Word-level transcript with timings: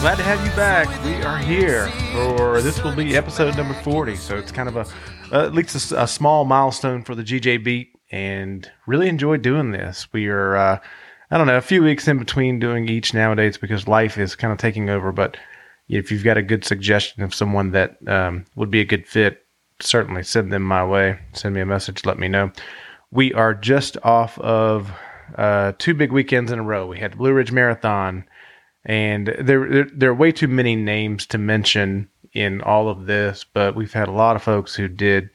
Glad 0.00 0.16
to 0.16 0.22
have 0.22 0.42
you 0.42 0.50
back. 0.52 1.04
We 1.04 1.22
are 1.24 1.36
here 1.36 1.88
for 2.14 2.62
this 2.62 2.82
will 2.82 2.96
be 2.96 3.18
episode 3.18 3.54
number 3.58 3.74
40. 3.74 4.16
So 4.16 4.34
it's 4.38 4.50
kind 4.50 4.66
of 4.66 4.76
a, 4.76 4.86
uh, 5.30 5.44
at 5.44 5.52
least 5.52 5.92
a, 5.92 6.04
a 6.04 6.08
small 6.08 6.46
milestone 6.46 7.02
for 7.04 7.14
the 7.14 7.22
GJ 7.22 7.62
beat 7.62 7.92
and 8.10 8.66
really 8.86 9.10
enjoy 9.10 9.36
doing 9.36 9.72
this. 9.72 10.10
We 10.10 10.28
are, 10.28 10.56
uh, 10.56 10.78
I 11.30 11.36
don't 11.36 11.46
know, 11.46 11.58
a 11.58 11.60
few 11.60 11.82
weeks 11.82 12.08
in 12.08 12.18
between 12.18 12.58
doing 12.58 12.88
each 12.88 13.12
nowadays 13.12 13.58
because 13.58 13.86
life 13.86 14.16
is 14.16 14.34
kind 14.34 14.54
of 14.54 14.58
taking 14.58 14.88
over. 14.88 15.12
But 15.12 15.36
if 15.90 16.10
you've 16.10 16.24
got 16.24 16.38
a 16.38 16.42
good 16.42 16.64
suggestion 16.64 17.22
of 17.22 17.34
someone 17.34 17.72
that 17.72 17.98
um, 18.08 18.46
would 18.54 18.70
be 18.70 18.80
a 18.80 18.86
good 18.86 19.06
fit, 19.06 19.44
certainly 19.80 20.22
send 20.22 20.50
them 20.50 20.62
my 20.62 20.82
way. 20.82 21.18
Send 21.34 21.54
me 21.54 21.60
a 21.60 21.66
message, 21.66 22.06
let 22.06 22.18
me 22.18 22.26
know. 22.26 22.52
We 23.10 23.34
are 23.34 23.52
just 23.52 23.98
off 24.02 24.38
of 24.38 24.90
uh, 25.36 25.72
two 25.76 25.92
big 25.92 26.10
weekends 26.10 26.50
in 26.50 26.58
a 26.58 26.62
row. 26.62 26.86
We 26.86 26.98
had 26.98 27.12
the 27.12 27.16
Blue 27.16 27.34
Ridge 27.34 27.52
Marathon, 27.52 28.24
and 28.84 29.28
there, 29.38 29.68
there, 29.68 29.88
there 29.92 30.10
are 30.10 30.14
way 30.14 30.32
too 30.32 30.48
many 30.48 30.76
names 30.76 31.26
to 31.26 31.38
mention 31.38 32.08
in 32.32 32.60
all 32.62 32.88
of 32.88 33.06
this, 33.06 33.44
but 33.44 33.74
we've 33.74 33.92
had 33.92 34.08
a 34.08 34.12
lot 34.12 34.36
of 34.36 34.42
folks 34.42 34.74
who 34.74 34.88
did 34.88 35.30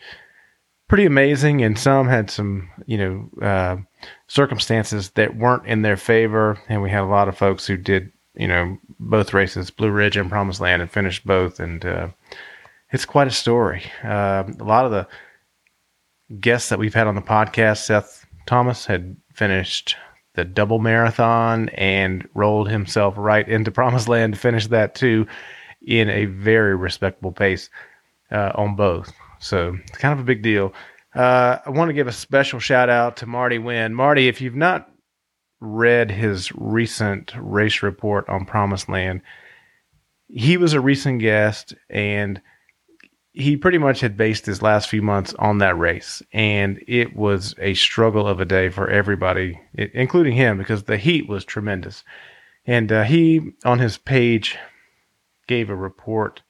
pretty 0.88 1.06
amazing, 1.06 1.64
and 1.64 1.78
some 1.78 2.08
had 2.08 2.30
some, 2.30 2.70
you 2.86 2.98
know, 2.98 3.30
uh, 3.42 3.78
circumstances 4.28 5.12
that 5.12 5.36
weren't 5.36 5.66
in 5.66 5.82
their 5.82 5.98
favor, 5.98 6.60
and 6.70 6.82
we 6.82 6.90
had 6.90 7.02
a 7.02 7.06
lot 7.06 7.28
of 7.28 7.38
folks 7.38 7.66
who 7.66 7.78
did, 7.78 8.12
you 8.36 8.48
know, 8.48 8.78
both 9.00 9.34
races, 9.34 9.70
Blue 9.70 9.92
Ridge 9.92 10.18
and 10.18 10.30
Promised 10.30 10.62
Land, 10.62 10.82
and 10.82 10.92
finished 10.92 11.26
both, 11.26 11.60
and 11.60 11.86
uh, 11.86 12.08
it's 12.92 13.06
quite 13.06 13.28
a 13.28 13.32
story. 13.32 13.84
Uh, 14.04 14.44
a 14.60 14.64
lot 14.64 14.86
of 14.86 14.92
the 14.92 15.08
guests 16.40 16.70
that 16.70 16.80
we've 16.80 16.94
had 16.94 17.08
on 17.08 17.16
the 17.16 17.22
podcast, 17.22 17.86
Seth 17.86 18.26
Thomas 18.46 18.86
had 18.86 19.18
finished 19.34 19.96
the 20.36 20.46
double 20.46 20.80
marathon 20.80 21.70
and 21.70 22.28
rolled 22.34 22.70
himself 22.70 23.16
right 23.18 23.48
into 23.48 23.72
Promised 23.72 24.08
Land 24.08 24.34
to 24.34 24.40
finish 24.40 24.68
that 24.68 24.96
too 24.96 25.28
in 25.82 26.10
a 26.10 26.26
very 26.26 26.76
respectable 26.76 27.32
pace 27.32 27.70
uh, 28.32 28.52
on 28.56 28.76
both. 28.76 29.14
So 29.40 29.78
it's 29.88 29.98
kind 29.98 30.14
of 30.14 30.20
a 30.20 30.28
big 30.28 30.42
deal. 30.42 30.74
Uh, 31.14 31.60
I 31.66 31.70
want 31.70 31.90
to 31.90 31.94
give 31.94 32.08
a 32.08 32.12
special 32.12 32.60
shout 32.60 32.90
out 32.90 33.18
to 33.18 33.26
Marty 33.26 33.58
Wynn. 33.58 33.94
Marty, 33.94 34.28
if 34.28 34.42
you've 34.42 34.56
not 34.56 34.92
read 35.62 36.12
his 36.12 36.52
recent 36.54 37.34
race 37.38 37.82
report 37.82 38.28
on 38.28 38.46
Promised 38.46 38.90
Land, 38.90 39.22
he 40.28 40.58
was 40.58 40.74
a 40.74 40.82
recent 40.82 41.22
guest 41.22 41.74
and 41.90 42.42
he 43.36 43.58
pretty 43.58 43.78
much 43.78 44.00
had 44.00 44.16
based 44.16 44.46
his 44.46 44.62
last 44.62 44.88
few 44.88 45.02
months 45.02 45.34
on 45.38 45.58
that 45.58 45.78
race, 45.78 46.24
and 46.32 46.82
it 46.88 47.16
was 47.16 47.54
a 47.60 47.74
struggle 47.74 48.26
of 48.26 48.40
a 48.40 48.46
day 48.46 48.70
for 48.70 48.90
everybody, 48.90 49.60
including 49.76 50.34
him, 50.34 50.58
because 50.58 50.84
the 50.84 50.98
heat 50.98 51.28
was 51.28 51.44
tremendous. 51.44 52.04
And 52.66 52.92
uh, 52.92 53.04
he, 53.04 53.52
on 53.66 53.80
his 53.80 53.98
page, 53.98 54.58
gave 55.48 55.70
a 55.70 55.76
report 55.76 56.44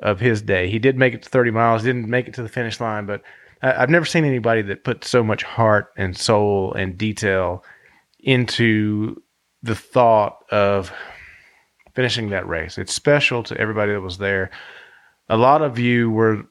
of 0.00 0.20
his 0.20 0.40
day. 0.40 0.70
He 0.70 0.78
did 0.78 0.96
make 0.96 1.14
it 1.14 1.22
to 1.24 1.28
30 1.28 1.50
miles, 1.50 1.82
didn't 1.82 2.08
make 2.08 2.28
it 2.28 2.34
to 2.34 2.42
the 2.42 2.48
finish 2.48 2.80
line, 2.80 3.06
but 3.06 3.22
I've 3.60 3.90
never 3.90 4.06
seen 4.06 4.24
anybody 4.24 4.62
that 4.62 4.84
put 4.84 5.04
so 5.04 5.24
much 5.24 5.42
heart 5.42 5.92
and 5.96 6.16
soul 6.16 6.74
and 6.74 6.96
detail 6.96 7.64
into 8.20 9.20
the 9.62 9.74
thought 9.74 10.44
of 10.50 10.92
finishing 11.94 12.30
that 12.30 12.46
race. 12.46 12.78
It's 12.78 12.94
special 12.94 13.42
to 13.44 13.56
everybody 13.56 13.92
that 13.92 14.00
was 14.00 14.18
there 14.18 14.50
a 15.28 15.36
lot 15.36 15.62
of 15.62 15.78
you 15.78 16.10
were 16.10 16.44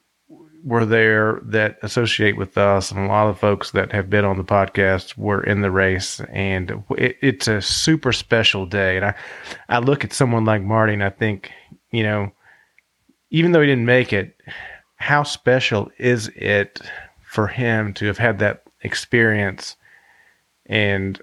were 0.64 0.86
there 0.86 1.40
that 1.44 1.76
associate 1.82 2.38
with 2.38 2.56
us, 2.56 2.90
and 2.90 2.98
a 2.98 3.06
lot 3.06 3.28
of 3.28 3.38
folks 3.38 3.72
that 3.72 3.92
have 3.92 4.08
been 4.08 4.24
on 4.24 4.38
the 4.38 4.44
podcast 4.44 5.14
were 5.18 5.44
in 5.44 5.60
the 5.60 5.70
race, 5.70 6.20
and 6.32 6.82
it, 6.96 7.18
it's 7.20 7.46
a 7.46 7.60
super 7.60 8.12
special 8.12 8.64
day. 8.64 8.96
And 8.96 9.04
I, 9.04 9.14
I 9.68 9.78
look 9.80 10.04
at 10.04 10.14
someone 10.14 10.46
like 10.46 10.62
Marty, 10.62 10.94
and 10.94 11.04
I 11.04 11.10
think, 11.10 11.52
you 11.90 12.02
know, 12.02 12.32
even 13.28 13.52
though 13.52 13.60
he 13.60 13.66
didn't 13.66 13.84
make 13.84 14.14
it, 14.14 14.40
how 14.96 15.22
special 15.22 15.90
is 15.98 16.28
it 16.34 16.80
for 17.26 17.46
him 17.46 17.92
to 17.94 18.06
have 18.06 18.16
had 18.16 18.38
that 18.38 18.64
experience 18.80 19.76
and 20.64 21.20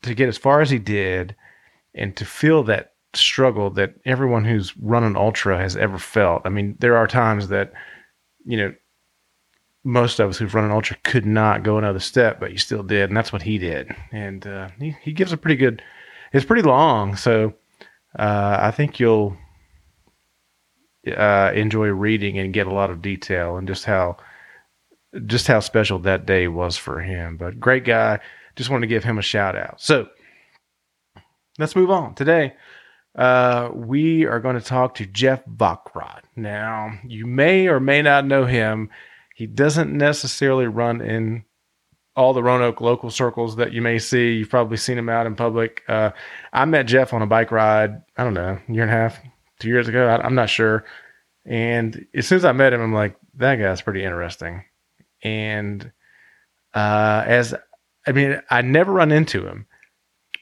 to 0.00 0.14
get 0.14 0.28
as 0.28 0.38
far 0.38 0.62
as 0.62 0.70
he 0.70 0.78
did, 0.78 1.36
and 1.94 2.16
to 2.16 2.24
feel 2.24 2.62
that 2.62 2.93
struggle 3.16 3.70
that 3.70 3.94
everyone 4.04 4.44
who's 4.44 4.76
run 4.78 5.04
an 5.04 5.16
ultra 5.16 5.58
has 5.58 5.76
ever 5.76 5.98
felt. 5.98 6.42
I 6.44 6.48
mean, 6.48 6.76
there 6.80 6.96
are 6.96 7.06
times 7.06 7.48
that, 7.48 7.72
you 8.44 8.56
know, 8.56 8.74
most 9.84 10.18
of 10.18 10.30
us 10.30 10.38
who've 10.38 10.54
run 10.54 10.64
an 10.64 10.70
ultra 10.70 10.96
could 11.04 11.26
not 11.26 11.62
go 11.62 11.76
another 11.76 12.00
step, 12.00 12.40
but 12.40 12.52
you 12.52 12.58
still 12.58 12.82
did, 12.82 13.10
and 13.10 13.16
that's 13.16 13.32
what 13.32 13.42
he 13.42 13.58
did. 13.58 13.94
And 14.12 14.46
uh, 14.46 14.68
he 14.78 14.96
he 15.02 15.12
gives 15.12 15.32
a 15.32 15.36
pretty 15.36 15.56
good. 15.56 15.82
It's 16.32 16.46
pretty 16.46 16.62
long, 16.62 17.16
so 17.16 17.54
uh, 18.18 18.56
I 18.60 18.70
think 18.70 18.98
you'll 18.98 19.36
uh, 21.06 21.52
enjoy 21.54 21.88
reading 21.88 22.38
and 22.38 22.54
get 22.54 22.66
a 22.66 22.72
lot 22.74 22.90
of 22.90 23.02
detail 23.02 23.56
and 23.56 23.68
just 23.68 23.84
how 23.84 24.16
just 25.26 25.46
how 25.46 25.60
special 25.60 25.98
that 26.00 26.26
day 26.26 26.48
was 26.48 26.76
for 26.76 27.00
him. 27.00 27.36
But 27.36 27.60
great 27.60 27.84
guy. 27.84 28.20
Just 28.56 28.70
want 28.70 28.82
to 28.82 28.88
give 28.88 29.04
him 29.04 29.18
a 29.18 29.22
shout 29.22 29.56
out. 29.56 29.80
So 29.80 30.08
let's 31.58 31.76
move 31.76 31.90
on. 31.90 32.14
Today 32.14 32.54
uh, 33.14 33.70
we 33.72 34.24
are 34.26 34.40
going 34.40 34.58
to 34.58 34.64
talk 34.64 34.94
to 34.96 35.06
Jeff 35.06 35.44
Vockrodt. 35.46 36.22
Now, 36.36 36.98
you 37.06 37.26
may 37.26 37.68
or 37.68 37.80
may 37.80 38.02
not 38.02 38.26
know 38.26 38.44
him. 38.44 38.90
He 39.34 39.46
doesn't 39.46 39.92
necessarily 39.92 40.66
run 40.66 41.00
in 41.00 41.44
all 42.16 42.32
the 42.32 42.42
Roanoke 42.42 42.80
local 42.80 43.10
circles 43.10 43.56
that 43.56 43.72
you 43.72 43.82
may 43.82 43.98
see. 43.98 44.34
You've 44.34 44.50
probably 44.50 44.76
seen 44.76 44.98
him 44.98 45.08
out 45.08 45.26
in 45.26 45.34
public. 45.34 45.82
Uh, 45.88 46.10
I 46.52 46.64
met 46.64 46.86
Jeff 46.86 47.12
on 47.12 47.22
a 47.22 47.26
bike 47.26 47.50
ride, 47.50 48.02
I 48.16 48.24
don't 48.24 48.34
know, 48.34 48.58
year 48.68 48.82
and 48.82 48.90
a 48.90 48.94
half, 48.94 49.18
two 49.58 49.68
years 49.68 49.88
ago. 49.88 50.06
I, 50.06 50.24
I'm 50.24 50.34
not 50.34 50.50
sure. 50.50 50.84
And 51.44 52.06
as 52.14 52.26
soon 52.26 52.36
as 52.36 52.44
I 52.44 52.52
met 52.52 52.72
him, 52.72 52.80
I'm 52.80 52.94
like, 52.94 53.16
that 53.34 53.56
guy's 53.56 53.82
pretty 53.82 54.04
interesting. 54.04 54.64
And 55.22 55.92
uh, 56.72 57.24
as 57.26 57.54
I 58.06 58.12
mean, 58.12 58.40
I 58.50 58.62
never 58.62 58.92
run 58.92 59.12
into 59.12 59.46
him, 59.46 59.66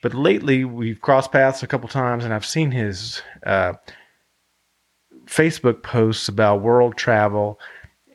but 0.03 0.15
lately, 0.15 0.65
we've 0.65 1.01
crossed 1.01 1.33
paths 1.33 1.63
a 1.63 1.67
couple 1.67 1.89
times, 1.89 2.25
and 2.25 2.35
I've 2.35 2.45
seen 2.45 2.73
his 2.73 3.23
uh, 3.47 3.75
Facebook 5.27 5.83
posts 5.83 6.29
about 6.29 6.61
world 6.61 6.97
travel 6.97 7.59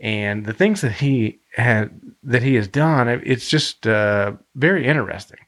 and 0.01 0.45
the 0.45 0.53
things 0.53 0.81
that 0.81 0.91
he 0.91 1.39
had 1.53 1.99
that 2.23 2.43
he 2.43 2.55
has 2.55 2.67
done. 2.67 3.07
It's 3.07 3.49
just 3.49 3.87
uh, 3.87 4.33
very 4.53 4.85
interesting. 4.85 5.39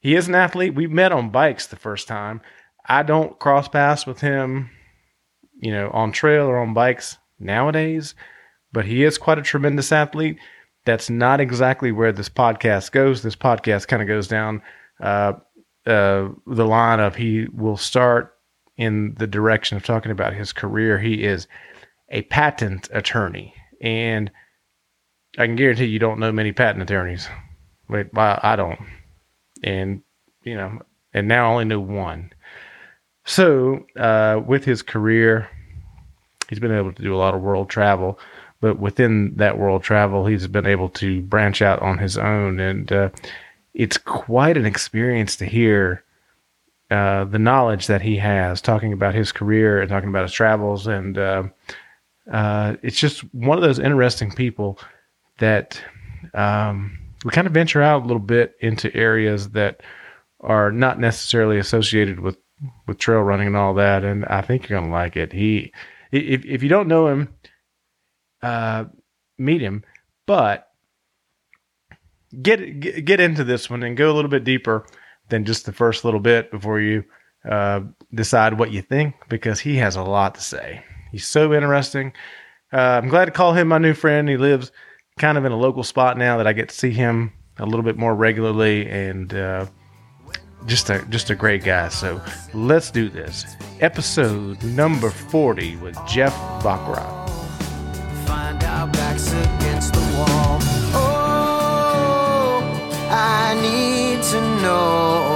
He 0.00 0.14
is 0.14 0.28
an 0.28 0.36
athlete. 0.36 0.74
We 0.74 0.86
met 0.86 1.12
on 1.12 1.30
bikes 1.30 1.66
the 1.66 1.76
first 1.76 2.06
time. 2.06 2.40
I 2.86 3.02
don't 3.02 3.38
cross 3.38 3.68
paths 3.68 4.06
with 4.06 4.20
him, 4.20 4.70
you 5.60 5.72
know, 5.72 5.90
on 5.92 6.12
trail 6.12 6.46
or 6.46 6.58
on 6.58 6.74
bikes 6.74 7.18
nowadays, 7.40 8.14
but 8.72 8.86
he 8.86 9.02
is 9.02 9.18
quite 9.18 9.38
a 9.38 9.42
tremendous 9.42 9.90
athlete. 9.90 10.38
That's 10.86 11.10
not 11.10 11.40
exactly 11.40 11.90
where 11.90 12.12
this 12.12 12.28
podcast 12.28 12.92
goes. 12.92 13.22
This 13.22 13.36
podcast 13.36 13.88
kind 13.88 14.00
of 14.00 14.08
goes 14.08 14.28
down 14.28 14.62
uh, 15.00 15.34
uh, 15.88 16.28
the 16.46 16.66
line 16.66 17.00
of 17.00 17.16
he 17.16 17.46
will 17.52 17.78
start 17.78 18.36
in 18.76 19.14
the 19.14 19.26
direction 19.26 19.76
of 19.76 19.84
talking 19.84 20.12
about 20.12 20.34
his 20.34 20.52
career. 20.52 20.98
He 20.98 21.24
is 21.24 21.48
a 22.10 22.22
patent 22.22 22.88
attorney, 22.92 23.54
and 23.80 24.30
I 25.38 25.46
can 25.46 25.56
guarantee 25.56 25.86
you 25.86 25.98
don't 25.98 26.20
know 26.20 26.30
many 26.30 26.52
patent 26.52 26.82
attorneys. 26.82 27.28
Wait, 27.88 28.08
I 28.14 28.54
don't, 28.54 28.78
and 29.64 30.02
you 30.42 30.54
know, 30.54 30.78
and 31.14 31.26
now 31.26 31.48
I 31.48 31.52
only 31.52 31.64
know 31.64 31.80
one. 31.80 32.32
So, 33.24 33.86
uh, 33.96 34.40
with 34.46 34.64
his 34.64 34.82
career, 34.82 35.48
he's 36.48 36.60
been 36.60 36.72
able 36.72 36.92
to 36.92 37.02
do 37.02 37.14
a 37.14 37.18
lot 37.18 37.34
of 37.34 37.40
world 37.40 37.70
travel, 37.70 38.18
but 38.60 38.78
within 38.78 39.34
that 39.36 39.58
world 39.58 39.82
travel, 39.82 40.26
he's 40.26 40.46
been 40.46 40.66
able 40.66 40.90
to 40.90 41.22
branch 41.22 41.62
out 41.62 41.80
on 41.80 41.96
his 41.98 42.18
own 42.18 42.60
and. 42.60 42.92
Uh, 42.92 43.08
it's 43.78 43.96
quite 43.96 44.56
an 44.56 44.66
experience 44.66 45.36
to 45.36 45.46
hear 45.46 46.04
uh, 46.90 47.24
the 47.24 47.38
knowledge 47.38 47.86
that 47.86 48.02
he 48.02 48.16
has, 48.16 48.60
talking 48.60 48.92
about 48.92 49.14
his 49.14 49.30
career 49.30 49.80
and 49.80 49.88
talking 49.88 50.08
about 50.08 50.24
his 50.24 50.32
travels, 50.32 50.86
and 50.86 51.16
uh, 51.16 51.44
uh, 52.30 52.74
it's 52.82 52.98
just 52.98 53.20
one 53.32 53.56
of 53.56 53.62
those 53.62 53.78
interesting 53.78 54.32
people 54.32 54.78
that 55.38 55.80
um, 56.34 56.98
we 57.24 57.30
kind 57.30 57.46
of 57.46 57.54
venture 57.54 57.80
out 57.80 58.02
a 58.02 58.06
little 58.06 58.18
bit 58.18 58.56
into 58.60 58.94
areas 58.96 59.50
that 59.50 59.80
are 60.40 60.72
not 60.72 60.98
necessarily 60.98 61.58
associated 61.58 62.20
with 62.20 62.36
with 62.88 62.98
trail 62.98 63.20
running 63.20 63.46
and 63.46 63.56
all 63.56 63.74
that, 63.74 64.02
and 64.02 64.24
I 64.24 64.40
think 64.40 64.68
you're 64.68 64.80
gonna 64.80 64.92
like 64.92 65.16
it. 65.16 65.32
He, 65.32 65.72
if 66.10 66.44
if 66.44 66.64
you 66.64 66.68
don't 66.68 66.88
know 66.88 67.06
him, 67.06 67.28
uh, 68.42 68.86
meet 69.38 69.60
him, 69.60 69.84
but 70.26 70.67
get, 72.42 73.04
get 73.04 73.20
into 73.20 73.44
this 73.44 73.68
one 73.70 73.82
and 73.82 73.96
go 73.96 74.10
a 74.10 74.14
little 74.14 74.30
bit 74.30 74.44
deeper 74.44 74.86
than 75.28 75.44
just 75.44 75.66
the 75.66 75.72
first 75.72 76.04
little 76.04 76.20
bit 76.20 76.50
before 76.50 76.80
you 76.80 77.04
uh, 77.48 77.80
decide 78.14 78.58
what 78.58 78.70
you 78.70 78.82
think 78.82 79.14
because 79.28 79.60
he 79.60 79.76
has 79.76 79.96
a 79.96 80.02
lot 80.02 80.34
to 80.34 80.40
say. 80.40 80.82
He's 81.12 81.26
so 81.26 81.54
interesting. 81.54 82.12
Uh, 82.72 83.00
I'm 83.02 83.08
glad 83.08 83.26
to 83.26 83.30
call 83.30 83.54
him 83.54 83.68
my 83.68 83.78
new 83.78 83.94
friend. 83.94 84.28
He 84.28 84.36
lives 84.36 84.72
kind 85.18 85.38
of 85.38 85.44
in 85.44 85.52
a 85.52 85.56
local 85.56 85.82
spot 85.82 86.18
now 86.18 86.36
that 86.36 86.46
I 86.46 86.52
get 86.52 86.68
to 86.68 86.74
see 86.74 86.90
him 86.90 87.32
a 87.58 87.66
little 87.66 87.82
bit 87.82 87.96
more 87.96 88.14
regularly, 88.14 88.88
and 88.88 89.34
uh, 89.34 89.66
just 90.66 90.90
a 90.90 91.04
just 91.08 91.30
a 91.30 91.34
great 91.34 91.64
guy. 91.64 91.88
So 91.88 92.20
let's 92.54 92.90
do 92.90 93.08
this. 93.08 93.44
Episode 93.80 94.62
number 94.62 95.10
forty 95.10 95.76
with 95.76 95.98
Jeff 96.06 96.34
Vockrodt. 96.62 97.28
Know. 104.58 105.27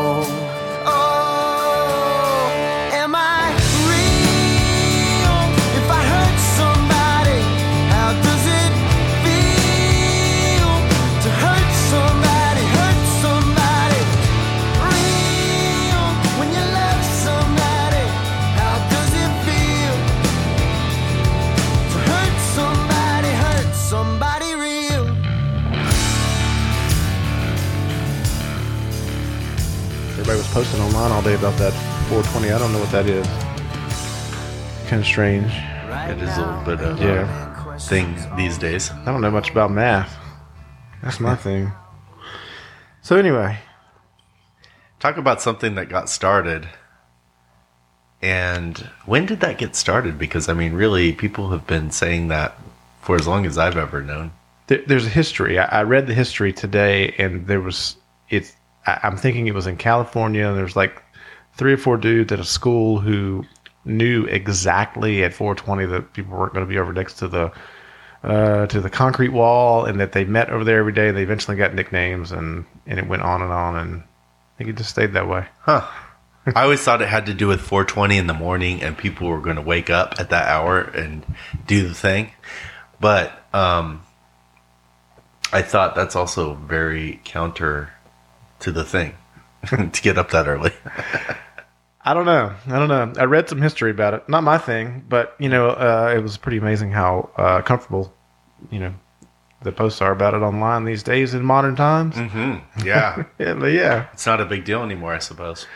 Posting 30.52 30.80
online 30.82 31.10
all 31.12 31.22
day 31.22 31.34
about 31.34 31.56
that 31.58 31.72
420. 32.08 32.52
I 32.52 32.58
don't 32.58 32.72
know 32.72 32.78
what 32.80 32.90
that 32.90 33.06
is. 33.06 33.26
Kind 34.88 35.00
of 35.00 35.06
strange. 35.06 35.50
It 36.10 36.22
is 36.22 36.36
a 36.36 36.40
little 36.46 36.64
bit 36.64 36.80
of 36.80 37.00
Yeah. 37.00 37.74
a 37.74 37.78
thing 37.78 38.16
these 38.36 38.58
days. 38.58 38.90
I 38.90 39.04
don't 39.06 39.20
know 39.22 39.30
much 39.30 39.50
about 39.50 39.70
math. 39.70 40.14
That's 41.02 41.20
my 41.20 41.34
thing. 41.36 41.72
So 43.02 43.16
anyway, 43.16 43.58
Talk 45.00 45.16
about 45.16 45.42
something 45.42 45.74
that 45.74 45.88
got 45.88 46.08
started. 46.08 46.68
And 48.22 48.78
when 49.04 49.26
did 49.26 49.40
that 49.40 49.58
get 49.58 49.74
started? 49.74 50.16
Because, 50.16 50.48
I 50.48 50.52
mean, 50.52 50.74
really, 50.74 51.12
people 51.12 51.50
have 51.50 51.66
been 51.66 51.90
saying 51.90 52.28
that 52.28 52.56
for 53.00 53.16
as 53.16 53.26
long 53.26 53.44
as 53.44 53.58
I've 53.58 53.76
ever 53.76 54.00
known. 54.00 54.30
there, 54.68 54.80
there's 54.86 55.04
a 55.06 55.08
history. 55.08 55.58
I, 55.58 55.80
I 55.80 55.82
read 55.82 56.06
the 56.06 56.14
history 56.14 56.52
today, 56.52 57.16
and 57.18 57.48
there 57.48 57.60
was 57.60 57.96
it's. 58.30 58.54
I, 58.86 59.00
I'm 59.02 59.16
thinking 59.16 59.46
it 59.46 59.54
was 59.54 59.66
in 59.66 59.76
California. 59.76 60.46
And 60.46 60.56
there's 60.56 60.76
like 60.76 61.02
three 61.54 61.72
or 61.72 61.78
four 61.78 61.96
dudes 61.96 62.32
at 62.32 62.40
a 62.40 62.44
school 62.44 62.98
who 62.98 63.44
knew 63.84 64.24
exactly 64.26 65.24
at 65.24 65.34
420 65.34 65.86
that 65.86 66.12
people 66.12 66.36
weren't 66.36 66.54
going 66.54 66.66
to 66.66 66.70
be 66.70 66.78
over 66.78 66.92
next 66.92 67.14
to 67.14 67.28
the 67.28 67.52
uh, 68.22 68.66
to 68.66 68.80
the 68.80 68.88
concrete 68.88 69.30
wall, 69.30 69.84
and 69.84 69.98
that 69.98 70.12
they 70.12 70.24
met 70.24 70.48
over 70.48 70.62
there 70.62 70.78
every 70.78 70.92
day. 70.92 71.10
They 71.10 71.24
eventually 71.24 71.56
got 71.56 71.74
nicknames, 71.74 72.30
and 72.30 72.64
and 72.86 73.00
it 73.00 73.08
went 73.08 73.22
on 73.22 73.42
and 73.42 73.50
on, 73.50 73.76
and 73.76 74.02
I 74.02 74.58
think 74.58 74.70
it 74.70 74.76
just 74.76 74.90
stayed 74.90 75.14
that 75.14 75.28
way. 75.28 75.46
Huh. 75.60 75.88
I 76.54 76.62
always 76.62 76.80
thought 76.80 77.02
it 77.02 77.08
had 77.08 77.26
to 77.26 77.34
do 77.34 77.46
with 77.46 77.60
420 77.60 78.16
in 78.16 78.26
the 78.26 78.34
morning 78.34 78.82
and 78.82 78.98
people 78.98 79.28
were 79.28 79.40
going 79.40 79.56
to 79.56 79.62
wake 79.62 79.90
up 79.90 80.14
at 80.18 80.30
that 80.30 80.48
hour 80.48 80.80
and 80.80 81.24
do 81.68 81.86
the 81.86 81.94
thing. 81.94 82.32
But 82.98 83.32
um, 83.52 84.02
I 85.52 85.62
thought 85.62 85.94
that's 85.94 86.16
also 86.16 86.54
very 86.54 87.20
counter 87.24 87.91
to 88.62 88.72
the 88.72 88.84
thing 88.84 89.14
to 89.66 90.02
get 90.02 90.18
up 90.18 90.30
that 90.30 90.48
early. 90.48 90.72
I 92.04 92.14
don't 92.14 92.26
know. 92.26 92.52
I 92.66 92.78
don't 92.80 92.88
know. 92.88 93.12
I 93.20 93.24
read 93.26 93.48
some 93.48 93.62
history 93.62 93.92
about 93.92 94.14
it. 94.14 94.28
Not 94.28 94.42
my 94.42 94.58
thing, 94.58 95.04
but 95.08 95.36
you 95.38 95.48
know, 95.48 95.68
uh, 95.70 96.12
it 96.16 96.20
was 96.20 96.36
pretty 96.36 96.58
amazing 96.58 96.90
how 96.90 97.30
uh, 97.36 97.62
comfortable, 97.62 98.12
you 98.70 98.80
know, 98.80 98.94
the 99.62 99.70
posts 99.70 100.00
are 100.02 100.10
about 100.10 100.34
it 100.34 100.38
online 100.42 100.84
these 100.84 101.04
days 101.04 101.34
in 101.34 101.44
modern 101.44 101.76
times. 101.76 102.16
hmm 102.16 102.56
Yeah. 102.84 103.24
Yeah, 103.38 103.64
yeah. 103.66 104.06
It's 104.12 104.26
not 104.26 104.40
a 104.40 104.44
big 104.44 104.64
deal 104.64 104.82
anymore, 104.82 105.14
I 105.14 105.20
suppose. 105.20 105.66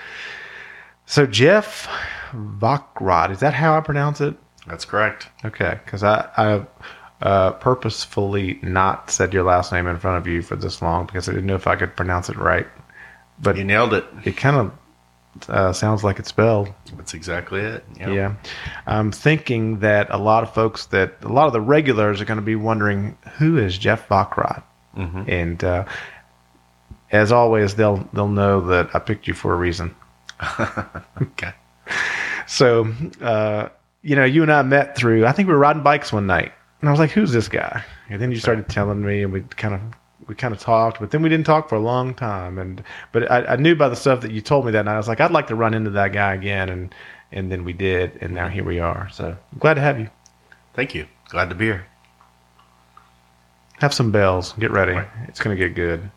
So 1.06 1.26
Jeff 1.26 1.88
Vockrodt, 2.32 3.30
is 3.30 3.38
that 3.40 3.54
how 3.54 3.76
I 3.76 3.80
pronounce 3.80 4.20
it? 4.20 4.36
That's 4.66 4.84
correct. 4.84 5.28
Okay, 5.44 5.78
because 5.84 6.02
I 6.02 6.28
I 6.36 6.66
uh, 7.22 7.52
purposefully 7.52 8.58
not 8.62 9.10
said 9.10 9.32
your 9.32 9.44
last 9.44 9.70
name 9.72 9.86
in 9.86 9.98
front 9.98 10.18
of 10.18 10.26
you 10.26 10.42
for 10.42 10.56
this 10.56 10.82
long 10.82 11.06
because 11.06 11.28
I 11.28 11.32
didn't 11.32 11.46
know 11.46 11.54
if 11.54 11.68
I 11.68 11.76
could 11.76 11.94
pronounce 11.94 12.28
it 12.28 12.36
right. 12.36 12.66
But 13.40 13.56
You 13.56 13.64
nailed 13.64 13.92
it. 13.94 14.04
it 14.24 14.36
kind 14.36 14.56
of 14.56 15.48
uh, 15.50 15.72
sounds 15.72 16.02
like 16.02 16.18
it's 16.18 16.30
spelled. 16.30 16.72
That's 16.96 17.12
exactly 17.14 17.60
it. 17.60 17.84
Yep. 17.98 18.08
Yeah. 18.08 18.34
I'm 18.86 19.12
thinking 19.12 19.80
that 19.80 20.08
a 20.10 20.16
lot 20.16 20.42
of 20.42 20.54
folks 20.54 20.86
that 20.86 21.16
a 21.22 21.28
lot 21.28 21.46
of 21.46 21.52
the 21.52 21.60
regulars 21.60 22.20
are 22.20 22.24
going 22.24 22.38
to 22.38 22.42
be 22.44 22.56
wondering 22.56 23.18
who 23.38 23.58
is 23.58 23.76
Jeff 23.76 24.08
Vockrodt, 24.08 24.62
Mhm. 24.96 25.28
and 25.28 25.62
uh, 25.62 25.84
as 27.12 27.30
always, 27.32 27.74
they'll 27.74 28.08
they'll 28.14 28.28
know 28.28 28.60
that 28.68 28.88
I 28.94 28.98
picked 28.98 29.28
you 29.28 29.34
for 29.34 29.52
a 29.52 29.56
reason. 29.56 29.94
Okay. 31.22 31.52
So, 32.46 32.92
uh, 33.20 33.68
you 34.02 34.16
know, 34.16 34.24
you 34.24 34.42
and 34.42 34.52
I 34.52 34.62
met 34.62 34.96
through. 34.96 35.26
I 35.26 35.32
think 35.32 35.48
we 35.48 35.52
were 35.54 35.60
riding 35.60 35.82
bikes 35.82 36.12
one 36.12 36.26
night, 36.26 36.52
and 36.80 36.88
I 36.88 36.92
was 36.92 36.98
like, 37.00 37.10
"Who's 37.10 37.32
this 37.32 37.48
guy?" 37.48 37.84
And 38.08 38.20
then 38.22 38.30
you 38.30 38.38
started 38.38 38.68
telling 38.68 39.04
me, 39.04 39.22
and 39.22 39.32
we 39.32 39.40
kind 39.42 39.74
of 39.74 39.80
we 40.26 40.34
kind 40.34 40.54
of 40.54 40.60
talked, 40.60 41.00
but 41.00 41.10
then 41.10 41.22
we 41.22 41.28
didn't 41.28 41.46
talk 41.46 41.68
for 41.68 41.76
a 41.76 41.80
long 41.80 42.14
time. 42.14 42.58
And 42.58 42.82
but 43.12 43.30
I, 43.30 43.44
I 43.44 43.56
knew 43.56 43.74
by 43.74 43.88
the 43.88 43.96
stuff 43.96 44.20
that 44.22 44.30
you 44.30 44.40
told 44.40 44.66
me 44.66 44.72
that 44.72 44.84
night, 44.84 44.94
I 44.94 44.98
was 44.98 45.08
like, 45.08 45.20
I'd 45.20 45.30
like 45.30 45.46
to 45.48 45.54
run 45.54 45.74
into 45.74 45.90
that 45.90 46.12
guy 46.12 46.34
again, 46.34 46.68
and 46.68 46.94
and 47.32 47.50
then 47.50 47.64
we 47.64 47.72
did, 47.72 48.18
and 48.20 48.34
now 48.34 48.48
here 48.48 48.64
we 48.64 48.80
are. 48.80 49.08
So 49.10 49.28
I'm 49.28 49.58
glad 49.58 49.74
to 49.74 49.80
have 49.80 49.98
you. 49.98 50.08
Thank 50.74 50.94
you. 50.94 51.06
Glad 51.28 51.48
to 51.48 51.54
be 51.54 51.66
here. 51.66 51.86
Have 53.78 53.92
some 53.92 54.10
bells. 54.10 54.52
Get 54.54 54.70
ready. 54.70 54.92
Right. 54.92 55.08
It's 55.28 55.40
going 55.40 55.56
to 55.56 55.62
get 55.62 55.74
good. 55.74 56.10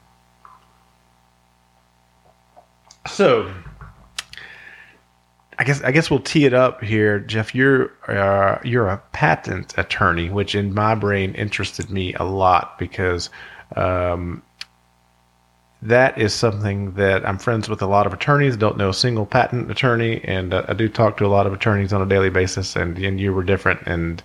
So, 3.07 3.51
I 5.57 5.63
guess 5.63 5.81
I 5.81 5.91
guess 5.91 6.09
we'll 6.09 6.19
tee 6.19 6.45
it 6.45 6.53
up 6.53 6.83
here, 6.83 7.19
Jeff. 7.19 7.53
You're 7.55 7.91
uh, 8.07 8.59
you're 8.63 8.88
a 8.88 8.97
patent 9.12 9.77
attorney, 9.77 10.29
which 10.29 10.55
in 10.55 10.73
my 10.73 10.95
brain 10.95 11.33
interested 11.35 11.89
me 11.89 12.13
a 12.13 12.23
lot 12.23 12.77
because 12.77 13.29
um, 13.75 14.42
that 15.81 16.18
is 16.18 16.33
something 16.33 16.94
that 16.95 17.25
I'm 17.25 17.38
friends 17.38 17.69
with 17.69 17.81
a 17.81 17.86
lot 17.86 18.06
of 18.06 18.13
attorneys. 18.13 18.57
Don't 18.57 18.77
know 18.77 18.89
a 18.89 18.94
single 18.94 19.25
patent 19.25 19.71
attorney, 19.71 20.21
and 20.24 20.54
uh, 20.54 20.66
I 20.68 20.74
do 20.74 20.89
talk 20.89 21.18
to 21.18 21.25
a 21.25 21.27
lot 21.27 21.48
of 21.48 21.54
attorneys 21.54 21.94
on 21.94 22.01
a 22.01 22.06
daily 22.06 22.30
basis. 22.30 22.75
And 22.75 22.98
and 22.98 23.19
you 23.19 23.33
were 23.33 23.44
different, 23.44 23.81
and 23.86 24.21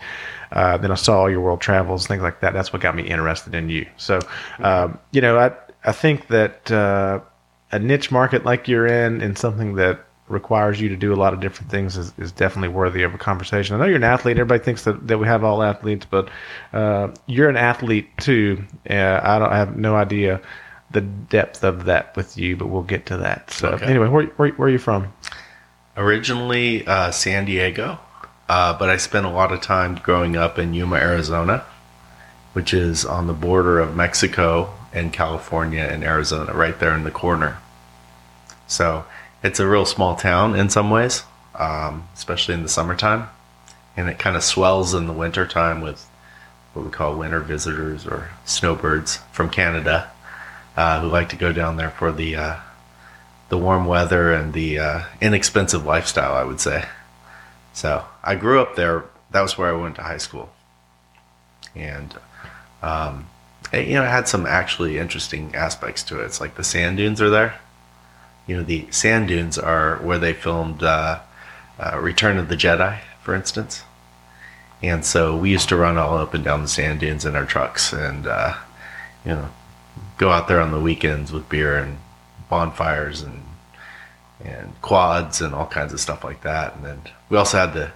uh, 0.50 0.78
then 0.78 0.90
I 0.90 0.96
saw 0.96 1.20
all 1.20 1.30
your 1.30 1.40
world 1.40 1.60
travels, 1.60 2.06
things 2.06 2.22
like 2.22 2.40
that. 2.40 2.54
That's 2.54 2.72
what 2.72 2.82
got 2.82 2.96
me 2.96 3.04
interested 3.04 3.54
in 3.54 3.68
you. 3.68 3.86
So, 3.96 4.20
um, 4.60 4.98
you 5.12 5.20
know, 5.20 5.38
I 5.38 5.52
I 5.84 5.92
think 5.92 6.26
that 6.28 6.72
uh, 6.72 7.20
a 7.70 7.78
niche 7.78 8.10
market 8.10 8.44
like 8.44 8.66
you're 8.66 8.86
in, 8.86 9.20
and 9.20 9.38
something 9.38 9.76
that 9.76 10.04
requires 10.28 10.80
you 10.80 10.88
to 10.88 10.96
do 10.96 11.12
a 11.12 11.16
lot 11.16 11.34
of 11.34 11.40
different 11.40 11.70
things 11.70 11.96
is, 11.98 12.12
is 12.16 12.32
definitely 12.32 12.68
worthy 12.68 13.02
of 13.02 13.12
a 13.14 13.18
conversation. 13.18 13.76
I 13.76 13.78
know 13.80 13.84
you're 13.84 13.96
an 13.96 14.04
athlete. 14.04 14.38
Everybody 14.38 14.64
thinks 14.64 14.84
that, 14.84 15.06
that 15.08 15.18
we 15.18 15.26
have 15.26 15.44
all 15.44 15.62
athletes, 15.62 16.06
but 16.08 16.30
uh, 16.72 17.08
you're 17.26 17.50
an 17.50 17.58
athlete 17.58 18.08
too. 18.18 18.64
Uh, 18.88 19.20
I 19.22 19.38
don't 19.38 19.52
I 19.52 19.58
have 19.58 19.76
no 19.76 19.96
idea 19.96 20.40
the 20.90 21.02
depth 21.02 21.62
of 21.64 21.84
that 21.86 22.16
with 22.16 22.38
you, 22.38 22.56
but 22.56 22.66
we'll 22.68 22.82
get 22.82 23.06
to 23.06 23.18
that. 23.18 23.50
So 23.50 23.70
Okay. 23.70 23.84
anyway, 23.86 24.08
where, 24.08 24.26
where 24.26 24.48
where 24.50 24.68
are 24.68 24.72
you 24.72 24.78
from? 24.78 25.12
Originally 25.96 26.86
uh, 26.86 27.10
San 27.10 27.44
Diego, 27.44 27.98
uh, 28.48 28.76
but 28.78 28.88
I 28.88 28.96
spent 28.96 29.26
a 29.26 29.30
lot 29.30 29.52
of 29.52 29.60
time 29.60 29.96
growing 29.96 30.36
up 30.36 30.58
in 30.58 30.72
Yuma, 30.74 30.96
Arizona, 30.96 31.64
which 32.52 32.72
is 32.74 33.04
on 33.04 33.26
the 33.26 33.32
border 33.32 33.78
of 33.78 33.94
Mexico 33.94 34.72
and 34.92 35.12
California 35.12 35.82
and 35.82 36.02
Arizona, 36.02 36.52
right 36.54 36.78
there 36.80 36.94
in 36.94 37.04
the 37.04 37.10
corner. 37.10 37.58
So 38.66 39.04
it's 39.44 39.60
a 39.60 39.68
real 39.68 39.84
small 39.84 40.16
town 40.16 40.56
in 40.56 40.70
some 40.70 40.90
ways, 40.90 41.22
um, 41.54 42.08
especially 42.14 42.54
in 42.54 42.62
the 42.62 42.68
summertime. 42.68 43.28
And 43.96 44.08
it 44.08 44.18
kind 44.18 44.36
of 44.36 44.42
swells 44.42 44.94
in 44.94 45.06
the 45.06 45.12
wintertime 45.12 45.82
with 45.82 46.08
what 46.72 46.84
we 46.84 46.90
call 46.90 47.16
winter 47.16 47.38
visitors 47.40 48.06
or 48.06 48.30
snowbirds 48.44 49.18
from 49.30 49.50
Canada 49.50 50.10
uh, 50.76 51.00
who 51.00 51.08
like 51.08 51.28
to 51.28 51.36
go 51.36 51.52
down 51.52 51.76
there 51.76 51.90
for 51.90 52.10
the 52.10 52.34
uh, 52.34 52.56
the 53.50 53.58
warm 53.58 53.84
weather 53.84 54.32
and 54.32 54.52
the 54.54 54.78
uh, 54.78 55.02
inexpensive 55.20 55.84
lifestyle, 55.84 56.34
I 56.34 56.42
would 56.42 56.58
say. 56.58 56.86
So 57.74 58.04
I 58.24 58.34
grew 58.34 58.60
up 58.60 58.74
there. 58.74 59.04
That 59.30 59.42
was 59.42 59.56
where 59.56 59.68
I 59.68 59.80
went 59.80 59.96
to 59.96 60.02
high 60.02 60.18
school, 60.18 60.50
and 61.76 62.14
um, 62.82 63.26
you 63.72 63.94
know, 63.94 64.04
it 64.04 64.08
had 64.08 64.26
some 64.26 64.46
actually 64.46 64.98
interesting 64.98 65.54
aspects 65.54 66.02
to 66.04 66.20
it. 66.20 66.24
It's 66.24 66.40
like 66.40 66.56
the 66.56 66.64
sand 66.64 66.96
dunes 66.96 67.20
are 67.20 67.30
there. 67.30 67.60
You 68.46 68.58
know, 68.58 68.62
the 68.62 68.86
sand 68.90 69.28
dunes 69.28 69.58
are 69.58 69.96
where 69.98 70.18
they 70.18 70.32
filmed 70.32 70.82
uh, 70.82 71.20
uh, 71.78 71.98
Return 71.98 72.38
of 72.38 72.48
the 72.48 72.56
Jedi, 72.56 73.00
for 73.22 73.34
instance. 73.34 73.82
And 74.82 75.04
so 75.04 75.36
we 75.36 75.50
used 75.50 75.70
to 75.70 75.76
run 75.76 75.96
all 75.96 76.18
up 76.18 76.34
and 76.34 76.44
down 76.44 76.62
the 76.62 76.68
sand 76.68 77.00
dunes 77.00 77.24
in 77.24 77.36
our 77.36 77.46
trucks, 77.46 77.92
and 77.92 78.26
uh, 78.26 78.54
you 79.24 79.32
know, 79.32 79.48
go 80.18 80.30
out 80.30 80.46
there 80.46 80.60
on 80.60 80.72
the 80.72 80.80
weekends 80.80 81.32
with 81.32 81.48
beer 81.48 81.78
and 81.78 81.98
bonfires 82.50 83.22
and 83.22 83.42
and 84.44 84.78
quads 84.82 85.40
and 85.40 85.54
all 85.54 85.66
kinds 85.66 85.92
of 85.92 86.00
stuff 86.00 86.22
like 86.22 86.42
that. 86.42 86.76
And 86.76 86.84
then 86.84 87.00
we 87.30 87.38
also 87.38 87.56
had 87.56 87.72
the 87.72 87.92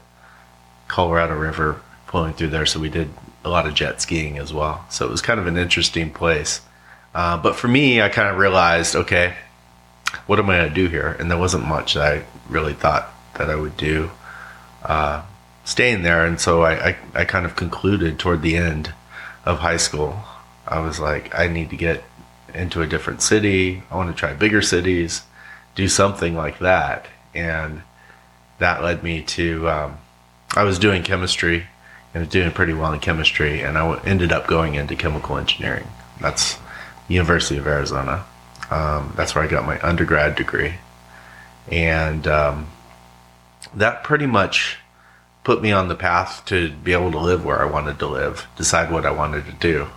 Colorado 0.87 1.35
River 1.35 1.83
flowing 2.07 2.33
through 2.33 2.49
there, 2.49 2.65
so 2.65 2.81
we 2.81 2.89
did 2.89 3.11
a 3.45 3.51
lot 3.51 3.67
of 3.67 3.75
jet 3.75 4.01
skiing 4.01 4.39
as 4.39 4.53
well. 4.53 4.87
So 4.89 5.07
it 5.07 5.11
was 5.11 5.21
kind 5.21 5.39
of 5.39 5.47
an 5.47 5.59
interesting 5.59 6.11
place. 6.11 6.63
Uh, 7.15 7.37
but 7.37 7.55
for 7.57 7.69
me, 7.69 8.01
I 8.01 8.09
kind 8.09 8.29
of 8.29 8.39
realized, 8.39 8.97
okay, 8.97 9.35
what 10.27 10.39
am 10.39 10.51
I 10.51 10.59
going 10.59 10.69
to 10.69 10.75
do 10.75 10.89
here? 10.89 11.17
And 11.19 11.31
there 11.31 11.39
wasn't 11.39 11.67
much 11.67 11.95
that 11.95 12.13
I 12.13 12.25
really 12.49 12.75
thought 12.75 13.13
that 13.35 13.51
I 13.51 13.57
would 13.57 13.77
do 13.77 14.11
uh, 14.83 15.23
staying 15.65 16.03
there. 16.03 16.25
And 16.25 16.41
so 16.41 16.63
I, 16.63 16.89
I, 16.89 16.97
I 17.15 17.25
kind 17.25 17.47
of 17.47 17.57
concluded 17.57 18.19
toward 18.19 18.43
the 18.43 18.57
end 18.57 18.93
of 19.45 19.59
high 19.59 19.77
school. 19.77 20.21
I 20.67 20.81
was 20.81 20.99
like, 21.01 21.35
I 21.39 21.49
need 21.49 21.71
to 21.71 21.77
get 21.77 22.05
into 22.55 22.83
a 22.83 22.87
different 22.87 23.23
city. 23.23 23.83
I 23.91 23.97
want 23.97 24.11
to 24.11 24.19
try 24.19 24.35
bigger 24.35 24.63
cities, 24.63 25.23
do 25.75 25.89
something 25.89 26.35
like 26.35 26.59
that. 26.59 27.07
And 27.35 27.83
that 28.59 28.83
led 28.83 29.03
me 29.03 29.23
to, 29.23 29.69
um, 29.69 29.99
I 30.57 30.65
was 30.65 30.79
doing 30.79 31.03
chemistry 31.03 31.67
and 32.13 32.23
was 32.23 32.31
doing 32.31 32.51
pretty 32.51 32.73
well 32.73 32.93
in 32.93 33.01
chemistry. 33.01 33.61
And 33.61 33.79
I 33.79 33.99
ended 34.05 34.33
up 34.33 34.47
going 34.47 34.75
into 34.75 34.97
chemical 34.97 35.37
engineering. 35.37 35.87
That's 36.21 36.59
University 37.09 37.59
of 37.59 37.67
Arizona. 37.67 38.25
Um, 38.71 39.13
that's 39.17 39.35
where 39.35 39.45
I 39.45 39.47
got 39.47 39.67
my 39.67 39.81
undergrad 39.81 40.35
degree. 40.35 40.75
And 41.71 42.27
um, 42.27 42.69
that 43.75 44.05
pretty 44.05 44.27
much 44.27 44.79
put 45.45 45.63
me 45.63 45.73
on 45.73 45.89
the 45.89 45.95
path 45.95 46.45
to 46.47 46.71
be 46.71 46.93
able 46.93 47.11
to 47.13 47.19
live 47.19 47.45
where 47.45 47.63
I 47.63 47.65
wanted 47.65 47.99
to 48.01 48.07
live, 48.07 48.47
decide 48.57 48.91
what 48.91 49.07
I 49.07 49.11
wanted 49.11 49.47
to 49.47 49.53
do, 49.53 49.89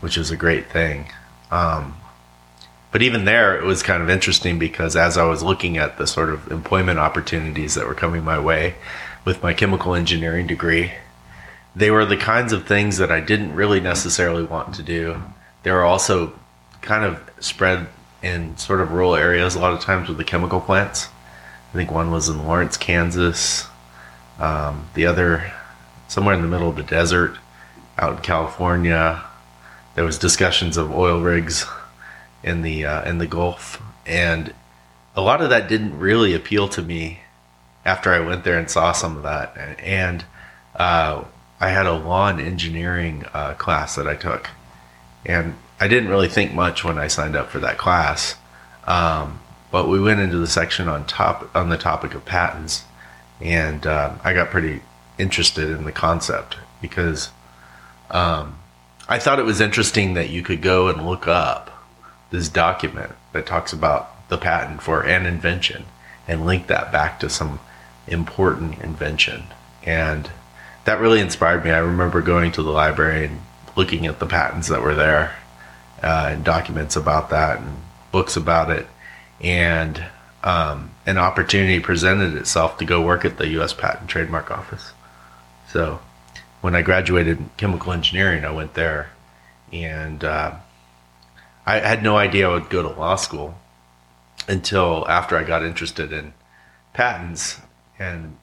which 0.00 0.16
is 0.16 0.30
a 0.30 0.36
great 0.36 0.70
thing. 0.70 1.10
Um, 1.50 1.96
but 2.90 3.02
even 3.02 3.24
there, 3.24 3.58
it 3.58 3.64
was 3.64 3.82
kind 3.82 4.02
of 4.02 4.08
interesting 4.08 4.58
because 4.58 4.96
as 4.96 5.18
I 5.18 5.24
was 5.24 5.42
looking 5.42 5.76
at 5.76 5.98
the 5.98 6.06
sort 6.06 6.30
of 6.30 6.50
employment 6.50 6.98
opportunities 6.98 7.74
that 7.74 7.86
were 7.86 7.94
coming 7.94 8.24
my 8.24 8.38
way 8.38 8.76
with 9.24 9.42
my 9.42 9.52
chemical 9.52 9.94
engineering 9.94 10.46
degree, 10.46 10.92
they 11.76 11.90
were 11.90 12.04
the 12.04 12.16
kinds 12.16 12.52
of 12.52 12.66
things 12.66 12.96
that 12.96 13.10
I 13.10 13.20
didn't 13.20 13.54
really 13.54 13.80
necessarily 13.80 14.42
want 14.42 14.74
to 14.76 14.82
do. 14.82 15.22
They 15.64 15.70
were 15.70 15.84
also 15.84 16.38
kind 16.80 17.04
of 17.04 17.20
spread 17.40 17.88
in 18.22 18.56
sort 18.56 18.80
of 18.80 18.92
rural 18.92 19.14
areas 19.14 19.54
a 19.54 19.60
lot 19.60 19.72
of 19.72 19.80
times 19.80 20.08
with 20.08 20.18
the 20.18 20.24
chemical 20.24 20.60
plants. 20.60 21.08
I 21.70 21.76
think 21.76 21.90
one 21.90 22.10
was 22.10 22.28
in 22.28 22.46
Lawrence, 22.46 22.76
Kansas. 22.76 23.66
Um, 24.38 24.88
the 24.94 25.06
other, 25.06 25.52
somewhere 26.06 26.34
in 26.34 26.42
the 26.42 26.48
middle 26.48 26.68
of 26.68 26.76
the 26.76 26.82
desert, 26.82 27.36
out 27.98 28.16
in 28.16 28.22
California. 28.22 29.22
There 29.94 30.04
was 30.04 30.18
discussions 30.18 30.76
of 30.76 30.92
oil 30.92 31.20
rigs 31.20 31.66
in 32.42 32.62
the 32.62 32.84
uh, 32.84 33.08
in 33.08 33.18
the 33.18 33.26
Gulf, 33.26 33.82
and 34.06 34.54
a 35.16 35.20
lot 35.20 35.42
of 35.42 35.50
that 35.50 35.68
didn't 35.68 35.98
really 35.98 36.34
appeal 36.34 36.68
to 36.68 36.82
me 36.82 37.20
after 37.84 38.12
I 38.12 38.20
went 38.20 38.44
there 38.44 38.58
and 38.58 38.70
saw 38.70 38.92
some 38.92 39.16
of 39.16 39.24
that. 39.24 39.56
And 39.80 40.24
uh, 40.76 41.24
I 41.60 41.68
had 41.70 41.86
a 41.86 41.92
lawn 41.92 42.38
engineering 42.40 43.24
uh, 43.34 43.54
class 43.54 43.96
that 43.96 44.06
I 44.06 44.14
took, 44.14 44.50
and 45.26 45.54
I 45.80 45.88
didn't 45.88 46.08
really 46.08 46.28
think 46.28 46.52
much 46.52 46.84
when 46.84 46.98
I 46.98 47.06
signed 47.06 47.36
up 47.36 47.50
for 47.50 47.60
that 47.60 47.78
class. 47.78 48.36
Um, 48.86 49.40
but 49.70 49.88
we 49.88 50.00
went 50.00 50.20
into 50.20 50.38
the 50.38 50.46
section 50.46 50.88
on 50.88 51.06
top 51.06 51.54
on 51.54 51.68
the 51.68 51.76
topic 51.76 52.14
of 52.14 52.24
patents, 52.24 52.84
and 53.40 53.86
uh, 53.86 54.14
I 54.24 54.32
got 54.32 54.50
pretty 54.50 54.82
interested 55.18 55.70
in 55.70 55.84
the 55.84 55.92
concept 55.92 56.56
because 56.80 57.30
um, 58.10 58.58
I 59.08 59.18
thought 59.18 59.38
it 59.38 59.44
was 59.44 59.60
interesting 59.60 60.14
that 60.14 60.30
you 60.30 60.42
could 60.42 60.62
go 60.62 60.88
and 60.88 61.06
look 61.06 61.28
up 61.28 61.70
this 62.30 62.48
document 62.48 63.12
that 63.32 63.46
talks 63.46 63.72
about 63.72 64.28
the 64.28 64.38
patent 64.38 64.82
for 64.82 65.02
an 65.02 65.26
invention 65.26 65.84
and 66.26 66.46
link 66.46 66.66
that 66.66 66.92
back 66.92 67.20
to 67.20 67.30
some 67.30 67.60
important 68.06 68.78
invention. 68.80 69.44
And 69.84 70.30
that 70.84 71.00
really 71.00 71.20
inspired 71.20 71.64
me. 71.64 71.70
I 71.70 71.78
remember 71.78 72.20
going 72.22 72.52
to 72.52 72.62
the 72.62 72.70
library 72.70 73.26
and 73.26 73.40
looking 73.76 74.06
at 74.06 74.18
the 74.18 74.26
patents 74.26 74.68
that 74.68 74.82
were 74.82 74.94
there 74.94 75.36
uh, 76.02 76.30
and 76.32 76.44
documents 76.44 76.96
about 76.96 77.30
that 77.30 77.60
and 77.60 77.76
books 78.12 78.36
about 78.36 78.70
it. 78.70 78.86
And 79.40 80.04
um, 80.42 80.90
an 81.06 81.18
opportunity 81.18 81.80
presented 81.80 82.34
itself 82.34 82.78
to 82.78 82.84
go 82.84 83.00
work 83.00 83.24
at 83.24 83.38
the 83.38 83.48
U.S. 83.48 83.72
Patent 83.72 84.00
and 84.00 84.08
Trademark 84.08 84.50
Office. 84.50 84.92
So 85.70 86.00
when 86.60 86.74
I 86.74 86.82
graduated 86.82 87.38
chemical 87.56 87.92
engineering, 87.92 88.44
I 88.44 88.50
went 88.50 88.74
there 88.74 89.10
and 89.72 90.24
uh, 90.24 90.54
I 91.66 91.78
had 91.80 92.02
no 92.02 92.16
idea 92.16 92.48
I 92.48 92.54
would 92.54 92.70
go 92.70 92.82
to 92.82 92.88
law 92.88 93.16
school 93.16 93.58
until 94.48 95.06
after 95.08 95.36
I 95.36 95.44
got 95.44 95.62
interested 95.62 96.12
in 96.12 96.32
patents. 96.94 97.60
And 97.98 98.36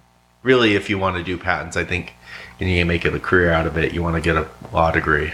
really, 0.44 0.76
if 0.76 0.90
you 0.90 1.00
want 1.00 1.18
to 1.18 1.24
do 1.24 1.38
patents, 1.38 1.76
I 1.76 1.84
think 1.84 2.14
and 2.60 2.70
you 2.70 2.86
make 2.86 3.06
it 3.06 3.14
a 3.14 3.20
career 3.20 3.52
out 3.52 3.68
of 3.68 3.78
it, 3.78 3.94
you 3.94 4.02
want 4.02 4.16
to 4.16 4.22
get 4.22 4.38
a 4.38 4.48
law 4.72 4.92
degree. 4.92 5.34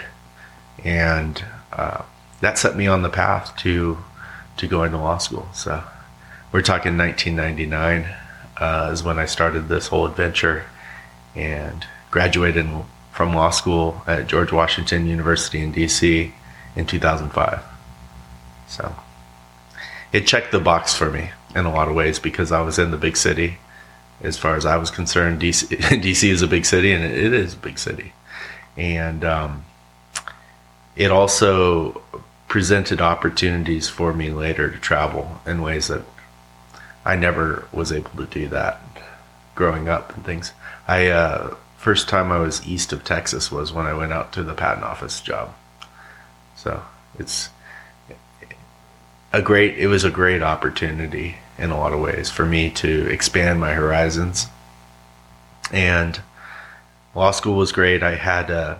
And 0.84 1.44
uh, 1.72 2.04
that 2.42 2.58
set 2.58 2.76
me 2.76 2.88
on 2.88 3.02
the 3.02 3.10
path 3.10 3.56
to 3.58 3.98
to 4.58 4.68
go 4.68 4.84
into 4.84 4.98
law 4.98 5.18
school. 5.18 5.48
So 5.54 5.84
we're 6.52 6.62
talking 6.62 6.98
1999 6.98 8.14
uh, 8.58 8.90
is 8.92 9.04
when 9.04 9.18
I 9.18 9.26
started 9.26 9.70
this 9.70 9.88
whole 9.88 10.06
adventure 10.06 10.66
and 11.36 11.86
graduated 12.12 12.68
from 13.12 13.34
law 13.34 13.50
school 13.50 14.02
at 14.06 14.28
George 14.28 14.52
Washington 14.52 15.08
University 15.08 15.62
in 15.62 15.74
DC 15.74 16.32
in 16.76 16.86
2005. 16.86 17.64
So 18.68 18.96
it 20.12 20.28
checked 20.28 20.52
the 20.52 20.60
box 20.60 20.94
for 20.94 21.10
me 21.10 21.32
in 21.56 21.66
a 21.66 21.72
lot 21.72 21.88
of 21.88 21.96
ways 21.96 22.20
because 22.20 22.52
I 22.52 22.62
was 22.62 22.78
in 22.78 22.92
the 22.92 22.98
big 22.98 23.18
city. 23.18 23.58
As 24.22 24.38
far 24.38 24.56
as 24.56 24.66
I 24.66 24.78
was 24.78 24.92
concerned, 24.92 25.42
DC, 25.42 25.68
DC 25.78 26.30
is 26.30 26.42
a 26.42 26.48
big 26.48 26.66
city, 26.66 26.92
and 26.92 27.04
it 27.04 27.34
is 27.34 27.56
a 27.56 27.58
big 27.58 27.80
city. 27.80 28.14
And 28.78 29.26
um, 29.26 29.66
it 30.96 31.12
also 31.12 32.02
presented 32.51 33.00
opportunities 33.00 33.88
for 33.88 34.12
me 34.12 34.29
later 34.29 34.70
to 34.70 34.77
travel 34.77 35.39
in 35.46 35.62
ways 35.62 35.88
that 35.88 36.01
I 37.05 37.15
never 37.15 37.65
was 37.72 37.93
able 37.93 38.12
to 38.17 38.25
do 38.25 38.50
that 38.50 38.81
growing 39.55 39.88
up 39.88 40.13
and 40.13 40.25
things. 40.25 40.51
I 40.86 41.08
uh, 41.08 41.55
first 41.77 42.10
time 42.10 42.29
I 42.29 42.39
was 42.39 42.67
east 42.67 42.91
of 42.91 43.05
Texas 43.05 43.53
was 43.53 43.72
when 43.72 43.86
I 43.86 43.93
went 43.93 44.12
out 44.12 44.34
to 44.34 44.43
the 44.43 44.53
patent 44.53 44.84
office 44.84 45.22
job. 45.22 45.55
So 46.58 46.84
it's 47.17 47.48
a 49.31 49.41
great. 49.41 49.77
It 49.77 49.88
was 49.88 50.03
a 50.03 50.12
great 50.12 50.43
opportunity 50.43 51.38
in 51.58 51.72
a 51.72 51.79
lot 51.79 51.93
of 51.93 52.01
ways 52.01 52.29
for 52.29 52.46
me 52.46 52.70
to 52.72 53.08
expand 53.10 53.62
my 53.62 53.75
horizons. 53.75 54.48
And 55.72 56.20
law 57.15 57.31
school 57.31 57.55
was 57.55 57.72
great. 57.72 58.03
I 58.03 58.15
had 58.15 58.50
a, 58.50 58.77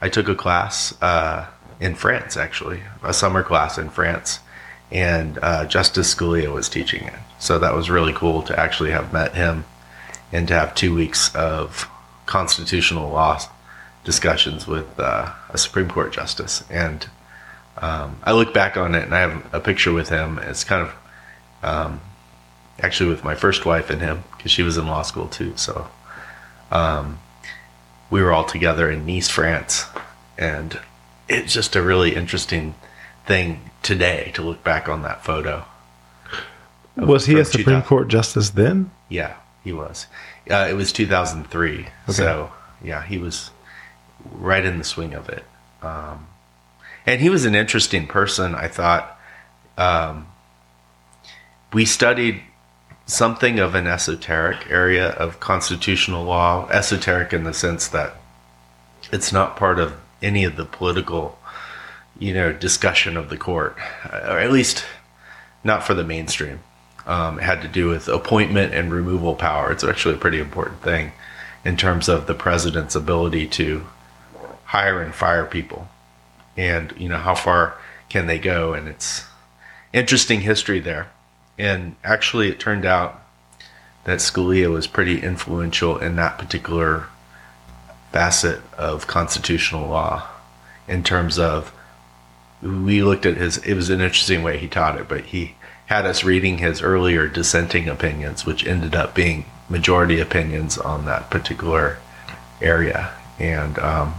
I 0.00 0.08
took 0.08 0.26
a 0.26 0.34
class 0.34 1.00
uh, 1.00 1.46
in 1.80 1.94
France 1.94 2.36
actually, 2.36 2.82
a 3.02 3.12
summer 3.12 3.42
class 3.42 3.78
in 3.78 3.88
France, 3.88 4.40
and 4.92 5.38
uh, 5.42 5.64
Justice 5.64 6.14
Scalia 6.14 6.52
was 6.52 6.68
teaching 6.68 7.04
it. 7.04 7.18
So 7.38 7.58
that 7.58 7.74
was 7.74 7.88
really 7.88 8.12
cool 8.12 8.42
to 8.42 8.58
actually 8.58 8.90
have 8.90 9.12
met 9.12 9.34
him 9.34 9.64
and 10.32 10.46
to 10.48 10.54
have 10.54 10.74
two 10.74 10.94
weeks 10.94 11.34
of 11.34 11.88
constitutional 12.26 13.10
law 13.10 13.40
discussions 14.04 14.66
with 14.66 14.98
uh, 14.98 15.32
a 15.48 15.58
Supreme 15.58 15.88
Court 15.88 16.12
justice. 16.12 16.64
And 16.70 17.08
um, 17.78 18.18
I 18.24 18.32
look 18.32 18.52
back 18.52 18.76
on 18.76 18.94
it 18.94 19.04
and 19.04 19.14
I 19.14 19.20
have 19.20 19.54
a 19.54 19.60
picture 19.60 19.92
with 19.92 20.08
him. 20.08 20.38
It's 20.38 20.64
kind 20.64 20.86
of 20.86 20.94
um, 21.62 22.00
actually 22.80 23.10
with 23.10 23.24
my 23.24 23.34
first 23.34 23.64
wife 23.64 23.90
and 23.90 24.00
him 24.00 24.24
because 24.36 24.50
she 24.50 24.62
was 24.62 24.76
in 24.76 24.86
law 24.86 25.02
school 25.02 25.28
too. 25.28 25.56
So 25.56 25.88
um, 26.70 27.18
we 28.10 28.22
were 28.22 28.32
all 28.32 28.44
together 28.44 28.90
in 28.90 29.06
Nice, 29.06 29.28
France. 29.28 29.86
And 30.38 30.78
it's 31.30 31.52
just 31.54 31.76
a 31.76 31.82
really 31.82 32.14
interesting 32.14 32.74
thing 33.24 33.70
today 33.82 34.32
to 34.34 34.42
look 34.42 34.62
back 34.64 34.88
on 34.88 35.02
that 35.02 35.24
photo. 35.24 35.64
Was 36.96 37.26
he 37.26 37.38
a 37.38 37.44
Supreme 37.44 37.76
2000. 37.76 37.82
Court 37.88 38.08
justice 38.08 38.50
then? 38.50 38.90
Yeah, 39.08 39.36
he 39.64 39.72
was. 39.72 40.06
Uh, 40.50 40.66
it 40.68 40.74
was 40.74 40.92
2003. 40.92 41.86
So, 42.08 42.50
yeah, 42.82 43.04
he 43.04 43.16
was 43.16 43.50
right 44.32 44.64
in 44.64 44.78
the 44.78 44.84
swing 44.84 45.14
of 45.14 45.28
it. 45.28 45.44
Um, 45.82 46.26
and 47.06 47.20
he 47.20 47.30
was 47.30 47.44
an 47.44 47.54
interesting 47.54 48.06
person, 48.06 48.54
I 48.54 48.68
thought. 48.68 49.18
Um, 49.78 50.26
we 51.72 51.84
studied 51.84 52.42
something 53.06 53.58
of 53.58 53.74
an 53.74 53.86
esoteric 53.86 54.68
area 54.68 55.10
of 55.10 55.40
constitutional 55.40 56.24
law, 56.24 56.68
esoteric 56.68 57.32
in 57.32 57.44
the 57.44 57.54
sense 57.54 57.88
that 57.88 58.16
it's 59.12 59.32
not 59.32 59.56
part 59.56 59.78
of 59.78 59.94
any 60.22 60.44
of 60.44 60.56
the 60.56 60.64
political, 60.64 61.38
you 62.18 62.34
know, 62.34 62.52
discussion 62.52 63.16
of 63.16 63.30
the 63.30 63.36
court, 63.36 63.76
or 64.04 64.38
at 64.38 64.52
least 64.52 64.84
not 65.64 65.82
for 65.82 65.94
the 65.94 66.04
mainstream. 66.04 66.60
Um, 67.06 67.38
it 67.38 67.42
had 67.42 67.62
to 67.62 67.68
do 67.68 67.88
with 67.88 68.08
appointment 68.08 68.74
and 68.74 68.92
removal 68.92 69.34
power. 69.34 69.72
It's 69.72 69.84
actually 69.84 70.14
a 70.14 70.18
pretty 70.18 70.38
important 70.38 70.82
thing 70.82 71.12
in 71.64 71.76
terms 71.76 72.08
of 72.08 72.26
the 72.26 72.34
president's 72.34 72.94
ability 72.94 73.46
to 73.48 73.86
hire 74.64 75.02
and 75.02 75.14
fire 75.14 75.44
people, 75.44 75.88
and 76.56 76.94
you 76.96 77.08
know 77.08 77.16
how 77.16 77.34
far 77.34 77.76
can 78.08 78.26
they 78.26 78.38
go. 78.38 78.74
And 78.74 78.88
it's 78.88 79.24
interesting 79.92 80.42
history 80.42 80.80
there. 80.80 81.10
And 81.58 81.96
actually, 82.04 82.48
it 82.48 82.60
turned 82.60 82.86
out 82.86 83.22
that 84.04 84.18
Scalia 84.18 84.70
was 84.70 84.86
pretty 84.86 85.20
influential 85.20 85.98
in 85.98 86.16
that 86.16 86.38
particular 86.38 87.08
facet 88.12 88.60
of 88.76 89.06
constitutional 89.06 89.88
law 89.88 90.28
in 90.88 91.02
terms 91.02 91.38
of 91.38 91.72
we 92.62 93.02
looked 93.02 93.24
at 93.24 93.36
his. 93.36 93.58
It 93.58 93.74
was 93.74 93.90
an 93.90 94.00
interesting 94.00 94.42
way 94.42 94.58
he 94.58 94.68
taught 94.68 94.98
it, 94.98 95.08
but 95.08 95.26
he 95.26 95.54
had 95.86 96.04
us 96.04 96.24
reading 96.24 96.58
his 96.58 96.82
earlier 96.82 97.26
dissenting 97.26 97.88
opinions, 97.88 98.44
which 98.44 98.66
ended 98.66 98.94
up 98.94 99.14
being 99.14 99.46
majority 99.68 100.20
opinions 100.20 100.76
on 100.76 101.04
that 101.06 101.30
particular 101.30 101.98
area, 102.60 103.12
and 103.38 103.78
um, 103.78 104.14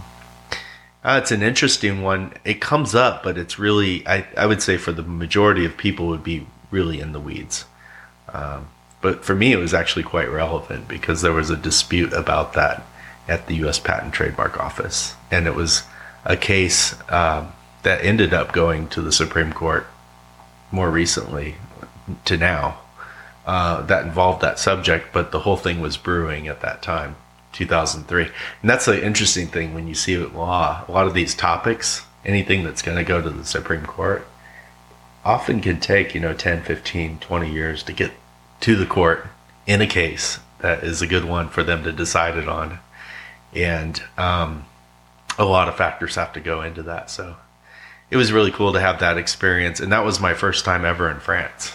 uh, 1.04 1.18
it's 1.22 1.30
an 1.30 1.42
interesting 1.42 2.02
one. 2.02 2.32
It 2.44 2.60
comes 2.60 2.94
up, 2.94 3.22
but 3.22 3.38
it's 3.38 3.58
really, 3.58 4.06
I, 4.06 4.26
I 4.36 4.46
would 4.46 4.62
say, 4.62 4.76
for 4.76 4.92
the 4.92 5.02
majority 5.02 5.64
of 5.64 5.76
people, 5.76 6.08
would 6.08 6.24
be 6.24 6.46
really 6.70 7.00
in 7.00 7.12
the 7.12 7.20
weeds. 7.20 7.64
Um, 8.32 8.68
but 9.00 9.24
for 9.24 9.34
me, 9.34 9.52
it 9.52 9.58
was 9.58 9.74
actually 9.74 10.04
quite 10.04 10.30
relevant 10.30 10.88
because 10.88 11.22
there 11.22 11.32
was 11.32 11.50
a 11.50 11.56
dispute 11.56 12.12
about 12.12 12.54
that 12.54 12.86
at 13.28 13.46
the 13.46 13.54
U.S. 13.56 13.78
Patent 13.78 14.12
Trademark 14.12 14.58
Office, 14.58 15.14
and 15.30 15.46
it 15.46 15.54
was 15.54 15.84
a 16.24 16.36
case 16.36 16.94
um, 17.10 17.52
that 17.82 18.04
ended 18.04 18.32
up 18.34 18.52
going 18.52 18.88
to 18.88 19.00
the 19.00 19.12
Supreme 19.12 19.52
Court 19.52 19.86
more 20.70 20.90
recently 20.90 21.56
to 22.24 22.36
now 22.36 22.78
uh, 23.46 23.82
that 23.82 24.04
involved 24.04 24.40
that 24.42 24.58
subject, 24.58 25.08
but 25.12 25.32
the 25.32 25.40
whole 25.40 25.56
thing 25.56 25.80
was 25.80 25.96
brewing 25.96 26.46
at 26.46 26.60
that 26.60 26.82
time, 26.82 27.16
2003. 27.52 28.24
And 28.24 28.70
that's 28.70 28.84
the 28.84 29.04
interesting 29.04 29.48
thing 29.48 29.74
when 29.74 29.88
you 29.88 29.94
see 29.94 30.14
it 30.14 30.34
law. 30.34 30.84
A 30.86 30.92
lot 30.92 31.06
of 31.06 31.14
these 31.14 31.34
topics, 31.34 32.06
anything 32.24 32.62
that's 32.62 32.82
going 32.82 32.98
to 32.98 33.04
go 33.04 33.20
to 33.20 33.30
the 33.30 33.44
Supreme 33.44 33.84
Court, 33.84 34.26
often 35.24 35.60
can 35.60 35.80
take, 35.80 36.14
you 36.14 36.20
know, 36.20 36.34
10, 36.34 36.62
15, 36.62 37.18
20 37.18 37.52
years 37.52 37.82
to 37.84 37.92
get 37.92 38.12
to 38.60 38.76
the 38.76 38.86
court 38.86 39.26
in 39.66 39.80
a 39.80 39.86
case 39.86 40.38
that 40.60 40.84
is 40.84 41.02
a 41.02 41.06
good 41.06 41.24
one 41.24 41.48
for 41.48 41.64
them 41.64 41.82
to 41.82 41.92
decide 41.92 42.36
it 42.36 42.48
on. 42.48 42.78
And 43.54 44.02
um, 44.16 44.64
a 45.38 45.44
lot 45.44 45.68
of 45.68 45.76
factors 45.76 46.14
have 46.14 46.32
to 46.34 46.40
go 46.40 46.62
into 46.62 46.82
that. 46.84 47.10
So 47.10 47.36
it 48.10 48.16
was 48.16 48.32
really 48.32 48.50
cool 48.50 48.72
to 48.72 48.80
have 48.80 49.00
that 49.00 49.18
experience. 49.18 49.80
And 49.80 49.92
that 49.92 50.04
was 50.04 50.20
my 50.20 50.34
first 50.34 50.64
time 50.64 50.84
ever 50.84 51.10
in 51.10 51.20
France. 51.20 51.72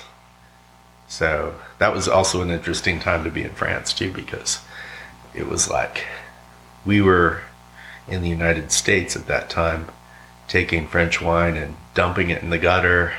So 1.07 1.55
that 1.79 1.93
was 1.93 2.07
also 2.07 2.41
an 2.41 2.51
interesting 2.51 2.99
time 2.99 3.23
to 3.23 3.31
be 3.31 3.43
in 3.43 3.51
France 3.51 3.93
too, 3.93 4.11
because 4.11 4.59
it 5.33 5.47
was 5.47 5.69
like 5.69 6.05
we 6.85 7.01
were 7.01 7.41
in 8.07 8.21
the 8.21 8.29
United 8.29 8.71
States 8.71 9.15
at 9.15 9.27
that 9.27 9.49
time 9.49 9.87
taking 10.47 10.87
French 10.87 11.21
wine 11.21 11.57
and 11.57 11.75
dumping 11.93 12.29
it 12.29 12.41
in 12.41 12.49
the 12.49 12.57
gutter. 12.57 13.13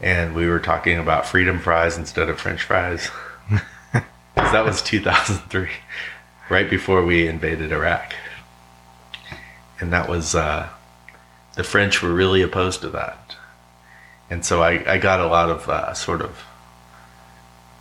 And 0.00 0.34
we 0.34 0.46
were 0.46 0.60
talking 0.60 0.98
about 0.98 1.26
freedom 1.26 1.58
fries 1.58 1.98
instead 1.98 2.28
of 2.28 2.40
French 2.40 2.62
fries. 2.62 3.10
that 4.34 4.64
was 4.64 4.80
2003, 4.82 5.68
right 6.48 6.68
before 6.68 7.04
we 7.04 7.28
invaded 7.28 7.72
Iraq. 7.72 8.14
And 9.80 9.92
that 9.92 10.08
was, 10.08 10.34
uh, 10.34 10.68
the 11.54 11.64
French 11.64 12.02
were 12.02 12.12
really 12.12 12.42
opposed 12.42 12.80
to 12.80 12.88
that. 12.90 13.36
And 14.30 14.44
so 14.44 14.62
I, 14.62 14.94
I 14.94 14.98
got 14.98 15.20
a 15.20 15.26
lot 15.26 15.50
of 15.50 15.68
uh, 15.68 15.94
sort 15.94 16.20
of 16.20 16.44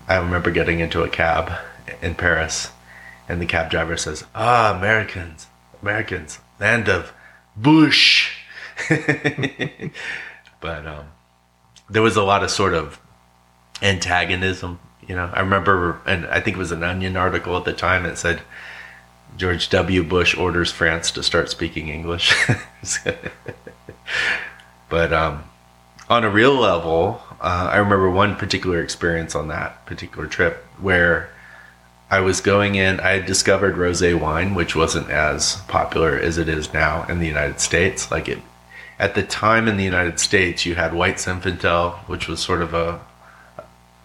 I 0.07 0.15
remember 0.15 0.51
getting 0.51 0.79
into 0.79 1.03
a 1.03 1.09
cab 1.09 1.51
in 2.01 2.15
Paris, 2.15 2.71
and 3.27 3.41
the 3.41 3.45
cab 3.45 3.69
driver 3.69 3.97
says, 3.97 4.23
"Ah, 4.33 4.73
Americans, 4.77 5.47
Americans, 5.81 6.39
land 6.61 6.87
of 6.87 7.11
Bush." 7.57 8.31
but 10.61 10.87
um, 10.87 11.07
there 11.89 12.01
was 12.01 12.15
a 12.15 12.23
lot 12.23 12.41
of 12.41 12.51
sort 12.51 12.73
of 12.73 13.01
antagonism. 13.81 14.79
You 15.07 15.15
know, 15.15 15.29
I 15.33 15.39
remember, 15.39 16.01
and 16.05 16.25
I 16.27 16.41
think 16.41 16.57
it 16.57 16.59
was 16.59 16.71
an 16.71 16.83
Onion 16.83 17.15
article 17.15 17.55
at 17.57 17.63
the 17.65 17.73
time 17.73 18.03
that 18.03 18.17
said 18.17 18.41
George 19.37 19.69
W. 19.69 20.03
Bush 20.03 20.35
orders 20.35 20.71
France 20.71 21.11
to 21.11 21.23
start 21.23 21.49
speaking 21.49 21.89
English. 21.89 22.33
but 24.89 25.13
um, 25.13 25.43
on 26.09 26.23
a 26.23 26.29
real 26.29 26.53
level, 26.53 27.21
uh, 27.39 27.69
I 27.71 27.77
remember 27.77 28.09
one 28.09 28.35
particular 28.35 28.81
experience 28.81 29.35
on 29.35 29.47
that 29.47 29.85
particular 29.85 30.27
trip 30.27 30.65
where 30.79 31.29
I 32.09 32.21
was 32.21 32.41
going 32.41 32.75
in. 32.75 32.99
I 32.99 33.11
had 33.11 33.25
discovered 33.25 33.75
rosé 33.75 34.19
wine, 34.19 34.55
which 34.55 34.75
wasn't 34.75 35.09
as 35.09 35.57
popular 35.67 36.17
as 36.17 36.37
it 36.37 36.49
is 36.49 36.73
now 36.73 37.05
in 37.07 37.19
the 37.19 37.27
United 37.27 37.59
States. 37.59 38.09
Like 38.09 38.27
it, 38.27 38.39
at 38.97 39.13
the 39.13 39.23
time 39.23 39.67
in 39.67 39.77
the 39.77 39.83
United 39.83 40.19
States, 40.19 40.65
you 40.65 40.75
had 40.75 40.93
white 40.93 41.17
Zinfandel, 41.17 41.95
which 42.07 42.27
was 42.27 42.39
sort 42.39 42.61
of 42.61 42.73
a 42.73 43.01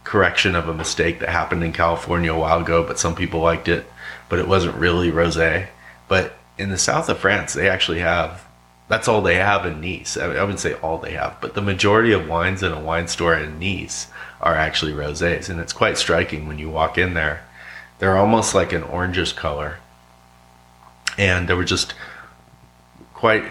correction 0.04 0.54
of 0.54 0.68
a 0.68 0.74
mistake 0.74 1.20
that 1.20 1.28
happened 1.28 1.62
in 1.62 1.72
California 1.72 2.32
a 2.32 2.38
while 2.38 2.60
ago, 2.60 2.86
but 2.86 2.98
some 2.98 3.14
people 3.14 3.40
liked 3.40 3.68
it, 3.68 3.86
but 4.28 4.38
it 4.38 4.48
wasn't 4.48 4.74
really 4.76 5.10
rosé. 5.10 5.68
But 6.08 6.34
in 6.58 6.70
the 6.70 6.78
south 6.78 7.08
of 7.08 7.18
France, 7.18 7.54
they 7.54 7.68
actually 7.68 8.00
have 8.00 8.44
that's 8.88 9.08
all 9.08 9.22
they 9.22 9.36
have 9.36 9.64
in 9.64 9.80
Nice. 9.80 10.18
I, 10.18 10.26
I 10.26 10.42
wouldn't 10.42 10.60
say 10.60 10.74
all 10.74 10.98
they 10.98 11.12
have, 11.12 11.38
but 11.40 11.54
the 11.54 11.62
majority 11.62 12.12
of 12.12 12.28
wines 12.28 12.62
in 12.62 12.72
a 12.72 12.80
wine 12.80 13.08
store 13.08 13.34
in 13.34 13.58
Nice 13.58 14.08
are 14.40 14.54
actually 14.54 14.92
rosés, 14.92 15.48
and 15.48 15.58
it's 15.60 15.72
quite 15.72 15.96
striking 15.96 16.46
when 16.46 16.58
you 16.58 16.68
walk 16.68 16.98
in 16.98 17.14
there. 17.14 17.42
They're 17.98 18.18
almost 18.18 18.54
like 18.54 18.72
an 18.72 18.82
orangish 18.82 19.34
color, 19.34 19.78
and 21.16 21.48
there 21.48 21.56
were 21.56 21.64
just 21.64 21.94
quite 23.14 23.44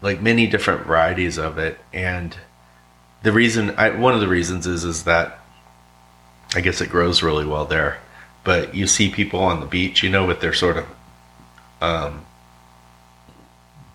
like 0.00 0.22
many 0.22 0.46
different 0.46 0.86
varieties 0.86 1.36
of 1.38 1.58
it. 1.58 1.78
And 1.92 2.34
the 3.22 3.32
reason, 3.32 3.74
I, 3.76 3.90
one 3.90 4.14
of 4.14 4.20
the 4.20 4.28
reasons 4.28 4.66
is, 4.66 4.84
is 4.84 5.04
that 5.04 5.37
I 6.54 6.60
guess 6.60 6.80
it 6.80 6.90
grows 6.90 7.22
really 7.22 7.44
well 7.44 7.64
there. 7.64 7.98
But 8.44 8.74
you 8.74 8.86
see 8.86 9.10
people 9.10 9.40
on 9.40 9.60
the 9.60 9.66
beach, 9.66 10.02
you 10.02 10.10
know, 10.10 10.26
with 10.26 10.40
their 10.40 10.54
sort 10.54 10.78
of 10.78 10.86
um, 11.80 12.24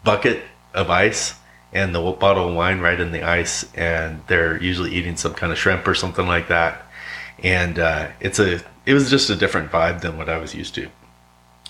bucket 0.03 0.43
of 0.73 0.89
ice 0.89 1.35
and 1.71 1.95
the 1.95 2.11
bottle 2.11 2.49
of 2.49 2.55
wine 2.55 2.79
right 2.79 2.99
in 2.99 3.11
the 3.11 3.23
ice, 3.23 3.71
and 3.73 4.21
they're 4.27 4.61
usually 4.61 4.91
eating 4.91 5.17
some 5.17 5.33
kind 5.33 5.51
of 5.51 5.57
shrimp 5.57 5.87
or 5.87 5.95
something 5.95 6.27
like 6.27 6.47
that. 6.49 6.83
And 7.39 7.79
uh, 7.79 8.09
it's 8.19 8.39
a 8.39 8.61
it 8.85 8.93
was 8.93 9.09
just 9.09 9.29
a 9.29 9.35
different 9.35 9.71
vibe 9.71 10.01
than 10.01 10.17
what 10.17 10.29
I 10.29 10.37
was 10.37 10.53
used 10.53 10.75
to. 10.75 10.89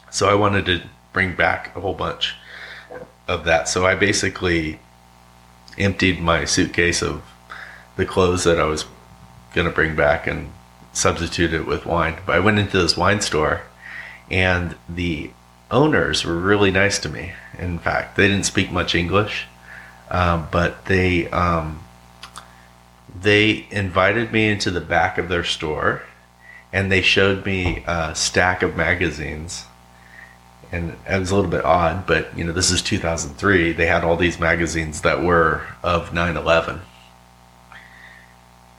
So 0.09 0.29
I 0.29 0.35
wanted 0.35 0.65
to 0.65 0.81
bring 1.13 1.35
back 1.35 1.75
a 1.75 1.79
whole 1.79 1.93
bunch 1.93 2.35
of 3.27 3.45
that. 3.45 3.69
So 3.69 3.85
I 3.85 3.95
basically 3.95 4.79
emptied 5.77 6.19
my 6.19 6.45
suitcase 6.45 7.01
of 7.01 7.23
the 7.95 8.05
clothes 8.05 8.43
that 8.43 8.59
I 8.59 8.65
was 8.65 8.85
going 9.53 9.67
to 9.67 9.73
bring 9.73 9.95
back 9.95 10.27
and 10.27 10.51
substitute 10.93 11.53
it 11.53 11.65
with 11.65 11.85
wine. 11.85 12.17
But 12.25 12.35
I 12.35 12.39
went 12.39 12.59
into 12.59 12.81
this 12.81 12.95
wine 12.95 13.21
store 13.21 13.63
and 14.29 14.75
the 14.87 15.31
owners 15.69 16.23
were 16.23 16.37
really 16.37 16.71
nice 16.71 16.99
to 16.99 17.09
me. 17.09 17.33
In 17.57 17.79
fact, 17.79 18.15
they 18.15 18.27
didn't 18.27 18.45
speak 18.45 18.71
much 18.71 18.95
English, 18.95 19.47
um, 20.09 20.47
but 20.51 20.85
they 20.85 21.29
um, 21.29 21.83
they 23.21 23.67
invited 23.69 24.31
me 24.31 24.47
into 24.47 24.71
the 24.71 24.81
back 24.81 25.17
of 25.17 25.29
their 25.29 25.43
store, 25.43 26.03
and 26.71 26.91
they 26.91 27.01
showed 27.01 27.45
me 27.45 27.83
a 27.85 28.15
stack 28.15 28.61
of 28.63 28.75
magazines. 28.75 29.65
And 30.71 30.97
it 31.07 31.19
was 31.19 31.29
a 31.29 31.35
little 31.35 31.51
bit 31.51 31.63
odd, 31.63 32.07
but 32.07 32.35
you 32.35 32.43
know, 32.43 32.51
this 32.51 32.71
is 32.71 32.81
2003. 32.81 33.73
They 33.73 33.85
had 33.85 34.03
all 34.03 34.17
these 34.17 34.39
magazines 34.39 35.01
that 35.01 35.21
were 35.21 35.61
of 35.83 36.11
9/11, 36.11 36.79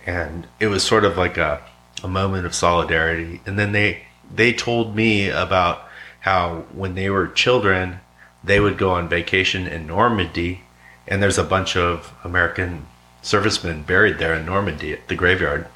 and 0.07 0.47
it 0.59 0.67
was 0.67 0.83
sort 0.83 1.05
of 1.05 1.17
like 1.17 1.37
a 1.37 1.63
a 2.05 2.09
moment 2.09 2.47
of 2.47 2.55
solidarity. 2.55 3.41
And 3.47 3.59
then 3.59 3.73
they 3.73 4.05
they 4.33 4.53
told 4.53 4.95
me 4.95 5.29
about 5.29 5.89
how 6.21 6.65
when 6.73 6.95
they 6.95 7.11
were 7.11 7.29
children, 7.29 8.01
they 8.43 8.61
would 8.61 8.79
go 8.79 8.91
on 8.91 9.09
vacation 9.09 9.67
in 9.67 9.87
Normandy, 9.87 10.63
and 11.09 11.23
there's 11.23 11.39
a 11.39 11.45
bunch 11.45 11.77
of 11.77 12.13
American 12.23 12.87
servicemen 13.23 13.83
buried 13.83 14.19
there 14.19 14.35
in 14.35 14.47
Normandy 14.47 14.93
at 14.93 15.09
the 15.09 15.15
graveyard. 15.15 15.67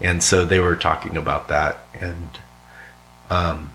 And 0.00 0.22
so 0.22 0.44
they 0.44 0.60
were 0.60 0.76
talking 0.76 1.16
about 1.16 1.48
that 1.48 1.78
and 1.94 2.38
um, 3.30 3.72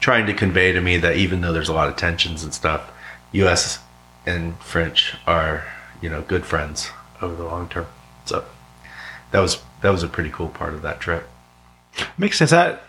trying 0.00 0.26
to 0.26 0.34
convey 0.34 0.72
to 0.72 0.80
me 0.80 0.96
that 0.98 1.16
even 1.16 1.40
though 1.40 1.52
there's 1.52 1.68
a 1.68 1.74
lot 1.74 1.88
of 1.88 1.96
tensions 1.96 2.44
and 2.44 2.54
stuff, 2.54 2.90
U.S. 3.32 3.80
and 4.24 4.58
French 4.58 5.14
are 5.26 5.64
you 6.00 6.08
know 6.08 6.22
good 6.22 6.46
friends 6.46 6.90
over 7.20 7.34
the 7.34 7.44
long 7.44 7.68
term. 7.68 7.86
So 8.24 8.44
that 9.32 9.40
was 9.40 9.62
that 9.82 9.90
was 9.90 10.02
a 10.02 10.08
pretty 10.08 10.30
cool 10.30 10.48
part 10.48 10.74
of 10.74 10.82
that 10.82 11.00
trip. 11.00 11.28
Makes 12.18 12.38
sense. 12.38 12.50
That 12.50 12.82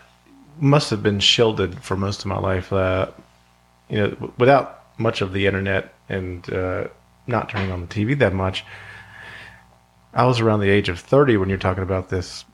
must 0.58 0.90
have 0.90 1.02
been 1.02 1.20
shielded 1.20 1.82
for 1.82 1.96
most 1.96 2.20
of 2.20 2.26
my 2.26 2.38
life. 2.38 2.72
Uh, 2.72 3.10
you 3.88 3.98
know, 3.98 4.32
without 4.38 4.84
much 4.98 5.20
of 5.20 5.32
the 5.32 5.46
internet 5.46 5.94
and 6.08 6.52
uh, 6.52 6.88
not 7.26 7.48
turning 7.48 7.70
on 7.70 7.80
the 7.80 7.86
TV 7.86 8.18
that 8.18 8.34
much. 8.34 8.64
I 10.14 10.24
was 10.24 10.40
around 10.40 10.60
the 10.60 10.70
age 10.70 10.88
of 10.88 10.98
thirty 10.98 11.36
when 11.36 11.48
you're 11.48 11.58
talking 11.58 11.82
about 11.82 12.08
this 12.08 12.44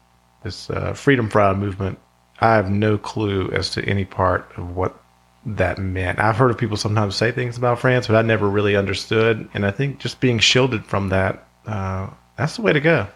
this 0.42 0.68
uh, 0.70 0.92
freedom 0.92 1.30
fry 1.30 1.54
movement. 1.54 1.98
I 2.40 2.54
have 2.54 2.70
no 2.70 2.98
clue 2.98 3.50
as 3.52 3.70
to 3.70 3.84
any 3.84 4.04
part 4.04 4.50
of 4.56 4.76
what 4.76 5.00
that 5.46 5.78
meant. 5.78 6.18
I've 6.18 6.36
heard 6.36 6.50
of 6.50 6.58
people 6.58 6.76
sometimes 6.76 7.16
say 7.16 7.30
things 7.30 7.56
about 7.56 7.78
France, 7.78 8.06
but 8.06 8.16
I 8.16 8.22
never 8.22 8.48
really 8.48 8.76
understood. 8.76 9.48
And 9.54 9.64
I 9.64 9.70
think 9.70 9.98
just 9.98 10.20
being 10.20 10.38
shielded 10.38 10.84
from 10.84 11.10
that, 11.10 11.46
uh, 11.66 12.08
that's 12.36 12.56
the 12.56 12.62
way 12.62 12.72
to 12.72 12.80
go. 12.80 13.06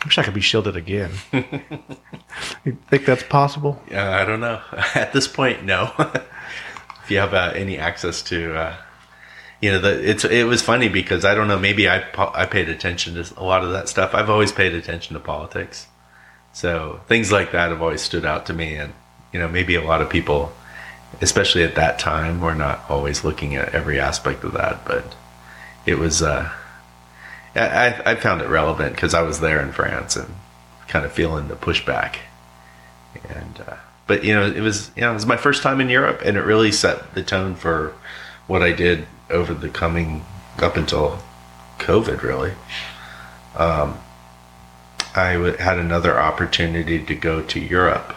I 0.00 0.04
wish 0.04 0.18
I 0.18 0.22
could 0.22 0.34
be 0.34 0.40
shielded 0.40 0.76
again. 0.76 1.10
you 1.32 2.78
think 2.88 3.04
that's 3.04 3.24
possible? 3.24 3.82
Uh, 3.90 3.98
I 3.98 4.24
don't 4.24 4.40
know. 4.40 4.60
At 4.94 5.12
this 5.12 5.26
point, 5.26 5.64
no. 5.64 5.92
if 5.98 7.10
you 7.10 7.18
have 7.18 7.34
uh, 7.34 7.52
any 7.54 7.78
access 7.78 8.22
to 8.22 8.54
uh, 8.54 8.76
you 9.60 9.72
know, 9.72 9.80
the, 9.80 10.08
it's 10.08 10.24
it 10.24 10.46
was 10.46 10.62
funny 10.62 10.88
because 10.88 11.24
I 11.24 11.34
don't 11.34 11.48
know, 11.48 11.58
maybe 11.58 11.88
I 11.88 12.04
I 12.16 12.46
paid 12.46 12.68
attention 12.68 13.14
to 13.14 13.34
a 13.36 13.42
lot 13.42 13.64
of 13.64 13.72
that 13.72 13.88
stuff. 13.88 14.14
I've 14.14 14.30
always 14.30 14.52
paid 14.52 14.74
attention 14.74 15.14
to 15.14 15.20
politics, 15.20 15.88
so 16.52 17.00
things 17.08 17.32
like 17.32 17.50
that 17.52 17.70
have 17.70 17.82
always 17.82 18.00
stood 18.00 18.24
out 18.24 18.46
to 18.46 18.52
me. 18.52 18.76
And 18.76 18.92
you 19.32 19.40
know, 19.40 19.48
maybe 19.48 19.74
a 19.74 19.82
lot 19.82 20.00
of 20.00 20.08
people, 20.08 20.52
especially 21.20 21.64
at 21.64 21.74
that 21.74 21.98
time, 21.98 22.40
were 22.40 22.54
not 22.54 22.84
always 22.88 23.24
looking 23.24 23.56
at 23.56 23.74
every 23.74 23.98
aspect 23.98 24.44
of 24.44 24.52
that, 24.52 24.84
but 24.84 25.16
it 25.86 25.98
was. 25.98 26.22
I, 27.58 27.88
I- 27.88 28.10
I 28.12 28.14
found 28.16 28.42
it 28.42 28.48
relevant 28.48 28.94
because 28.94 29.14
I 29.14 29.22
was 29.22 29.40
there 29.40 29.60
in 29.60 29.72
France 29.72 30.16
and 30.16 30.34
kind 30.88 31.04
of 31.04 31.12
feeling 31.12 31.48
the 31.48 31.54
pushback, 31.56 32.16
and 33.28 33.60
uh, 33.66 33.76
but 34.06 34.24
you 34.24 34.34
know, 34.34 34.46
it 34.46 34.60
was 34.60 34.90
you 34.96 35.02
know, 35.02 35.10
it 35.10 35.14
was 35.14 35.26
my 35.26 35.36
first 35.36 35.62
time 35.62 35.80
in 35.80 35.88
Europe, 35.88 36.22
and 36.24 36.36
it 36.36 36.42
really 36.42 36.72
set 36.72 37.14
the 37.14 37.22
tone 37.22 37.54
for 37.54 37.94
what 38.46 38.62
I 38.62 38.72
did 38.72 39.06
over 39.30 39.52
the 39.52 39.68
coming 39.68 40.24
up 40.58 40.76
until 40.76 41.18
COVID, 41.78 42.22
really. 42.22 42.52
Um, 43.56 43.98
I 45.14 45.34
w- 45.34 45.56
had 45.56 45.78
another 45.78 46.18
opportunity 46.18 47.02
to 47.04 47.14
go 47.14 47.42
to 47.42 47.60
Europe 47.60 48.14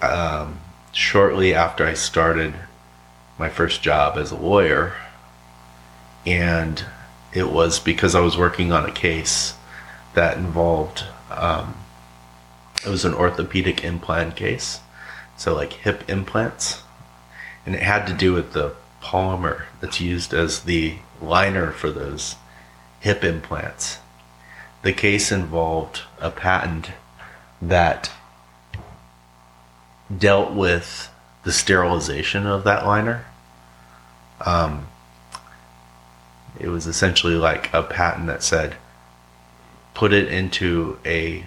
um, 0.00 0.60
shortly 0.92 1.54
after 1.54 1.86
I 1.86 1.94
started 1.94 2.54
my 3.38 3.48
first 3.48 3.82
job 3.82 4.16
as 4.18 4.30
a 4.30 4.36
lawyer, 4.36 4.94
and 6.26 6.84
it 7.32 7.50
was 7.50 7.78
because 7.78 8.14
I 8.14 8.20
was 8.20 8.36
working 8.36 8.72
on 8.72 8.88
a 8.88 8.92
case 8.92 9.54
that 10.14 10.36
involved 10.36 11.04
um, 11.30 11.76
it 12.84 12.88
was 12.88 13.04
an 13.04 13.14
orthopedic 13.14 13.84
implant 13.84 14.36
case, 14.36 14.80
so 15.36 15.54
like 15.54 15.72
hip 15.72 16.08
implants 16.08 16.82
and 17.64 17.74
it 17.74 17.82
had 17.82 18.06
to 18.06 18.12
do 18.12 18.32
with 18.32 18.52
the 18.52 18.74
polymer 19.02 19.64
that's 19.80 20.00
used 20.00 20.32
as 20.34 20.60
the 20.60 20.96
liner 21.20 21.70
for 21.70 21.90
those 21.90 22.36
hip 23.00 23.24
implants. 23.24 23.98
The 24.82 24.92
case 24.92 25.30
involved 25.30 26.02
a 26.20 26.30
patent 26.30 26.90
that 27.60 28.10
dealt 30.16 30.52
with 30.52 31.08
the 31.44 31.52
sterilization 31.52 32.46
of 32.46 32.64
that 32.64 32.84
liner. 32.84 33.24
Um, 34.44 34.88
it 36.62 36.68
was 36.68 36.86
essentially 36.86 37.34
like 37.34 37.72
a 37.74 37.82
patent 37.82 38.26
that 38.28 38.42
said 38.42 38.76
put 39.94 40.12
it 40.12 40.28
into 40.32 40.98
a 41.04 41.44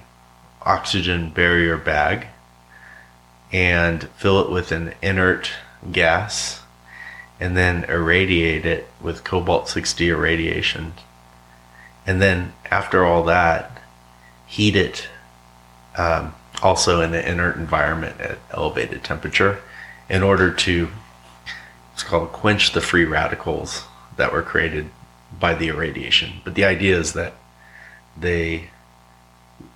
oxygen 0.61 1.29
barrier 1.29 1.77
bag 1.77 2.27
and 3.51 4.03
fill 4.17 4.39
it 4.39 4.51
with 4.51 4.71
an 4.71 4.93
inert 5.01 5.51
gas 5.91 6.61
and 7.39 7.55
then 7.55 7.83
irradiate 7.85 8.65
it 8.65 8.87
with 9.01 9.23
cobalt 9.23 9.67
60 9.69 10.09
irradiation. 10.09 10.93
And 12.05 12.21
then 12.21 12.53
after 12.71 13.03
all 13.03 13.23
that, 13.23 13.81
heat 14.47 14.75
it 14.75 15.07
um, 15.97 16.33
also 16.61 17.01
in 17.01 17.13
an 17.13 17.25
inert 17.25 17.57
environment 17.57 18.19
at 18.19 18.37
elevated 18.51 19.03
temperature 19.03 19.61
in 20.09 20.23
order 20.23 20.51
to, 20.51 20.89
it's 21.93 22.03
called 22.03 22.31
quench 22.31 22.73
the 22.73 22.81
free 22.81 23.05
radicals 23.05 23.85
that 24.17 24.31
were 24.31 24.41
created 24.41 24.89
by 25.39 25.53
the 25.53 25.69
irradiation. 25.69 26.41
But 26.43 26.55
the 26.55 26.65
idea 26.65 26.97
is 26.97 27.13
that 27.13 27.33
they, 28.17 28.69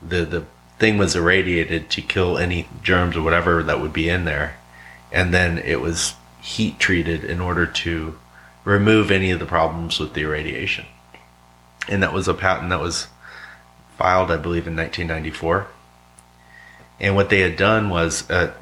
the, 0.01 0.25
the 0.25 0.45
thing 0.77 0.97
was 0.97 1.15
irradiated 1.15 1.89
to 1.91 2.01
kill 2.01 2.37
any 2.37 2.67
germs 2.81 3.17
or 3.17 3.21
whatever 3.21 3.61
that 3.63 3.81
would 3.81 3.93
be 3.93 4.09
in 4.09 4.25
there 4.25 4.55
and 5.11 5.33
then 5.33 5.57
it 5.57 5.81
was 5.81 6.13
heat 6.41 6.79
treated 6.79 7.23
in 7.23 7.41
order 7.41 7.65
to 7.65 8.17
remove 8.63 9.11
any 9.11 9.31
of 9.31 9.39
the 9.39 9.45
problems 9.45 9.99
with 9.99 10.13
the 10.13 10.21
irradiation. 10.21 10.85
And 11.87 12.03
that 12.03 12.13
was 12.13 12.27
a 12.27 12.33
patent 12.33 12.69
that 12.69 12.79
was 12.79 13.07
filed, 13.97 14.31
I 14.31 14.37
believe, 14.37 14.67
in 14.67 14.75
1994. 14.75 15.67
And 16.99 17.15
what 17.15 17.29
they 17.29 17.39
had 17.39 17.57
done 17.57 17.89
was 17.89 18.29
a 18.29 18.53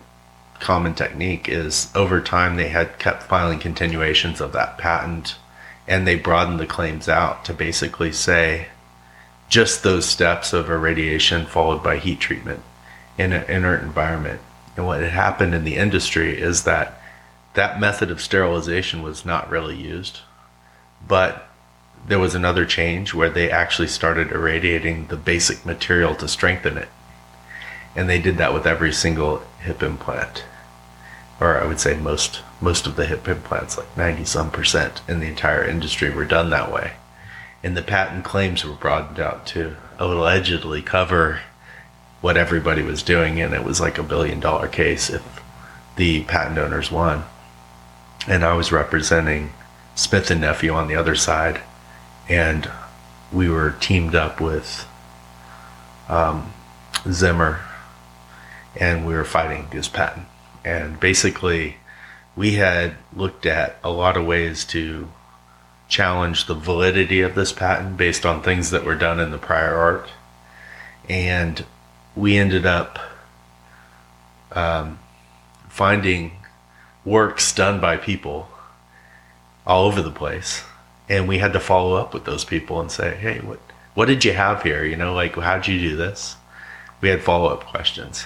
common 0.59 0.93
technique 0.93 1.49
is 1.49 1.91
over 1.93 2.21
time 2.21 2.55
they 2.55 2.69
had 2.69 2.97
kept 2.97 3.23
filing 3.23 3.59
continuations 3.59 4.41
of 4.41 4.53
that 4.53 4.77
patent 4.77 5.35
and 5.87 6.07
they 6.07 6.15
broadened 6.15 6.59
the 6.59 6.65
claims 6.65 7.07
out 7.07 7.45
to 7.45 7.53
basically 7.53 8.11
say 8.11 8.67
just 9.49 9.83
those 9.83 10.05
steps 10.05 10.51
of 10.53 10.69
irradiation 10.69 11.45
followed 11.45 11.81
by 11.81 11.97
heat 11.97 12.19
treatment 12.19 12.61
in 13.17 13.31
an 13.31 13.49
inert 13.49 13.81
environment 13.81 14.41
and 14.77 14.85
what 14.85 15.01
had 15.01 15.11
happened 15.11 15.55
in 15.55 15.63
the 15.63 15.75
industry 15.75 16.39
is 16.39 16.63
that 16.63 17.01
that 17.55 17.79
method 17.79 18.11
of 18.11 18.21
sterilization 18.21 19.01
was 19.01 19.25
not 19.25 19.49
really 19.49 19.75
used. 19.75 20.19
But 21.05 21.49
there 22.07 22.19
was 22.19 22.35
another 22.35 22.65
change 22.65 23.13
where 23.13 23.31
they 23.31 23.49
actually 23.49 23.87
started 23.87 24.31
irradiating 24.31 25.07
the 25.07 25.17
basic 25.17 25.65
material 25.65 26.13
to 26.15 26.27
strengthen 26.27 26.77
it. 26.77 26.89
And 27.95 28.07
they 28.07 28.21
did 28.21 28.37
that 28.37 28.53
with 28.53 28.67
every 28.67 28.93
single 28.93 29.39
hip 29.59 29.81
implant. 29.81 30.45
Or 31.39 31.61
I 31.61 31.65
would 31.65 31.79
say 31.79 31.95
most 31.95 32.41
most 32.59 32.87
of 32.87 32.95
the 32.95 33.05
hip 33.05 33.27
implants, 33.27 33.77
like 33.77 33.95
90 33.95 34.25
some 34.25 34.49
percent 34.49 35.01
in 35.07 35.19
the 35.19 35.27
entire 35.27 35.63
industry 35.63 36.09
were 36.09 36.25
done 36.25 36.49
that 36.49 36.71
way. 36.71 36.93
And 37.63 37.77
the 37.77 37.83
patent 37.83 38.25
claims 38.25 38.65
were 38.65 38.73
broadened 38.73 39.19
out 39.19 39.45
to 39.47 39.75
allegedly 39.99 40.81
cover 40.81 41.41
what 42.21 42.37
everybody 42.37 42.81
was 42.81 43.03
doing, 43.03 43.39
and 43.39 43.53
it 43.53 43.63
was 43.63 43.79
like 43.79 43.97
a 43.97 44.03
billion 44.03 44.39
dollar 44.39 44.67
case 44.67 45.09
if 45.09 45.23
the 45.95 46.23
patent 46.23 46.57
owners 46.57 46.91
won. 46.91 47.23
And 48.27 48.43
I 48.43 48.53
was 48.53 48.71
representing 48.71 49.53
Smith 49.95 50.31
and 50.31 50.41
Nephew 50.41 50.73
on 50.73 50.87
the 50.87 50.95
other 50.95 51.15
side, 51.15 51.61
and 52.27 52.69
we 53.31 53.49
were 53.49 53.75
teamed 53.79 54.15
up 54.15 54.41
with 54.41 54.87
um, 56.09 56.53
Zimmer, 57.09 57.61
and 58.75 59.05
we 59.05 59.13
were 59.13 59.25
fighting 59.25 59.67
this 59.71 59.87
patent. 59.87 60.25
And 60.63 60.99
basically, 60.99 61.77
we 62.35 62.53
had 62.53 62.95
looked 63.15 63.45
at 63.45 63.77
a 63.83 63.89
lot 63.89 64.17
of 64.17 64.25
ways 64.25 64.65
to 64.65 65.09
challenge 65.87 66.45
the 66.45 66.53
validity 66.53 67.21
of 67.21 67.35
this 67.35 67.51
patent 67.51 67.97
based 67.97 68.25
on 68.25 68.41
things 68.41 68.71
that 68.71 68.83
were 68.83 68.95
done 68.95 69.19
in 69.19 69.31
the 69.31 69.37
prior 69.37 69.75
art. 69.75 70.09
And 71.07 71.65
we 72.15 72.37
ended 72.37 72.65
up 72.65 72.99
um, 74.51 74.99
finding 75.69 76.31
works 77.05 77.53
done 77.53 77.79
by 77.79 77.95
people 77.95 78.49
all 79.65 79.85
over 79.85 80.01
the 80.01 80.11
place, 80.11 80.63
and 81.07 81.27
we 81.27 81.37
had 81.37 81.53
to 81.53 81.59
follow 81.59 81.95
up 81.95 82.13
with 82.13 82.25
those 82.25 82.43
people 82.43 82.79
and 82.81 82.91
say, 82.91 83.15
"Hey, 83.15 83.39
what 83.39 83.59
what 83.93 84.07
did 84.07 84.25
you 84.25 84.33
have 84.33 84.63
here? 84.63 84.83
You 84.83 84.95
know, 84.95 85.13
like 85.13 85.35
how'd 85.35 85.67
you 85.67 85.79
do 85.79 85.95
this?" 85.95 86.35
We 86.99 87.09
had 87.09 87.21
follow 87.21 87.49
up 87.49 87.65
questions, 87.65 88.25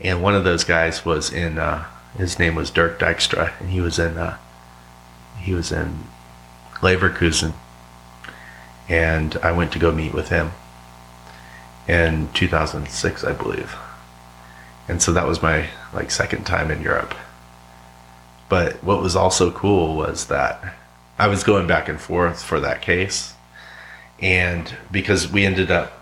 and 0.00 0.22
one 0.22 0.34
of 0.34 0.44
those 0.44 0.64
guys 0.64 1.04
was 1.04 1.32
in. 1.32 1.58
Uh, 1.58 1.86
his 2.16 2.38
name 2.38 2.54
was 2.54 2.70
Dirk 2.70 2.98
Dykstra, 2.98 3.58
and 3.60 3.70
he 3.70 3.80
was 3.80 3.98
in. 3.98 4.16
Uh, 4.16 4.38
he 5.38 5.52
was 5.52 5.72
in 5.72 6.04
Leverkusen, 6.76 7.54
and 8.88 9.36
I 9.42 9.52
went 9.52 9.72
to 9.72 9.78
go 9.78 9.92
meet 9.92 10.14
with 10.14 10.28
him 10.28 10.52
in 11.86 12.28
2006, 12.32 13.24
I 13.24 13.32
believe. 13.32 13.76
And 14.88 15.02
so 15.02 15.12
that 15.12 15.26
was 15.26 15.42
my 15.42 15.68
like 15.92 16.10
second 16.10 16.44
time 16.44 16.70
in 16.70 16.82
Europe. 16.82 17.14
But 18.48 18.82
what 18.84 19.00
was 19.00 19.16
also 19.16 19.50
cool 19.50 19.96
was 19.96 20.26
that 20.26 20.74
I 21.18 21.28
was 21.28 21.44
going 21.44 21.66
back 21.66 21.88
and 21.88 22.00
forth 22.00 22.42
for 22.42 22.60
that 22.60 22.82
case. 22.82 23.34
And 24.20 24.74
because 24.90 25.30
we 25.30 25.44
ended 25.44 25.70
up 25.70 25.92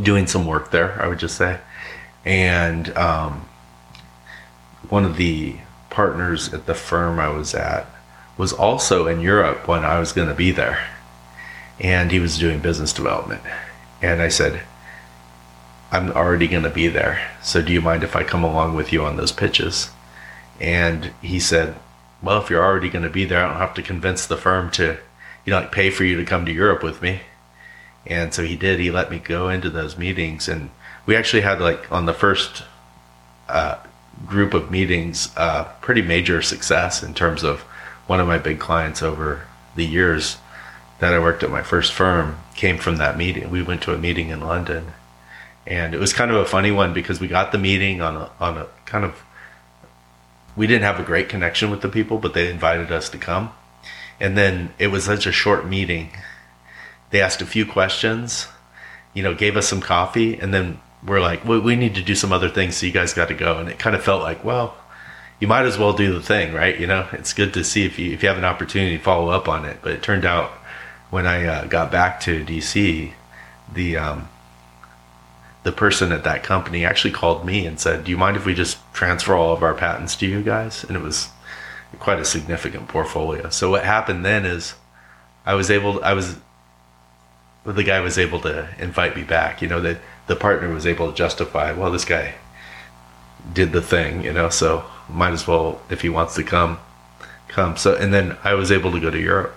doing 0.00 0.26
some 0.26 0.46
work 0.46 0.70
there, 0.70 1.00
I 1.00 1.06
would 1.06 1.18
just 1.18 1.36
say. 1.36 1.58
And 2.24 2.96
um, 2.96 3.48
one 4.88 5.04
of 5.04 5.16
the 5.16 5.56
partners 5.90 6.52
at 6.52 6.66
the 6.66 6.74
firm 6.74 7.18
I 7.18 7.28
was 7.28 7.54
at 7.54 7.86
was 8.36 8.52
also 8.52 9.06
in 9.06 9.20
Europe 9.20 9.68
when 9.68 9.84
I 9.84 9.98
was 9.98 10.12
going 10.12 10.28
to 10.28 10.34
be 10.34 10.50
there. 10.50 10.88
And 11.80 12.10
he 12.10 12.20
was 12.20 12.38
doing 12.38 12.60
business 12.60 12.92
development. 12.92 13.42
And 14.00 14.22
I 14.22 14.28
said, 14.28 14.62
I'm 15.90 16.10
already 16.12 16.48
going 16.48 16.62
to 16.62 16.70
be 16.70 16.88
there. 16.88 17.30
So 17.42 17.60
do 17.60 17.72
you 17.72 17.80
mind 17.80 18.02
if 18.02 18.16
I 18.16 18.24
come 18.24 18.44
along 18.44 18.74
with 18.74 18.92
you 18.92 19.04
on 19.04 19.16
those 19.16 19.32
pitches? 19.32 19.90
And 20.60 21.12
he 21.20 21.38
said, 21.38 21.76
Well, 22.22 22.40
if 22.40 22.48
you're 22.48 22.64
already 22.64 22.88
going 22.88 23.04
to 23.04 23.10
be 23.10 23.24
there, 23.24 23.44
I 23.44 23.48
don't 23.48 23.58
have 23.58 23.74
to 23.74 23.82
convince 23.82 24.26
the 24.26 24.36
firm 24.36 24.70
to, 24.72 24.98
you 25.44 25.50
know, 25.50 25.60
like 25.60 25.72
pay 25.72 25.90
for 25.90 26.04
you 26.04 26.16
to 26.16 26.24
come 26.24 26.46
to 26.46 26.52
Europe 26.52 26.82
with 26.82 27.02
me. 27.02 27.20
And 28.06 28.32
so 28.32 28.42
he 28.42 28.56
did. 28.56 28.80
He 28.80 28.90
let 28.90 29.10
me 29.10 29.18
go 29.18 29.48
into 29.48 29.68
those 29.68 29.98
meetings. 29.98 30.48
And 30.48 30.70
we 31.06 31.16
actually 31.16 31.42
had, 31.42 31.60
like, 31.60 31.90
on 31.90 32.06
the 32.06 32.12
first 32.12 32.62
uh, 33.48 33.78
group 34.26 34.54
of 34.54 34.70
meetings, 34.70 35.30
uh, 35.36 35.64
pretty 35.80 36.02
major 36.02 36.42
success 36.42 37.02
in 37.02 37.14
terms 37.14 37.42
of 37.42 37.60
one 38.06 38.20
of 38.20 38.26
my 38.26 38.38
big 38.38 38.58
clients 38.58 39.02
over 39.02 39.46
the 39.74 39.84
years 39.84 40.36
that 40.98 41.12
I 41.12 41.18
worked 41.18 41.42
at 41.42 41.50
my 41.50 41.62
first 41.62 41.92
firm 41.92 42.38
came 42.54 42.78
from 42.78 42.96
that 42.98 43.16
meeting. 43.16 43.50
We 43.50 43.62
went 43.62 43.82
to 43.82 43.94
a 43.94 43.98
meeting 43.98 44.28
in 44.28 44.40
London, 44.40 44.92
and 45.66 45.94
it 45.94 45.98
was 45.98 46.12
kind 46.12 46.30
of 46.30 46.36
a 46.36 46.44
funny 46.44 46.70
one 46.70 46.92
because 46.92 47.20
we 47.20 47.28
got 47.28 47.52
the 47.52 47.58
meeting 47.58 48.00
on 48.00 48.16
a 48.16 48.30
on 48.38 48.58
a 48.58 48.66
kind 48.84 49.04
of 49.04 49.20
we 50.54 50.66
didn't 50.66 50.84
have 50.84 51.00
a 51.00 51.04
great 51.04 51.28
connection 51.28 51.70
with 51.70 51.80
the 51.80 51.88
people, 51.88 52.18
but 52.18 52.34
they 52.34 52.50
invited 52.50 52.92
us 52.92 53.08
to 53.10 53.18
come. 53.18 53.52
And 54.20 54.36
then 54.36 54.74
it 54.78 54.88
was 54.88 55.04
such 55.04 55.26
a 55.26 55.32
short 55.32 55.66
meeting. 55.66 56.10
They 57.10 57.20
asked 57.20 57.42
a 57.42 57.46
few 57.46 57.66
questions, 57.66 58.46
you 59.14 59.22
know, 59.22 59.34
gave 59.34 59.56
us 59.56 59.68
some 59.68 59.80
coffee, 59.80 60.38
and 60.38 60.52
then 60.52 60.80
we're 61.04 61.20
like, 61.20 61.44
we, 61.44 61.58
we 61.58 61.76
need 61.76 61.94
to 61.96 62.02
do 62.02 62.14
some 62.14 62.32
other 62.32 62.48
things, 62.48 62.76
so 62.76 62.86
you 62.86 62.92
guys 62.92 63.12
got 63.14 63.28
to 63.28 63.34
go. 63.34 63.58
And 63.58 63.68
it 63.68 63.78
kind 63.78 63.96
of 63.96 64.02
felt 64.02 64.22
like, 64.22 64.44
well, 64.44 64.76
you 65.40 65.48
might 65.48 65.64
as 65.64 65.76
well 65.76 65.92
do 65.92 66.14
the 66.14 66.22
thing, 66.22 66.52
right? 66.52 66.78
You 66.78 66.86
know, 66.86 67.08
it's 67.12 67.32
good 67.32 67.52
to 67.54 67.64
see 67.64 67.84
if 67.84 67.98
you 67.98 68.12
if 68.12 68.22
you 68.22 68.28
have 68.28 68.38
an 68.38 68.44
opportunity 68.44 68.96
to 68.96 69.02
follow 69.02 69.28
up 69.28 69.48
on 69.48 69.64
it. 69.64 69.78
But 69.82 69.92
it 69.92 70.02
turned 70.02 70.24
out 70.24 70.52
when 71.10 71.26
I 71.26 71.44
uh, 71.44 71.64
got 71.64 71.90
back 71.90 72.20
to 72.20 72.44
DC, 72.44 73.12
the 73.72 73.96
um, 73.96 74.28
the 75.64 75.72
person 75.72 76.12
at 76.12 76.24
that 76.24 76.44
company 76.44 76.84
actually 76.84 77.10
called 77.10 77.44
me 77.44 77.66
and 77.66 77.80
said, 77.80 78.04
"Do 78.04 78.12
you 78.12 78.16
mind 78.16 78.36
if 78.36 78.46
we 78.46 78.54
just 78.54 78.78
transfer 78.92 79.34
all 79.34 79.52
of 79.52 79.64
our 79.64 79.74
patents 79.74 80.14
to 80.16 80.26
you 80.26 80.42
guys?" 80.42 80.84
And 80.84 80.96
it 80.96 81.02
was 81.02 81.28
quite 81.98 82.20
a 82.20 82.24
significant 82.24 82.86
portfolio. 82.88 83.48
So 83.50 83.70
what 83.70 83.84
happened 83.84 84.24
then 84.24 84.46
is 84.46 84.74
I 85.44 85.54
was 85.54 85.70
able 85.72 86.02
I 86.04 86.12
was 86.12 86.36
the 87.64 87.84
guy 87.84 88.00
was 88.00 88.16
able 88.16 88.40
to 88.40 88.68
invite 88.78 89.16
me 89.16 89.24
back. 89.24 89.60
You 89.60 89.68
know, 89.68 89.80
the 89.80 89.98
the 90.26 90.36
partner 90.36 90.72
was 90.72 90.86
able 90.86 91.10
to 91.10 91.16
justify, 91.16 91.72
well, 91.72 91.90
this 91.90 92.04
guy 92.04 92.34
did 93.52 93.72
the 93.72 93.82
thing, 93.82 94.24
you 94.24 94.32
know, 94.32 94.48
so 94.48 94.84
might 95.08 95.32
as 95.32 95.46
well 95.46 95.80
if 95.90 96.02
he 96.02 96.08
wants 96.08 96.34
to 96.36 96.42
come, 96.44 96.78
come. 97.48 97.76
So 97.76 97.94
and 97.94 98.12
then 98.14 98.36
I 98.44 98.54
was 98.54 98.70
able 98.70 98.92
to 98.92 99.00
go 99.00 99.10
to 99.10 99.20
Europe 99.20 99.54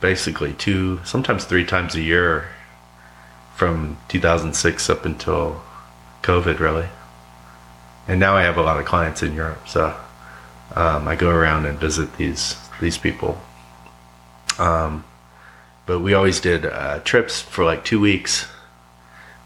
basically 0.00 0.52
two 0.52 1.00
sometimes 1.02 1.46
three 1.46 1.64
times 1.64 1.94
a 1.94 2.00
year 2.02 2.46
from 3.54 3.96
2006 4.08 4.90
up 4.90 5.06
until 5.06 5.62
COVID 6.22 6.58
really. 6.58 6.88
And 8.06 8.20
now 8.20 8.36
I 8.36 8.42
have 8.42 8.58
a 8.58 8.62
lot 8.62 8.78
of 8.78 8.84
clients 8.84 9.22
in 9.22 9.34
Europe, 9.34 9.66
so 9.66 9.96
um, 10.76 11.08
I 11.08 11.16
go 11.16 11.30
around 11.30 11.64
and 11.64 11.78
visit 11.78 12.16
these 12.16 12.56
these 12.80 12.98
people. 12.98 13.40
Um, 14.58 15.04
but 15.86 16.00
we 16.00 16.12
always 16.14 16.40
did 16.40 16.66
uh, 16.66 17.00
trips 17.00 17.40
for 17.40 17.64
like 17.64 17.84
two 17.84 18.00
weeks. 18.00 18.46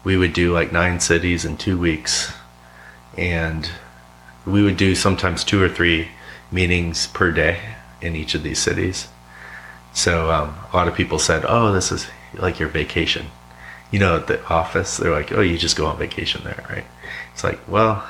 We 0.03 0.17
would 0.17 0.33
do 0.33 0.53
like 0.53 0.71
nine 0.71 0.99
cities 0.99 1.45
in 1.45 1.57
two 1.57 1.77
weeks, 1.77 2.33
and 3.17 3.69
we 4.45 4.63
would 4.63 4.77
do 4.77 4.95
sometimes 4.95 5.43
two 5.43 5.61
or 5.61 5.69
three 5.69 6.09
meetings 6.51 7.07
per 7.07 7.31
day 7.31 7.59
in 8.01 8.15
each 8.15 8.33
of 8.33 8.43
these 8.43 8.59
cities. 8.59 9.07
So 9.93 10.31
um, 10.31 10.55
a 10.71 10.75
lot 10.75 10.87
of 10.87 10.95
people 10.95 11.19
said, 11.19 11.43
"Oh, 11.47 11.71
this 11.71 11.91
is 11.91 12.07
like 12.33 12.59
your 12.59 12.69
vacation." 12.69 13.27
You 13.91 13.99
know, 13.99 14.17
at 14.17 14.27
the 14.27 14.43
office, 14.47 14.97
they're 14.97 15.11
like, 15.11 15.31
"Oh, 15.31 15.41
you 15.41 15.57
just 15.57 15.77
go 15.77 15.87
on 15.87 15.97
vacation 15.97 16.43
there, 16.43 16.63
right?" 16.69 16.85
It's 17.33 17.43
like, 17.43 17.59
well, 17.67 18.07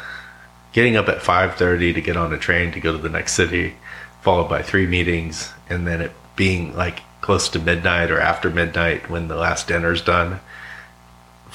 getting 0.71 0.95
up 0.95 1.07
at 1.09 1.19
5.30 1.19 1.93
to 1.93 2.01
get 2.01 2.17
on 2.17 2.33
a 2.33 2.37
train 2.37 2.71
to 2.71 2.79
go 2.79 2.91
to 2.91 2.97
the 2.97 3.09
next 3.09 3.33
city 3.33 3.75
followed 4.21 4.49
by 4.49 4.61
three 4.61 4.85
meetings 4.85 5.53
and 5.69 5.87
then 5.87 6.01
it 6.01 6.11
being 6.35 6.75
like 6.75 7.01
close 7.21 7.49
to 7.49 7.59
midnight 7.59 8.11
or 8.11 8.19
after 8.19 8.49
midnight 8.49 9.09
when 9.09 9.27
the 9.27 9.35
last 9.35 9.67
dinner's 9.67 10.01
done 10.01 10.39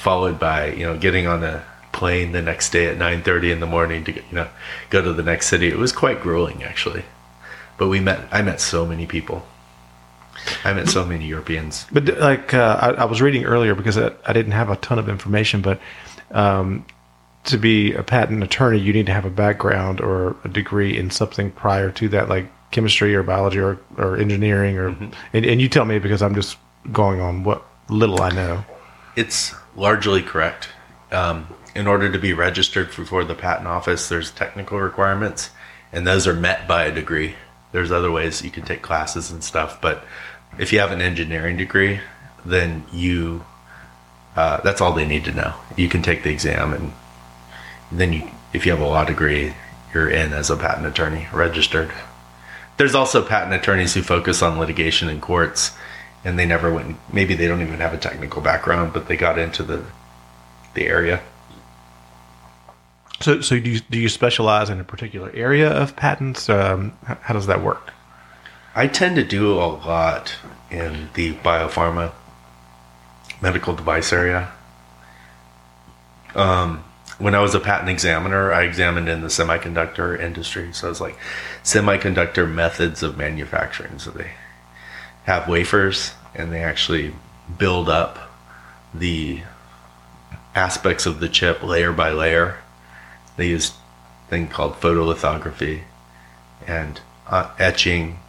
followed 0.05 0.37
by 0.37 0.67
you 0.67 0.85
know 0.85 0.95
getting 0.95 1.25
on 1.25 1.43
a 1.43 1.65
plane 1.91 2.31
the 2.31 2.41
next 2.41 2.69
day 2.69 2.85
at 2.85 2.97
9.30 2.97 3.53
in 3.53 3.59
the 3.59 3.65
morning 3.65 4.03
to 4.03 4.13
you 4.13 4.21
know 4.31 4.47
go 4.91 5.01
to 5.01 5.11
the 5.11 5.23
next 5.23 5.47
city. 5.47 5.67
It 5.67 5.79
was 5.79 5.91
quite 5.91 6.21
grueling 6.21 6.63
actually. 6.63 7.03
But 7.79 7.87
we 7.87 7.99
met 7.99 8.19
i 8.31 8.43
met 8.43 8.61
so 8.61 8.85
many 8.85 9.07
people. 9.07 9.43
I 10.63 10.73
met 10.73 10.89
so 10.89 11.03
many 11.03 11.25
europeans. 11.25 11.87
But 11.91 12.19
like 12.19 12.53
uh, 12.53 12.77
I, 12.79 12.89
I 13.01 13.05
was 13.05 13.19
reading 13.19 13.45
earlier 13.45 13.73
because 13.73 13.97
I, 13.97 14.11
I 14.27 14.31
didn't 14.31 14.51
have 14.51 14.69
a 14.69 14.75
ton 14.75 14.99
of 14.99 15.09
information, 15.09 15.61
but 15.61 15.79
um, 16.29 16.85
to 17.45 17.57
be 17.57 17.93
a 17.93 18.03
patent 18.03 18.43
attorney, 18.43 18.77
you 18.77 18.93
need 18.93 19.07
to 19.07 19.13
have 19.13 19.25
a 19.25 19.31
background 19.31 20.01
or 20.01 20.35
a 20.43 20.49
degree 20.49 20.95
in 20.95 21.09
something 21.09 21.49
prior 21.51 21.89
to 21.93 22.09
that, 22.09 22.29
like 22.29 22.45
chemistry 22.69 23.15
or 23.15 23.23
biology 23.23 23.57
or, 23.57 23.79
or 23.97 24.17
engineering, 24.17 24.77
or 24.77 24.89
and, 25.33 25.45
and 25.45 25.59
you 25.59 25.67
tell 25.67 25.85
me 25.85 25.97
because 25.97 26.21
I'm 26.21 26.35
just 26.35 26.57
going 26.91 27.21
on 27.21 27.43
what 27.43 27.65
little 27.89 28.21
I 28.21 28.29
know. 28.29 28.63
It's 29.15 29.55
largely 29.75 30.21
correct. 30.21 30.69
Um, 31.11 31.47
in 31.75 31.87
order 31.87 32.11
to 32.11 32.17
be 32.17 32.33
registered 32.33 32.95
before 32.95 33.23
the 33.23 33.35
patent 33.35 33.67
office, 33.67 34.07
there's 34.07 34.31
technical 34.31 34.79
requirements, 34.79 35.49
and 35.91 36.07
those 36.07 36.27
are 36.27 36.33
met 36.33 36.67
by 36.67 36.85
a 36.85 36.91
degree. 36.91 37.35
There's 37.71 37.91
other 37.91 38.11
ways 38.11 38.41
you 38.41 38.51
can 38.51 38.63
take 38.63 38.81
classes 38.81 39.31
and 39.31 39.43
stuff, 39.43 39.81
but 39.81 40.05
if 40.57 40.71
you 40.71 40.79
have 40.79 40.91
an 40.91 41.01
engineering 41.01 41.57
degree, 41.57 41.99
then 42.45 42.85
you 42.93 43.43
uh, 44.35 44.59
that's 44.61 44.81
all 44.81 44.91
they 44.91 45.07
need 45.07 45.23
to 45.25 45.31
know. 45.31 45.53
You 45.77 45.87
can 45.87 46.01
take 46.01 46.23
the 46.23 46.31
exam, 46.31 46.73
and 46.73 46.91
then 47.91 48.11
you, 48.11 48.29
if 48.53 48.65
you 48.65 48.71
have 48.71 48.81
a 48.81 48.85
law 48.85 49.05
degree, 49.05 49.53
you're 49.93 50.09
in 50.09 50.33
as 50.33 50.49
a 50.49 50.57
patent 50.57 50.85
attorney, 50.85 51.27
registered. 51.31 51.91
There's 52.77 52.95
also 52.95 53.23
patent 53.23 53.53
attorneys 53.53 53.93
who 53.93 54.01
focus 54.01 54.41
on 54.41 54.59
litigation 54.59 55.07
in 55.07 55.21
courts, 55.21 55.71
and 56.25 56.37
they 56.37 56.45
never 56.45 56.73
went. 56.73 56.97
Maybe 57.13 57.35
they 57.35 57.47
don't 57.47 57.61
even 57.61 57.79
have 57.79 57.93
a 57.93 57.97
technical 57.97 58.41
background, 58.41 58.91
but 58.91 59.07
they 59.07 59.15
got 59.15 59.39
into 59.39 59.63
the 59.63 59.85
the 60.73 60.87
area. 60.87 61.21
So, 63.21 63.39
so 63.39 63.57
do 63.57 63.69
you, 63.69 63.79
do 63.89 63.97
you 63.97 64.09
specialize 64.09 64.69
in 64.69 64.79
a 64.79 64.83
particular 64.83 65.31
area 65.33 65.69
of 65.69 65.95
patents? 65.95 66.49
Um, 66.49 66.97
how, 67.03 67.33
does 67.33 67.47
that 67.47 67.63
work? 67.63 67.93
I 68.75 68.87
tend 68.87 69.15
to 69.15 69.23
do 69.23 69.53
a 69.53 69.71
lot 69.71 70.35
in 70.69 71.09
the 71.13 71.33
biopharma 71.35 72.11
medical 73.41 73.73
device 73.73 74.11
area. 74.11 74.51
Um, 76.35 76.83
when 77.17 77.33
I 77.33 77.39
was 77.39 77.55
a 77.55 77.59
patent 77.61 77.89
examiner, 77.89 78.51
I 78.51 78.63
examined 78.63 79.07
in 79.07 79.21
the 79.21 79.29
semiconductor 79.29 80.19
industry. 80.19 80.73
So 80.73 80.89
it's 80.89 80.99
like 80.99 81.17
semiconductor 81.63 82.51
methods 82.51 83.01
of 83.01 83.17
manufacturing. 83.17 83.97
So 83.99 84.11
they 84.11 84.31
have 85.25 85.47
wafers 85.47 86.13
and 86.33 86.51
they 86.51 86.61
actually 86.61 87.13
build 87.57 87.89
up 87.89 88.31
the 88.93 89.41
aspects 90.53 91.05
of 91.05 91.19
the 91.19 91.27
chip 91.29 91.61
layer 91.63 91.91
by 91.91 92.11
layer. 92.11 92.57
They 93.35 93.49
use 93.49 93.71
a 93.71 94.29
thing 94.29 94.47
called 94.47 94.75
photolithography 94.75 95.81
and 96.65 97.01
uh, 97.27 97.51
etching 97.59 98.19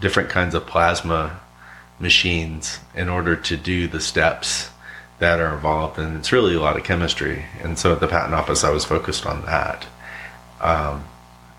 different 0.00 0.30
kinds 0.30 0.54
of 0.54 0.66
plasma 0.66 1.40
machines 1.98 2.78
in 2.94 3.08
order 3.08 3.36
to 3.36 3.56
do 3.56 3.86
the 3.86 4.00
steps 4.00 4.70
that 5.18 5.38
are 5.38 5.54
involved. 5.54 5.98
And 5.98 6.16
it's 6.16 6.32
really 6.32 6.54
a 6.54 6.60
lot 6.60 6.76
of 6.76 6.84
chemistry. 6.84 7.44
And 7.62 7.78
so 7.78 7.92
at 7.92 8.00
the 8.00 8.08
patent 8.08 8.34
office 8.34 8.64
i 8.64 8.70
was 8.70 8.84
focused 8.84 9.26
on 9.26 9.44
that. 9.44 9.86
Um, 10.60 11.04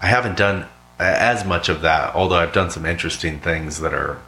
i 0.02 0.08
haven't 0.08 0.38
done 0.38 0.67
as 1.01 1.45
much 1.45 1.69
of 1.69 1.81
that 1.81 2.13
although 2.15 2.37
i've 2.37 2.53
done 2.53 2.69
some 2.69 2.85
interesting 2.85 3.39
things 3.39 3.79
that 3.79 3.93
are 3.93 4.19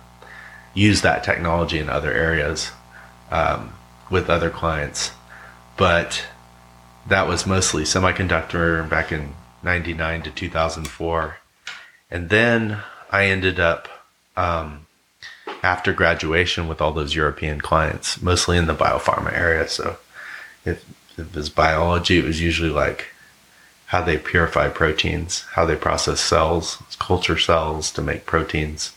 use 0.73 1.01
that 1.01 1.23
technology 1.23 1.79
in 1.79 1.89
other 1.89 2.11
areas 2.11 2.71
um, 3.31 3.73
with 4.09 4.29
other 4.29 4.49
clients 4.49 5.11
but 5.77 6.25
that 7.07 7.27
was 7.27 7.45
mostly 7.45 7.83
semiconductor 7.83 8.87
back 8.89 9.11
in 9.11 9.33
99 9.61 10.23
to 10.23 10.31
2004 10.31 11.37
and 12.09 12.29
then 12.29 12.79
i 13.11 13.25
ended 13.25 13.59
up 13.59 13.87
um, 14.35 14.85
after 15.63 15.93
graduation 15.93 16.67
with 16.67 16.81
all 16.81 16.91
those 16.91 17.15
European 17.15 17.61
clients, 17.61 18.21
mostly 18.21 18.57
in 18.57 18.67
the 18.67 18.75
biopharma 18.75 19.31
area. 19.33 19.67
So 19.67 19.97
if, 20.65 20.85
if 21.17 21.19
it 21.19 21.35
was 21.35 21.49
biology, 21.49 22.19
it 22.19 22.25
was 22.25 22.41
usually 22.41 22.69
like 22.69 23.12
how 23.93 24.01
they 24.01 24.17
purify 24.17 24.67
proteins, 24.69 25.41
how 25.53 25.67
they 25.67 25.75
process 25.75 26.19
cells, 26.19 26.81
culture 26.97 27.37
cells 27.37 27.91
to 27.91 28.01
make 28.01 28.25
proteins, 28.25 28.91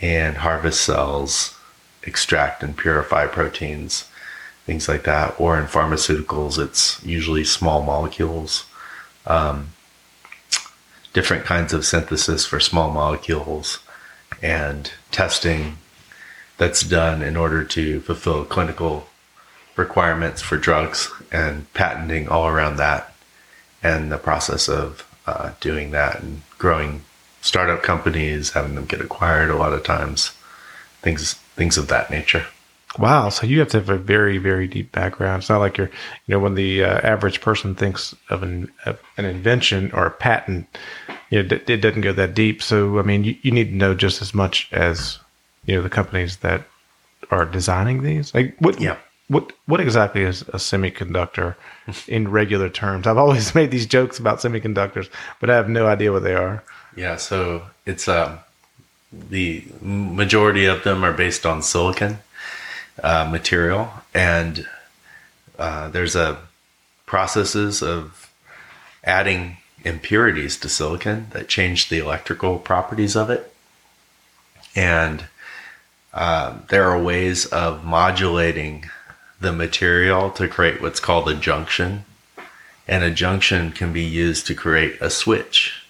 and 0.00 0.36
harvest 0.36 0.80
cells, 0.84 1.58
extract 2.04 2.62
and 2.62 2.76
purify 2.76 3.26
proteins, 3.26 4.08
things 4.66 4.88
like 4.88 5.02
that. 5.02 5.34
Or 5.36 5.58
in 5.58 5.66
pharmaceuticals, 5.66 6.64
it's 6.64 7.04
usually 7.04 7.42
small 7.42 7.82
molecules, 7.82 8.66
um, 9.26 9.70
different 11.12 11.44
kinds 11.44 11.72
of 11.72 11.84
synthesis 11.84 12.46
for 12.46 12.60
small 12.60 12.92
molecules 12.92 13.80
and 14.40 14.92
testing 15.10 15.78
that's 16.56 16.82
done 16.82 17.20
in 17.20 17.36
order 17.36 17.64
to 17.64 17.98
fulfill 18.02 18.44
clinical 18.44 19.08
requirements 19.74 20.40
for 20.40 20.56
drugs 20.56 21.10
and 21.32 21.66
patenting 21.74 22.28
all 22.28 22.46
around 22.46 22.76
that 22.76 23.10
and 23.84 24.10
the 24.10 24.18
process 24.18 24.68
of 24.68 25.06
uh, 25.26 25.52
doing 25.60 25.92
that 25.92 26.20
and 26.20 26.42
growing 26.58 27.02
startup 27.40 27.82
companies 27.82 28.52
having 28.52 28.74
them 28.74 28.86
get 28.86 29.00
acquired 29.00 29.50
a 29.50 29.56
lot 29.56 29.72
of 29.72 29.84
times 29.84 30.32
things 31.02 31.34
things 31.54 31.78
of 31.78 31.86
that 31.88 32.10
nature 32.10 32.46
Wow. 32.98 33.28
So 33.28 33.46
you 33.46 33.58
have 33.58 33.68
to 33.68 33.78
have 33.78 33.88
a 33.88 33.98
very, 33.98 34.38
very 34.38 34.68
deep 34.68 34.92
background. 34.92 35.42
It's 35.42 35.48
not 35.48 35.58
like 35.58 35.76
you're, 35.76 35.90
you 36.26 36.34
know, 36.34 36.38
when 36.38 36.54
the 36.54 36.84
uh, 36.84 37.00
average 37.00 37.40
person 37.40 37.74
thinks 37.74 38.14
of 38.30 38.42
an, 38.42 38.70
of 38.86 39.00
an 39.16 39.24
invention 39.24 39.90
or 39.92 40.06
a 40.06 40.10
patent, 40.10 40.66
you 41.30 41.42
know, 41.42 41.54
it, 41.54 41.68
it 41.68 41.76
doesn't 41.78 42.02
go 42.02 42.12
that 42.12 42.34
deep. 42.34 42.62
So, 42.62 42.98
I 42.98 43.02
mean, 43.02 43.24
you, 43.24 43.36
you 43.42 43.50
need 43.50 43.70
to 43.70 43.74
know 43.74 43.94
just 43.94 44.22
as 44.22 44.32
much 44.32 44.68
as, 44.72 45.18
you 45.66 45.74
know, 45.74 45.82
the 45.82 45.90
companies 45.90 46.36
that 46.38 46.66
are 47.30 47.44
designing 47.44 48.02
these. 48.02 48.32
Like, 48.34 48.54
what, 48.58 48.80
Yeah. 48.80 48.96
What 49.28 49.52
what 49.66 49.80
exactly 49.80 50.22
is 50.22 50.42
a 50.42 50.58
semiconductor 50.58 51.54
in 52.08 52.30
regular 52.30 52.68
terms? 52.68 53.06
I've 53.06 53.18
always 53.18 53.54
made 53.54 53.70
these 53.70 53.86
jokes 53.86 54.18
about 54.18 54.38
semiconductors, 54.38 55.08
but 55.40 55.50
I 55.50 55.56
have 55.56 55.68
no 55.68 55.86
idea 55.86 56.12
what 56.12 56.22
they 56.22 56.34
are. 56.34 56.62
Yeah, 56.96 57.16
so 57.16 57.62
it's 57.86 58.08
um, 58.08 58.38
the 59.12 59.64
majority 59.80 60.66
of 60.66 60.84
them 60.84 61.04
are 61.04 61.12
based 61.12 61.46
on 61.46 61.62
silicon 61.62 62.18
uh, 63.02 63.28
material, 63.30 63.90
and 64.12 64.66
uh, 65.58 65.88
there's 65.88 66.14
a 66.16 66.38
processes 67.06 67.82
of 67.82 68.30
adding 69.04 69.56
impurities 69.84 70.56
to 70.58 70.68
silicon 70.68 71.26
that 71.30 71.48
change 71.48 71.88
the 71.88 71.98
electrical 71.98 72.58
properties 72.58 73.16
of 73.16 73.30
it, 73.30 73.52
and 74.76 75.26
uh, 76.12 76.56
there 76.68 76.88
are 76.90 77.02
ways 77.02 77.46
of 77.46 77.84
modulating 77.84 78.84
the 79.44 79.52
material 79.52 80.30
to 80.32 80.48
create 80.48 80.82
what's 80.82 80.98
called 80.98 81.28
a 81.28 81.34
junction, 81.34 82.04
and 82.88 83.04
a 83.04 83.10
junction 83.10 83.70
can 83.70 83.92
be 83.92 84.02
used 84.02 84.46
to 84.46 84.54
create 84.54 85.00
a 85.00 85.10
switch. 85.10 85.86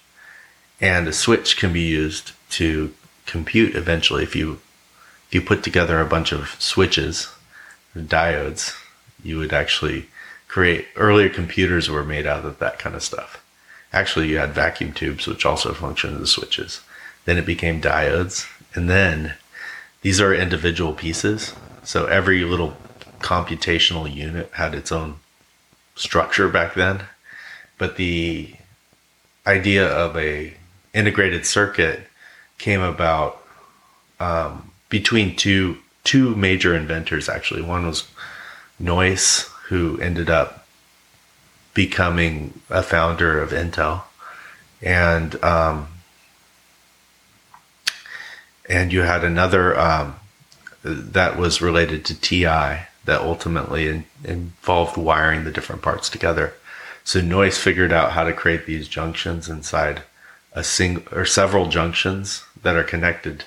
And 0.80 1.08
a 1.08 1.12
switch 1.12 1.56
can 1.56 1.72
be 1.72 1.82
used 1.82 2.32
to 2.50 2.92
compute 3.26 3.74
eventually. 3.74 4.22
If 4.22 4.36
you 4.36 4.60
if 5.28 5.34
you 5.34 5.40
put 5.40 5.62
together 5.64 6.00
a 6.00 6.06
bunch 6.06 6.32
of 6.32 6.56
switches 6.58 7.30
diodes 7.96 8.74
you 9.22 9.38
would 9.38 9.52
actually 9.52 10.08
create 10.48 10.86
earlier 10.96 11.28
computers 11.28 11.88
were 11.88 12.04
made 12.04 12.26
out 12.26 12.44
of 12.44 12.58
that 12.58 12.78
kind 12.78 12.94
of 12.94 13.02
stuff. 13.02 13.42
Actually 13.92 14.28
you 14.28 14.38
had 14.38 14.52
vacuum 14.52 14.92
tubes 14.92 15.26
which 15.26 15.46
also 15.46 15.72
functioned 15.72 16.20
as 16.20 16.30
switches. 16.30 16.80
Then 17.24 17.38
it 17.38 17.46
became 17.46 17.80
diodes. 17.80 18.46
And 18.74 18.90
then 18.90 19.34
these 20.02 20.20
are 20.20 20.34
individual 20.34 20.92
pieces. 20.92 21.54
So 21.82 22.06
every 22.06 22.44
little 22.44 22.76
computational 23.20 24.12
unit 24.12 24.50
had 24.55 24.74
its 24.74 24.92
own 24.92 25.16
structure 25.94 26.48
back 26.48 26.74
then 26.74 27.03
but 27.79 27.96
the 27.96 28.55
idea 29.46 29.87
of 29.87 30.16
a 30.16 30.55
integrated 30.92 31.44
circuit 31.44 32.07
came 32.59 32.81
about 32.81 33.42
um, 34.20 34.70
between 34.88 35.37
two 35.37 35.77
two 36.05 36.35
major 36.37 36.74
inventors. 36.74 37.29
Actually, 37.29 37.62
one 37.62 37.87
was 37.87 38.07
Noyce, 38.81 39.50
who 39.68 39.98
ended 40.00 40.31
up 40.31 40.66
becoming 41.72 42.61
a 42.70 42.83
founder 42.83 43.40
of 43.40 43.50
Intel, 43.50 44.03
and 44.81 45.42
um, 45.42 45.88
and 48.68 48.92
you 48.92 49.03
had 49.03 49.24
another 49.24 49.79
um, 49.79 50.16
that 50.83 51.37
was 51.37 51.61
related 51.61 52.05
to 52.05 52.20
TI 52.20 52.87
that 53.04 53.20
ultimately 53.20 53.88
in, 53.88 54.04
involved 54.24 54.96
wiring 54.96 55.44
the 55.44 55.50
different 55.50 55.82
parts 55.82 56.08
together. 56.08 56.54
So 57.04 57.20
Noyce 57.20 57.58
figured 57.58 57.92
out 57.92 58.12
how 58.12 58.24
to 58.24 58.32
create 58.32 58.66
these 58.66 58.88
junctions 58.88 59.48
inside 59.48 60.02
a 60.52 60.64
single 60.64 61.02
or 61.12 61.24
several 61.24 61.68
junctions 61.68 62.44
that 62.62 62.76
are 62.76 62.84
connected. 62.84 63.44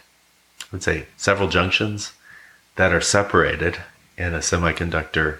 Let's 0.71 0.85
say 0.85 1.07
several 1.15 1.49
junctions 1.49 2.13
that 2.75 2.93
are 2.93 3.01
separated 3.01 3.77
in 4.17 4.33
a 4.33 4.39
semiconductor 4.39 5.39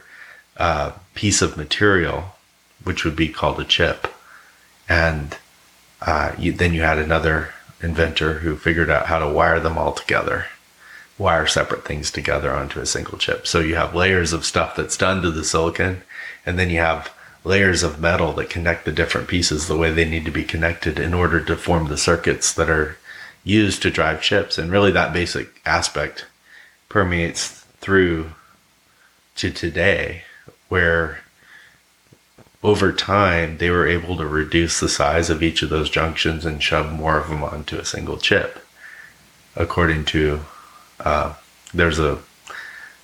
uh, 0.58 0.94
piece 1.14 1.42
of 1.42 1.58
material, 1.58 2.36
which 2.84 3.04
would 3.04 3.16
be 3.16 3.30
called 3.30 3.60
a 3.60 3.66
chip. 3.66 4.08
And 4.90 5.38
uh, 6.02 6.32
you, 6.38 6.54
then 6.54 6.74
you 6.74 6.82
had 6.82 6.98
another 6.98 7.54
inventor 7.82 8.40
who 8.40 8.56
figured 8.56 8.90
out 8.90 9.08
how 9.08 9.20
to 9.20 9.28
wire 9.28 9.60
them 9.60 9.78
all 9.78 9.92
together, 9.92 10.48
wire 11.18 11.48
separate 11.48 11.86
things 11.86 12.12
together 12.12 12.52
onto 12.52 12.80
a 12.80 12.86
single 12.86 13.18
chip. 13.18 13.48
So 13.48 13.60
you 13.60 13.76
have 13.76 13.96
layers 13.96 14.34
of 14.34 14.46
stuff 14.46 14.76
that's 14.76 14.98
done 14.98 15.22
to 15.22 15.32
the 15.32 15.44
silicon, 15.44 16.04
and 16.46 16.60
then 16.60 16.70
you 16.70 16.80
have 16.80 17.14
layers 17.44 17.82
of 17.82 18.00
metal 18.00 18.34
that 18.34 18.50
connect 18.50 18.86
the 18.86 18.92
different 18.92 19.28
pieces 19.28 19.68
the 19.68 19.78
way 19.78 19.92
they 19.92 20.08
need 20.08 20.26
to 20.26 20.32
be 20.32 20.44
connected 20.44 21.00
in 21.00 21.14
order 21.14 21.40
to 21.44 21.56
form 21.56 21.88
the 21.88 21.98
circuits 21.98 22.54
that 22.54 22.70
are 22.70 22.98
used 23.44 23.82
to 23.82 23.90
drive 23.90 24.22
chips. 24.22 24.58
And 24.58 24.72
really, 24.72 24.92
that 24.92 25.14
basic 25.14 25.62
aspect 25.66 26.26
permeates 26.90 27.66
through 27.80 28.32
to 29.38 29.52
today, 29.52 30.24
where 30.68 31.20
over 32.64 32.92
time 32.92 33.58
they 33.60 33.70
were 33.70 33.88
able 33.88 34.18
to 34.18 34.28
reduce 34.28 34.80
the 34.80 34.90
size 34.90 35.30
of 35.30 35.42
each 35.42 35.62
of 35.62 35.70
those 35.70 35.90
junctions 35.90 36.46
and 36.46 36.62
shove 36.62 36.92
more 36.92 37.18
of 37.18 37.30
them 37.30 37.44
onto 37.44 37.78
a 37.78 37.86
single 37.86 38.18
chip. 38.18 38.66
According 39.56 40.06
to, 40.06 40.42
uh, 41.00 41.34
there's 41.74 42.00
a 42.00 42.20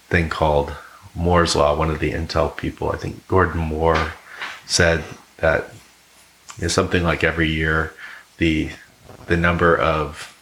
thing 0.10 0.30
called 0.30 0.74
Moore's 1.16 1.56
Law, 1.56 1.76
one 1.76 1.90
of 1.90 2.00
the 2.00 2.12
Intel 2.12 2.56
people, 2.56 2.92
I 2.92 2.98
think 2.98 3.28
Gordon 3.28 3.62
Moore 3.62 4.14
said 4.66 5.04
that 5.38 5.74
you 6.58 6.64
know, 6.64 6.68
something 6.68 7.04
like 7.04 7.24
every 7.24 7.50
year 7.50 7.94
the 8.38 8.70
the 9.28 9.38
number 9.38 9.78
of 9.78 10.36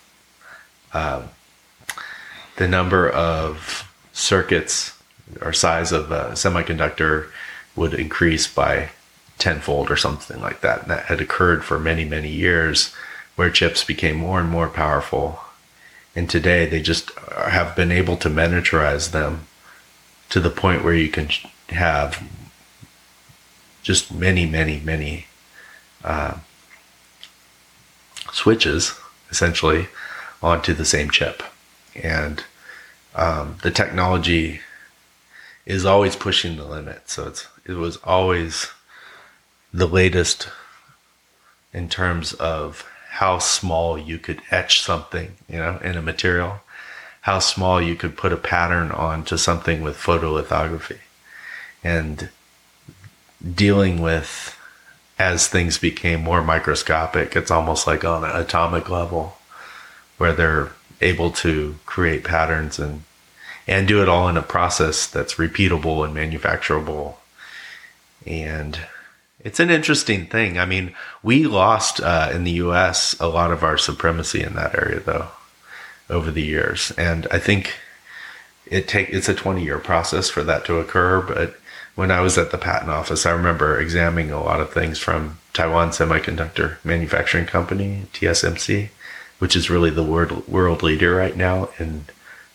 uh, 0.93 1.23
the 2.57 2.67
number 2.67 3.09
of 3.09 3.91
circuits 4.13 4.97
or 5.41 5.53
size 5.53 5.91
of 5.91 6.11
a 6.11 6.31
semiconductor 6.31 7.29
would 7.75 7.93
increase 7.93 8.47
by 8.47 8.89
tenfold 9.37 9.89
or 9.89 9.95
something 9.95 10.39
like 10.41 10.61
that. 10.61 10.83
And 10.83 10.91
that 10.91 11.05
had 11.05 11.21
occurred 11.21 11.63
for 11.63 11.79
many, 11.79 12.05
many 12.05 12.29
years 12.29 12.93
where 13.35 13.49
chips 13.49 13.83
became 13.83 14.17
more 14.17 14.39
and 14.39 14.49
more 14.49 14.67
powerful. 14.67 15.39
And 16.15 16.29
today 16.29 16.65
they 16.65 16.81
just 16.81 17.11
have 17.29 17.75
been 17.75 17.91
able 17.91 18.17
to 18.17 18.29
miniaturize 18.29 19.11
them 19.11 19.47
to 20.29 20.39
the 20.39 20.49
point 20.49 20.83
where 20.83 20.93
you 20.93 21.09
can 21.09 21.29
have 21.69 22.23
just 23.81 24.13
many, 24.13 24.45
many, 24.45 24.79
many 24.79 25.27
uh, 26.03 26.37
switches 28.31 28.99
essentially 29.29 29.87
onto 30.41 30.73
the 30.73 30.85
same 30.85 31.09
chip. 31.09 31.43
And 31.95 32.43
um, 33.15 33.57
the 33.61 33.71
technology 33.71 34.61
is 35.65 35.85
always 35.85 36.15
pushing 36.15 36.57
the 36.57 36.65
limit. 36.65 37.09
So 37.09 37.27
it's 37.27 37.47
it 37.65 37.73
was 37.73 37.97
always 37.97 38.71
the 39.73 39.87
latest 39.87 40.49
in 41.73 41.87
terms 41.87 42.33
of 42.33 42.85
how 43.15 43.37
small 43.39 43.97
you 43.97 44.17
could 44.17 44.41
etch 44.51 44.81
something, 44.81 45.35
you 45.49 45.57
know, 45.57 45.77
in 45.83 45.97
a 45.97 46.01
material, 46.01 46.61
how 47.21 47.39
small 47.39 47.81
you 47.81 47.93
could 47.93 48.15
put 48.15 48.31
a 48.31 48.37
pattern 48.37 48.89
onto 48.89 49.35
something 49.35 49.81
with 49.81 49.97
photolithography. 49.97 50.99
And 51.83 52.29
dealing 53.53 54.01
with 54.01 54.57
as 55.19 55.49
things 55.49 55.77
became 55.77 56.21
more 56.23 56.41
microscopic, 56.41 57.35
it's 57.35 57.51
almost 57.51 57.85
like 57.85 58.05
on 58.05 58.23
an 58.23 58.33
atomic 58.33 58.89
level 58.89 59.37
where 60.17 60.31
they're 60.31 60.71
able 61.01 61.31
to 61.31 61.75
create 61.85 62.23
patterns 62.23 62.79
and 62.79 63.03
and 63.67 63.89
do 63.89 64.01
it 64.01 64.07
all 64.09 64.29
in 64.29 64.37
a 64.37 64.41
process 64.41 65.05
that's 65.05 65.35
repeatable 65.35 66.03
and 66.05 66.15
manufacturable. 66.15 67.15
And 68.25 68.79
it's 69.43 69.59
an 69.59 69.69
interesting 69.69 70.25
thing. 70.25 70.57
I 70.57 70.65
mean, 70.65 70.93
we 71.23 71.45
lost 71.45 71.99
uh, 72.01 72.29
in 72.33 72.43
the 72.43 72.51
U.S. 72.51 73.19
a 73.19 73.27
lot 73.27 73.51
of 73.51 73.63
our 73.63 73.77
supremacy 73.77 74.41
in 74.41 74.55
that 74.55 74.75
area, 74.75 74.99
though, 74.99 75.27
over 76.09 76.31
the 76.31 76.43
years. 76.43 76.91
And 76.97 77.27
I 77.31 77.39
think 77.39 77.73
it 78.65 78.87
take 78.87 79.09
it's 79.09 79.29
a 79.29 79.33
20 79.33 79.63
year 79.63 79.79
process 79.79 80.29
for 80.29 80.43
that 80.43 80.65
to 80.65 80.77
occur. 80.77 81.21
But 81.21 81.55
when 81.95 82.11
I 82.11 82.21
was 82.21 82.37
at 82.37 82.51
the 82.51 82.57
patent 82.57 82.91
office, 82.91 83.25
I 83.25 83.31
remember 83.31 83.79
examining 83.79 84.31
a 84.31 84.41
lot 84.41 84.61
of 84.61 84.71
things 84.71 84.97
from 84.99 85.39
Taiwan 85.53 85.89
Semiconductor 85.89 86.77
Manufacturing 86.83 87.45
Company, 87.45 88.03
TSMC, 88.13 88.89
which 89.39 89.55
is 89.55 89.69
really 89.69 89.89
the 89.89 90.03
world 90.03 90.47
world 90.47 90.83
leader 90.83 91.15
right 91.15 91.35
now 91.35 91.69
in 91.79 92.05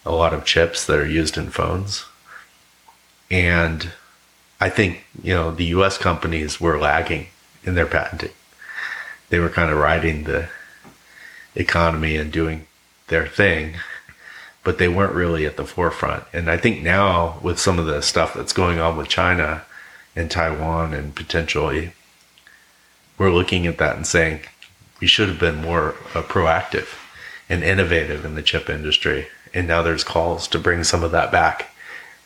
a 0.04 0.12
lot 0.12 0.32
of 0.32 0.44
chips 0.44 0.86
that 0.86 0.98
are 0.98 1.08
used 1.08 1.36
in 1.36 1.50
phones. 1.50 2.04
And 3.30 3.90
I 4.60 4.70
think, 4.70 5.04
you 5.22 5.34
know, 5.34 5.50
the 5.50 5.66
US 5.66 5.98
companies 5.98 6.60
were 6.60 6.78
lagging 6.78 7.26
in 7.64 7.74
their 7.74 7.86
patenting. 7.86 8.32
They 9.28 9.38
were 9.38 9.48
kind 9.48 9.70
of 9.70 9.78
riding 9.78 10.24
the 10.24 10.48
economy 11.54 12.16
and 12.16 12.32
doing 12.32 12.66
their 13.08 13.26
thing, 13.26 13.76
but 14.64 14.78
they 14.78 14.88
weren't 14.88 15.14
really 15.14 15.46
at 15.46 15.56
the 15.56 15.64
forefront. 15.64 16.24
And 16.32 16.50
I 16.50 16.56
think 16.56 16.82
now, 16.82 17.38
with 17.42 17.58
some 17.58 17.78
of 17.78 17.86
the 17.86 18.02
stuff 18.02 18.34
that's 18.34 18.52
going 18.52 18.78
on 18.78 18.96
with 18.96 19.08
China 19.08 19.64
and 20.14 20.30
Taiwan 20.30 20.94
and 20.94 21.14
potentially, 21.14 21.92
we're 23.18 23.32
looking 23.32 23.66
at 23.66 23.78
that 23.78 23.96
and 23.96 24.06
saying 24.06 24.40
we 25.00 25.06
should 25.06 25.28
have 25.28 25.38
been 25.38 25.56
more 25.56 25.90
uh, 26.14 26.22
proactive 26.22 26.98
and 27.48 27.62
innovative 27.62 28.24
in 28.24 28.34
the 28.34 28.42
chip 28.42 28.68
industry. 28.68 29.28
And 29.52 29.68
now 29.68 29.82
there's 29.82 30.04
calls 30.04 30.48
to 30.48 30.58
bring 30.58 30.84
some 30.84 31.02
of 31.02 31.12
that 31.12 31.30
back 31.30 31.70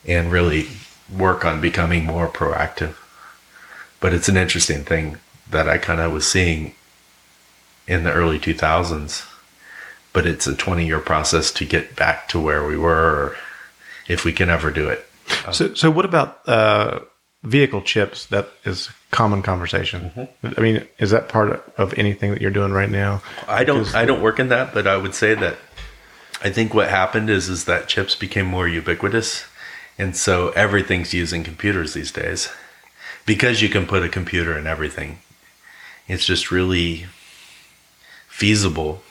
and 0.07 0.33
really 0.33 0.69
work 1.17 1.45
on 1.45 1.61
becoming 1.61 2.05
more 2.05 2.29
proactive. 2.29 2.95
But 4.01 4.15
it's 4.15 4.29
an 4.29 4.37
interesting 4.37 4.85
thing 4.85 5.19
that 5.51 5.69
I 5.69 5.79
kind 5.79 6.01
of 6.01 6.13
was 6.13 6.27
seeing 6.27 6.75
in 7.87 8.05
the 8.05 8.13
early 8.13 8.39
2000s. 8.39 9.27
But 10.13 10.27
it's 10.27 10.47
a 10.47 10.55
20 10.55 10.87
year 10.87 10.99
process 11.01 11.53
to 11.53 11.65
get 11.65 11.95
back 11.97 12.29
to 12.31 12.41
where 12.41 12.67
we 12.67 12.77
were, 12.77 13.37
if 14.09 14.25
we 14.25 14.33
can 14.33 14.49
ever 14.51 14.71
do 14.71 14.89
it. 14.89 15.07
So, 15.53 15.75
so 15.75 15.91
what 15.91 16.05
about 16.05 16.41
uh, 16.49 17.01
vehicle 17.45 17.83
chips? 17.83 18.27
That 18.27 18.49
is 18.65 18.91
common 19.13 19.43
conversation. 19.43 20.29
I 20.57 20.61
mean, 20.61 20.85
is 20.99 21.11
that 21.11 21.29
part 21.29 21.51
of- 21.51 21.63
of 21.79 21.95
anything 21.99 22.33
that 22.33 22.41
you're 22.43 22.51
doing 22.51 22.73
right 22.73 22.91
now? 22.91 23.23
I 23.47 23.63
don't 23.63 23.79
Because- 23.81 23.95
I 23.95 24.05
don't 24.05 24.21
work 24.21 24.41
in 24.41 24.49
that, 24.49 24.75
but 24.75 24.87
I 24.89 24.97
would 24.97 25.15
say 25.15 25.35
that 25.35 25.57
I 26.43 26.51
think 26.51 26.75
what 26.75 26.89
happened 26.89 27.31
is 27.31 27.49
is 27.49 27.67
that 27.67 27.87
chips 27.87 28.15
became 28.17 28.47
more 28.47 28.67
ubiquitous, 28.67 29.45
and 30.01 30.17
so 30.17 30.49
everything's 30.51 31.13
using 31.13 31.45
computers 31.45 31.93
these 31.93 32.11
days 32.11 32.49
because 33.27 33.61
you 33.61 33.69
can 33.69 33.87
put 33.87 34.03
a 34.03 34.09
computer 34.09 34.57
in 34.57 34.67
everything. 34.67 35.19
It's 36.09 36.25
just 36.25 36.51
really 36.51 37.07
feasible 38.27 39.03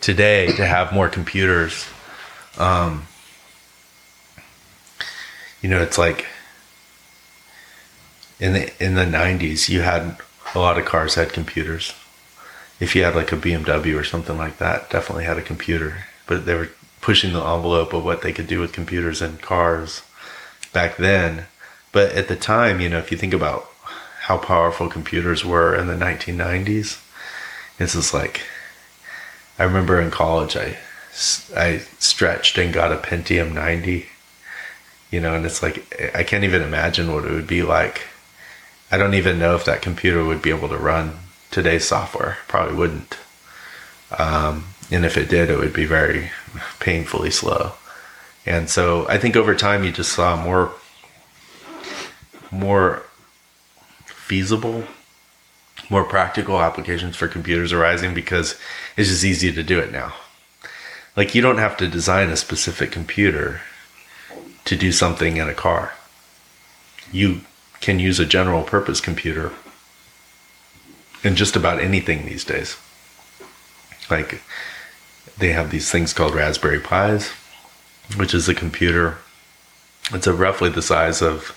today 0.00 0.48
to 0.56 0.66
have 0.66 0.92
more 0.92 1.08
computers. 1.08 1.86
Um, 2.58 3.06
you 5.62 5.70
know, 5.70 5.80
it's 5.80 5.98
like 5.98 6.26
in 8.40 8.52
the 8.54 8.84
in 8.84 8.94
the 8.94 9.04
'90s, 9.04 9.68
you 9.68 9.82
had 9.82 10.18
a 10.54 10.58
lot 10.58 10.78
of 10.78 10.84
cars 10.84 11.14
had 11.14 11.32
computers 11.32 11.94
if 12.80 12.94
you 12.94 13.02
had 13.04 13.14
like 13.14 13.32
a 13.32 13.36
BMW 13.36 13.98
or 13.98 14.04
something 14.04 14.36
like 14.36 14.58
that, 14.58 14.90
definitely 14.90 15.24
had 15.24 15.38
a 15.38 15.42
computer. 15.42 16.04
But 16.26 16.46
they 16.46 16.54
were 16.54 16.70
pushing 17.00 17.32
the 17.32 17.44
envelope 17.44 17.92
of 17.92 18.04
what 18.04 18.22
they 18.22 18.32
could 18.32 18.46
do 18.46 18.60
with 18.60 18.72
computers 18.72 19.20
and 19.20 19.40
cars 19.40 20.02
back 20.72 20.96
then. 20.96 21.46
But 21.92 22.12
at 22.12 22.28
the 22.28 22.36
time, 22.36 22.80
you 22.80 22.88
know, 22.88 22.98
if 22.98 23.10
you 23.10 23.18
think 23.18 23.32
about 23.34 23.70
how 24.22 24.38
powerful 24.38 24.88
computers 24.88 25.44
were 25.44 25.74
in 25.74 25.86
the 25.86 25.94
1990s, 25.94 27.02
it's 27.78 27.94
just 27.94 28.12
like 28.12 28.42
I 29.58 29.64
remember 29.64 30.00
in 30.00 30.10
college, 30.10 30.56
I 30.56 30.76
I 31.56 31.78
stretched 31.98 32.58
and 32.58 32.72
got 32.72 32.92
a 32.92 32.96
Pentium 32.96 33.52
90. 33.52 34.06
You 35.10 35.20
know, 35.20 35.34
and 35.34 35.46
it's 35.46 35.62
like 35.62 36.12
I 36.14 36.22
can't 36.22 36.44
even 36.44 36.62
imagine 36.62 37.12
what 37.12 37.24
it 37.24 37.30
would 37.30 37.46
be 37.46 37.62
like 37.62 38.02
I 38.90 38.96
don't 38.96 39.14
even 39.14 39.38
know 39.38 39.54
if 39.54 39.64
that 39.66 39.82
computer 39.82 40.24
would 40.24 40.40
be 40.40 40.50
able 40.50 40.68
to 40.68 40.78
run 40.78 41.18
today's 41.50 41.86
software. 41.86 42.38
Probably 42.48 42.74
wouldn't. 42.74 43.18
Um, 44.18 44.68
and 44.90 45.04
if 45.04 45.18
it 45.18 45.28
did, 45.28 45.50
it 45.50 45.58
would 45.58 45.74
be 45.74 45.84
very 45.84 46.30
painfully 46.80 47.30
slow. 47.30 47.72
And 48.48 48.70
so 48.70 49.06
I 49.08 49.18
think 49.18 49.36
over 49.36 49.54
time 49.54 49.84
you 49.84 49.92
just 49.92 50.10
saw 50.10 50.42
more, 50.42 50.72
more 52.50 53.02
feasible, 54.06 54.84
more 55.90 56.04
practical 56.04 56.58
applications 56.58 57.14
for 57.14 57.28
computers 57.28 57.74
arising 57.74 58.14
because 58.14 58.58
it's 58.96 59.10
just 59.10 59.22
easy 59.22 59.52
to 59.52 59.62
do 59.62 59.78
it 59.78 59.92
now. 59.92 60.14
Like 61.14 61.34
you 61.34 61.42
don't 61.42 61.58
have 61.58 61.76
to 61.76 61.88
design 61.88 62.30
a 62.30 62.38
specific 62.38 62.90
computer 62.90 63.60
to 64.64 64.76
do 64.76 64.92
something 64.92 65.36
in 65.36 65.46
a 65.46 65.54
car. 65.54 65.92
You 67.12 67.42
can 67.82 67.98
use 67.98 68.18
a 68.18 68.24
general 68.24 68.62
purpose 68.62 69.02
computer 69.02 69.52
in 71.22 71.36
just 71.36 71.54
about 71.54 71.80
anything 71.80 72.24
these 72.24 72.44
days. 72.44 72.78
Like 74.10 74.40
they 75.36 75.52
have 75.52 75.70
these 75.70 75.90
things 75.90 76.14
called 76.14 76.34
Raspberry 76.34 76.80
Pis, 76.80 77.30
which 78.16 78.34
is 78.34 78.48
a 78.48 78.54
computer. 78.54 79.18
It's 80.12 80.26
a 80.26 80.32
roughly 80.32 80.70
the 80.70 80.82
size 80.82 81.20
of 81.22 81.56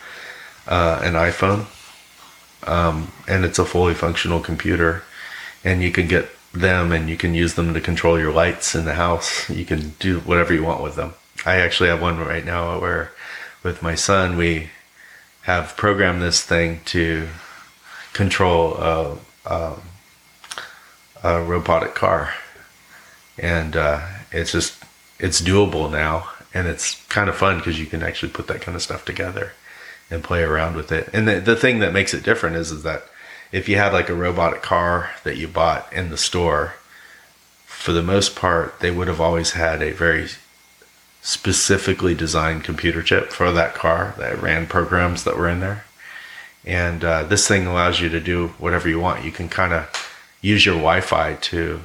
uh, 0.68 1.00
an 1.04 1.14
iPhone, 1.14 1.66
um, 2.68 3.12
and 3.28 3.46
it's 3.46 3.60
a 3.60 3.66
fully 3.66 3.94
functional 3.94 4.40
computer. 4.40 5.04
And 5.64 5.82
you 5.82 5.92
can 5.92 6.08
get 6.08 6.30
them, 6.54 6.92
and 6.92 7.10
you 7.10 7.18
can 7.18 7.34
use 7.34 7.54
them 7.54 7.74
to 7.74 7.82
control 7.82 8.20
your 8.20 8.34
lights 8.34 8.76
in 8.76 8.86
the 8.86 8.96
house. 8.96 9.50
You 9.50 9.64
can 9.64 9.92
do 10.00 10.20
whatever 10.20 10.54
you 10.54 10.64
want 10.64 10.84
with 10.84 10.96
them. 10.96 11.14
I 11.46 11.58
actually 11.58 11.90
have 11.90 12.02
one 12.02 12.20
right 12.20 12.46
now 12.46 12.80
where, 12.80 13.12
with 13.64 13.82
my 13.82 13.96
son, 13.96 14.38
we 14.38 14.70
have 15.44 15.76
programmed 15.78 16.22
this 16.22 16.44
thing 16.44 16.82
to 16.86 17.28
control 18.14 18.76
a, 18.76 19.18
a, 19.46 19.74
a 21.24 21.44
robotic 21.44 21.96
car, 21.96 22.34
and 23.38 23.76
uh, 23.76 24.06
it's 24.32 24.52
just 24.52 24.84
it's 25.20 25.42
doable 25.42 25.90
now, 25.92 26.30
and 26.54 26.68
it's 26.68 27.04
kind 27.08 27.30
of 27.30 27.36
fun 27.36 27.58
because 27.58 27.80
you 27.80 27.86
can 27.86 28.04
actually 28.04 28.32
put 28.32 28.48
that 28.48 28.62
kind 28.62 28.76
of 28.76 28.82
stuff 28.82 29.06
together 29.06 29.54
and 30.10 30.24
play 30.24 30.44
around 30.44 30.76
with 30.76 30.92
it. 30.92 31.10
And 31.14 31.28
the 31.28 31.40
the 31.40 31.56
thing 31.56 31.80
that 31.80 31.94
makes 31.94 32.14
it 32.14 32.24
different 32.24 32.56
is 32.56 32.72
is 32.72 32.84
that 32.84 33.04
if 33.52 33.68
you 33.68 33.78
had 33.78 33.94
like 33.94 34.10
a 34.10 34.16
robotic 34.16 34.62
car 34.62 35.12
that 35.24 35.38
you 35.38 35.48
bought 35.48 35.92
in 35.92 36.10
the 36.10 36.18
store, 36.18 36.76
for 37.66 37.92
the 37.92 38.04
most 38.04 38.36
part, 38.36 38.80
they 38.80 38.92
would 38.92 39.08
have 39.08 39.22
always 39.22 39.52
had 39.52 39.82
a 39.82 39.92
very 39.92 40.30
specifically 41.22 42.16
designed 42.16 42.64
computer 42.64 43.02
chip 43.04 43.32
for 43.32 43.52
that 43.52 43.76
car 43.76 44.16
that 44.18 44.42
ran 44.42 44.66
programs 44.66 45.24
that 45.24 45.38
were 45.38 45.50
in 45.50 45.60
there. 45.60 45.86
And 46.66 47.04
uh, 47.04 47.24
this 47.24 47.48
thing 47.48 47.66
allows 47.66 48.00
you 48.00 48.10
to 48.10 48.20
do 48.20 48.50
whatever 48.60 48.88
you 48.88 49.00
want. 49.00 49.26
You 49.26 49.32
can 49.32 49.50
kind 49.50 49.74
of 49.74 50.12
use 50.42 50.66
your 50.66 50.76
Wi-Fi 50.76 51.36
to 51.36 51.82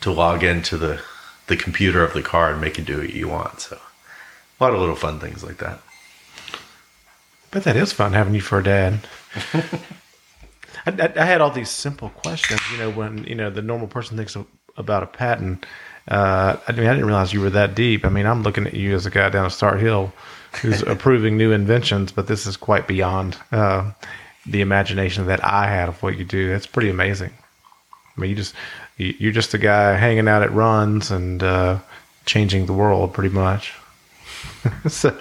to 0.00 0.12
log 0.12 0.44
into 0.44 0.76
the 0.76 1.02
the 1.48 1.56
computer 1.56 2.02
of 2.04 2.14
the 2.14 2.22
car 2.22 2.52
and 2.52 2.60
make 2.60 2.78
it 2.78 2.84
do 2.84 2.98
what 2.98 3.12
you 3.12 3.28
want. 3.28 3.60
So 3.60 3.78
a 4.60 4.64
lot 4.64 4.74
of 4.74 4.80
little 4.80 4.96
fun 4.96 5.18
things 5.18 5.42
like 5.42 5.58
that. 5.58 5.80
But 7.50 7.64
that 7.64 7.76
is 7.76 7.92
fun 7.92 8.12
having 8.12 8.34
you 8.34 8.40
for 8.40 8.58
a 8.58 8.62
dad. 8.62 9.00
I, 9.54 10.90
I, 10.90 11.12
I 11.16 11.24
had 11.24 11.40
all 11.40 11.50
these 11.50 11.70
simple 11.70 12.10
questions. 12.10 12.60
You 12.72 12.78
know, 12.78 12.90
when 12.90 13.24
you 13.24 13.34
know 13.34 13.50
the 13.50 13.62
normal 13.62 13.88
person 13.88 14.16
thinks 14.16 14.36
of, 14.36 14.46
about 14.76 15.02
a 15.02 15.06
patent. 15.06 15.66
Uh, 16.06 16.56
I 16.66 16.72
mean, 16.72 16.86
I 16.86 16.94
didn't 16.94 17.06
realize 17.06 17.32
you 17.34 17.40
were 17.40 17.50
that 17.50 17.74
deep. 17.74 18.06
I 18.06 18.08
mean, 18.08 18.24
I'm 18.24 18.42
looking 18.42 18.66
at 18.66 18.74
you 18.74 18.94
as 18.94 19.04
a 19.04 19.10
guy 19.10 19.28
down 19.28 19.44
at 19.44 19.52
Start 19.52 19.80
Hill 19.80 20.12
who's 20.62 20.82
approving 20.86 21.36
new 21.36 21.52
inventions, 21.52 22.12
but 22.12 22.26
this 22.26 22.46
is 22.46 22.56
quite 22.56 22.88
beyond 22.88 23.36
uh, 23.52 23.90
the 24.46 24.62
imagination 24.62 25.26
that 25.26 25.44
I 25.44 25.66
had 25.66 25.88
of 25.88 26.02
what 26.02 26.16
you 26.16 26.24
do. 26.24 26.52
It's 26.52 26.66
pretty 26.66 26.88
amazing. 26.88 27.32
I 28.16 28.20
mean, 28.20 28.30
you 28.30 28.36
just 28.36 28.54
you're 28.98 29.32
just 29.32 29.54
a 29.54 29.58
guy 29.58 29.96
hanging 29.96 30.28
out 30.28 30.42
at 30.42 30.52
runs 30.52 31.10
and 31.10 31.42
uh, 31.42 31.78
changing 32.26 32.66
the 32.66 32.72
world, 32.72 33.14
pretty 33.14 33.34
much. 33.34 33.74
so, 34.88 35.16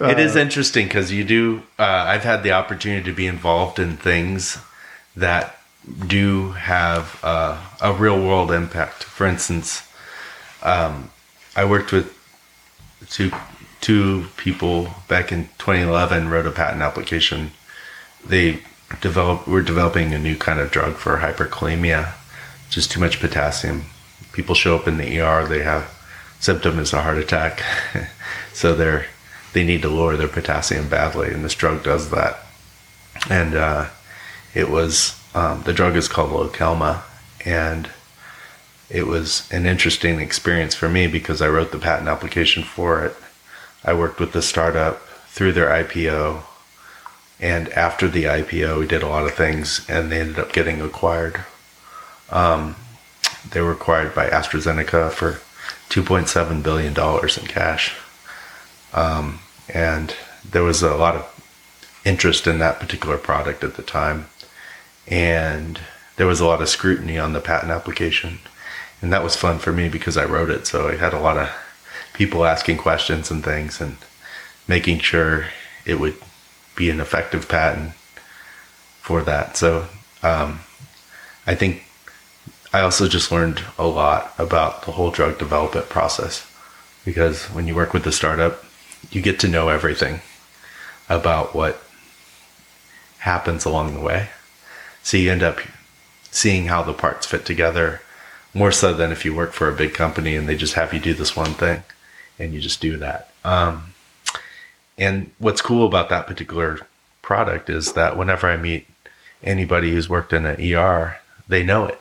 it 0.00 0.18
is 0.18 0.34
interesting 0.34 0.86
because 0.86 1.12
you 1.12 1.24
do. 1.24 1.62
Uh, 1.78 1.84
I've 1.84 2.24
had 2.24 2.42
the 2.42 2.52
opportunity 2.52 3.04
to 3.04 3.14
be 3.14 3.26
involved 3.26 3.78
in 3.78 3.96
things 3.96 4.58
that 5.14 5.58
do 6.06 6.52
have 6.52 7.20
uh, 7.22 7.60
a 7.80 7.92
real 7.92 8.18
world 8.18 8.50
impact. 8.50 9.04
For 9.04 9.26
instance, 9.26 9.88
um, 10.62 11.10
I 11.54 11.64
worked 11.64 11.92
with 11.92 12.16
two 13.08 13.30
two 13.80 14.26
people 14.36 14.88
back 15.08 15.30
in 15.32 15.48
2011. 15.58 16.28
Wrote 16.28 16.46
a 16.46 16.50
patent 16.50 16.82
application. 16.82 17.52
They 18.24 18.60
developed. 19.00 19.46
We're 19.46 19.62
developing 19.62 20.14
a 20.14 20.18
new 20.18 20.36
kind 20.36 20.60
of 20.60 20.70
drug 20.70 20.94
for 20.94 21.18
hyperkalemia, 21.18 22.14
just 22.72 22.90
too 22.90 23.00
much 23.00 23.20
potassium. 23.20 23.84
People 24.32 24.54
show 24.54 24.74
up 24.74 24.88
in 24.88 24.96
the 24.96 25.20
ER. 25.20 25.46
They 25.46 25.62
have 25.62 25.92
symptom 26.40 26.78
is 26.78 26.92
a 26.92 27.02
heart 27.02 27.18
attack, 27.18 27.62
so 28.52 28.74
they're 28.74 29.06
they 29.52 29.64
need 29.64 29.82
to 29.82 29.88
lower 29.88 30.16
their 30.16 30.28
potassium 30.28 30.88
badly, 30.88 31.30
and 31.30 31.44
this 31.44 31.54
drug 31.54 31.84
does 31.84 32.10
that. 32.10 32.38
And 33.28 33.54
uh, 33.54 33.88
it 34.54 34.70
was 34.70 35.20
um, 35.34 35.62
the 35.64 35.74
drug 35.74 35.94
is 35.96 36.08
called 36.08 36.30
Lokelma, 36.30 37.02
and 37.44 37.90
it 38.88 39.06
was 39.06 39.50
an 39.52 39.66
interesting 39.66 40.20
experience 40.20 40.74
for 40.74 40.88
me 40.88 41.06
because 41.06 41.42
I 41.42 41.48
wrote 41.48 41.72
the 41.72 41.78
patent 41.78 42.08
application 42.08 42.62
for 42.62 43.04
it. 43.04 43.14
I 43.84 43.92
worked 43.92 44.18
with 44.18 44.32
the 44.32 44.42
startup 44.42 45.06
through 45.28 45.52
their 45.52 45.68
IPO, 45.68 46.42
and 47.38 47.68
after 47.70 48.08
the 48.08 48.24
IPO, 48.24 48.78
we 48.78 48.86
did 48.86 49.02
a 49.02 49.08
lot 49.08 49.26
of 49.26 49.34
things, 49.34 49.84
and 49.88 50.10
they 50.10 50.20
ended 50.20 50.38
up 50.38 50.52
getting 50.52 50.80
acquired. 50.80 51.44
Um, 52.32 52.76
they 53.50 53.60
were 53.60 53.72
acquired 53.72 54.14
by 54.14 54.28
AstraZeneca 54.28 55.12
for 55.12 55.40
2.7 55.90 56.62
billion 56.62 56.94
dollars 56.94 57.36
in 57.36 57.46
cash. 57.46 57.94
Um, 58.94 59.40
and 59.68 60.14
there 60.48 60.62
was 60.62 60.82
a 60.82 60.96
lot 60.96 61.14
of 61.14 62.00
interest 62.04 62.46
in 62.46 62.58
that 62.58 62.80
particular 62.80 63.18
product 63.18 63.62
at 63.62 63.74
the 63.74 63.82
time. 63.82 64.26
And 65.06 65.80
there 66.16 66.26
was 66.26 66.40
a 66.40 66.46
lot 66.46 66.62
of 66.62 66.68
scrutiny 66.68 67.18
on 67.18 67.32
the 67.32 67.40
patent 67.40 67.70
application. 67.70 68.38
And 69.00 69.12
that 69.12 69.22
was 69.22 69.36
fun 69.36 69.58
for 69.58 69.72
me 69.72 69.88
because 69.88 70.16
i 70.16 70.24
wrote 70.24 70.50
it. 70.50 70.66
So 70.66 70.88
i 70.88 70.96
had 70.96 71.12
a 71.12 71.20
lot 71.20 71.36
of 71.36 71.50
people 72.14 72.44
asking 72.44 72.78
questions 72.78 73.30
and 73.30 73.44
things 73.44 73.80
and 73.80 73.96
making 74.68 75.00
sure 75.00 75.46
it 75.84 75.98
would 75.98 76.16
be 76.76 76.88
an 76.88 77.00
effective 77.00 77.48
patent 77.48 77.92
for 79.00 79.22
that. 79.22 79.56
So 79.56 79.88
um, 80.22 80.60
i 81.46 81.54
think 81.54 81.82
i 82.72 82.80
also 82.80 83.08
just 83.08 83.32
learned 83.32 83.62
a 83.78 83.86
lot 83.86 84.32
about 84.38 84.82
the 84.82 84.92
whole 84.92 85.10
drug 85.10 85.38
development 85.38 85.88
process 85.88 86.46
because 87.04 87.46
when 87.46 87.66
you 87.66 87.74
work 87.74 87.92
with 87.92 88.04
the 88.04 88.12
startup 88.12 88.64
you 89.10 89.20
get 89.20 89.40
to 89.40 89.48
know 89.48 89.68
everything 89.68 90.20
about 91.08 91.54
what 91.54 91.82
happens 93.18 93.64
along 93.64 93.94
the 93.94 94.00
way. 94.00 94.28
So 95.02 95.16
you 95.16 95.30
end 95.30 95.42
up 95.42 95.60
seeing 96.30 96.66
how 96.66 96.82
the 96.82 96.92
parts 96.92 97.26
fit 97.26 97.44
together 97.44 98.00
more 98.54 98.72
so 98.72 98.92
than 98.92 99.12
if 99.12 99.24
you 99.24 99.34
work 99.34 99.52
for 99.52 99.68
a 99.68 99.76
big 99.76 99.94
company 99.94 100.36
and 100.36 100.48
they 100.48 100.56
just 100.56 100.74
have 100.74 100.92
you 100.92 101.00
do 101.00 101.14
this 101.14 101.36
one 101.36 101.54
thing 101.54 101.82
and 102.38 102.52
you 102.52 102.60
just 102.60 102.80
do 102.80 102.96
that. 102.98 103.30
Um, 103.44 103.94
and 104.98 105.30
what's 105.38 105.62
cool 105.62 105.86
about 105.86 106.08
that 106.10 106.26
particular 106.26 106.86
product 107.22 107.70
is 107.70 107.92
that 107.92 108.16
whenever 108.16 108.48
I 108.48 108.56
meet 108.56 108.86
anybody 109.42 109.92
who's 109.92 110.08
worked 110.08 110.32
in 110.32 110.46
an 110.46 110.60
ER, 110.60 111.18
they 111.48 111.62
know 111.62 111.86
it. 111.86 112.00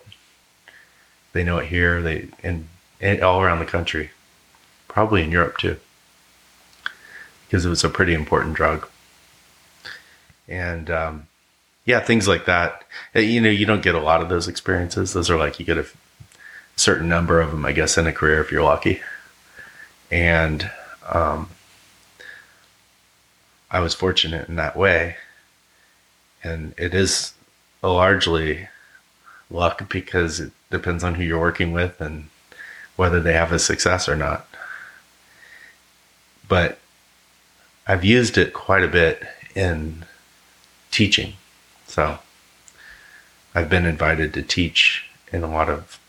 They 1.33 1.43
know 1.43 1.57
it 1.59 1.67
here, 1.67 2.01
they 2.01 2.27
and, 2.43 2.67
and 2.99 3.21
all 3.21 3.41
around 3.41 3.59
the 3.59 3.65
country, 3.65 4.11
probably 4.87 5.23
in 5.23 5.31
Europe 5.31 5.57
too, 5.57 5.77
because 7.45 7.65
it 7.65 7.69
was 7.69 7.83
a 7.83 7.89
pretty 7.89 8.13
important 8.13 8.55
drug. 8.55 8.87
And 10.47 10.89
um, 10.89 11.27
yeah, 11.85 11.99
things 11.99 12.27
like 12.27 12.45
that. 12.45 12.83
You 13.15 13.41
know, 13.41 13.49
you 13.49 13.65
don't 13.65 13.83
get 13.83 13.95
a 13.95 13.99
lot 13.99 14.21
of 14.21 14.29
those 14.29 14.47
experiences. 14.47 15.13
Those 15.13 15.29
are 15.29 15.37
like 15.37 15.59
you 15.59 15.65
get 15.65 15.77
a 15.77 15.87
certain 16.75 17.07
number 17.07 17.39
of 17.41 17.51
them, 17.51 17.65
I 17.65 17.71
guess, 17.71 17.97
in 17.97 18.07
a 18.07 18.13
career 18.13 18.41
if 18.41 18.51
you're 18.51 18.63
lucky. 18.63 19.01
And 20.09 20.69
um, 21.07 21.49
I 23.69 23.79
was 23.79 23.93
fortunate 23.93 24.49
in 24.49 24.57
that 24.57 24.75
way. 24.75 25.15
And 26.43 26.73
it 26.77 26.93
is 26.93 27.33
largely 27.81 28.67
luck 29.51 29.89
because 29.89 30.39
it 30.39 30.51
depends 30.69 31.03
on 31.03 31.15
who 31.15 31.23
you're 31.23 31.39
working 31.39 31.71
with 31.71 31.99
and 32.01 32.29
whether 32.95 33.19
they 33.19 33.33
have 33.33 33.51
a 33.51 33.59
success 33.59 34.07
or 34.07 34.15
not. 34.15 34.47
But 36.47 36.79
I've 37.87 38.03
used 38.05 38.37
it 38.37 38.53
quite 38.53 38.83
a 38.83 38.87
bit 38.87 39.23
in 39.55 40.05
teaching. 40.91 41.33
So 41.87 42.19
I've 43.53 43.69
been 43.69 43.85
invited 43.85 44.33
to 44.33 44.41
teach 44.41 45.09
in 45.31 45.43
a 45.43 45.51
lot 45.51 45.69
of 45.69 45.99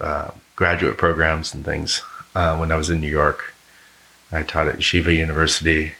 uh, 0.00 0.30
graduate 0.56 0.98
programs 0.98 1.54
and 1.54 1.64
things. 1.64 2.02
Uh, 2.34 2.56
when 2.56 2.72
I 2.72 2.76
was 2.76 2.90
in 2.90 3.00
New 3.00 3.10
York, 3.10 3.54
I 4.32 4.42
taught 4.42 4.66
at 4.66 4.78
Yeshiva 4.78 5.16
University, 5.16 5.92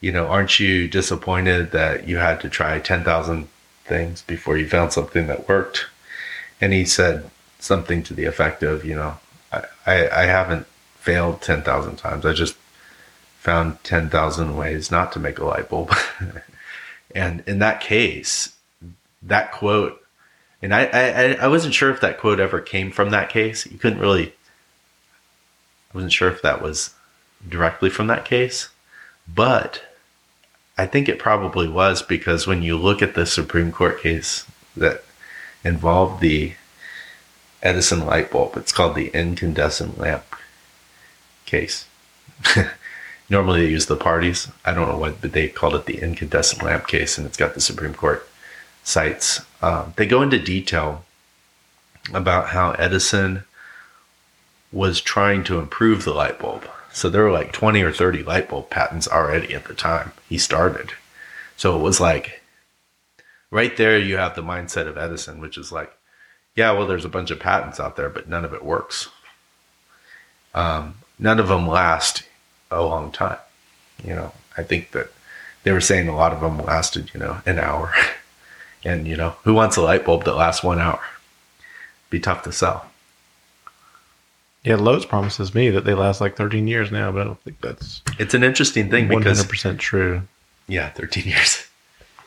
you 0.00 0.12
know 0.12 0.26
aren't 0.26 0.58
you 0.60 0.88
disappointed 0.88 1.72
that 1.72 2.08
you 2.08 2.16
had 2.18 2.40
to 2.40 2.48
try 2.48 2.78
10,000 2.78 3.48
things 3.84 4.22
before 4.22 4.56
you 4.56 4.68
found 4.68 4.92
something 4.92 5.26
that 5.26 5.48
worked 5.48 5.86
and 6.60 6.72
he 6.72 6.84
said 6.84 7.30
something 7.58 8.02
to 8.04 8.14
the 8.14 8.24
effect 8.24 8.62
of, 8.62 8.84
you 8.84 8.94
know, 8.94 9.18
I, 9.52 9.64
I, 9.86 10.08
I 10.08 10.22
haven't 10.24 10.66
failed 10.98 11.42
10,000 11.42 11.96
times. 11.96 12.24
I 12.24 12.32
just 12.32 12.56
found 13.38 13.82
10,000 13.84 14.56
ways 14.56 14.90
not 14.90 15.12
to 15.12 15.20
make 15.20 15.38
a 15.38 15.44
light 15.44 15.68
bulb. 15.68 15.94
and 17.14 17.42
in 17.46 17.60
that 17.60 17.80
case, 17.80 18.56
that 19.22 19.52
quote, 19.52 20.04
and 20.60 20.74
I, 20.74 20.84
I, 20.86 21.32
I 21.34 21.48
wasn't 21.48 21.74
sure 21.74 21.90
if 21.90 22.00
that 22.00 22.18
quote 22.18 22.40
ever 22.40 22.60
came 22.60 22.90
from 22.90 23.10
that 23.10 23.28
case. 23.28 23.64
You 23.64 23.78
couldn't 23.78 24.00
really, 24.00 24.34
I 25.92 25.94
wasn't 25.94 26.12
sure 26.12 26.28
if 26.28 26.42
that 26.42 26.60
was 26.60 26.94
directly 27.48 27.90
from 27.90 28.08
that 28.08 28.24
case, 28.24 28.70
but 29.32 29.82
I 30.76 30.86
think 30.86 31.08
it 31.08 31.20
probably 31.20 31.68
was 31.68 32.02
because 32.02 32.46
when 32.46 32.62
you 32.62 32.76
look 32.76 33.02
at 33.02 33.14
the 33.14 33.24
Supreme 33.24 33.70
Court 33.70 34.00
case 34.00 34.44
that 34.76 35.04
involved 35.62 36.20
the 36.20 36.54
Edison 37.62 38.04
light 38.04 38.32
bulb, 38.32 38.56
it's 38.56 38.72
called 38.72 38.96
the 38.96 39.08
incandescent 39.08 39.98
lamp 39.98 40.24
case. 41.46 41.86
Normally 43.30 43.62
they 43.62 43.72
use 43.72 43.86
the 43.86 43.96
parties. 43.96 44.48
I 44.64 44.72
don't 44.72 44.88
know 44.88 44.96
what, 44.96 45.20
but 45.20 45.32
they 45.32 45.48
called 45.48 45.74
it 45.74 45.86
the 45.86 46.00
incandescent 46.00 46.62
lamp 46.62 46.86
case, 46.86 47.18
and 47.18 47.26
it's 47.26 47.36
got 47.36 47.54
the 47.54 47.60
Supreme 47.60 47.94
Court 47.94 48.28
sites. 48.82 49.42
Um, 49.60 49.92
they 49.96 50.06
go 50.06 50.22
into 50.22 50.38
detail 50.38 51.04
about 52.14 52.48
how 52.48 52.72
Edison 52.72 53.44
was 54.72 55.00
trying 55.00 55.44
to 55.44 55.58
improve 55.58 56.04
the 56.04 56.14
light 56.14 56.38
bulb. 56.38 56.68
So 56.92 57.08
there 57.08 57.22
were 57.22 57.30
like 57.30 57.52
20 57.52 57.82
or 57.82 57.92
30 57.92 58.22
light 58.22 58.48
bulb 58.48 58.70
patents 58.70 59.08
already 59.08 59.54
at 59.54 59.64
the 59.64 59.74
time 59.74 60.12
he 60.28 60.38
started. 60.38 60.92
So 61.56 61.78
it 61.78 61.82
was 61.82 62.00
like 62.00 62.42
right 63.50 63.76
there 63.76 63.98
you 63.98 64.16
have 64.16 64.34
the 64.34 64.42
mindset 64.42 64.86
of 64.86 64.98
Edison, 64.98 65.40
which 65.40 65.58
is 65.58 65.70
like, 65.72 65.92
yeah, 66.54 66.72
well, 66.72 66.86
there's 66.86 67.04
a 67.04 67.10
bunch 67.10 67.30
of 67.30 67.38
patents 67.38 67.78
out 67.78 67.96
there, 67.96 68.08
but 68.08 68.28
none 68.28 68.44
of 68.44 68.52
it 68.52 68.64
works. 68.64 69.08
Um, 70.54 70.96
none 71.18 71.38
of 71.38 71.48
them 71.48 71.68
last 71.68 72.24
a 72.70 72.82
long 72.82 73.10
time. 73.10 73.38
You 74.04 74.14
know, 74.14 74.32
I 74.56 74.62
think 74.62 74.92
that 74.92 75.10
they 75.62 75.72
were 75.72 75.80
saying 75.80 76.08
a 76.08 76.16
lot 76.16 76.32
of 76.32 76.40
them 76.40 76.64
lasted, 76.64 77.10
you 77.12 77.20
know, 77.20 77.40
an 77.46 77.58
hour. 77.58 77.92
and, 78.84 79.06
you 79.06 79.16
know, 79.16 79.30
who 79.44 79.54
wants 79.54 79.76
a 79.76 79.82
light 79.82 80.04
bulb 80.04 80.24
that 80.24 80.34
lasts 80.34 80.62
one 80.62 80.78
hour? 80.78 81.00
Be 82.10 82.20
tough 82.20 82.42
to 82.44 82.52
sell. 82.52 82.86
Yeah, 84.64 84.76
Lowe's 84.76 85.06
promises 85.06 85.54
me 85.54 85.70
that 85.70 85.84
they 85.84 85.94
last 85.94 86.20
like 86.20 86.36
13 86.36 86.66
years 86.66 86.90
now, 86.90 87.12
but 87.12 87.20
I 87.22 87.24
don't 87.24 87.40
think 87.40 87.60
that's 87.60 88.02
It's 88.18 88.34
an 88.34 88.42
interesting 88.42 88.90
thing 88.90 89.08
because 89.08 89.44
100% 89.44 89.78
true. 89.78 90.22
Yeah, 90.66 90.90
13 90.90 91.24
years. 91.26 91.66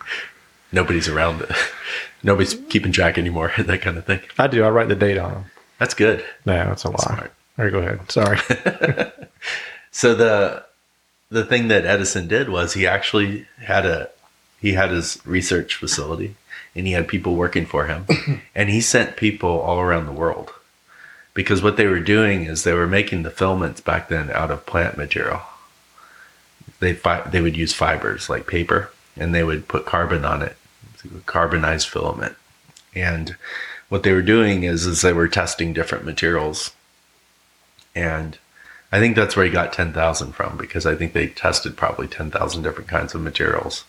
Nobody's 0.72 1.08
around. 1.08 1.46
Nobody's 2.24 2.56
keeping 2.70 2.92
track 2.92 3.18
anymore. 3.18 3.52
That 3.58 3.82
kind 3.82 3.98
of 3.98 4.06
thing. 4.06 4.22
I 4.38 4.48
do. 4.48 4.64
I 4.64 4.70
write 4.70 4.88
the 4.88 4.96
date 4.96 5.18
on 5.18 5.32
them. 5.32 5.46
That's 5.78 5.94
good. 5.94 6.24
No, 6.46 6.54
that's 6.54 6.84
a 6.84 6.90
lie. 6.90 7.28
All 7.58 7.66
right, 7.66 7.72
go 7.72 7.80
ahead. 7.80 8.12
Sorry. 8.12 8.40
So 9.92 10.16
the 10.16 10.66
the 11.30 11.46
thing 11.46 11.68
that 11.70 11.86
Edison 11.86 12.28
did 12.28 12.50
was 12.50 12.74
he 12.74 12.88
actually 12.88 13.48
had 13.60 13.86
a 13.86 14.10
he 14.60 14.74
had 14.74 14.92
his 14.92 15.20
research 15.26 15.76
facility 15.76 16.36
and 16.76 16.88
he 16.88 16.94
had 16.94 17.08
people 17.08 17.36
working 17.36 17.66
for 17.66 17.88
him 17.88 18.06
and 18.56 18.70
he 18.70 18.82
sent 18.82 19.18
people 19.18 19.60
all 19.60 19.80
around 19.80 20.06
the 20.06 20.12
world 20.12 20.54
because 21.34 21.64
what 21.64 21.78
they 21.78 21.88
were 21.88 22.00
doing 22.00 22.44
is 22.44 22.64
they 22.64 22.74
were 22.74 22.88
making 22.88 23.24
the 23.24 23.32
filaments 23.32 23.82
back 23.82 24.10
then 24.10 24.30
out 24.32 24.52
of 24.52 24.66
plant 24.66 24.98
material. 24.98 25.42
They 26.80 26.94
fi- 26.94 27.28
they 27.30 27.42
would 27.42 27.56
use 27.56 27.74
fibers 27.74 28.30
like 28.30 28.48
paper 28.48 28.92
and 29.16 29.34
they 29.34 29.44
would 29.44 29.68
put 29.68 29.86
carbon 29.86 30.26
on 30.26 30.42
it, 30.42 30.56
carbonized 31.26 31.88
filament. 31.88 32.36
And 32.94 33.36
what 33.90 34.04
they 34.04 34.12
were 34.12 34.22
doing 34.22 34.64
is 34.64 34.86
is 34.86 35.02
they 35.02 35.14
were 35.14 35.28
testing 35.28 35.74
different 35.74 36.06
materials 36.06 36.72
and 37.96 38.38
I 38.92 39.00
think 39.00 39.16
that's 39.16 39.36
where 39.36 39.46
he 39.46 39.52
got 39.52 39.72
10,000 39.72 40.34
from 40.34 40.58
because 40.58 40.86
I 40.86 40.96
think 40.96 41.14
they 41.14 41.28
tested 41.28 41.78
probably 41.78 42.08
10,000 42.08 42.62
different 42.62 42.90
kinds 42.90 43.16
of 43.16 43.22
materials 43.22 43.86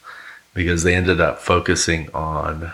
because 0.55 0.83
they 0.83 0.95
ended 0.95 1.21
up 1.21 1.41
focusing 1.41 2.09
on 2.15 2.73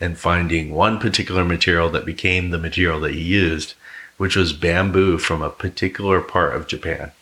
and 0.00 0.16
finding 0.16 0.72
one 0.72 0.98
particular 0.98 1.44
material 1.44 1.90
that 1.90 2.06
became 2.06 2.50
the 2.50 2.58
material 2.58 3.00
that 3.00 3.14
he 3.14 3.20
used, 3.20 3.74
which 4.16 4.36
was 4.36 4.52
bamboo 4.52 5.18
from 5.18 5.42
a 5.42 5.50
particular 5.50 6.20
part 6.20 6.54
of 6.54 6.66
Japan. 6.66 7.12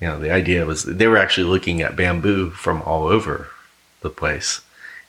You 0.00 0.08
know, 0.08 0.18
the 0.18 0.32
idea 0.32 0.66
was 0.66 0.82
they 0.82 1.06
were 1.06 1.16
actually 1.16 1.46
looking 1.46 1.80
at 1.80 1.96
bamboo 1.96 2.50
from 2.50 2.82
all 2.82 3.06
over 3.06 3.48
the 4.00 4.10
place. 4.10 4.62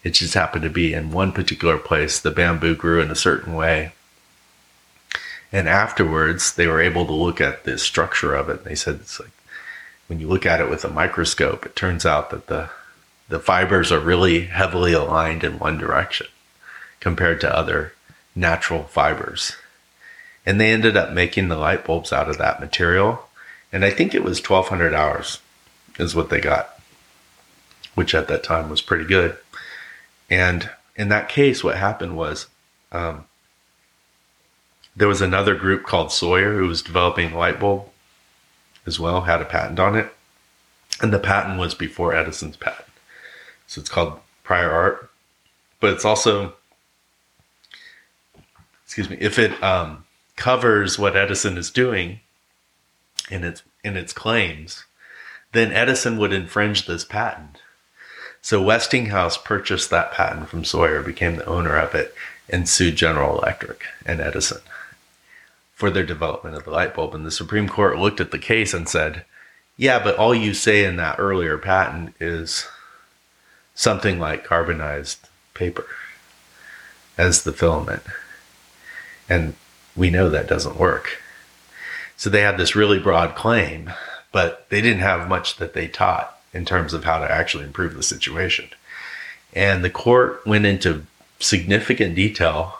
It 0.03 0.11
just 0.11 0.35
happened 0.35 0.63
to 0.63 0.69
be 0.69 0.93
in 0.93 1.11
one 1.11 1.31
particular 1.31 1.77
place, 1.77 2.19
the 2.19 2.31
bamboo 2.31 2.75
grew 2.75 3.01
in 3.01 3.09
a 3.09 3.15
certain 3.15 3.55
way. 3.55 3.93
And 5.53 5.69
afterwards, 5.69 6.55
they 6.55 6.65
were 6.65 6.81
able 6.81 7.05
to 7.05 7.13
look 7.13 7.39
at 7.39 7.63
the 7.63 7.77
structure 7.77 8.33
of 8.33 8.49
it. 8.49 8.57
And 8.57 8.65
They 8.65 8.75
said 8.75 8.95
it's 8.95 9.19
like 9.19 9.29
when 10.07 10.19
you 10.19 10.27
look 10.27 10.47
at 10.47 10.59
it 10.59 10.69
with 10.69 10.83
a 10.83 10.89
microscope, 10.89 11.65
it 11.65 11.75
turns 11.75 12.05
out 12.05 12.31
that 12.31 12.47
the 12.47 12.69
the 13.29 13.39
fibers 13.39 13.91
are 13.91 13.99
really 13.99 14.41
heavily 14.47 14.93
aligned 14.93 15.43
in 15.43 15.57
one 15.57 15.77
direction 15.77 16.27
compared 16.99 17.39
to 17.41 17.55
other 17.55 17.93
natural 18.35 18.83
fibers. 18.83 19.55
And 20.45 20.59
they 20.59 20.71
ended 20.71 20.97
up 20.97 21.13
making 21.13 21.47
the 21.47 21.55
light 21.55 21.85
bulbs 21.85 22.11
out 22.11 22.29
of 22.29 22.37
that 22.39 22.59
material. 22.59 23.27
And 23.71 23.85
I 23.85 23.91
think 23.91 24.13
it 24.13 24.23
was 24.23 24.39
1200 24.39 24.93
hours 24.93 25.39
is 25.97 26.13
what 26.13 26.29
they 26.29 26.41
got, 26.41 26.79
which 27.95 28.13
at 28.13 28.27
that 28.27 28.43
time 28.43 28.69
was 28.69 28.81
pretty 28.81 29.05
good. 29.05 29.37
And 30.29 30.69
in 30.95 31.09
that 31.09 31.29
case, 31.29 31.63
what 31.63 31.77
happened 31.77 32.17
was 32.17 32.47
um, 32.91 33.25
there 34.95 35.07
was 35.07 35.21
another 35.21 35.55
group 35.55 35.83
called 35.83 36.11
Sawyer 36.11 36.57
who 36.57 36.67
was 36.67 36.81
developing 36.81 37.31
a 37.31 37.37
light 37.37 37.59
bulb 37.59 37.89
as 38.85 38.99
well, 38.99 39.21
had 39.21 39.41
a 39.41 39.45
patent 39.45 39.79
on 39.79 39.95
it. 39.95 40.13
And 41.01 41.11
the 41.11 41.19
patent 41.19 41.59
was 41.59 41.73
before 41.73 42.13
Edison's 42.13 42.57
patent. 42.57 42.89
So 43.65 43.81
it's 43.81 43.89
called 43.89 44.19
prior 44.43 44.71
art. 44.71 45.09
But 45.79 45.93
it's 45.93 46.05
also, 46.05 46.53
excuse 48.85 49.09
me, 49.09 49.17
if 49.19 49.39
it 49.39 49.61
um, 49.63 50.05
covers 50.35 50.99
what 50.99 51.17
Edison 51.17 51.57
is 51.57 51.71
doing 51.71 52.19
in 53.31 53.43
its 53.43 53.63
in 53.83 53.97
its 53.97 54.13
claims, 54.13 54.85
then 55.51 55.71
Edison 55.71 56.17
would 56.17 56.31
infringe 56.31 56.85
this 56.85 57.03
patent. 57.03 57.61
So 58.41 58.61
Westinghouse 58.61 59.37
purchased 59.37 59.89
that 59.89 60.11
patent 60.11 60.49
from 60.49 60.63
Sawyer, 60.63 61.01
became 61.01 61.37
the 61.37 61.45
owner 61.45 61.77
of 61.77 61.95
it, 61.95 62.13
and 62.49 62.67
sued 62.67 62.95
General 62.95 63.37
Electric 63.37 63.83
and 64.05 64.21
Edison 64.21 64.61
for 65.83 65.91
their 65.91 66.05
development 66.05 66.55
of 66.55 66.63
the 66.63 66.71
light 66.71 66.95
bulb. 66.95 67.13
And 67.13 67.25
the 67.25 67.29
Supreme 67.29 67.67
Court 67.67 67.97
looked 67.97 68.21
at 68.21 68.31
the 68.31 68.39
case 68.39 68.73
and 68.73 68.87
said, 68.87 69.25
yeah, 69.75 70.01
but 70.01 70.15
all 70.15 70.33
you 70.33 70.53
say 70.53 70.85
in 70.85 70.95
that 70.95 71.19
earlier 71.19 71.57
patent 71.57 72.15
is 72.21 72.65
something 73.75 74.17
like 74.17 74.45
carbonized 74.45 75.27
paper 75.53 75.85
as 77.17 77.43
the 77.43 77.51
filament. 77.51 78.01
And 79.27 79.55
we 79.93 80.09
know 80.09 80.29
that 80.29 80.47
doesn't 80.47 80.79
work. 80.79 81.21
So 82.15 82.29
they 82.29 82.43
had 82.43 82.55
this 82.55 82.77
really 82.77 82.97
broad 82.97 83.35
claim, 83.35 83.91
but 84.31 84.69
they 84.69 84.79
didn't 84.79 85.01
have 85.01 85.27
much 85.27 85.57
that 85.57 85.73
they 85.73 85.89
taught 85.89 86.39
in 86.53 86.63
terms 86.63 86.93
of 86.93 87.03
how 87.03 87.19
to 87.19 87.29
actually 87.29 87.65
improve 87.65 87.95
the 87.95 88.03
situation. 88.03 88.69
And 89.51 89.83
the 89.83 89.89
court 89.89 90.47
went 90.47 90.65
into 90.65 91.05
significant 91.41 92.15
detail 92.15 92.77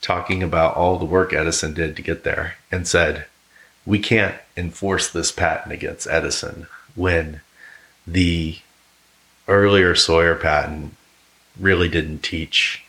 talking 0.00 0.42
about 0.42 0.76
all 0.76 0.98
the 0.98 1.04
work 1.04 1.32
Edison 1.32 1.74
did 1.74 1.96
to 1.96 2.02
get 2.02 2.24
there 2.24 2.56
and 2.70 2.86
said, 2.86 3.26
we 3.84 3.98
can't 3.98 4.36
enforce 4.56 5.10
this 5.10 5.32
patent 5.32 5.72
against 5.72 6.08
Edison 6.08 6.66
when 6.94 7.40
the 8.06 8.58
earlier 9.48 9.94
Sawyer 9.94 10.34
patent 10.34 10.94
really 11.58 11.88
didn't 11.88 12.22
teach 12.22 12.84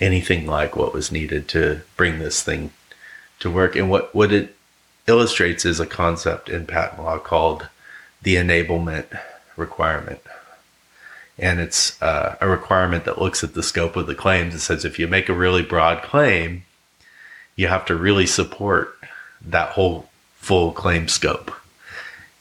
anything 0.00 0.46
like 0.46 0.76
what 0.76 0.92
was 0.92 1.10
needed 1.10 1.48
to 1.48 1.82
bring 1.96 2.18
this 2.18 2.42
thing 2.42 2.70
to 3.40 3.50
work. 3.50 3.76
And 3.76 3.90
what, 3.90 4.14
what 4.14 4.32
it 4.32 4.56
illustrates 5.06 5.64
is 5.64 5.80
a 5.80 5.86
concept 5.86 6.48
in 6.48 6.66
patent 6.66 7.02
law 7.02 7.18
called 7.18 7.68
the 8.22 8.36
enablement 8.36 9.18
requirement. 9.56 10.20
And 11.38 11.58
it's 11.58 12.00
uh, 12.00 12.36
a 12.40 12.48
requirement 12.48 13.04
that 13.04 13.20
looks 13.20 13.42
at 13.42 13.54
the 13.54 13.62
scope 13.62 13.96
of 13.96 14.06
the 14.06 14.14
claims. 14.14 14.54
It 14.54 14.60
says 14.60 14.84
if 14.84 14.98
you 14.98 15.08
make 15.08 15.28
a 15.28 15.34
really 15.34 15.62
broad 15.62 16.02
claim, 16.02 16.64
you 17.56 17.66
have 17.68 17.84
to 17.86 17.96
really 17.96 18.26
support 18.26 18.96
that 19.44 19.70
whole 19.70 20.08
full 20.36 20.72
claim 20.72 21.08
scope. 21.08 21.52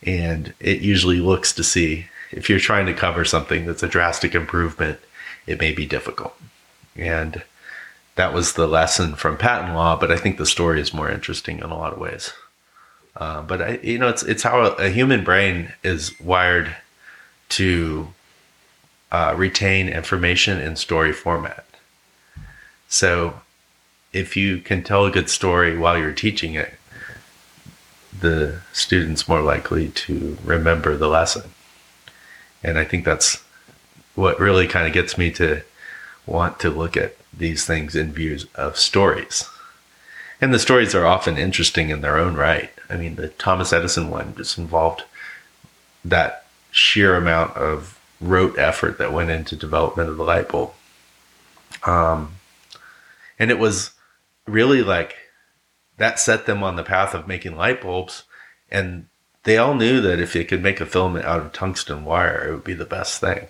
And 0.03 0.53
it 0.59 0.81
usually 0.81 1.19
looks 1.19 1.53
to 1.53 1.63
see 1.63 2.07
if 2.31 2.49
you're 2.49 2.59
trying 2.59 2.85
to 2.87 2.93
cover 2.93 3.23
something 3.25 3.65
that's 3.65 3.83
a 3.83 3.87
drastic 3.87 4.35
improvement, 4.35 4.99
it 5.45 5.59
may 5.59 5.71
be 5.71 5.85
difficult. 5.85 6.35
And 6.95 7.43
that 8.15 8.33
was 8.33 8.53
the 8.53 8.67
lesson 8.67 9.15
from 9.15 9.37
patent 9.37 9.73
law, 9.73 9.95
but 9.97 10.11
I 10.11 10.17
think 10.17 10.37
the 10.37 10.45
story 10.45 10.81
is 10.81 10.93
more 10.93 11.09
interesting 11.09 11.59
in 11.59 11.65
a 11.65 11.77
lot 11.77 11.93
of 11.93 11.99
ways. 11.99 12.33
Uh, 13.15 13.41
but 13.43 13.61
I, 13.61 13.79
you 13.83 13.99
know, 13.99 14.09
it's 14.09 14.23
it's 14.23 14.43
how 14.43 14.61
a, 14.61 14.71
a 14.73 14.89
human 14.89 15.23
brain 15.23 15.71
is 15.83 16.19
wired 16.19 16.75
to 17.49 18.07
uh, 19.13 19.35
retain 19.37 19.87
information 19.87 20.59
in 20.59 20.75
story 20.75 21.13
format. 21.13 21.65
So, 22.89 23.41
if 24.11 24.35
you 24.35 24.57
can 24.57 24.83
tell 24.83 25.05
a 25.05 25.11
good 25.11 25.29
story 25.29 25.77
while 25.77 25.97
you're 25.97 26.11
teaching 26.11 26.55
it, 26.55 26.73
the 28.19 28.59
student's 28.73 29.27
more 29.27 29.41
likely 29.41 29.89
to 29.89 30.37
remember 30.43 30.97
the 30.97 31.07
lesson. 31.07 31.51
And 32.63 32.77
I 32.77 32.85
think 32.85 33.05
that's 33.05 33.43
what 34.15 34.39
really 34.39 34.67
kind 34.67 34.87
of 34.87 34.93
gets 34.93 35.17
me 35.17 35.31
to 35.31 35.61
want 36.25 36.59
to 36.59 36.69
look 36.69 36.97
at 36.97 37.15
these 37.35 37.65
things 37.65 37.95
in 37.95 38.13
views 38.13 38.45
of 38.55 38.77
stories. 38.77 39.47
And 40.41 40.53
the 40.53 40.59
stories 40.59 40.95
are 40.95 41.05
often 41.05 41.37
interesting 41.37 41.89
in 41.89 42.01
their 42.01 42.17
own 42.17 42.35
right. 42.35 42.71
I 42.89 42.97
mean, 42.97 43.15
the 43.15 43.29
Thomas 43.29 43.73
Edison 43.73 44.09
one 44.09 44.35
just 44.35 44.57
involved 44.57 45.03
that 46.03 46.45
sheer 46.71 47.15
amount 47.15 47.55
of 47.57 47.92
rote 48.23 48.57
effort 48.57 48.97
that 48.97 49.13
went 49.13 49.29
into 49.29 49.55
development 49.55 50.09
of 50.09 50.17
the 50.17 50.23
light 50.23 50.49
bulb. 50.49 50.71
Um, 51.83 52.35
and 53.37 53.51
it 53.51 53.59
was 53.59 53.91
really 54.47 54.81
like 54.81 55.15
that 55.97 56.19
set 56.19 56.45
them 56.45 56.63
on 56.63 56.75
the 56.75 56.83
path 56.83 57.13
of 57.13 57.27
making 57.27 57.55
light 57.55 57.81
bulbs. 57.81 58.23
And 58.71 59.07
they 59.43 59.57
all 59.57 59.75
knew 59.75 60.01
that 60.01 60.19
if 60.19 60.33
they 60.33 60.43
could 60.43 60.63
make 60.63 60.81
a 60.81 60.85
filament 60.85 61.25
out 61.25 61.41
of 61.41 61.53
tungsten 61.53 62.05
wire, 62.05 62.47
it 62.47 62.51
would 62.51 62.63
be 62.63 62.73
the 62.73 62.85
best 62.85 63.19
thing. 63.19 63.47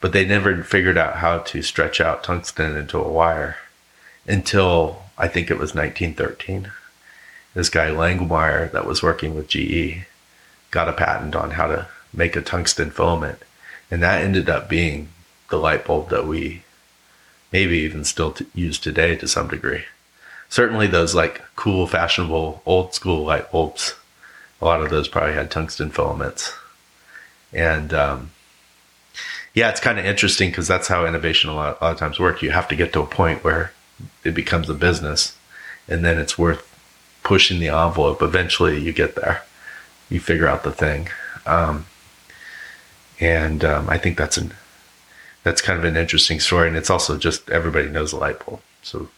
But 0.00 0.12
they 0.12 0.24
never 0.24 0.62
figured 0.62 0.98
out 0.98 1.16
how 1.16 1.38
to 1.38 1.62
stretch 1.62 2.00
out 2.00 2.22
tungsten 2.24 2.76
into 2.76 2.98
a 2.98 3.10
wire 3.10 3.56
until 4.26 5.02
I 5.18 5.28
think 5.28 5.50
it 5.50 5.58
was 5.58 5.74
1913. 5.74 6.70
This 7.54 7.68
guy 7.68 7.88
Langmuir 7.88 8.70
that 8.72 8.86
was 8.86 9.02
working 9.02 9.34
with 9.34 9.48
GE 9.48 10.06
got 10.70 10.88
a 10.88 10.92
patent 10.92 11.36
on 11.36 11.52
how 11.52 11.68
to 11.68 11.86
make 12.12 12.36
a 12.36 12.42
tungsten 12.42 12.90
filament, 12.90 13.40
and 13.90 14.02
that 14.02 14.22
ended 14.22 14.48
up 14.48 14.68
being 14.68 15.08
the 15.50 15.56
light 15.56 15.84
bulb 15.84 16.10
that 16.10 16.26
we 16.26 16.62
maybe 17.52 17.78
even 17.78 18.04
still 18.04 18.32
t- 18.32 18.46
use 18.54 18.78
today 18.78 19.16
to 19.16 19.28
some 19.28 19.48
degree. 19.48 19.84
Certainly, 20.48 20.88
those 20.88 21.14
like 21.14 21.42
cool, 21.56 21.86
fashionable, 21.86 22.62
old 22.66 22.94
school 22.94 23.24
light 23.24 23.50
bulbs 23.50 23.94
a 24.60 24.64
lot 24.64 24.80
of 24.80 24.88
those 24.88 25.08
probably 25.08 25.34
had 25.34 25.50
tungsten 25.50 25.90
filaments. 25.90 26.54
And 27.52 27.92
um, 27.92 28.30
yeah, 29.52 29.68
it's 29.68 29.80
kind 29.80 29.98
of 29.98 30.06
interesting 30.06 30.50
because 30.50 30.66
that's 30.66 30.88
how 30.88 31.04
innovation 31.04 31.50
a 31.50 31.54
lot, 31.54 31.78
a 31.80 31.84
lot 31.84 31.92
of 31.92 31.98
times 31.98 32.18
work. 32.18 32.42
You 32.42 32.50
have 32.50 32.68
to 32.68 32.76
get 32.76 32.92
to 32.94 33.00
a 33.00 33.06
point 33.06 33.44
where 33.44 33.72
it 34.24 34.34
becomes 34.34 34.70
a 34.70 34.74
business, 34.74 35.36
and 35.86 36.04
then 36.04 36.18
it's 36.18 36.38
worth 36.38 36.70
pushing 37.22 37.60
the 37.60 37.68
envelope. 37.68 38.22
Eventually, 38.22 38.80
you 38.80 38.92
get 38.92 39.16
there, 39.16 39.42
you 40.08 40.18
figure 40.18 40.48
out 40.48 40.64
the 40.64 40.72
thing, 40.72 41.08
um, 41.44 41.86
and 43.20 43.64
um, 43.64 43.88
I 43.88 43.98
think 43.98 44.16
that's 44.18 44.36
an 44.36 44.54
that's 45.42 45.60
kind 45.60 45.78
of 45.78 45.84
an 45.84 45.96
interesting 45.96 46.40
story. 46.40 46.68
And 46.68 46.76
it's 46.76 46.90
also 46.90 47.18
just 47.18 47.50
everybody 47.50 47.88
knows 47.88 48.12
a 48.12 48.16
light 48.16 48.44
bulb, 48.44 48.60
so 48.82 49.08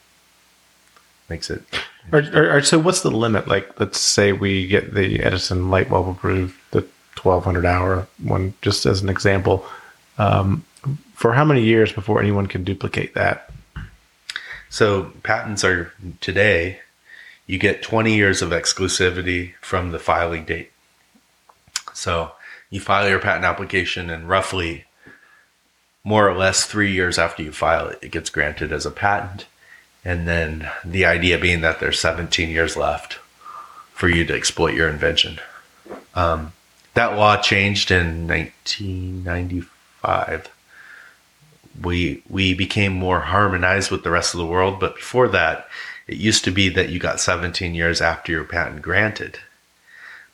makes 1.29 1.51
it 1.51 1.63
Or, 2.13 2.21
or, 2.35 2.57
or 2.57 2.63
so, 2.63 2.79
what's 2.79 3.01
the 3.01 3.11
limit? 3.11 3.49
Like, 3.49 3.79
let's 3.81 3.99
say 3.99 4.33
we 4.33 4.67
get 4.67 4.95
the 4.95 5.21
Edison 5.21 5.71
light 5.71 5.89
bulb 5.89 6.09
approved, 6.09 6.55
the 6.71 6.83
1200 7.21 7.67
hour 7.67 8.07
one, 8.23 8.55
just 8.63 8.87
as 8.87 9.03
an 9.03 9.09
example. 9.09 9.67
Um, 10.19 10.65
for 11.15 11.35
how 11.35 11.45
many 11.45 11.63
years 11.63 11.93
before 11.93 12.21
anyone 12.21 12.47
can 12.47 12.63
duplicate 12.63 13.15
that? 13.15 13.51
So 14.69 15.13
patents 15.23 15.65
are 15.65 15.93
today, 16.21 16.81
you 17.47 17.59
get 17.59 17.83
20 17.83 18.15
years 18.15 18.43
of 18.43 18.51
exclusivity 18.51 19.55
from 19.61 19.91
the 19.91 19.99
filing 19.99 20.45
date. 20.45 20.71
So 21.93 22.33
you 22.77 22.81
file 22.81 23.09
your 23.09 23.19
patent 23.19 23.45
application 23.45 24.09
and 24.11 24.29
roughly 24.29 24.85
more 26.05 26.29
or 26.29 26.37
less 26.37 26.65
three 26.65 26.93
years 26.93 27.19
after 27.19 27.43
you 27.43 27.51
file 27.51 27.89
it, 27.89 27.99
it 28.01 28.13
gets 28.13 28.31
granted 28.31 28.71
as 28.71 28.87
a 28.87 28.93
patent. 28.93 29.47
And 30.05 30.29
then 30.29 30.71
the 30.85 31.05
idea 31.05 31.37
being 31.37 31.63
that 31.63 31.81
there's 31.81 31.99
17 31.99 32.49
years 32.49 32.77
left 32.77 33.15
for 33.93 34.09
you 34.09 34.25
to 34.27 34.37
exploit 34.37 34.75
your 34.75 34.89
invention. 34.89 35.41
Um, 36.15 36.53
that 36.95 37.17
law 37.17 37.39
changed 37.39 37.91
in 37.91 38.29
1995. 38.29 40.49
We 41.83 42.23
we 42.29 42.55
became 42.55 42.93
more 42.93 43.19
harmonized 43.21 43.91
with 43.91 44.05
the 44.05 44.11
rest 44.11 44.33
of 44.33 44.39
the 44.39 44.47
world, 44.47 44.81
but 44.81 44.97
before 44.97 45.29
that, 45.29 45.69
it 46.07 46.17
used 46.19 46.45
to 46.45 46.51
be 46.51 46.71
that 46.71 46.89
you 46.89 46.99
got 46.99 47.21
17 47.21 47.75
years 47.75 48.01
after 48.01 48.33
your 48.33 48.45
patent 48.45 48.81
granted. 48.81 49.41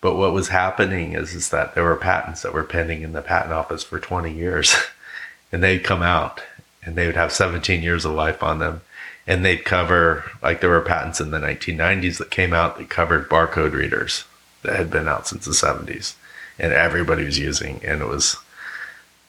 But 0.02 0.16
what 0.16 0.34
was 0.34 0.48
happening 0.48 1.14
is 1.14 1.32
is 1.32 1.48
that 1.48 1.74
there 1.74 1.84
were 1.84 1.96
patents 1.96 2.42
that 2.42 2.52
were 2.52 2.64
pending 2.64 3.00
in 3.00 3.12
the 3.12 3.22
patent 3.22 3.54
office 3.54 3.82
for 3.82 3.98
20 3.98 4.30
years, 4.30 4.76
and 5.52 5.62
they'd 5.62 5.82
come 5.82 6.02
out 6.02 6.42
and 6.84 6.96
they 6.96 7.06
would 7.06 7.16
have 7.16 7.32
17 7.32 7.82
years 7.82 8.04
of 8.04 8.12
life 8.12 8.42
on 8.42 8.58
them, 8.58 8.80
and 9.26 9.44
they'd 9.44 9.64
cover 9.64 10.24
like 10.42 10.60
there 10.60 10.68
were 10.68 10.80
patents 10.80 11.20
in 11.20 11.30
the 11.30 11.38
1990s 11.38 12.18
that 12.18 12.30
came 12.30 12.52
out 12.52 12.76
that 12.76 12.90
covered 12.90 13.28
barcode 13.28 13.72
readers 13.72 14.24
that 14.62 14.76
had 14.76 14.90
been 14.90 15.06
out 15.06 15.28
since 15.28 15.44
the 15.44 15.52
70s, 15.52 16.14
and 16.58 16.72
everybody 16.72 17.24
was 17.24 17.38
using, 17.38 17.80
and 17.84 18.02
it 18.02 18.08
was 18.08 18.36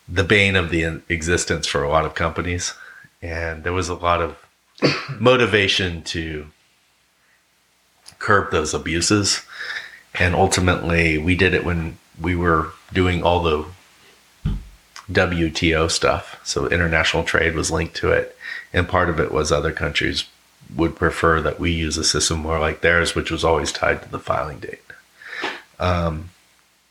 the 0.09 0.23
bane 0.23 0.55
of 0.55 0.71
the 0.71 1.01
existence 1.09 1.67
for 1.67 1.83
a 1.83 1.89
lot 1.89 2.05
of 2.05 2.15
companies, 2.15 2.73
and 3.21 3.63
there 3.63 3.73
was 3.73 3.89
a 3.89 3.93
lot 3.93 4.21
of 4.21 4.35
motivation 5.19 6.01
to 6.03 6.47
curb 8.17 8.51
those 8.51 8.73
abuses. 8.73 9.41
And 10.19 10.35
ultimately, 10.35 11.17
we 11.17 11.35
did 11.35 11.53
it 11.53 11.65
when 11.65 11.97
we 12.19 12.35
were 12.35 12.71
doing 12.93 13.23
all 13.23 13.41
the 13.41 13.65
WTO 15.11 15.89
stuff. 15.89 16.39
So 16.43 16.67
international 16.67 17.23
trade 17.23 17.55
was 17.55 17.71
linked 17.71 17.95
to 17.97 18.11
it. 18.11 18.37
And 18.71 18.87
part 18.87 19.09
of 19.09 19.19
it 19.19 19.31
was 19.31 19.51
other 19.51 19.71
countries 19.71 20.25
would 20.75 20.95
prefer 20.95 21.41
that 21.41 21.59
we 21.59 21.71
use 21.71 21.97
a 21.97 22.03
system 22.03 22.39
more 22.39 22.59
like 22.59 22.81
theirs, 22.81 23.15
which 23.15 23.31
was 23.31 23.43
always 23.43 23.71
tied 23.71 24.01
to 24.03 24.09
the 24.09 24.19
filing 24.19 24.59
date. 24.59 24.81
Um, 25.79 26.29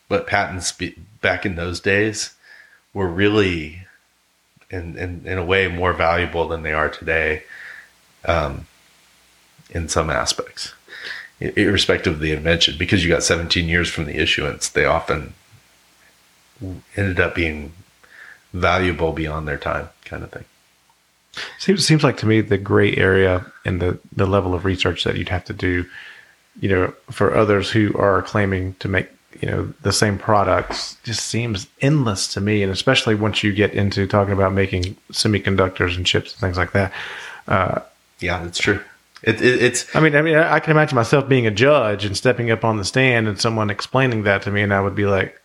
but 0.09 0.27
patents 0.27 0.73
be, 0.73 0.95
back 1.21 1.47
in 1.47 1.57
those 1.57 1.81
days 1.81 2.35
were 2.93 3.09
really, 3.09 3.87
in, 4.71 4.99
in, 4.99 5.23
in 5.25 5.39
a 5.39 5.45
way, 5.45 5.69
more 5.69 5.93
valuable 5.93 6.47
than 6.49 6.63
they 6.63 6.73
are 6.73 6.91
today 6.91 7.45
um, 8.25 8.67
in 9.71 9.89
some 9.89 10.11
aspects, 10.11 10.75
irrespective 11.57 12.15
of 12.15 12.21
the 12.21 12.33
invention. 12.33 12.77
Because 12.79 13.05
you 13.05 13.11
got 13.11 13.23
17 13.23 13.69
years 13.69 13.89
from 13.89 14.05
the 14.05 14.17
issuance, 14.21 14.69
they 14.69 14.85
often 14.85 15.35
ended 16.97 17.21
up 17.21 17.35
being 17.35 17.73
valuable 18.53 19.13
beyond 19.13 19.49
their 19.49 19.57
time, 19.57 19.89
kind 20.05 20.23
of 20.23 20.31
thing. 20.31 20.45
Seems 21.59 21.87
seems 21.87 22.05
like 22.05 22.19
to 22.19 22.27
me 22.27 22.43
the 22.43 22.59
gray 22.59 22.95
area 22.95 23.47
and 23.65 23.81
the 23.81 23.99
the 24.15 24.27
level 24.27 24.55
of 24.55 24.67
research 24.67 25.05
that 25.05 25.17
you'd 25.17 25.31
have 25.31 25.47
to 25.47 25.55
do, 25.55 25.87
you 26.61 26.69
know, 26.69 26.95
for 27.11 27.35
others 27.35 27.71
who 27.71 27.97
are 27.97 28.21
claiming 28.21 28.75
to 28.81 28.89
make 28.89 29.09
you 29.41 29.49
know 29.49 29.73
the 29.81 29.93
same 29.93 30.19
products 30.19 30.99
just 31.05 31.25
seems 31.25 31.67
endless 31.81 32.29
to 32.35 32.41
me, 32.41 32.63
and 32.63 32.71
especially 32.71 33.15
once 33.15 33.43
you 33.43 33.53
get 33.53 33.73
into 33.73 34.07
talking 34.07 34.35
about 34.35 34.53
making 34.53 34.97
semiconductors 35.11 35.97
and 35.97 36.05
chips 36.05 36.33
and 36.33 36.41
things 36.41 36.59
like 36.59 36.73
that. 36.73 36.93
Uh, 37.49 37.81
yeah, 38.21 38.43
that's 38.43 38.59
true. 38.59 38.81
It, 39.23 39.41
it, 39.41 39.63
it's 39.63 39.95
I 39.95 40.01
mean, 40.01 40.17
I 40.17 40.23
mean, 40.23 40.37
I 40.37 40.59
can 40.59 40.73
imagine 40.73 40.97
myself 40.97 41.29
being 41.29 41.47
a 41.47 41.51
judge 41.51 42.05
and 42.05 42.17
stepping 42.17 42.51
up 42.51 42.65
on 42.65 42.77
the 42.77 42.85
stand 42.85 43.29
and 43.29 43.41
someone 43.41 43.71
explaining 43.71 44.25
that 44.25 44.43
to 44.43 44.51
me, 44.51 44.63
and 44.63 44.75
I 44.75 44.81
would 44.81 44.97
be 44.97 45.07
like, 45.07 45.41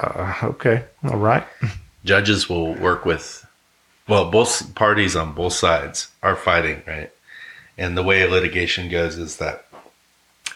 uh, 0.00 0.34
"Okay, 0.42 0.84
all 1.04 1.16
right." 1.16 1.46
judges 2.04 2.48
will 2.48 2.74
work 2.74 3.04
with 3.04 3.46
well 4.08 4.30
both 4.30 4.74
parties 4.74 5.14
on 5.14 5.34
both 5.34 5.52
sides 5.52 6.08
are 6.22 6.36
fighting 6.36 6.82
right? 6.86 7.10
And 7.76 7.96
the 7.96 8.02
way 8.02 8.26
litigation 8.26 8.88
goes 8.88 9.18
is 9.18 9.36
that 9.36 9.66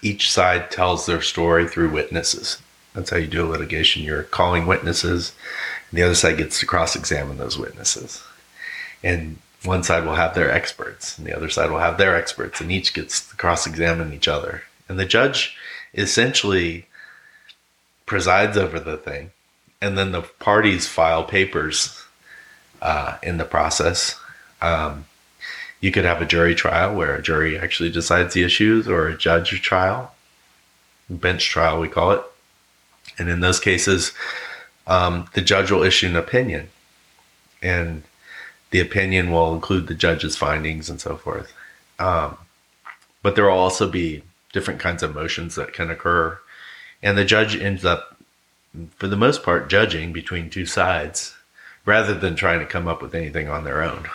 each 0.01 0.31
side 0.31 0.71
tells 0.71 1.07
their 1.07 1.23
story 1.23 1.69
through 1.69 1.91
witnesses. 1.91 2.61
That's 2.95 3.11
how 3.11 3.19
you 3.19 3.29
do 3.29 3.47
a 3.47 3.49
litigation. 3.49 4.03
You're 4.03 4.25
calling 4.25 4.67
witnesses 4.67 5.33
and 5.91 5.99
the 5.99 6.03
other 6.03 6.17
side 6.17 6.39
gets 6.39 6.59
to 6.61 6.67
cross-examine 6.67 7.39
those 7.39 7.57
witnesses. 7.57 8.25
And 9.05 9.39
one 9.65 9.83
side 9.83 10.05
will 10.05 10.15
have 10.15 10.35
their 10.35 10.51
experts 10.51 11.17
and 11.17 11.27
the 11.27 11.37
other 11.37 11.49
side 11.49 11.71
will 11.71 11.79
have 11.79 11.99
their 11.99 12.17
experts 12.17 12.61
and 12.61 12.73
each 12.73 12.95
gets 12.95 13.29
to 13.29 13.37
cross-examine 13.37 14.13
each 14.13 14.29
other 14.29 14.63
and 14.89 14.99
the 14.99 15.05
judge 15.05 15.57
essentially 15.95 16.87
presides 18.07 18.57
over 18.57 18.81
the 18.81 18.97
thing 18.97 19.31
and 19.83 19.99
then 19.99 20.13
the 20.13 20.23
parties 20.23 20.87
file 20.87 21.25
papers 21.25 22.03
uh, 22.83 23.17
in 23.23 23.37
the 23.37 23.45
process. 23.45 24.19
Um, 24.61 25.07
you 25.81 25.91
could 25.91 26.05
have 26.05 26.23
a 26.23 26.27
jury 26.27 26.55
trial 26.55 26.95
where 26.95 27.17
a 27.17 27.23
jury 27.23 27.59
actually 27.59 27.91
decides 27.91 28.35
the 28.35 28.45
issues, 28.45 28.87
or 28.87 29.09
a 29.09 29.17
judge 29.17 29.51
trial, 29.63 30.15
bench 31.11 31.49
trial, 31.49 31.81
we 31.81 31.89
call 31.89 32.13
it. 32.13 32.23
And 33.19 33.29
in 33.29 33.41
those 33.41 33.59
cases, 33.59 34.13
um, 34.87 35.29
the 35.35 35.41
judge 35.41 35.71
will 35.71 35.83
issue 35.83 36.07
an 36.07 36.17
opinion, 36.17 36.69
and 37.61 38.05
the 38.73 38.81
opinion 38.81 39.31
will 39.31 39.55
include 39.55 39.87
the 39.87 39.95
judge's 39.95 40.37
findings 40.37 40.91
and 40.91 41.01
so 41.01 41.17
forth. 41.17 41.55
Um, 41.99 42.37
but 43.23 43.37
there 43.37 43.45
will 43.45 43.53
also 43.53 43.89
be 43.89 44.25
different 44.53 44.81
kinds 44.81 45.03
of 45.03 45.15
motions 45.15 45.55
that 45.55 45.73
can 45.73 45.91
occur, 45.91 46.39
and 47.03 47.17
the 47.17 47.25
judge 47.25 47.57
ends 47.57 47.85
up 47.85 48.13
for 48.97 49.07
the 49.07 49.17
most 49.17 49.43
part, 49.43 49.69
judging 49.69 50.13
between 50.13 50.51
two 50.51 50.67
sides 50.67 51.35
rather 51.85 52.15
than 52.15 52.35
trying 52.35 52.61
to 52.61 52.67
come 52.67 52.89
up 52.89 53.03
with 53.03 53.15
anything 53.15 53.49
on 53.49 53.65
their 53.65 53.83
own. 53.83 54.09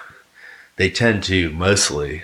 They 0.78 0.89
tend 0.89 1.24
to 1.26 1.49
mostly 1.51 2.24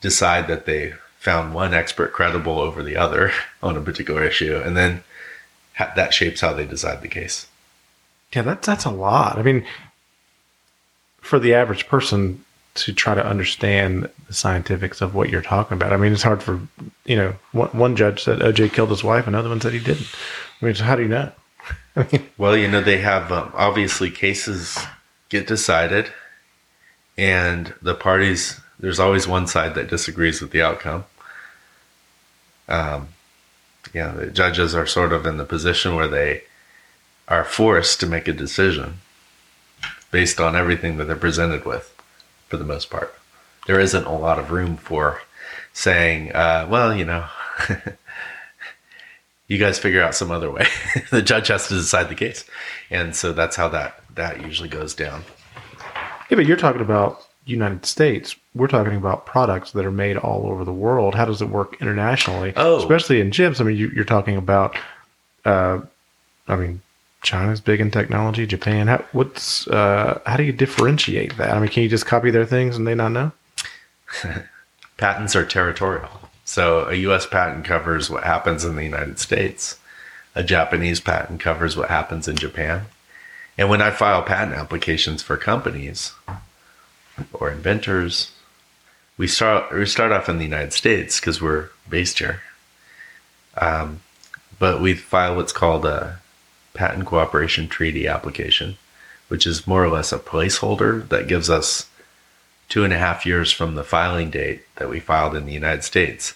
decide 0.00 0.48
that 0.48 0.66
they 0.66 0.94
found 1.18 1.54
one 1.54 1.74
expert 1.74 2.12
credible 2.12 2.60
over 2.60 2.82
the 2.82 2.96
other 2.96 3.32
on 3.62 3.76
a 3.76 3.80
particular 3.80 4.22
issue, 4.22 4.60
and 4.64 4.76
then 4.76 5.02
ha- 5.76 5.92
that 5.96 6.14
shapes 6.14 6.40
how 6.40 6.52
they 6.52 6.66
decide 6.66 7.02
the 7.02 7.08
case. 7.08 7.46
Yeah, 8.32 8.42
that's 8.42 8.66
that's 8.66 8.84
a 8.84 8.90
lot. 8.90 9.38
I 9.38 9.42
mean, 9.42 9.64
for 11.26 11.38
the 11.38 11.54
average 11.54 11.88
person 11.88 12.44
to 12.74 12.92
try 12.92 13.14
to 13.14 13.26
understand 13.26 14.08
the 14.28 14.32
scientifics 14.32 15.00
of 15.00 15.14
what 15.14 15.28
you're 15.28 15.42
talking 15.42 15.76
about, 15.76 15.92
I 15.92 15.96
mean, 15.96 16.12
it's 16.12 16.22
hard 16.22 16.42
for 16.42 16.60
you 17.04 17.16
know. 17.16 17.34
One, 17.52 17.68
one 17.70 17.96
judge 17.96 18.22
said 18.22 18.38
OJ 18.40 18.72
killed 18.72 18.90
his 18.90 19.02
wife, 19.02 19.26
another 19.26 19.48
one 19.48 19.60
said 19.60 19.72
he 19.72 19.80
didn't. 19.80 20.06
I 20.60 20.64
mean, 20.64 20.74
so 20.74 20.84
how 20.84 20.96
do 20.96 21.02
you 21.02 21.08
know? 21.08 21.32
Well, 22.36 22.56
you 22.56 22.68
know, 22.68 22.82
they 22.82 22.98
have 22.98 23.32
um, 23.32 23.50
obviously 23.54 24.10
cases 24.10 24.78
get 25.30 25.46
decided, 25.46 26.12
and 27.16 27.72
the 27.80 27.94
parties, 27.94 28.60
there's 28.78 29.00
always 29.00 29.26
one 29.26 29.46
side 29.46 29.74
that 29.74 29.88
disagrees 29.88 30.42
with 30.42 30.50
the 30.50 30.60
outcome. 30.60 31.06
Um, 32.68 33.08
yeah, 33.94 34.12
the 34.12 34.26
judges 34.26 34.74
are 34.74 34.86
sort 34.86 35.14
of 35.14 35.24
in 35.24 35.38
the 35.38 35.46
position 35.46 35.94
where 35.94 36.06
they 36.06 36.42
are 37.28 37.44
forced 37.44 37.98
to 38.00 38.06
make 38.06 38.28
a 38.28 38.32
decision 38.34 38.98
based 40.16 40.40
on 40.40 40.56
everything 40.56 40.96
that 40.96 41.04
they're 41.04 41.14
presented 41.14 41.66
with, 41.66 41.94
for 42.48 42.56
the 42.56 42.64
most 42.64 42.88
part. 42.88 43.14
There 43.66 43.78
isn't 43.78 44.06
a 44.06 44.16
lot 44.16 44.38
of 44.38 44.50
room 44.50 44.78
for 44.78 45.20
saying, 45.74 46.32
uh, 46.32 46.66
well, 46.70 46.94
you 46.96 47.04
know, 47.04 47.26
you 49.46 49.58
guys 49.58 49.78
figure 49.78 50.02
out 50.02 50.14
some 50.14 50.30
other 50.30 50.50
way. 50.50 50.68
the 51.10 51.20
judge 51.20 51.48
has 51.48 51.68
to 51.68 51.74
decide 51.74 52.08
the 52.08 52.14
case, 52.14 52.46
and 52.88 53.14
so 53.14 53.34
that's 53.34 53.56
how 53.56 53.68
that 53.68 54.00
that 54.14 54.40
usually 54.40 54.70
goes 54.70 54.94
down. 54.94 55.22
Yeah, 56.30 56.36
but 56.36 56.46
you're 56.46 56.56
talking 56.56 56.80
about 56.80 57.26
United 57.44 57.84
States. 57.84 58.36
We're 58.54 58.68
talking 58.68 58.96
about 58.96 59.26
products 59.26 59.72
that 59.72 59.84
are 59.84 59.92
made 59.92 60.16
all 60.16 60.46
over 60.46 60.64
the 60.64 60.72
world. 60.72 61.14
How 61.14 61.26
does 61.26 61.42
it 61.42 61.50
work 61.50 61.76
internationally? 61.82 62.54
Oh. 62.56 62.78
especially 62.78 63.20
in 63.20 63.32
chips. 63.32 63.60
I 63.60 63.64
mean, 63.64 63.76
you, 63.76 63.88
you're 63.94 64.06
talking 64.06 64.38
about. 64.38 64.78
Uh, 65.44 65.80
I 66.48 66.56
mean, 66.56 66.80
China's 67.26 67.60
big 67.60 67.80
in 67.80 67.90
technology. 67.90 68.46
Japan. 68.46 68.86
How, 68.86 69.04
what's 69.10 69.66
uh, 69.66 70.20
how 70.24 70.36
do 70.36 70.44
you 70.44 70.52
differentiate 70.52 71.36
that? 71.36 71.50
I 71.50 71.58
mean, 71.58 71.68
can 71.68 71.82
you 71.82 71.88
just 71.88 72.06
copy 72.06 72.30
their 72.30 72.46
things 72.46 72.76
and 72.76 72.86
they 72.86 72.94
not 72.94 73.10
know? 73.10 73.32
Patents 74.96 75.34
are 75.34 75.44
territorial, 75.44 76.08
so 76.44 76.88
a 76.88 76.94
U.S. 76.94 77.26
patent 77.26 77.64
covers 77.64 78.08
what 78.08 78.22
happens 78.24 78.64
in 78.64 78.76
the 78.76 78.84
United 78.84 79.18
States. 79.18 79.78
A 80.34 80.44
Japanese 80.44 81.00
patent 81.00 81.40
covers 81.40 81.76
what 81.76 81.88
happens 81.88 82.28
in 82.28 82.36
Japan. 82.36 82.86
And 83.58 83.68
when 83.68 83.82
I 83.82 83.90
file 83.90 84.22
patent 84.22 84.56
applications 84.56 85.22
for 85.22 85.36
companies 85.36 86.12
or 87.32 87.50
inventors, 87.50 88.30
we 89.18 89.26
start 89.26 89.74
we 89.74 89.84
start 89.84 90.12
off 90.12 90.28
in 90.28 90.38
the 90.38 90.44
United 90.44 90.72
States 90.72 91.18
because 91.18 91.42
we're 91.42 91.70
based 91.88 92.20
here. 92.20 92.40
Um, 93.56 94.00
but 94.58 94.80
we 94.80 94.94
file 94.94 95.34
what's 95.34 95.52
called 95.52 95.84
a 95.84 96.20
patent 96.76 97.06
cooperation 97.06 97.68
treaty 97.68 98.06
application, 98.06 98.76
which 99.28 99.46
is 99.46 99.66
more 99.66 99.84
or 99.84 99.88
less 99.88 100.12
a 100.12 100.18
placeholder 100.18 101.08
that 101.08 101.28
gives 101.28 101.50
us 101.50 101.88
two 102.68 102.84
and 102.84 102.92
a 102.92 102.98
half 102.98 103.26
years 103.26 103.50
from 103.52 103.74
the 103.74 103.84
filing 103.84 104.30
date 104.30 104.62
that 104.76 104.90
we 104.90 105.00
filed 105.00 105.34
in 105.34 105.46
the 105.46 105.52
United 105.52 105.82
States 105.82 106.34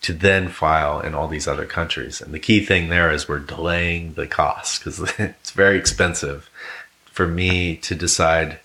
to 0.00 0.12
then 0.12 0.48
file 0.48 1.00
in 1.00 1.14
all 1.14 1.26
these 1.26 1.48
other 1.48 1.66
countries. 1.66 2.20
And 2.20 2.32
the 2.32 2.38
key 2.38 2.64
thing 2.64 2.88
there 2.88 3.10
is 3.10 3.28
we're 3.28 3.40
delaying 3.40 4.14
the 4.14 4.26
cost 4.26 4.84
because 4.84 5.00
it's 5.18 5.50
very 5.50 5.76
expensive 5.76 6.48
for 7.06 7.26
me 7.26 7.76
to 7.78 7.94
decide 7.94 8.60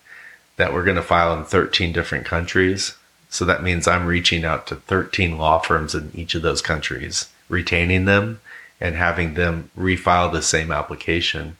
that 0.58 0.74
we're 0.74 0.84
going 0.84 0.98
to 0.98 1.02
file 1.02 1.36
in 1.36 1.44
13 1.44 1.92
different 1.92 2.26
countries 2.26 2.96
So 3.34 3.46
that 3.46 3.64
means 3.64 3.88
I'm 3.88 4.06
reaching 4.06 4.46
out 4.46 4.68
to 4.68 4.76
13 4.76 5.40
law 5.40 5.58
firms 5.58 5.96
in 5.96 6.12
each 6.14 6.36
of 6.36 6.44
those 6.44 6.62
countries, 6.62 7.30
retaining 7.50 8.06
them 8.06 8.42
and 8.80 8.96
having 8.96 9.34
them 9.34 9.70
refile 9.78 10.32
the 10.32 10.42
same 10.42 10.72
application 10.72 11.58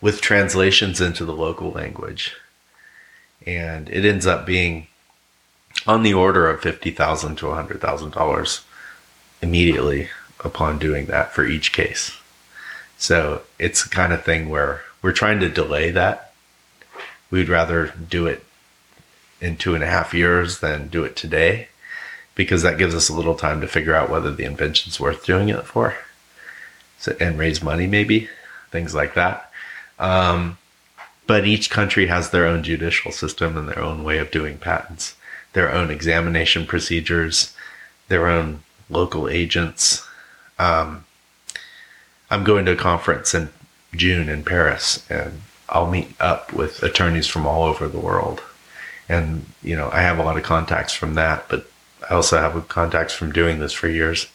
with 0.00 0.20
translations 0.20 1.00
into 1.00 1.24
the 1.24 1.32
local 1.32 1.70
language. 1.70 2.36
And 3.46 3.88
it 3.88 4.04
ends 4.04 4.26
up 4.26 4.46
being 4.46 4.86
on 5.86 6.02
the 6.02 6.14
order 6.14 6.48
of 6.48 6.60
50,000 6.60 7.36
to 7.36 7.46
$100,000 7.46 8.64
immediately 9.40 10.08
upon 10.44 10.78
doing 10.78 11.06
that 11.06 11.32
for 11.32 11.44
each 11.44 11.72
case. 11.72 12.16
So 12.96 13.42
it's 13.58 13.84
the 13.84 13.90
kind 13.90 14.12
of 14.12 14.24
thing 14.24 14.48
where 14.48 14.82
we're 15.02 15.12
trying 15.12 15.40
to 15.40 15.48
delay 15.48 15.90
that. 15.92 16.32
We'd 17.30 17.48
rather 17.48 17.94
do 18.08 18.26
it 18.26 18.44
in 19.40 19.56
two 19.56 19.74
and 19.74 19.84
a 19.84 19.88
half 19.88 20.12
years 20.12 20.60
than 20.60 20.88
do 20.88 21.04
it 21.04 21.14
today 21.14 21.68
because 22.34 22.62
that 22.62 22.78
gives 22.78 22.94
us 22.94 23.08
a 23.08 23.14
little 23.14 23.34
time 23.34 23.60
to 23.60 23.68
figure 23.68 23.94
out 23.94 24.10
whether 24.10 24.32
the 24.32 24.44
invention's 24.44 24.98
worth 24.98 25.24
doing 25.24 25.48
it 25.48 25.64
for 25.64 25.96
so, 26.98 27.16
and 27.20 27.38
raise 27.38 27.62
money, 27.62 27.86
maybe 27.86 28.28
things 28.70 28.94
like 28.94 29.14
that. 29.14 29.50
Um, 29.98 30.58
but 31.26 31.46
each 31.46 31.70
country 31.70 32.06
has 32.06 32.30
their 32.30 32.46
own 32.46 32.62
judicial 32.62 33.12
system 33.12 33.56
and 33.56 33.68
their 33.68 33.80
own 33.80 34.02
way 34.02 34.18
of 34.18 34.30
doing 34.30 34.58
patents, 34.58 35.16
their 35.52 35.72
own 35.72 35.90
examination 35.90 36.66
procedures, 36.66 37.54
their 38.08 38.26
own 38.26 38.62
local 38.88 39.28
agents. 39.28 40.06
Um, 40.58 41.04
I'm 42.30 42.44
going 42.44 42.64
to 42.66 42.72
a 42.72 42.76
conference 42.76 43.34
in 43.34 43.50
June 43.94 44.28
in 44.28 44.42
Paris, 44.42 45.08
and 45.10 45.42
I'll 45.68 45.90
meet 45.90 46.14
up 46.20 46.52
with 46.52 46.82
attorneys 46.82 47.26
from 47.26 47.46
all 47.46 47.64
over 47.64 47.88
the 47.88 48.00
world. 48.00 48.42
And, 49.08 49.46
you 49.62 49.76
know, 49.76 49.90
I 49.92 50.02
have 50.02 50.18
a 50.18 50.22
lot 50.22 50.36
of 50.36 50.42
contacts 50.42 50.92
from 50.92 51.14
that, 51.14 51.48
but 51.48 51.70
I 52.08 52.14
also 52.14 52.38
have 52.38 52.68
contacts 52.68 53.14
from 53.14 53.32
doing 53.32 53.58
this 53.58 53.72
for 53.72 53.88
years. 53.88 54.28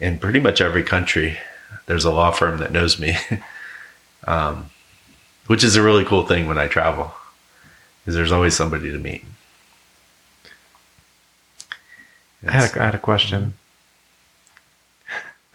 In 0.00 0.18
pretty 0.18 0.40
much 0.40 0.60
every 0.60 0.82
country, 0.82 1.38
there's 1.86 2.04
a 2.04 2.10
law 2.10 2.30
firm 2.30 2.58
that 2.58 2.72
knows 2.72 2.98
me, 2.98 3.16
um, 4.26 4.70
which 5.46 5.64
is 5.64 5.76
a 5.76 5.82
really 5.82 6.04
cool 6.04 6.26
thing 6.26 6.46
when 6.46 6.58
I 6.58 6.68
travel, 6.68 7.12
is 8.06 8.14
there's 8.14 8.32
always 8.32 8.54
somebody 8.54 8.90
to 8.90 8.98
meet. 8.98 9.24
I 12.46 12.52
had 12.52 12.76
a, 12.76 12.82
I 12.82 12.84
had 12.84 12.94
a 12.94 12.98
question. 12.98 13.54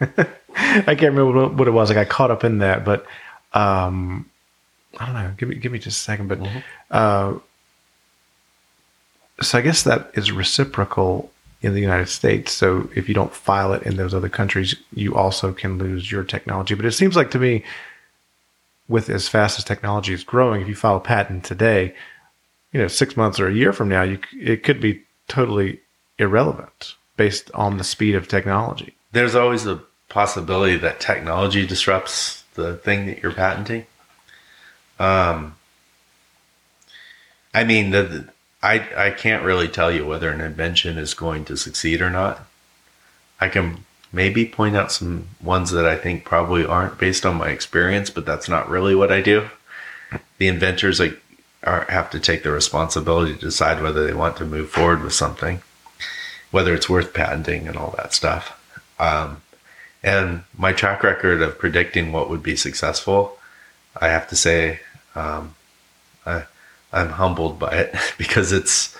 I 0.00 0.94
can't 0.94 1.14
remember 1.14 1.48
what, 1.48 1.68
it 1.68 1.72
was. 1.72 1.90
I 1.90 1.94
got 1.94 2.08
caught 2.08 2.30
up 2.30 2.44
in 2.44 2.58
that, 2.58 2.84
but 2.84 3.06
um, 3.52 4.28
I 4.98 5.06
don't 5.06 5.14
know. 5.14 5.34
Give 5.36 5.48
me 5.48 5.56
give 5.56 5.72
me 5.72 5.78
just 5.78 5.98
a 5.98 6.02
second. 6.02 6.28
But 6.28 6.40
uh, 6.90 7.38
so 9.40 9.58
I 9.58 9.60
guess 9.60 9.82
that 9.84 10.10
is 10.14 10.32
reciprocal 10.32 11.30
in 11.62 11.74
the 11.74 11.80
United 11.80 12.08
States. 12.08 12.52
So 12.52 12.88
if 12.94 13.08
you 13.08 13.14
don't 13.14 13.34
file 13.34 13.72
it 13.72 13.82
in 13.82 13.96
those 13.96 14.14
other 14.14 14.28
countries, 14.28 14.74
you 14.94 15.14
also 15.14 15.52
can 15.52 15.78
lose 15.78 16.10
your 16.10 16.24
technology. 16.24 16.74
But 16.74 16.86
it 16.86 16.92
seems 16.92 17.16
like 17.16 17.30
to 17.32 17.38
me, 17.38 17.64
with 18.88 19.08
as 19.10 19.28
fast 19.28 19.58
as 19.58 19.64
technology 19.64 20.12
is 20.12 20.24
growing, 20.24 20.62
if 20.62 20.68
you 20.68 20.74
file 20.74 20.96
a 20.96 21.00
patent 21.00 21.44
today, 21.44 21.94
you 22.72 22.80
know, 22.80 22.88
six 22.88 23.16
months 23.16 23.38
or 23.38 23.46
a 23.48 23.54
year 23.54 23.72
from 23.72 23.88
now, 23.88 24.02
you 24.02 24.18
it 24.32 24.62
could 24.62 24.80
be 24.80 25.02
totally 25.28 25.80
irrelevant 26.18 26.94
based 27.16 27.50
on 27.52 27.76
the 27.78 27.84
speed 27.84 28.14
of 28.14 28.26
technology. 28.26 28.94
there's 29.12 29.34
always 29.34 29.66
a 29.66 29.82
possibility 30.08 30.76
that 30.76 30.98
technology 31.00 31.66
disrupts 31.66 32.42
the 32.54 32.76
thing 32.78 33.06
that 33.06 33.22
you're 33.22 33.32
patenting. 33.32 33.86
Um, 34.98 35.56
I 37.54 37.64
mean, 37.64 37.90
the, 37.90 38.02
the- 38.02 38.28
I 38.62 38.86
I 38.96 39.10
can't 39.10 39.44
really 39.44 39.68
tell 39.68 39.90
you 39.90 40.06
whether 40.06 40.30
an 40.30 40.40
invention 40.40 40.98
is 40.98 41.14
going 41.14 41.44
to 41.46 41.56
succeed 41.56 42.00
or 42.00 42.10
not. 42.10 42.46
I 43.40 43.48
can 43.48 43.84
maybe 44.12 44.44
point 44.44 44.76
out 44.76 44.92
some 44.92 45.28
ones 45.40 45.70
that 45.70 45.86
I 45.86 45.96
think 45.96 46.24
probably 46.24 46.64
aren't 46.64 46.98
based 46.98 47.24
on 47.24 47.36
my 47.36 47.48
experience, 47.48 48.10
but 48.10 48.26
that's 48.26 48.48
not 48.48 48.68
really 48.68 48.94
what 48.94 49.12
I 49.12 49.22
do. 49.22 49.48
The 50.38 50.48
inventors 50.48 51.00
like 51.00 51.20
are, 51.62 51.86
have 51.88 52.10
to 52.10 52.20
take 52.20 52.42
the 52.42 52.50
responsibility 52.50 53.34
to 53.34 53.40
decide 53.40 53.82
whether 53.82 54.06
they 54.06 54.14
want 54.14 54.36
to 54.38 54.44
move 54.44 54.70
forward 54.70 55.02
with 55.02 55.12
something, 55.12 55.62
whether 56.50 56.74
it's 56.74 56.88
worth 56.88 57.14
patenting 57.14 57.68
and 57.68 57.76
all 57.76 57.94
that 57.96 58.14
stuff. 58.14 58.56
Um, 58.98 59.42
and 60.02 60.44
my 60.56 60.72
track 60.72 61.02
record 61.02 61.42
of 61.42 61.58
predicting 61.58 62.12
what 62.12 62.30
would 62.30 62.42
be 62.42 62.56
successful, 62.56 63.38
I 64.00 64.08
have 64.08 64.28
to 64.28 64.36
say, 64.36 64.80
um, 65.14 65.54
I, 66.24 66.44
I'm 66.92 67.10
humbled 67.10 67.58
by 67.58 67.72
it 67.72 67.94
because 68.18 68.52
it's 68.52 68.96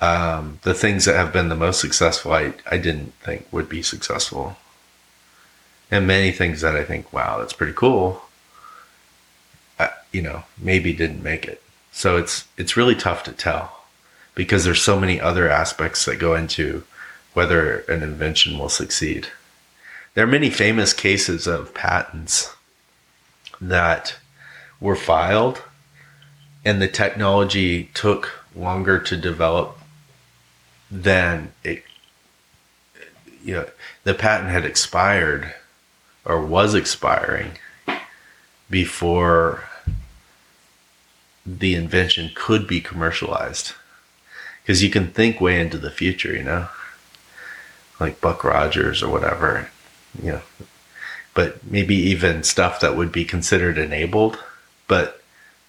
um, 0.00 0.58
the 0.62 0.74
things 0.74 1.04
that 1.04 1.16
have 1.16 1.32
been 1.32 1.48
the 1.48 1.56
most 1.56 1.80
successful. 1.80 2.32
I, 2.32 2.54
I 2.70 2.78
didn't 2.78 3.12
think 3.22 3.46
would 3.52 3.68
be 3.68 3.82
successful, 3.82 4.56
and 5.90 6.06
many 6.06 6.32
things 6.32 6.62
that 6.62 6.74
I 6.74 6.84
think, 6.84 7.12
wow, 7.12 7.38
that's 7.38 7.52
pretty 7.52 7.74
cool. 7.74 8.22
Uh, 9.78 9.88
you 10.12 10.22
know, 10.22 10.44
maybe 10.58 10.92
didn't 10.92 11.22
make 11.22 11.44
it. 11.44 11.62
So 11.92 12.16
it's 12.16 12.46
it's 12.56 12.76
really 12.76 12.94
tough 12.94 13.22
to 13.24 13.32
tell 13.32 13.84
because 14.34 14.64
there's 14.64 14.82
so 14.82 14.98
many 14.98 15.20
other 15.20 15.48
aspects 15.48 16.04
that 16.04 16.16
go 16.16 16.34
into 16.34 16.84
whether 17.34 17.80
an 17.80 18.02
invention 18.02 18.58
will 18.58 18.68
succeed. 18.68 19.28
There 20.14 20.24
are 20.24 20.28
many 20.28 20.50
famous 20.50 20.92
cases 20.92 21.46
of 21.46 21.74
patents 21.74 22.54
that 23.60 24.16
were 24.80 24.96
filed 24.96 25.62
and 26.64 26.80
the 26.80 26.88
technology 26.88 27.90
took 27.94 28.44
longer 28.54 28.98
to 28.98 29.16
develop 29.16 29.78
than 30.90 31.52
it 31.62 31.84
you 33.42 33.54
know 33.54 33.66
the 34.04 34.14
patent 34.14 34.50
had 34.50 34.64
expired 34.64 35.54
or 36.24 36.44
was 36.44 36.74
expiring 36.74 37.52
before 38.68 39.64
the 41.46 41.74
invention 41.74 42.30
could 42.34 42.66
be 42.66 42.80
commercialized. 42.80 43.72
Because 44.62 44.82
you 44.82 44.90
can 44.90 45.08
think 45.08 45.40
way 45.40 45.60
into 45.60 45.78
the 45.78 45.90
future 45.90 46.34
you 46.34 46.42
know 46.42 46.68
like 47.98 48.20
buck 48.20 48.44
rogers 48.44 49.02
or 49.02 49.10
whatever 49.10 49.70
you 50.22 50.32
know. 50.32 50.42
But 51.32 51.64
maybe 51.64 51.94
even 51.94 52.42
stuff 52.42 52.80
that 52.80 52.96
would 52.96 53.12
be 53.12 53.24
considered 53.24 53.78
enabled 53.78 54.38
but 54.88 55.19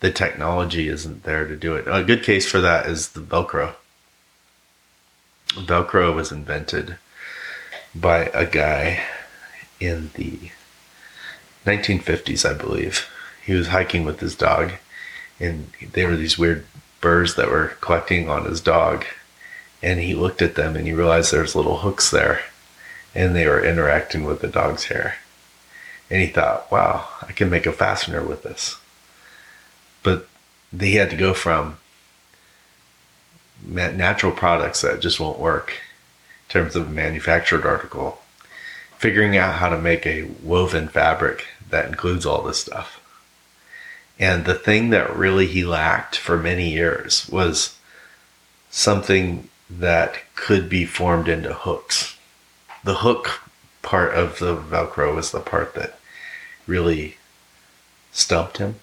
the 0.01 0.11
technology 0.11 0.89
isn't 0.89 1.23
there 1.23 1.47
to 1.47 1.55
do 1.55 1.75
it. 1.75 1.85
A 1.87 2.03
good 2.03 2.23
case 2.23 2.49
for 2.49 2.59
that 2.59 2.87
is 2.87 3.09
the 3.09 3.21
velcro. 3.21 3.75
Velcro 5.49 6.13
was 6.13 6.31
invented 6.31 6.97
by 7.93 8.25
a 8.33 8.45
guy 8.45 9.03
in 9.79 10.09
the 10.15 10.51
1950s 11.65 12.49
i 12.49 12.53
believe. 12.53 13.07
He 13.45 13.53
was 13.53 13.67
hiking 13.67 14.03
with 14.03 14.19
his 14.19 14.35
dog 14.35 14.73
and 15.39 15.71
they 15.93 16.05
were 16.05 16.15
these 16.15 16.37
weird 16.37 16.65
burrs 16.99 17.35
that 17.35 17.49
were 17.49 17.73
collecting 17.81 18.29
on 18.29 18.45
his 18.45 18.61
dog 18.61 19.05
and 19.83 19.99
he 19.99 20.15
looked 20.15 20.41
at 20.41 20.55
them 20.55 20.75
and 20.75 20.87
he 20.87 20.93
realized 20.93 21.31
there's 21.31 21.55
little 21.55 21.79
hooks 21.79 22.09
there 22.09 22.41
and 23.13 23.35
they 23.35 23.47
were 23.47 23.63
interacting 23.63 24.23
with 24.23 24.41
the 24.41 24.47
dog's 24.47 24.85
hair. 24.85 25.17
And 26.09 26.21
he 26.21 26.27
thought 26.27 26.71
wow 26.71 27.07
i 27.21 27.33
can 27.33 27.51
make 27.51 27.67
a 27.67 27.71
fastener 27.71 28.23
with 28.23 28.41
this 28.41 28.80
but 30.03 30.27
he 30.77 30.95
had 30.95 31.09
to 31.09 31.15
go 31.15 31.33
from 31.33 31.77
natural 33.65 34.31
products 34.31 34.81
that 34.81 35.01
just 35.01 35.19
won't 35.19 35.39
work 35.39 35.71
in 35.71 36.53
terms 36.53 36.75
of 36.75 36.87
a 36.87 36.91
manufactured 36.91 37.65
article 37.65 38.19
figuring 38.97 39.37
out 39.37 39.55
how 39.55 39.69
to 39.69 39.77
make 39.77 40.05
a 40.05 40.23
woven 40.43 40.87
fabric 40.87 41.45
that 41.69 41.87
includes 41.87 42.25
all 42.25 42.41
this 42.41 42.59
stuff 42.59 43.01
and 44.21 44.45
the 44.45 44.53
thing 44.53 44.91
that 44.91 45.15
really 45.15 45.47
he 45.47 45.65
lacked 45.65 46.15
for 46.15 46.37
many 46.37 46.69
years 46.69 47.27
was 47.29 47.75
something 48.69 49.49
that 49.67 50.19
could 50.35 50.69
be 50.69 50.85
formed 50.85 51.27
into 51.27 51.51
hooks. 51.51 52.17
The 52.83 52.97
hook 52.97 53.41
part 53.81 54.13
of 54.13 54.37
the 54.37 54.55
Velcro 54.55 55.15
was 55.15 55.31
the 55.31 55.39
part 55.39 55.73
that 55.73 55.97
really 56.67 57.17
stumped 58.11 58.59
him. 58.59 58.75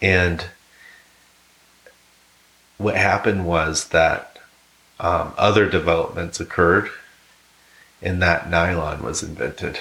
And 0.00 0.46
what 2.78 2.96
happened 2.96 3.46
was 3.46 3.88
that 3.88 4.38
um, 5.00 5.32
other 5.36 5.68
developments 5.68 6.40
occurred 6.40 6.90
and 8.02 8.20
that 8.22 8.48
nylon 8.50 9.02
was 9.02 9.22
invented. 9.22 9.78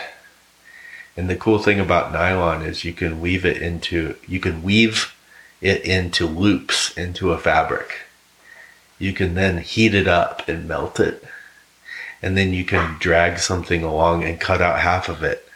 And 1.18 1.30
the 1.30 1.36
cool 1.36 1.60
thing 1.60 1.80
about 1.80 2.12
nylon 2.12 2.62
is 2.62 2.84
you 2.84 2.94
can 2.94 3.22
weave 3.22 3.46
it 3.46 3.62
into 3.62 4.16
you 4.28 4.40
can 4.40 4.64
weave 4.64 5.14
it 5.62 5.82
into 5.84 6.26
loops 6.26 6.96
into 6.98 7.32
a 7.32 7.38
fabric. 7.38 8.02
You 9.00 9.14
can 9.14 9.36
then 9.36 9.60
heat 9.60 9.94
it 9.94 10.08
up 10.08 10.48
and 10.48 10.68
melt 10.68 11.00
it. 11.00 11.24
And 12.22 12.38
then 12.38 12.54
you 12.54 12.66
can 12.66 12.98
drag 13.00 13.40
something 13.40 13.84
along 13.84 14.24
and 14.24 14.40
cut 14.40 14.62
out 14.62 14.80
half 14.80 15.10
of 15.10 15.24
it 15.24 15.48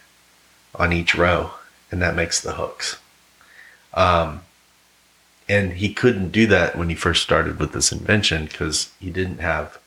on 0.76 0.94
each 0.94 1.16
row. 1.16 1.52
And 1.92 2.02
that 2.02 2.16
makes 2.16 2.40
the 2.40 2.54
hooks. 2.54 2.98
Um, 3.94 4.42
and 5.50 5.74
he 5.74 5.92
couldn't 5.92 6.30
do 6.30 6.46
that 6.46 6.78
when 6.78 6.90
he 6.90 6.96
first 6.96 7.24
started 7.24 7.60
with 7.60 7.74
this 7.74 7.92
invention 7.92 8.46
because 8.46 8.92
he 9.00 9.10
didn't 9.10 9.40
have 9.40 9.80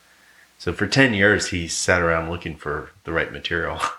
So 0.58 0.72
for 0.72 0.86
10 0.86 1.14
years, 1.14 1.48
he 1.48 1.68
sat 1.68 2.02
around 2.02 2.30
looking 2.30 2.56
for 2.56 2.90
the 3.04 3.12
right 3.12 3.32
material. 3.32 3.80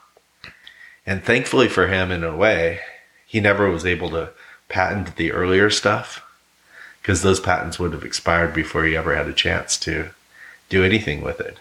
And 1.06 1.22
thankfully 1.22 1.68
for 1.68 1.88
him, 1.88 2.12
in 2.12 2.24
a 2.24 2.34
way, 2.34 2.80
he 3.26 3.42
never 3.42 3.70
was 3.70 3.86
able 3.86 4.10
to 4.12 4.30
patent 4.70 5.18
the 5.18 5.34
earlier 5.34 5.70
stuff 5.70 6.24
because 7.02 7.22
those 7.22 7.42
patents 7.42 7.78
would 7.78 7.92
have 7.92 8.06
expired 8.06 8.54
before 8.54 8.86
he 8.86 8.96
ever 8.96 9.14
had 9.14 9.28
a 9.28 9.34
chance 9.34 9.78
to 9.80 10.12
do 10.70 10.82
anything 10.82 11.22
with 11.22 11.42
it. 11.42 11.58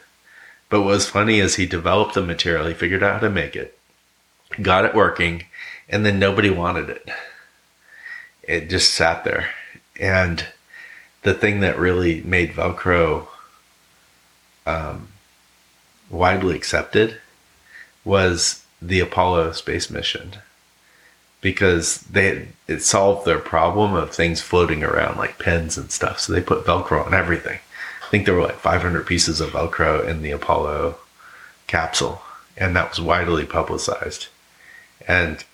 But 0.68 0.82
what 0.82 0.90
was 0.90 1.09
funny 1.09 1.40
is 1.40 1.57
he 1.57 1.66
developed 1.66 2.14
the 2.14 2.22
material, 2.22 2.66
he 2.66 2.74
figured 2.74 3.03
out 3.03 3.14
how 3.14 3.18
to 3.26 3.30
make 3.30 3.57
it, 3.57 3.76
got 4.62 4.84
it 4.84 4.94
working, 4.94 5.46
and 5.88 6.07
then 6.07 6.20
nobody 6.20 6.48
wanted 6.48 6.88
it. 6.88 7.09
It 8.44 8.70
just 8.70 8.94
sat 8.94 9.24
there. 9.24 9.50
And 10.01 10.45
the 11.22 11.34
thing 11.34 11.61
that 11.61 11.78
really 11.78 12.22
made 12.22 12.53
Velcro 12.53 13.26
um, 14.66 15.09
widely 16.11 16.57
accepted 16.57 17.16
was 18.05 18.64
the 18.80 19.01
Apollo 19.01 19.53
space 19.53 19.90
mission 19.90 20.36
because 21.40 21.99
they 21.99 22.49
it 22.68 22.82
solved 22.82 23.26
their 23.26 23.38
problem 23.38 23.95
of 23.95 24.11
things 24.11 24.40
floating 24.40 24.82
around 24.82 25.18
like 25.18 25.38
pens 25.38 25.76
and 25.76 25.90
stuff. 25.90 26.20
So 26.20 26.32
they 26.32 26.40
put 26.40 26.64
Velcro 26.64 27.05
on 27.05 27.14
everything. 27.14 27.59
I 28.05 28.09
think 28.11 28.24
there 28.24 28.34
were 28.34 28.43
like 28.43 28.59
500 28.59 29.07
pieces 29.07 29.40
of 29.40 29.51
Velcro 29.51 30.07
in 30.07 30.22
the 30.22 30.30
Apollo 30.30 30.97
capsule, 31.66 32.22
and 32.57 32.76
that 32.76 32.90
was 32.90 33.01
widely 33.01 33.45
publicized. 33.45 34.28
And 35.07 35.45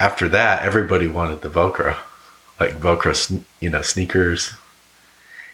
after 0.00 0.30
that, 0.30 0.62
everybody 0.62 1.06
wanted 1.06 1.42
the 1.42 1.50
Velcro, 1.50 1.94
like 2.58 2.80
Velcro, 2.80 3.44
you 3.60 3.68
know, 3.68 3.82
sneakers. 3.82 4.54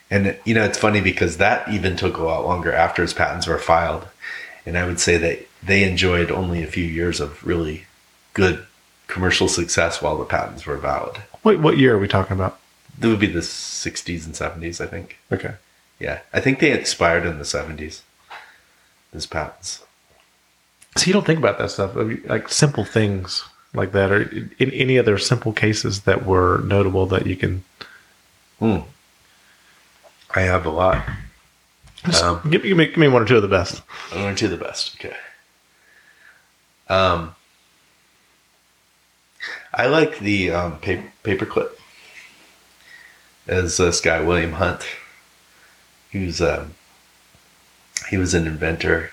And 0.09 0.39
you 0.45 0.55
know, 0.55 0.65
it's 0.65 0.79
funny 0.79 1.01
because 1.01 1.39
that 1.39 1.69
even 1.69 1.97
took 1.97 2.17
a 2.17 2.23
lot 2.23 2.45
longer 2.45 2.73
after 2.73 3.03
his 3.03 3.13
patents 3.13 3.49
were 3.49 3.59
filed. 3.59 4.07
And 4.65 4.79
I 4.79 4.87
would 4.87 5.01
say 5.01 5.17
that 5.17 5.47
they 5.63 5.83
enjoyed 5.83 6.31
only 6.31 6.63
a 6.63 6.69
few 6.69 6.85
years 6.85 7.21
of 7.21 7.45
really 7.45 7.87
good 8.35 8.65
commercial 9.09 9.49
success 9.49 10.01
while 10.01 10.17
the 10.17 10.25
patents 10.25 10.65
were 10.65 10.77
valid. 10.77 11.17
Wait, 11.43 11.59
what 11.59 11.77
year 11.77 11.97
are 11.97 11.99
we 11.99 12.09
talking 12.09 12.37
about? 12.37 12.59
It 13.03 13.07
would 13.07 13.21
be 13.21 13.27
the 13.27 13.41
60s 13.41 14.25
and 14.25 14.35
70s, 14.35 14.81
I 14.81 14.87
think. 14.87 15.19
Okay. 15.31 15.55
Yeah, 15.99 16.21
I 16.33 16.41
think 16.41 16.61
they 16.61 16.73
expired 16.73 17.27
in 17.27 17.39
the 17.39 17.45
70s. 17.45 18.03
These 19.13 19.27
patents. 19.27 19.83
So 20.97 21.07
you 21.07 21.13
don't 21.13 21.27
think 21.27 21.39
about 21.39 21.59
that 21.59 21.71
stuff, 21.71 21.97
like 22.27 22.49
simple 22.49 22.85
things 22.85 23.45
like 23.75 23.93
that, 23.93 24.11
or 24.11 24.23
in 24.23 24.71
any 24.73 24.99
other 24.99 25.19
simple 25.19 25.53
cases 25.53 26.03
that 26.03 26.25
were 26.25 26.59
notable 26.65 27.07
that 27.07 27.27
you 27.27 27.37
can 27.37 27.65
Hmm. 28.59 28.79
I 30.35 30.41
have 30.41 30.65
a 30.67 30.71
lot. 30.71 31.07
Um, 32.23 32.41
give, 32.51 32.63
give 32.63 32.77
me 32.77 32.87
give 32.87 32.97
me 32.99 33.09
one 33.09 33.23
or 33.23 33.27
two 33.27 33.37
of 33.37 33.43
the 33.43 33.49
best. 33.49 33.83
I'm 34.13 34.19
going 34.23 34.37
to 34.37 34.49
the 34.49 34.57
best. 34.57 34.97
Okay. 34.99 35.17
Um, 36.89 37.35
I 39.75 39.87
like 39.87 40.19
the 40.21 40.51
um, 40.53 40.79
paper 40.79 41.05
paperclip. 41.25 41.71
As 43.47 43.77
this 43.77 44.01
guy 44.01 44.21
William 44.21 44.53
Hunt, 44.53 44.87
he 46.11 46.27
was 46.27 46.41
um, 46.41 46.75
he 48.09 48.17
was 48.17 48.35
an 48.35 48.47
inventor. 48.47 49.11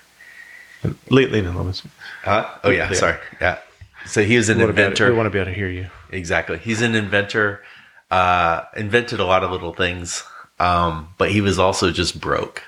Lean, 1.09 1.31
lean 1.31 1.45
in 1.45 1.45
a 1.45 1.57
little 1.57 1.65
bit. 1.65 1.81
Huh? 2.23 2.49
Oh 2.63 2.69
yeah, 2.69 2.89
Yeah. 2.89 2.95
sorry. 2.97 3.17
Yeah. 3.41 3.57
So 4.05 4.23
he 4.23 4.37
was 4.37 4.49
an 4.49 4.57
We 4.57 4.65
inventor. 4.65 5.09
we 5.09 5.15
want 5.17 5.27
to 5.27 5.31
be 5.31 5.39
able 5.39 5.51
to 5.51 5.55
hear 5.55 5.69
you. 5.69 5.89
Exactly. 6.11 6.57
He's 6.57 6.81
an 6.81 6.95
inventor. 6.95 7.63
Uh, 8.11 8.65
invented 8.75 9.19
a 9.19 9.25
lot 9.25 9.43
of 9.43 9.49
little 9.49 9.73
things, 9.73 10.23
um, 10.59 11.09
but 11.17 11.31
he 11.31 11.41
was 11.41 11.57
also 11.57 11.91
just 11.91 12.19
broke 12.21 12.61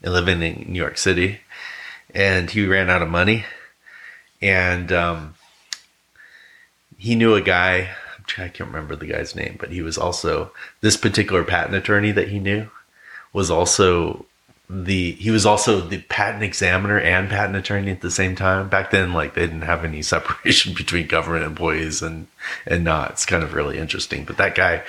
and 0.00 0.12
living 0.12 0.40
in 0.42 0.72
New 0.72 0.78
York 0.78 0.96
City, 0.96 1.40
and 2.14 2.48
he 2.50 2.64
ran 2.66 2.88
out 2.88 3.02
of 3.02 3.08
money, 3.08 3.44
and 4.40 4.92
um, 4.92 5.34
he 6.96 7.16
knew 7.16 7.34
a 7.34 7.40
guy. 7.40 7.90
I 8.38 8.48
can't 8.48 8.60
remember 8.70 8.94
the 8.94 9.06
guy's 9.06 9.34
name, 9.34 9.56
but 9.58 9.70
he 9.70 9.82
was 9.82 9.98
also 9.98 10.52
this 10.82 10.96
particular 10.96 11.42
patent 11.42 11.74
attorney 11.74 12.12
that 12.12 12.28
he 12.28 12.38
knew 12.38 12.70
was 13.32 13.50
also 13.50 14.24
the 14.68 15.12
he 15.12 15.30
was 15.30 15.46
also 15.46 15.80
the 15.80 15.98
patent 16.02 16.42
examiner 16.42 16.98
and 16.98 17.28
patent 17.28 17.56
attorney 17.56 17.90
at 17.92 18.00
the 18.00 18.10
same 18.10 18.34
time. 18.34 18.68
Back 18.68 18.90
then, 18.90 19.12
like 19.12 19.34
they 19.34 19.42
didn't 19.42 19.62
have 19.62 19.84
any 19.84 20.02
separation 20.02 20.74
between 20.74 21.06
government 21.06 21.44
employees 21.44 22.02
and 22.02 22.26
and 22.66 22.84
not. 22.84 23.12
It's 23.12 23.26
kind 23.26 23.42
of 23.42 23.54
really 23.54 23.78
interesting. 23.78 24.24
But 24.24 24.38
that 24.38 24.54
guy 24.54 24.82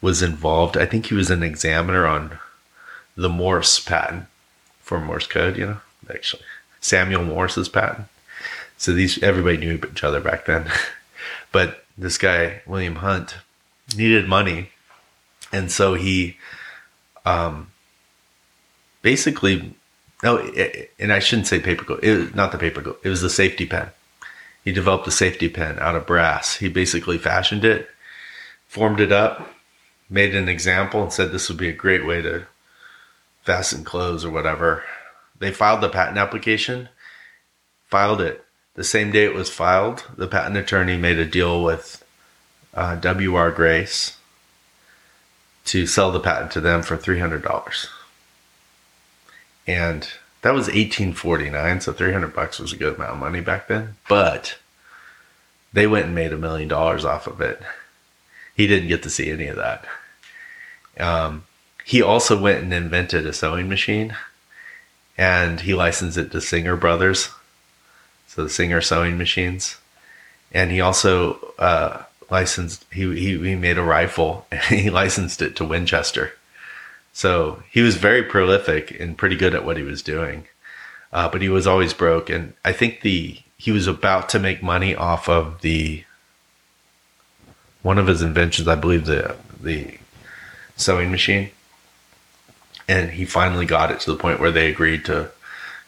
was 0.00 0.22
involved. 0.22 0.76
I 0.76 0.86
think 0.86 1.06
he 1.06 1.14
was 1.14 1.30
an 1.30 1.42
examiner 1.42 2.06
on 2.06 2.38
the 3.16 3.28
Morse 3.28 3.78
patent 3.78 4.26
for 4.80 5.00
Morse 5.00 5.26
code. 5.26 5.56
You 5.56 5.66
know, 5.66 5.80
actually 6.12 6.42
Samuel 6.80 7.24
Morse's 7.24 7.68
patent. 7.68 8.08
So 8.78 8.92
these 8.92 9.22
everybody 9.22 9.58
knew 9.58 9.74
each 9.74 10.02
other 10.02 10.20
back 10.20 10.46
then. 10.46 10.70
but 11.52 11.84
this 11.96 12.18
guy 12.18 12.62
William 12.66 12.96
Hunt 12.96 13.36
needed 13.96 14.26
money, 14.26 14.70
and 15.52 15.70
so 15.70 15.94
he 15.94 16.36
um, 17.24 17.69
basically 19.02 19.74
no, 20.22 20.36
it, 20.36 20.92
and 20.98 21.12
I 21.12 21.18
shouldn't 21.18 21.46
say 21.46 21.60
paperclip. 21.60 22.00
It 22.02 22.16
was 22.16 22.34
not 22.34 22.52
the 22.52 22.58
paper 22.58 22.82
paperclip. 22.82 22.98
It 23.04 23.08
was 23.08 23.22
the 23.22 23.30
safety 23.30 23.66
pin. 23.66 23.88
He 24.64 24.72
developed 24.72 25.06
a 25.06 25.10
safety 25.10 25.48
pin 25.48 25.78
out 25.78 25.96
of 25.96 26.06
brass. 26.06 26.56
He 26.56 26.68
basically 26.68 27.16
fashioned 27.16 27.64
it, 27.64 27.88
formed 28.66 29.00
it 29.00 29.12
up, 29.12 29.54
made 30.10 30.34
an 30.34 30.48
example, 30.48 31.02
and 31.02 31.12
said 31.12 31.32
this 31.32 31.48
would 31.48 31.56
be 31.56 31.68
a 31.68 31.74
great 31.74 32.04
way 32.04 32.20
to 32.20 32.46
fasten 33.42 33.84
clothes 33.84 34.24
or 34.24 34.30
whatever. 34.30 34.84
They 35.38 35.50
filed 35.50 35.80
the 35.80 35.88
patent 35.88 36.18
application, 36.18 36.90
filed 37.86 38.20
it. 38.20 38.44
The 38.74 38.84
same 38.84 39.10
day 39.10 39.24
it 39.24 39.34
was 39.34 39.48
filed, 39.48 40.04
the 40.16 40.28
patent 40.28 40.56
attorney 40.56 40.96
made 40.96 41.18
a 41.18 41.24
deal 41.24 41.62
with 41.62 42.04
uh, 42.74 42.96
W.R. 42.96 43.50
Grace 43.50 44.18
to 45.64 45.86
sell 45.86 46.12
the 46.12 46.20
patent 46.20 46.52
to 46.52 46.60
them 46.60 46.82
for 46.82 46.96
$300 46.96 47.88
and 49.66 50.08
that 50.42 50.54
was 50.54 50.66
1849 50.66 51.80
so 51.80 51.92
300 51.92 52.34
bucks 52.34 52.58
was 52.58 52.72
a 52.72 52.76
good 52.76 52.96
amount 52.96 53.12
of 53.12 53.18
money 53.18 53.40
back 53.40 53.68
then. 53.68 53.96
But 54.08 54.58
they 55.72 55.86
went 55.86 56.06
and 56.06 56.14
made 56.14 56.32
a 56.32 56.38
million 56.38 56.68
dollars 56.68 57.04
off 57.04 57.26
of 57.26 57.40
it. 57.40 57.60
He 58.54 58.66
didn't 58.66 58.88
get 58.88 59.02
to 59.04 59.10
see 59.10 59.30
any 59.30 59.46
of 59.46 59.56
that. 59.56 59.84
Um, 60.98 61.44
he 61.84 62.02
also 62.02 62.40
went 62.40 62.62
and 62.62 62.72
invented 62.72 63.26
a 63.26 63.32
sewing 63.32 63.68
machine 63.68 64.16
and 65.16 65.60
he 65.60 65.74
licensed 65.74 66.18
it 66.18 66.32
to 66.32 66.40
singer 66.40 66.76
brothers 66.76 67.30
so 68.26 68.44
the 68.44 68.50
singer 68.50 68.80
sewing 68.80 69.18
machines. 69.18 69.78
And 70.52 70.70
he 70.70 70.80
also 70.80 71.52
uh, 71.58 72.04
licensed 72.30 72.84
he, 72.92 73.02
he, 73.18 73.38
he 73.38 73.56
made 73.56 73.78
a 73.78 73.82
rifle 73.82 74.46
and 74.52 74.62
he 74.62 74.90
licensed 74.90 75.42
it 75.42 75.56
to 75.56 75.64
winchester 75.64 76.32
so 77.12 77.62
he 77.70 77.80
was 77.80 77.96
very 77.96 78.22
prolific 78.22 78.98
and 78.98 79.18
pretty 79.18 79.36
good 79.36 79.54
at 79.54 79.64
what 79.64 79.76
he 79.76 79.82
was 79.82 80.02
doing, 80.02 80.46
uh, 81.12 81.28
but 81.28 81.42
he 81.42 81.48
was 81.48 81.66
always 81.66 81.92
broke. 81.92 82.30
And 82.30 82.54
I 82.64 82.72
think 82.72 83.00
the 83.00 83.40
he 83.56 83.72
was 83.72 83.86
about 83.86 84.28
to 84.30 84.38
make 84.38 84.62
money 84.62 84.94
off 84.94 85.28
of 85.28 85.60
the 85.60 86.04
one 87.82 87.98
of 87.98 88.06
his 88.06 88.22
inventions, 88.22 88.68
I 88.68 88.74
believe 88.74 89.06
the 89.06 89.36
the 89.60 89.98
sewing 90.76 91.10
machine, 91.10 91.50
and 92.88 93.10
he 93.10 93.24
finally 93.24 93.66
got 93.66 93.90
it 93.90 94.00
to 94.00 94.12
the 94.12 94.18
point 94.18 94.40
where 94.40 94.50
they 94.50 94.70
agreed 94.70 95.04
to 95.06 95.30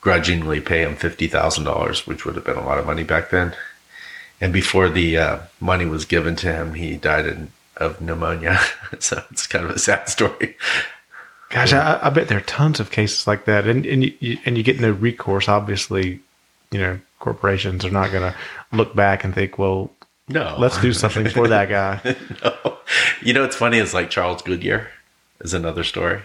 grudgingly 0.01 0.61
pay 0.61 0.83
him 0.83 0.97
fifty 0.97 1.29
thousand 1.29 1.65
dollars, 1.65 2.07
which 2.07 2.25
would 2.25 2.35
have 2.35 2.45
been 2.45 2.57
a 2.57 2.67
lot 2.67 2.79
of 2.79 2.87
money 2.87 3.05
back 3.05 3.31
then. 3.31 3.55
And 4.41 4.53
before 4.53 4.89
the 4.89 5.17
uh, 5.17 5.39
money 5.61 5.87
was 5.87 6.05
given 6.05 6.35
to 6.37 6.53
him, 6.53 6.75
he 6.75 6.97
died 6.97 7.27
in, 7.27 7.53
of 7.77 8.01
pneumonia. 8.01 8.59
so 8.99 9.23
it's 9.31 9.47
kind 9.47 9.65
of 9.65 9.71
a 9.71 9.79
sad 9.79 10.09
story. 10.09 10.57
Gosh, 11.53 11.75
I, 11.75 12.01
I 12.03 12.09
bet 12.09 12.29
there 12.29 12.39
are 12.39 12.43
tons 12.43 12.81
of 12.81 12.91
cases 12.91 13.27
like 13.27 13.45
that, 13.45 13.67
and 13.67 13.85
and 13.85 14.05
you, 14.21 14.39
and 14.47 14.57
you 14.57 14.65
get 14.65 14.81
no 14.81 14.91
recourse. 14.91 15.49
Obviously, 15.49 16.21
you 16.71 16.81
know 16.81 16.99
corporations 17.23 17.85
are 17.85 17.91
not 17.91 18.11
going 18.11 18.33
to 18.33 18.37
look 18.77 18.97
back 18.97 19.23
and 19.23 19.33
think, 19.33 19.57
well, 19.57 19.93
No, 20.29 20.57
let's 20.59 20.81
do 20.81 20.93
something 20.93 21.29
for 21.29 21.47
that 21.49 21.69
guy. 21.69 22.17
no. 22.43 22.79
You 23.23 23.33
know, 23.33 23.43
what's 23.43 23.55
funny 23.55 23.79
is 23.79 23.95
like 23.95 24.11
Charles 24.11 24.43
Goodyear 24.43 24.91
is 25.41 25.55
another 25.55 25.85
story. 25.85 26.23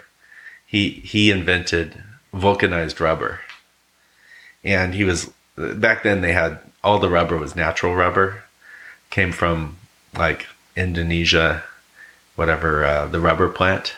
He 0.65 0.89
he 0.89 1.30
invented 1.30 2.03
vulcanized 2.34 2.99
rubber, 2.99 3.41
and 4.63 4.93
he 4.93 5.03
was 5.03 5.30
back 5.55 6.03
then. 6.03 6.21
They 6.21 6.34
had 6.34 6.59
all 6.84 6.99
the 6.99 7.09
rubber 7.09 7.38
was 7.38 7.55
natural 7.55 7.95
rubber, 7.95 8.43
came 9.09 9.32
from 9.32 9.78
like 10.17 10.47
Indonesia, 10.75 11.63
whatever 12.36 12.86
uh, 12.86 13.07
the 13.07 13.19
rubber 13.19 13.49
plant, 13.49 13.95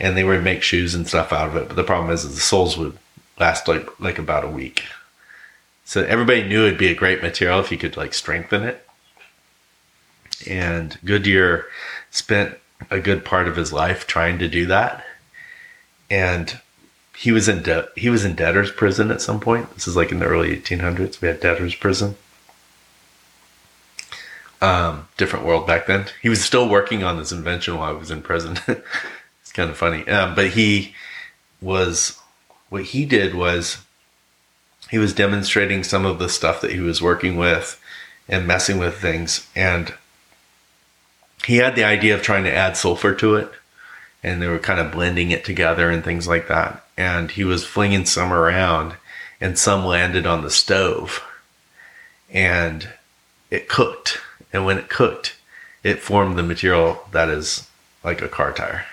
and 0.00 0.16
they 0.16 0.24
would 0.24 0.42
make 0.42 0.62
shoes 0.62 0.94
and 0.94 1.06
stuff 1.06 1.32
out 1.32 1.48
of 1.48 1.56
it. 1.56 1.68
But 1.68 1.76
the 1.76 1.84
problem 1.84 2.10
is, 2.12 2.24
is 2.24 2.34
the 2.34 2.40
soles 2.40 2.76
would 2.78 2.96
last 3.38 3.68
like 3.68 4.00
like 4.00 4.18
about 4.18 4.44
a 4.44 4.48
week. 4.48 4.84
So 5.84 6.02
everybody 6.04 6.42
knew 6.44 6.66
it'd 6.66 6.78
be 6.78 6.90
a 6.90 6.94
great 6.94 7.22
material 7.22 7.60
if 7.60 7.70
you 7.72 7.78
could 7.78 7.96
like 7.96 8.14
strengthen 8.14 8.62
it 8.62 8.86
and 10.48 10.98
Goodyear 11.04 11.66
spent 12.10 12.56
a 12.90 12.98
good 13.00 13.24
part 13.24 13.46
of 13.48 13.56
his 13.56 13.72
life 13.72 14.06
trying 14.06 14.38
to 14.38 14.48
do 14.48 14.66
that. 14.66 15.04
and 16.10 16.60
he 17.16 17.32
was 17.32 17.48
in 17.48 17.62
de- 17.62 17.88
he 17.96 18.08
was 18.08 18.24
in 18.24 18.34
debtor's 18.34 18.70
prison 18.72 19.10
at 19.10 19.20
some 19.20 19.40
point. 19.40 19.74
This 19.74 19.86
is 19.86 19.94
like 19.94 20.10
in 20.10 20.20
the 20.20 20.26
early 20.26 20.56
1800s. 20.56 21.20
We 21.20 21.28
had 21.28 21.40
debtor's 21.40 21.74
prison. 21.74 22.16
Um, 24.62 25.08
different 25.16 25.44
world 25.44 25.66
back 25.66 25.86
then. 25.86 26.06
He 26.22 26.28
was 26.28 26.42
still 26.42 26.68
working 26.68 27.02
on 27.02 27.16
this 27.18 27.32
invention 27.32 27.76
while 27.76 27.90
I 27.90 27.98
was 27.98 28.10
in 28.10 28.22
prison. 28.22 28.58
it's 29.50 29.56
kind 29.56 29.68
of 29.68 29.76
funny. 29.76 30.06
Um, 30.06 30.36
but 30.36 30.50
he 30.50 30.94
was 31.60 32.16
what 32.68 32.84
he 32.84 33.04
did 33.04 33.34
was 33.34 33.78
he 34.88 34.96
was 34.96 35.12
demonstrating 35.12 35.82
some 35.82 36.06
of 36.06 36.20
the 36.20 36.28
stuff 36.28 36.60
that 36.60 36.70
he 36.70 36.78
was 36.78 37.02
working 37.02 37.36
with 37.36 37.80
and 38.28 38.46
messing 38.46 38.78
with 38.78 38.94
things 38.98 39.48
and 39.56 39.92
he 41.44 41.56
had 41.56 41.74
the 41.74 41.82
idea 41.82 42.14
of 42.14 42.22
trying 42.22 42.44
to 42.44 42.54
add 42.54 42.76
sulfur 42.76 43.12
to 43.12 43.34
it 43.34 43.50
and 44.22 44.40
they 44.40 44.46
were 44.46 44.60
kind 44.60 44.78
of 44.78 44.92
blending 44.92 45.32
it 45.32 45.44
together 45.44 45.90
and 45.90 46.04
things 46.04 46.28
like 46.28 46.46
that 46.46 46.84
and 46.96 47.32
he 47.32 47.42
was 47.42 47.66
flinging 47.66 48.04
some 48.04 48.32
around 48.32 48.94
and 49.40 49.58
some 49.58 49.84
landed 49.84 50.26
on 50.26 50.42
the 50.42 50.50
stove 50.50 51.24
and 52.30 52.88
it 53.50 53.68
cooked 53.68 54.18
and 54.52 54.64
when 54.64 54.78
it 54.78 54.88
cooked 54.88 55.36
it 55.82 55.98
formed 55.98 56.38
the 56.38 56.42
material 56.42 57.04
that 57.10 57.28
is 57.28 57.68
like 58.04 58.22
a 58.22 58.28
car 58.28 58.52
tire 58.52 58.86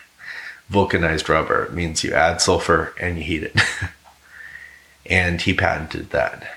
vulcanized 0.70 1.30
rubber 1.30 1.70
means 1.72 2.04
you 2.04 2.14
add 2.14 2.42
sulfur 2.42 2.94
and 3.00 3.18
you 3.18 3.24
heat 3.24 3.44
it 3.44 3.56
and 5.06 5.42
he 5.42 5.54
patented 5.54 6.10
that 6.10 6.48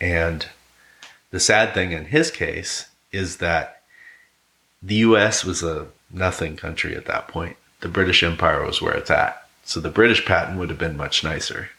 and 0.00 0.46
the 1.30 1.40
sad 1.40 1.74
thing 1.74 1.92
in 1.92 2.06
his 2.06 2.30
case 2.30 2.86
is 3.12 3.36
that 3.36 3.82
the 4.82 4.96
US 4.96 5.44
was 5.44 5.62
a 5.62 5.88
nothing 6.10 6.56
country 6.56 6.96
at 6.96 7.06
that 7.06 7.28
point. 7.28 7.56
The 7.80 7.88
British 7.88 8.22
Empire 8.22 8.64
was 8.64 8.82
where 8.82 8.94
it's 8.94 9.10
at. 9.10 9.46
So 9.64 9.80
the 9.80 9.90
British 9.90 10.24
patent 10.24 10.58
would 10.58 10.70
have 10.70 10.78
been 10.78 10.96
much 10.96 11.22
nicer. 11.22 11.70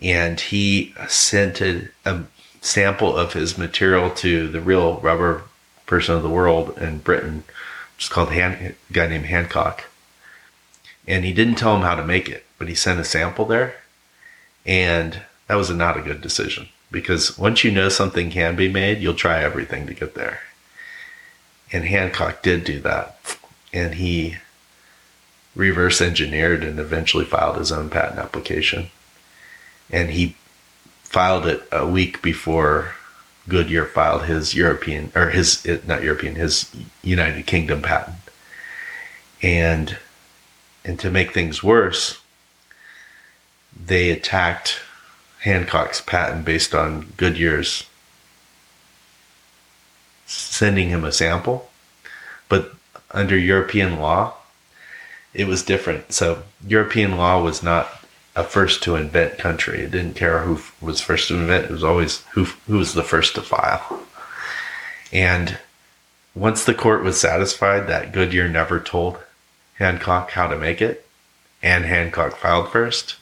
And 0.00 0.38
he 0.40 0.94
sent 1.08 1.60
a, 1.60 1.88
a 2.04 2.22
sample 2.60 3.16
of 3.16 3.32
his 3.32 3.58
material 3.58 4.10
to 4.10 4.48
the 4.48 4.60
real 4.60 4.98
rubber 5.00 5.44
person 5.86 6.14
of 6.14 6.22
the 6.22 6.28
world 6.28 6.76
in 6.78 6.98
Britain, 6.98 7.44
which 7.96 8.04
is 8.04 8.08
called 8.08 8.32
Han- 8.32 8.74
a 8.90 8.92
guy 8.92 9.08
named 9.08 9.26
Hancock. 9.26 9.84
And 11.06 11.24
he 11.24 11.32
didn't 11.32 11.56
tell 11.56 11.74
him 11.76 11.82
how 11.82 11.94
to 11.94 12.04
make 12.04 12.28
it, 12.28 12.46
but 12.58 12.68
he 12.68 12.74
sent 12.74 13.00
a 13.00 13.04
sample 13.04 13.44
there. 13.44 13.74
And 14.64 15.22
that 15.48 15.56
was 15.56 15.70
not 15.70 15.96
a 15.96 16.02
good 16.02 16.20
decision 16.20 16.68
because 16.90 17.36
once 17.36 17.64
you 17.64 17.70
know 17.70 17.88
something 17.88 18.30
can 18.30 18.54
be 18.54 18.68
made, 18.68 19.00
you'll 19.00 19.14
try 19.14 19.42
everything 19.42 19.86
to 19.86 19.94
get 19.94 20.14
there. 20.14 20.40
And 21.72 21.84
Hancock 21.84 22.42
did 22.42 22.64
do 22.64 22.78
that. 22.80 23.18
And 23.72 23.94
he 23.94 24.36
reverse 25.54 26.00
engineered 26.00 26.62
and 26.62 26.78
eventually 26.78 27.24
filed 27.24 27.56
his 27.56 27.72
own 27.72 27.90
patent 27.90 28.18
application. 28.18 28.90
And 29.90 30.10
he 30.10 30.36
filed 31.02 31.46
it 31.46 31.62
a 31.72 31.86
week 31.86 32.22
before 32.22 32.94
Goodyear 33.48 33.86
filed 33.86 34.24
his 34.24 34.54
European, 34.54 35.10
or 35.14 35.30
his, 35.30 35.66
not 35.86 36.02
European, 36.02 36.36
his 36.36 36.70
United 37.02 37.46
Kingdom 37.46 37.82
patent. 37.82 38.16
And, 39.42 39.98
and 40.84 40.98
to 41.00 41.10
make 41.10 41.32
things 41.32 41.62
worse, 41.62 42.20
they 43.74 44.10
attacked 44.10 44.80
Hancock's 45.40 46.00
patent 46.00 46.44
based 46.44 46.74
on 46.74 47.12
Goodyear's 47.16 47.84
sending 50.26 50.88
him 50.88 51.04
a 51.04 51.12
sample. 51.12 51.70
But 52.48 52.74
under 53.10 53.36
European 53.36 53.98
law, 53.98 54.34
it 55.34 55.46
was 55.46 55.62
different. 55.62 56.12
So 56.12 56.42
European 56.66 57.16
law 57.16 57.42
was 57.42 57.62
not 57.62 57.88
a 58.34 58.44
first 58.44 58.82
to 58.84 58.96
invent 58.96 59.38
country. 59.38 59.80
It 59.80 59.90
didn't 59.90 60.14
care 60.14 60.40
who 60.40 60.60
was 60.80 61.00
first 61.00 61.28
to 61.28 61.34
invent. 61.34 61.66
It 61.66 61.70
was 61.70 61.84
always 61.84 62.22
who 62.32 62.44
who 62.66 62.78
was 62.78 62.94
the 62.94 63.02
first 63.02 63.34
to 63.34 63.42
file. 63.42 64.02
And 65.12 65.58
once 66.34 66.64
the 66.64 66.74
court 66.74 67.02
was 67.02 67.20
satisfied 67.20 67.86
that 67.88 68.12
Goodyear 68.12 68.48
never 68.48 68.80
told 68.80 69.18
Hancock 69.74 70.30
how 70.30 70.46
to 70.46 70.56
make 70.56 70.80
it, 70.80 71.06
and 71.62 71.84
Hancock 71.84 72.36
filed 72.36 72.70
first, 72.70 73.16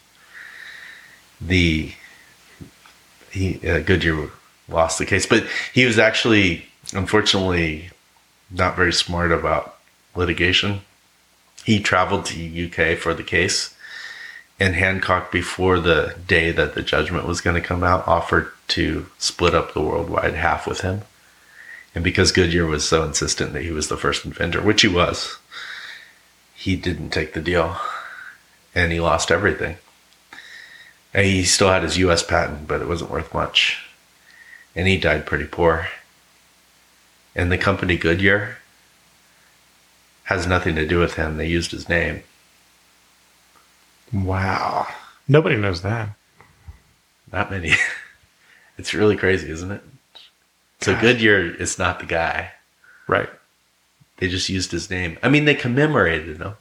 the 1.40 1.92
he 3.30 3.60
uh, 3.68 3.78
Goodyear 3.80 4.30
lost 4.68 4.98
the 4.98 5.06
case, 5.06 5.26
but 5.26 5.46
he 5.72 5.84
was 5.84 5.98
actually 5.98 6.66
unfortunately 6.92 7.90
not 8.50 8.76
very 8.76 8.92
smart 8.92 9.32
about 9.32 9.76
litigation. 10.14 10.80
He 11.64 11.80
traveled 11.80 12.24
to 12.26 12.66
UK 12.66 12.98
for 12.98 13.14
the 13.14 13.22
case, 13.22 13.74
and 14.58 14.74
Hancock, 14.74 15.30
before 15.30 15.78
the 15.78 16.16
day 16.26 16.50
that 16.52 16.74
the 16.74 16.82
judgment 16.82 17.26
was 17.26 17.40
going 17.40 17.60
to 17.60 17.66
come 17.66 17.82
out, 17.82 18.06
offered 18.06 18.50
to 18.68 19.06
split 19.18 19.54
up 19.54 19.72
the 19.72 19.80
worldwide 19.80 20.34
half 20.34 20.66
with 20.66 20.80
him. 20.82 21.02
And 21.94 22.04
because 22.04 22.30
Goodyear 22.30 22.66
was 22.66 22.88
so 22.88 23.02
insistent 23.04 23.52
that 23.52 23.62
he 23.62 23.70
was 23.70 23.88
the 23.88 23.96
first 23.96 24.24
inventor, 24.24 24.62
which 24.62 24.82
he 24.82 24.88
was, 24.88 25.38
he 26.60 26.76
didn't 26.76 27.08
take 27.08 27.32
the 27.32 27.40
deal, 27.40 27.74
and 28.74 28.92
he 28.92 29.00
lost 29.00 29.30
everything. 29.30 29.78
And 31.14 31.24
he 31.24 31.42
still 31.42 31.70
had 31.70 31.82
his 31.82 31.96
U.S. 31.96 32.22
patent, 32.22 32.68
but 32.68 32.82
it 32.82 32.86
wasn't 32.86 33.10
worth 33.10 33.32
much. 33.32 33.82
And 34.76 34.86
he 34.86 34.98
died 34.98 35.24
pretty 35.24 35.46
poor. 35.46 35.88
And 37.34 37.50
the 37.50 37.56
company 37.56 37.96
Goodyear 37.96 38.58
has 40.24 40.46
nothing 40.46 40.74
to 40.74 40.86
do 40.86 40.98
with 40.98 41.14
him. 41.14 41.38
They 41.38 41.48
used 41.48 41.70
his 41.70 41.88
name. 41.88 42.24
Wow. 44.12 44.86
Nobody 45.26 45.56
knows 45.56 45.80
that. 45.80 46.10
Not 47.32 47.50
many. 47.50 47.72
it's 48.76 48.92
really 48.92 49.16
crazy, 49.16 49.50
isn't 49.50 49.70
it? 49.70 49.82
So 50.82 50.92
Gosh. 50.92 51.00
Goodyear 51.00 51.54
is 51.54 51.78
not 51.78 52.00
the 52.00 52.06
guy. 52.06 52.52
Right. 53.08 53.30
They 54.20 54.28
just 54.28 54.48
used 54.48 54.70
his 54.70 54.88
name. 54.90 55.18
I 55.22 55.28
mean, 55.28 55.46
they 55.46 55.54
commemorated 55.54 56.36
him, 56.38 56.54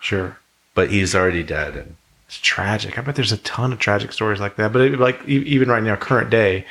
Sure. 0.00 0.36
but 0.74 0.90
he's 0.90 1.14
already 1.14 1.42
dead. 1.42 1.74
And 1.76 1.96
It's 2.26 2.38
tragic. 2.38 2.98
I 2.98 3.02
bet 3.02 3.14
there's 3.16 3.32
a 3.32 3.36
ton 3.38 3.72
of 3.72 3.78
tragic 3.78 4.12
stories 4.12 4.40
like 4.40 4.56
that. 4.56 4.72
But 4.72 4.82
it, 4.82 4.98
like 4.98 5.24
even 5.26 5.68
right 5.70 5.82
now, 5.82 5.96
current 5.96 6.28
day, 6.30 6.66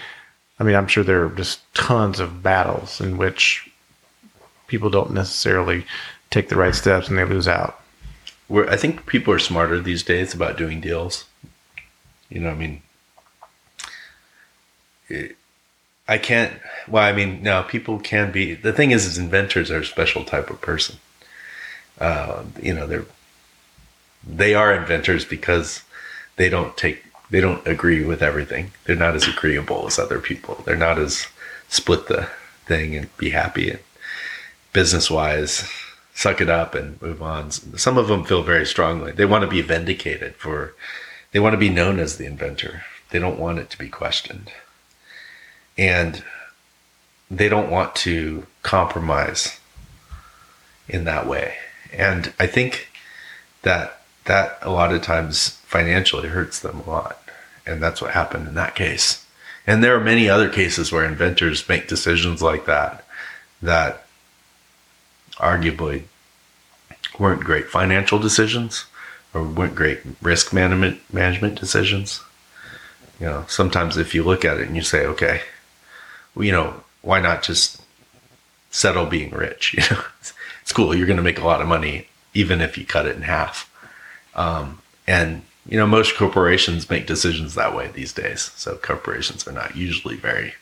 I 0.60 0.64
mean, 0.64 0.76
I'm 0.76 0.88
sure 0.88 1.04
there 1.04 1.26
are 1.26 1.30
just 1.30 1.62
tons 1.74 2.20
of 2.20 2.44
battles 2.44 3.00
in 3.02 3.18
which 3.18 3.70
people 4.68 4.90
don't 4.90 5.12
necessarily 5.12 5.86
take 6.32 6.50
the 6.50 6.56
right 6.58 6.76
steps 6.76 7.08
and 7.08 7.18
they 7.18 7.24
lose 7.26 7.48
out. 7.48 7.80
we're, 8.50 8.70
I 8.70 8.76
think 8.78 9.06
people 9.06 9.34
are 9.34 9.40
smarter 9.40 9.80
these 9.80 10.04
days 10.04 10.34
about 10.34 10.58
doing 10.58 10.82
deals. 10.82 11.26
You 12.30 12.42
know, 12.42 12.50
I 12.50 12.55
mean, 12.55 12.82
it, 15.08 15.38
I 16.08 16.18
can't. 16.18 16.54
Well, 16.88 17.04
I 17.04 17.14
mean, 17.14 17.42
no, 17.42 17.64
people 17.64 18.00
can 18.00 18.32
be. 18.32 18.54
The 18.54 18.74
thing 18.74 18.92
is, 18.92 19.06
is 19.06 19.18
inventors 19.18 19.72
are 19.72 19.80
a 19.80 19.86
special 19.86 20.24
type 20.24 20.50
of 20.50 20.62
person. 20.62 20.98
Uh, 22.00 22.44
you 22.62 22.74
know, 22.74 22.86
they're 22.86 23.06
they 24.28 24.56
are 24.56 24.74
inventors 24.74 25.24
because 25.24 25.84
they 26.36 26.50
don't 26.50 26.76
take 26.78 27.04
they 27.30 27.42
don't 27.42 27.66
agree 27.66 28.04
with 28.04 28.22
everything. 28.22 28.72
They're 28.86 28.96
not 28.96 29.16
as 29.16 29.28
agreeable 29.28 29.88
as 29.88 29.98
other 29.98 30.20
people. 30.20 30.62
They're 30.66 30.76
not 30.76 31.00
as 31.00 31.28
split 31.70 32.08
the 32.08 32.30
thing 32.66 32.96
and 32.96 33.18
be 33.18 33.32
happy 33.32 33.70
and 33.72 33.80
business 34.74 35.10
wise 35.10 35.70
suck 36.16 36.40
it 36.42 36.50
up 36.50 36.74
and 36.74 37.00
move 37.02 37.22
on. 37.22 37.52
Some 37.52 37.98
of 37.98 38.08
them 38.08 38.24
feel 38.24 38.42
very 38.42 38.66
strongly. 38.66 39.12
They 39.12 39.26
want 39.26 39.44
to 39.44 39.50
be 39.50 39.62
vindicated 39.62 40.36
for, 40.36 40.74
they 41.32 41.40
want 41.40 41.54
to 41.54 41.58
be 41.58 41.70
known 41.70 42.00
as 42.00 42.18
the 42.18 42.26
inventor. 42.26 42.84
They 43.12 43.20
don't 43.20 43.40
want 43.40 43.60
it 43.60 43.70
to 43.72 43.78
be 43.78 43.90
questioned. 43.90 44.52
And 45.78 46.24
they 47.30 47.50
don't 47.50 47.72
want 47.72 47.96
to 47.96 48.46
compromise 48.64 49.60
in 50.88 51.04
that 51.06 51.28
way. 51.28 51.56
And 51.92 52.34
I 52.39 52.47
think 52.47 52.89
that 53.64 54.02
that 54.26 54.58
a 54.62 54.72
lot 54.72 54.93
of 54.93 55.02
times 55.02 55.50
financially 55.66 56.30
hurts 56.30 56.60
them 56.60 56.82
a 56.82 56.89
lot. 56.89 57.20
And 57.66 57.82
that's 57.82 58.02
what 58.02 58.12
happened 58.12 58.47
in 58.47 58.56
that 58.56 58.76
case. 58.76 59.26
And 59.68 59.84
there 59.84 59.96
are 59.96 60.04
many 60.04 60.30
other 60.30 60.50
cases 60.50 60.92
where 60.92 61.06
inventors 61.06 61.68
make 61.68 61.88
decisions 61.88 62.42
like 62.42 62.66
that 62.66 63.04
that 63.62 64.06
arguably 65.38 66.04
weren't 67.20 67.43
great 67.43 67.68
financial 67.68 68.20
decisions 68.20 68.86
or 69.34 69.43
weren't 69.43 69.76
great 69.76 70.00
risk 70.22 70.54
management 70.54 71.02
management 71.12 71.60
decisions. 71.60 72.22
You 73.20 73.28
know, 73.28 73.46
sometimes 73.47 73.97
if 73.97 74.14
you 74.14 74.24
look 74.24 74.46
at 74.46 74.60
it 74.60 74.68
and 74.68 74.76
you 74.76 74.82
say, 74.82 75.06
okay, 75.06 75.42
you 76.37 76.51
know, 76.51 76.83
why 77.01 77.20
not 77.20 77.43
just 77.43 77.82
settle 78.71 79.05
being 79.05 79.32
rich? 79.32 79.74
You 79.78 79.83
know, 79.95 80.03
it's 80.62 80.74
cool. 80.74 80.95
You're 80.95 81.05
going 81.05 81.17
to 81.17 81.24
make 81.24 81.39
a 81.39 81.45
lot 81.45 81.62
of 81.62 81.67
money 81.67 82.07
even 82.33 82.59
if 82.59 82.78
you 82.78 82.86
cut 82.86 83.05
it 83.05 83.16
in 83.16 83.21
half. 83.21 83.71
Um, 84.33 84.82
and 85.07 85.43
you 85.67 85.78
know, 85.78 85.87
most 85.87 86.16
corporations 86.16 86.89
make 86.89 87.07
decisions 87.07 87.55
that 87.55 87.75
way 87.75 87.87
these 87.87 88.13
days. 88.13 88.51
So 88.55 88.75
corporations 88.75 89.47
are 89.47 89.51
not 89.51 89.75
usually 89.75 90.16
very 90.16 90.55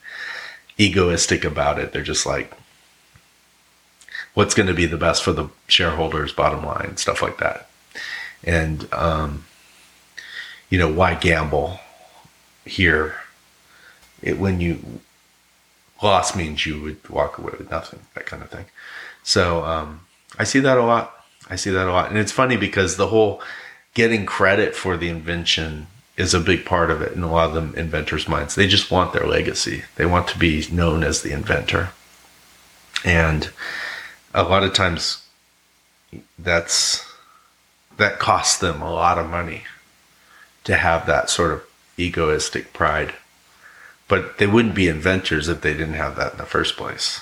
egoistic 0.77 1.45
about 1.45 1.79
it. 1.79 1.93
They're 1.93 2.03
just 2.03 2.25
like, 2.25 2.53
what's 4.33 4.53
going 4.53 4.67
to 4.67 4.73
be 4.73 4.85
the 4.85 4.97
best 4.97 5.23
for 5.23 5.31
the 5.31 5.47
shareholders 5.67 6.33
bottom 6.33 6.65
line 6.65 6.97
stuff 6.97 7.21
like 7.21 7.37
that 7.37 7.69
and 8.43 8.91
um, 8.93 9.45
you 10.69 10.77
know, 10.77 10.91
why 10.91 11.15
gamble 11.15 11.79
here? 12.65 13.15
It, 14.21 14.39
when 14.39 14.59
you 14.59 15.01
loss 16.03 16.35
means 16.35 16.65
you 16.65 16.81
would 16.81 17.09
walk 17.09 17.37
away 17.37 17.53
with 17.57 17.71
nothing, 17.71 18.01
that 18.15 18.25
kind 18.25 18.43
of 18.43 18.49
thing. 18.49 18.65
So 19.23 19.63
um, 19.63 20.01
I 20.37 20.43
see 20.43 20.59
that 20.59 20.77
a 20.77 20.83
lot. 20.83 21.13
I 21.49 21.55
see 21.55 21.71
that 21.71 21.87
a 21.87 21.91
lot, 21.91 22.09
and 22.09 22.17
it's 22.17 22.31
funny 22.31 22.57
because 22.57 22.95
the 22.95 23.07
whole 23.07 23.41
getting 23.93 24.25
credit 24.25 24.75
for 24.75 24.95
the 24.97 25.09
invention 25.09 25.87
is 26.15 26.33
a 26.33 26.39
big 26.39 26.65
part 26.65 26.89
of 26.89 27.01
it 27.01 27.13
in 27.13 27.23
a 27.23 27.31
lot 27.31 27.49
of 27.49 27.53
them 27.53 27.73
inventors' 27.75 28.27
minds. 28.27 28.55
They 28.55 28.67
just 28.67 28.91
want 28.91 29.13
their 29.13 29.25
legacy. 29.25 29.83
They 29.95 30.05
want 30.05 30.27
to 30.29 30.39
be 30.39 30.65
known 30.71 31.03
as 31.03 31.21
the 31.21 31.31
inventor, 31.31 31.89
and 33.03 33.49
a 34.33 34.43
lot 34.43 34.63
of 34.63 34.73
times 34.73 35.25
that's 36.39 37.05
that 37.97 38.19
costs 38.19 38.57
them 38.57 38.81
a 38.81 38.91
lot 38.91 39.17
of 39.17 39.29
money 39.29 39.63
to 40.63 40.75
have 40.75 41.05
that 41.05 41.29
sort 41.29 41.51
of 41.51 41.63
egoistic 41.97 42.73
pride. 42.73 43.13
But 44.13 44.37
they 44.37 44.45
wouldn't 44.45 44.75
be 44.75 44.87
inventors 44.87 45.49
if 45.49 45.61
they 45.61 45.73
didn't 45.73 45.95
have 45.95 46.15
that 46.17 46.33
in 46.33 46.37
the 46.37 46.45
first 46.45 46.77
place. 46.77 47.21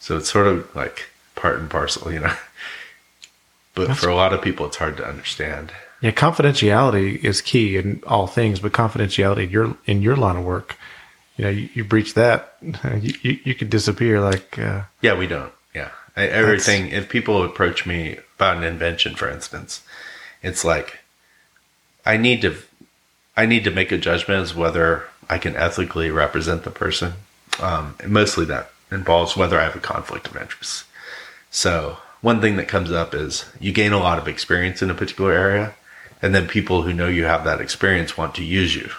So 0.00 0.16
it's 0.16 0.28
sort 0.28 0.48
of 0.48 0.74
like 0.74 1.08
part 1.36 1.60
and 1.60 1.70
parcel, 1.70 2.10
you 2.12 2.18
know. 2.18 2.34
But 3.76 3.96
for 3.96 4.08
a 4.08 4.16
lot 4.16 4.32
of 4.32 4.42
people, 4.42 4.66
it's 4.66 4.78
hard 4.78 4.96
to 4.96 5.06
understand. 5.06 5.70
Yeah, 6.00 6.10
confidentiality 6.10 7.22
is 7.24 7.40
key 7.40 7.76
in 7.76 8.02
all 8.04 8.26
things, 8.26 8.58
but 8.58 8.72
confidentiality 8.72 9.44
in 9.44 9.50
your 9.50 9.76
in 9.86 10.02
your 10.02 10.16
line 10.16 10.34
of 10.34 10.44
work, 10.44 10.76
you 11.36 11.44
know, 11.44 11.50
you, 11.50 11.68
you 11.74 11.84
breach 11.84 12.14
that, 12.14 12.56
you, 12.60 13.14
you, 13.22 13.38
you 13.44 13.54
could 13.54 13.70
disappear. 13.70 14.20
Like, 14.20 14.58
uh, 14.58 14.82
Yeah, 15.02 15.16
we 15.16 15.28
don't. 15.28 15.52
Yeah. 15.72 15.90
I, 16.16 16.26
everything, 16.26 16.88
if 16.88 17.08
people 17.08 17.44
approach 17.44 17.86
me 17.86 18.18
about 18.34 18.56
an 18.56 18.64
invention, 18.64 19.14
for 19.14 19.30
instance, 19.30 19.84
it's 20.42 20.64
like, 20.64 20.98
I 22.04 22.16
need 22.16 22.42
to, 22.42 22.56
I 23.36 23.46
need 23.46 23.62
to 23.62 23.70
make 23.70 23.92
a 23.92 23.98
judgment 23.98 24.42
as 24.42 24.56
whether 24.56 25.04
I 25.30 25.38
can 25.38 25.56
ethically 25.56 26.10
represent 26.10 26.64
the 26.64 26.72
person. 26.72 27.12
Um, 27.60 27.94
mostly 28.06 28.44
that 28.46 28.72
involves 28.90 29.36
whether 29.36 29.58
I 29.58 29.64
have 29.64 29.76
a 29.76 29.80
conflict 29.80 30.26
of 30.26 30.36
interest. 30.36 30.84
So 31.50 31.98
one 32.20 32.40
thing 32.40 32.56
that 32.56 32.66
comes 32.66 32.90
up 32.90 33.14
is 33.14 33.44
you 33.60 33.72
gain 33.72 33.92
a 33.92 33.98
lot 33.98 34.18
of 34.18 34.26
experience 34.26 34.82
in 34.82 34.90
a 34.90 34.94
particular 34.94 35.32
area, 35.32 35.74
and 36.20 36.34
then 36.34 36.48
people 36.48 36.82
who 36.82 36.92
know 36.92 37.06
you 37.06 37.24
have 37.24 37.44
that 37.44 37.60
experience 37.60 38.18
want 38.18 38.34
to 38.34 38.44
use 38.44 38.74
you. 38.74 38.90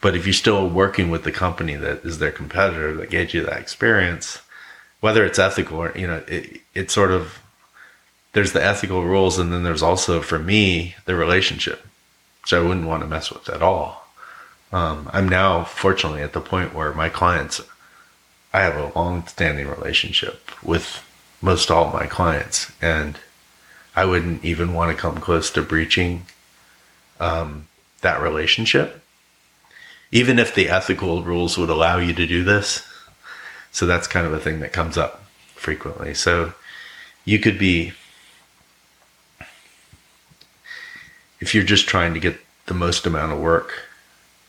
But 0.00 0.16
if 0.16 0.26
you're 0.26 0.32
still 0.32 0.66
working 0.66 1.10
with 1.10 1.24
the 1.24 1.32
company 1.32 1.76
that 1.76 2.02
is 2.02 2.18
their 2.18 2.32
competitor 2.32 2.94
that 2.96 3.10
gave 3.10 3.34
you 3.34 3.44
that 3.44 3.60
experience, 3.60 4.40
whether 5.00 5.24
it's 5.24 5.38
ethical 5.38 5.76
or 5.78 5.92
you 5.94 6.06
know, 6.06 6.22
it, 6.26 6.62
it's 6.74 6.94
sort 6.94 7.10
of 7.10 7.40
there's 8.32 8.52
the 8.52 8.64
ethical 8.64 9.04
rules, 9.04 9.38
and 9.38 9.52
then 9.52 9.64
there's 9.64 9.82
also 9.82 10.22
for 10.22 10.38
me 10.38 10.94
the 11.04 11.14
relationship, 11.14 11.86
which 12.42 12.54
I 12.54 12.60
wouldn't 12.60 12.86
want 12.86 13.02
to 13.02 13.08
mess 13.08 13.30
with 13.30 13.50
at 13.50 13.60
all. 13.60 13.99
Um, 14.72 15.10
I'm 15.12 15.28
now 15.28 15.64
fortunately 15.64 16.22
at 16.22 16.32
the 16.32 16.40
point 16.40 16.74
where 16.74 16.92
my 16.92 17.08
clients, 17.08 17.60
I 18.52 18.60
have 18.60 18.76
a 18.76 18.96
long-standing 18.96 19.68
relationship 19.68 20.50
with 20.62 21.04
most 21.42 21.70
all 21.70 21.92
my 21.92 22.06
clients, 22.06 22.70
and 22.80 23.18
I 23.96 24.04
wouldn't 24.04 24.44
even 24.44 24.72
want 24.72 24.94
to 24.94 25.00
come 25.00 25.16
close 25.16 25.50
to 25.52 25.62
breaching 25.62 26.26
um, 27.18 27.66
that 28.02 28.20
relationship, 28.22 29.02
even 30.12 30.38
if 30.38 30.54
the 30.54 30.68
ethical 30.68 31.22
rules 31.22 31.58
would 31.58 31.70
allow 31.70 31.98
you 31.98 32.12
to 32.14 32.26
do 32.26 32.44
this. 32.44 32.86
So 33.72 33.86
that's 33.86 34.06
kind 34.06 34.26
of 34.26 34.32
a 34.32 34.40
thing 34.40 34.60
that 34.60 34.72
comes 34.72 34.96
up 34.96 35.24
frequently. 35.54 36.14
So 36.14 36.54
you 37.24 37.38
could 37.38 37.58
be, 37.58 37.92
if 41.40 41.54
you're 41.54 41.64
just 41.64 41.88
trying 41.88 42.14
to 42.14 42.20
get 42.20 42.38
the 42.66 42.74
most 42.74 43.06
amount 43.06 43.32
of 43.32 43.38
work, 43.38 43.89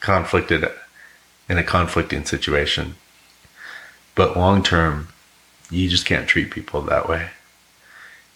conflicted 0.01 0.69
in 1.47 1.57
a 1.57 1.63
conflicting 1.63 2.25
situation. 2.25 2.95
But 4.13 4.35
long 4.35 4.61
term, 4.61 5.07
you 5.69 5.87
just 5.87 6.05
can't 6.05 6.27
treat 6.27 6.51
people 6.51 6.81
that 6.81 7.07
way. 7.07 7.29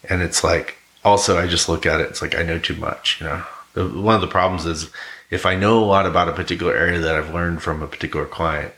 And 0.10 0.22
it's 0.22 0.44
like, 0.44 0.78
also, 1.04 1.38
I 1.38 1.48
just 1.48 1.68
look 1.68 1.86
at 1.86 2.00
it, 2.00 2.10
it's 2.10 2.22
like 2.22 2.36
I 2.36 2.44
know 2.44 2.60
too 2.60 2.76
much, 2.76 3.20
you 3.20 3.28
know. 3.28 3.44
One 3.76 4.16
of 4.16 4.22
the 4.22 4.28
problems 4.28 4.66
is 4.66 4.90
if 5.30 5.46
I 5.46 5.56
know 5.56 5.84
a 5.84 5.86
lot 5.86 6.06
about 6.06 6.30
a 6.30 6.34
particular 6.34 6.74
area 6.76 7.00
that 7.00 7.16
I've 7.16 7.34
learned 7.34 7.62
from 7.62 7.84
a 7.84 7.88
particular 7.88 8.26
client, 8.26 8.74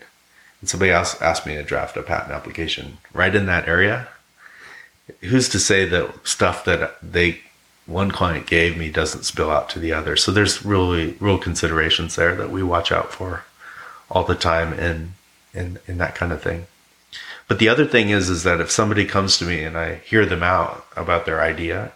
and 0.60 0.68
somebody 0.68 0.90
else 0.90 1.20
asked 1.22 1.46
me 1.46 1.54
to 1.54 1.62
draft 1.62 1.96
a 1.96 2.02
patent 2.02 2.32
application 2.32 2.98
right 3.12 3.34
in 3.34 3.46
that 3.46 3.68
area, 3.68 4.08
who's 5.20 5.48
to 5.50 5.60
say 5.60 5.84
that 5.84 6.26
stuff 6.26 6.64
that 6.64 6.96
they 7.00 7.40
one 7.88 8.10
client 8.10 8.46
gave 8.46 8.76
me 8.76 8.90
doesn't 8.90 9.24
spill 9.24 9.50
out 9.50 9.68
to 9.70 9.78
the 9.78 9.92
other? 9.92 10.14
So 10.14 10.30
there's 10.30 10.64
really 10.64 11.16
real 11.18 11.38
considerations 11.38 12.14
there 12.14 12.36
that 12.36 12.50
we 12.50 12.62
watch 12.62 12.92
out 12.92 13.12
for 13.12 13.44
all 14.10 14.24
the 14.24 14.34
time 14.34 14.72
in 14.74 15.14
in 15.54 15.78
in 15.88 15.98
that 15.98 16.14
kind 16.14 16.30
of 16.30 16.42
thing. 16.42 16.66
But 17.48 17.58
the 17.58 17.68
other 17.68 17.86
thing 17.86 18.10
is 18.10 18.28
is 18.28 18.42
that 18.42 18.60
if 18.60 18.70
somebody 18.70 19.06
comes 19.06 19.38
to 19.38 19.44
me 19.44 19.64
and 19.64 19.76
I 19.76 19.96
hear 19.96 20.26
them 20.26 20.42
out 20.42 20.86
about 20.96 21.24
their 21.24 21.40
idea, 21.40 21.92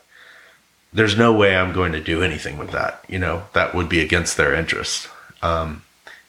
there's 0.93 1.16
no 1.16 1.32
way 1.32 1.55
I'm 1.55 1.74
going 1.74 1.93
to 1.93 2.01
do 2.01 2.23
anything 2.23 2.56
with 2.56 2.70
that. 2.70 3.05
You 3.06 3.19
know, 3.19 3.44
that 3.52 3.74
would 3.74 3.89
be 3.89 4.01
against 4.01 4.36
their 4.36 4.55
interest. 4.55 5.09
Um, 5.43 5.82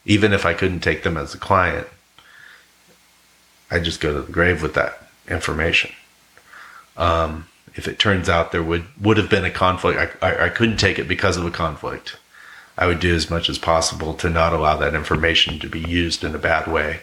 even 0.05 0.33
if 0.33 0.45
I 0.45 0.53
couldn't 0.53 0.81
take 0.81 1.03
them 1.03 1.15
as 1.15 1.33
a 1.33 1.37
client, 1.37 1.87
I 3.71 3.79
just 3.79 4.01
go 4.01 4.13
to 4.13 4.21
the 4.21 4.31
grave 4.31 4.61
with 4.61 4.73
that 4.73 5.07
information. 5.27 5.91
Um, 6.97 7.47
if 7.75 7.87
it 7.87 7.99
turns 7.99 8.29
out 8.29 8.51
there 8.51 8.63
would 8.63 8.85
would 8.99 9.17
have 9.17 9.29
been 9.29 9.45
a 9.45 9.51
conflict, 9.51 10.17
I, 10.21 10.27
I, 10.27 10.45
I 10.45 10.49
couldn't 10.49 10.77
take 10.77 10.99
it 10.99 11.07
because 11.07 11.37
of 11.37 11.45
a 11.45 11.51
conflict. 11.51 12.17
I 12.77 12.87
would 12.87 12.99
do 12.99 13.13
as 13.13 13.29
much 13.29 13.49
as 13.49 13.57
possible 13.57 14.13
to 14.15 14.29
not 14.29 14.53
allow 14.53 14.77
that 14.77 14.95
information 14.95 15.59
to 15.59 15.69
be 15.69 15.79
used 15.79 16.23
in 16.23 16.33
a 16.33 16.39
bad 16.39 16.67
way, 16.67 17.01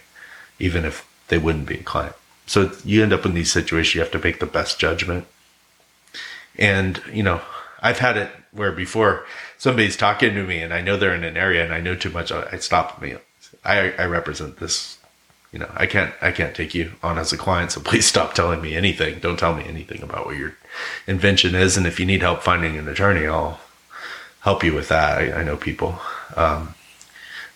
even 0.58 0.84
if 0.84 1.06
they 1.28 1.38
wouldn't 1.38 1.66
be 1.66 1.78
a 1.78 1.82
client. 1.82 2.16
So 2.46 2.72
you 2.84 3.02
end 3.02 3.12
up 3.12 3.24
in 3.24 3.34
these 3.34 3.52
situations. 3.52 3.94
You 3.94 4.00
have 4.00 4.10
to 4.10 4.18
make 4.18 4.40
the 4.40 4.46
best 4.46 4.80
judgment. 4.80 5.26
And 6.58 7.00
you 7.12 7.22
know, 7.22 7.40
I've 7.80 7.98
had 7.98 8.16
it 8.16 8.30
where 8.52 8.72
before 8.72 9.24
somebody's 9.58 9.96
talking 9.96 10.34
to 10.34 10.44
me 10.44 10.58
and 10.58 10.74
I 10.74 10.80
know 10.80 10.96
they're 10.96 11.14
in 11.14 11.24
an 11.24 11.36
area 11.36 11.64
and 11.64 11.72
I 11.72 11.80
know 11.80 11.94
too 11.94 12.10
much. 12.10 12.32
I 12.32 12.58
stop 12.58 13.00
me. 13.00 13.14
I, 13.64 13.92
I 13.92 14.04
represent 14.06 14.58
this. 14.58 14.98
You 15.52 15.58
know, 15.58 15.70
I 15.74 15.86
can't 15.86 16.14
I 16.22 16.30
can't 16.30 16.54
take 16.54 16.74
you 16.74 16.92
on 17.02 17.18
as 17.18 17.32
a 17.32 17.36
client. 17.36 17.72
So 17.72 17.80
please 17.80 18.06
stop 18.06 18.34
telling 18.34 18.60
me 18.60 18.74
anything. 18.74 19.18
Don't 19.18 19.38
tell 19.38 19.54
me 19.54 19.64
anything 19.64 20.02
about 20.02 20.26
what 20.26 20.36
your 20.36 20.54
invention 21.06 21.54
is. 21.54 21.76
And 21.76 21.86
if 21.86 21.98
you 21.98 22.06
need 22.06 22.22
help 22.22 22.42
finding 22.42 22.76
an 22.76 22.88
attorney, 22.88 23.26
I'll 23.26 23.60
help 24.40 24.62
you 24.62 24.74
with 24.74 24.88
that. 24.88 25.18
I, 25.18 25.40
I 25.40 25.42
know 25.42 25.56
people, 25.56 26.00
um, 26.36 26.74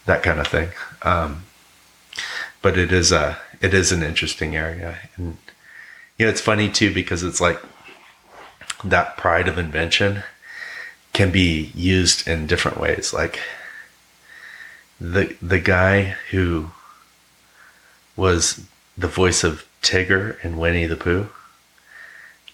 that 0.06 0.22
kind 0.22 0.40
of 0.40 0.46
thing. 0.48 0.70
Um, 1.02 1.44
but 2.62 2.78
it 2.78 2.92
is 2.92 3.12
a 3.12 3.38
it 3.60 3.74
is 3.74 3.92
an 3.92 4.02
interesting 4.02 4.56
area, 4.56 4.98
and 5.16 5.36
you 6.18 6.26
know 6.26 6.30
it's 6.30 6.40
funny 6.40 6.70
too 6.70 6.92
because 6.92 7.22
it's 7.22 7.40
like 7.40 7.60
that 8.82 9.16
pride 9.16 9.48
of 9.48 9.58
invention 9.58 10.22
can 11.12 11.30
be 11.30 11.70
used 11.74 12.26
in 12.26 12.46
different 12.46 12.78
ways. 12.78 13.12
Like 13.12 13.40
the 15.00 15.36
the 15.40 15.60
guy 15.60 16.16
who 16.30 16.70
was 18.16 18.64
the 18.96 19.08
voice 19.08 19.44
of 19.44 19.66
Tigger 19.82 20.42
in 20.44 20.56
Winnie 20.56 20.86
the 20.86 20.96
Pooh 20.96 21.28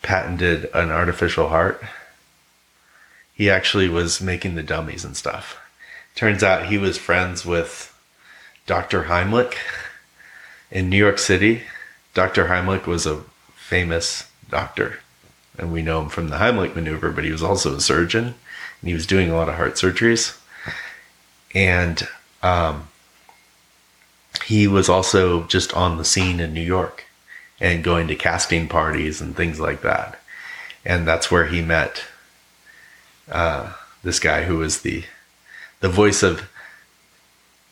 patented 0.02 0.68
an 0.74 0.90
artificial 0.90 1.48
heart. 1.48 1.82
He 3.34 3.50
actually 3.50 3.88
was 3.88 4.20
making 4.20 4.54
the 4.54 4.62
dummies 4.62 5.04
and 5.04 5.16
stuff. 5.16 5.58
Turns 6.14 6.42
out 6.42 6.66
he 6.66 6.78
was 6.78 6.98
friends 6.98 7.44
with 7.44 7.96
Dr. 8.66 9.04
Heimlich 9.04 9.54
in 10.70 10.88
New 10.88 10.96
York 10.96 11.18
City. 11.18 11.62
Dr. 12.14 12.46
Heimlich 12.46 12.86
was 12.86 13.06
a 13.06 13.22
famous 13.54 14.28
doctor, 14.50 15.00
and 15.56 15.72
we 15.72 15.82
know 15.82 16.02
him 16.02 16.08
from 16.08 16.28
the 16.28 16.36
Heimlich 16.36 16.74
maneuver, 16.74 17.10
but 17.10 17.24
he 17.24 17.30
was 17.30 17.42
also 17.42 17.76
a 17.76 17.80
surgeon, 17.80 18.26
and 18.26 18.88
he 18.88 18.94
was 18.94 19.06
doing 19.06 19.30
a 19.30 19.36
lot 19.36 19.48
of 19.48 19.54
heart 19.54 19.74
surgeries. 19.74 20.38
And 21.54 22.06
um, 22.42 22.88
he 24.51 24.66
was 24.66 24.89
also 24.89 25.44
just 25.44 25.72
on 25.74 25.97
the 25.97 26.05
scene 26.05 26.40
in 26.40 26.52
New 26.52 26.60
York 26.60 27.05
and 27.60 27.85
going 27.85 28.09
to 28.09 28.16
casting 28.16 28.66
parties 28.66 29.20
and 29.20 29.36
things 29.36 29.60
like 29.60 29.82
that. 29.82 30.20
And 30.85 31.06
that's 31.06 31.31
where 31.31 31.47
he 31.47 31.62
met 31.62 32.02
uh, 33.31 33.74
this 34.02 34.18
guy 34.18 34.43
who 34.43 34.56
was 34.59 34.82
the 34.82 35.05
the 35.78 35.89
voice 35.89 36.24
of 36.24 36.51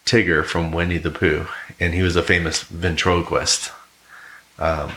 Tigger 0.07 0.45
from 0.45 0.71
Winnie 0.71 0.99
the 0.99 1.11
Pooh, 1.11 1.49
and 1.81 1.95
he 1.95 2.03
was 2.03 2.15
a 2.15 2.23
famous 2.23 2.63
ventriloquist. 2.63 3.73
Um, 4.57 4.93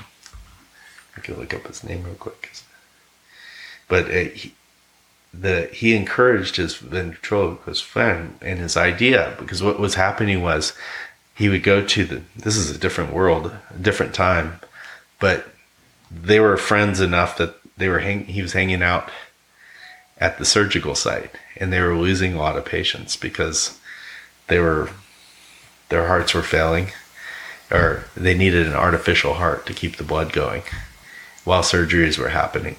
I 1.18 1.22
could 1.22 1.40
look 1.40 1.52
up 1.56 1.66
his 1.66 1.84
name 1.84 2.04
real 2.04 2.14
quick, 2.14 2.52
but 3.88 4.06
uh, 4.06 4.30
he, 4.36 4.54
the 5.34 5.68
he 5.74 5.96
encouraged 5.96 6.58
his 6.58 6.76
ventriloquist 6.76 7.84
friend 7.84 8.38
and 8.40 8.60
his 8.60 8.78
idea 8.78 9.36
because 9.40 9.64
what 9.64 9.80
was 9.80 9.96
happening 9.96 10.44
was 10.44 10.74
he 11.42 11.50
would 11.50 11.64
go 11.64 11.84
to 11.84 12.06
the 12.06 12.22
this 12.36 12.56
is 12.56 12.70
a 12.70 12.78
different 12.78 13.12
world, 13.12 13.48
a 13.48 13.78
different 13.80 14.14
time, 14.14 14.60
but 15.20 15.48
they 16.12 16.40
were 16.40 16.56
friends 16.56 17.00
enough 17.00 17.36
that 17.38 17.56
they 17.78 17.90
were 17.90 18.00
hang, 18.00 18.26
he 18.26 18.44
was 18.44 18.54
hanging 18.54 18.84
out 18.84 19.10
at 20.20 20.38
the 20.38 20.46
surgical 20.46 20.94
site, 20.94 21.32
and 21.58 21.74
they 21.74 21.82
were 21.82 21.96
losing 21.96 22.36
a 22.36 22.38
lot 22.38 22.58
of 22.58 22.64
patients 22.64 23.18
because 23.18 23.80
they 24.48 24.60
were 24.60 24.92
their 25.90 26.06
hearts 26.06 26.36
were 26.36 26.44
failing, 26.44 26.92
or 27.72 28.04
they 28.16 28.36
needed 28.36 28.68
an 28.68 28.76
artificial 28.76 29.34
heart 29.34 29.66
to 29.66 29.74
keep 29.74 29.98
the 29.98 30.04
blood 30.04 30.32
going 30.32 30.62
while 31.44 31.64
surgeries 31.64 32.20
were 32.20 32.30
happening. 32.30 32.78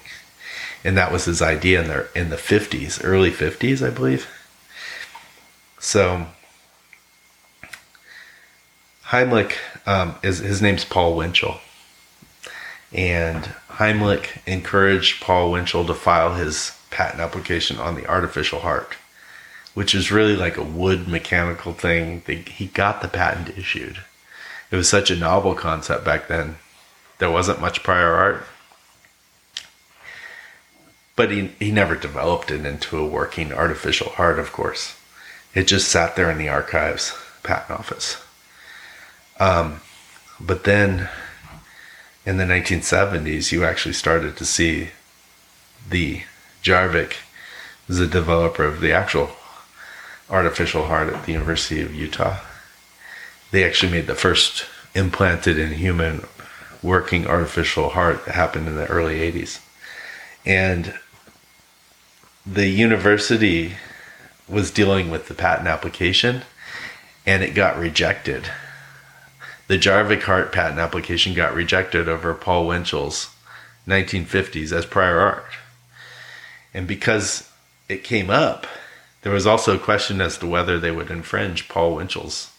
And 0.85 0.97
that 0.97 1.11
was 1.11 1.25
his 1.25 1.41
idea 1.41 1.81
in 1.81 1.89
the 1.89 2.07
in 2.15 2.29
the 2.29 2.37
fifties, 2.37 3.03
early 3.03 3.29
fifties, 3.29 3.83
I 3.83 3.89
believe. 3.89 4.29
So 5.79 6.27
Heimlich 9.13 9.57
um, 9.85 10.15
is 10.23 10.39
his 10.39 10.59
name's 10.59 10.85
Paul 10.85 11.15
Winchell, 11.15 11.59
and 12.91 13.43
Heimlich 13.73 14.39
encouraged 14.47 15.21
Paul 15.21 15.51
Winchell 15.51 15.85
to 15.85 15.93
file 15.93 16.33
his 16.33 16.75
patent 16.89 17.21
application 17.21 17.77
on 17.77 17.93
the 17.93 18.07
artificial 18.07 18.61
heart, 18.61 18.95
which 19.75 19.93
is 19.93 20.11
really 20.11 20.35
like 20.35 20.57
a 20.57 20.63
wood 20.63 21.07
mechanical 21.07 21.73
thing. 21.73 22.23
He 22.25 22.65
got 22.65 23.03
the 23.03 23.07
patent 23.07 23.55
issued. 23.55 23.99
It 24.71 24.77
was 24.77 24.89
such 24.89 25.11
a 25.11 25.15
novel 25.15 25.53
concept 25.53 26.03
back 26.03 26.27
then. 26.27 26.55
There 27.19 27.29
wasn't 27.29 27.61
much 27.61 27.83
prior 27.83 28.15
art, 28.15 28.43
but 31.15 31.29
he 31.29 31.51
he 31.59 31.71
never 31.71 31.95
developed 31.95 32.49
it 32.49 32.65
into 32.65 32.97
a 32.97 33.05
working 33.05 33.53
artificial 33.53 34.09
heart. 34.09 34.39
Of 34.39 34.51
course, 34.51 34.99
it 35.53 35.67
just 35.67 35.89
sat 35.89 36.15
there 36.15 36.31
in 36.31 36.39
the 36.39 36.49
archives, 36.49 37.15
patent 37.43 37.79
office. 37.79 38.22
Um, 39.39 39.81
but 40.39 40.63
then 40.63 41.09
in 42.25 42.37
the 42.37 42.45
1970s, 42.45 43.51
you 43.51 43.63
actually 43.63 43.93
started 43.93 44.37
to 44.37 44.45
see 44.45 44.89
the 45.89 46.23
Jarvik 46.63 47.15
was 47.87 47.99
the 47.99 48.07
developer 48.07 48.63
of 48.63 48.79
the 48.79 48.93
actual 48.93 49.31
artificial 50.29 50.87
heart 50.87 51.13
at 51.13 51.25
the 51.25 51.33
University 51.33 51.81
of 51.81 51.93
Utah. 51.93 52.39
They 53.51 53.63
actually 53.63 53.91
made 53.91 54.07
the 54.07 54.15
first 54.15 54.65
implanted 54.95 55.57
in 55.59 55.73
human 55.73 56.25
working 56.81 57.27
artificial 57.27 57.89
heart 57.89 58.25
that 58.25 58.35
happened 58.35 58.67
in 58.67 58.75
the 58.75 58.87
early 58.87 59.19
80s. 59.19 59.59
And 60.45 60.93
the 62.45 62.67
university 62.67 63.75
was 64.47 64.71
dealing 64.71 65.09
with 65.09 65.27
the 65.27 65.33
patent 65.33 65.67
application 65.67 66.43
and 67.25 67.41
it 67.41 67.55
got 67.55 67.77
rejected 67.77 68.49
the 69.67 69.77
Jarvik 69.77 70.23
Heart 70.23 70.51
patent 70.51 70.79
application 70.79 71.33
got 71.33 71.55
rejected 71.55 72.09
over 72.09 72.33
Paul 72.33 72.67
Winchell's 72.67 73.29
1950s 73.87 74.71
as 74.71 74.85
prior 74.85 75.19
art. 75.19 75.45
And 76.73 76.87
because 76.87 77.49
it 77.87 78.03
came 78.03 78.29
up, 78.29 78.67
there 79.21 79.31
was 79.31 79.47
also 79.47 79.75
a 79.75 79.79
question 79.79 80.19
as 80.21 80.37
to 80.37 80.47
whether 80.47 80.79
they 80.79 80.91
would 80.91 81.09
infringe 81.09 81.69
Paul 81.69 81.95
Winchell's 81.95 82.51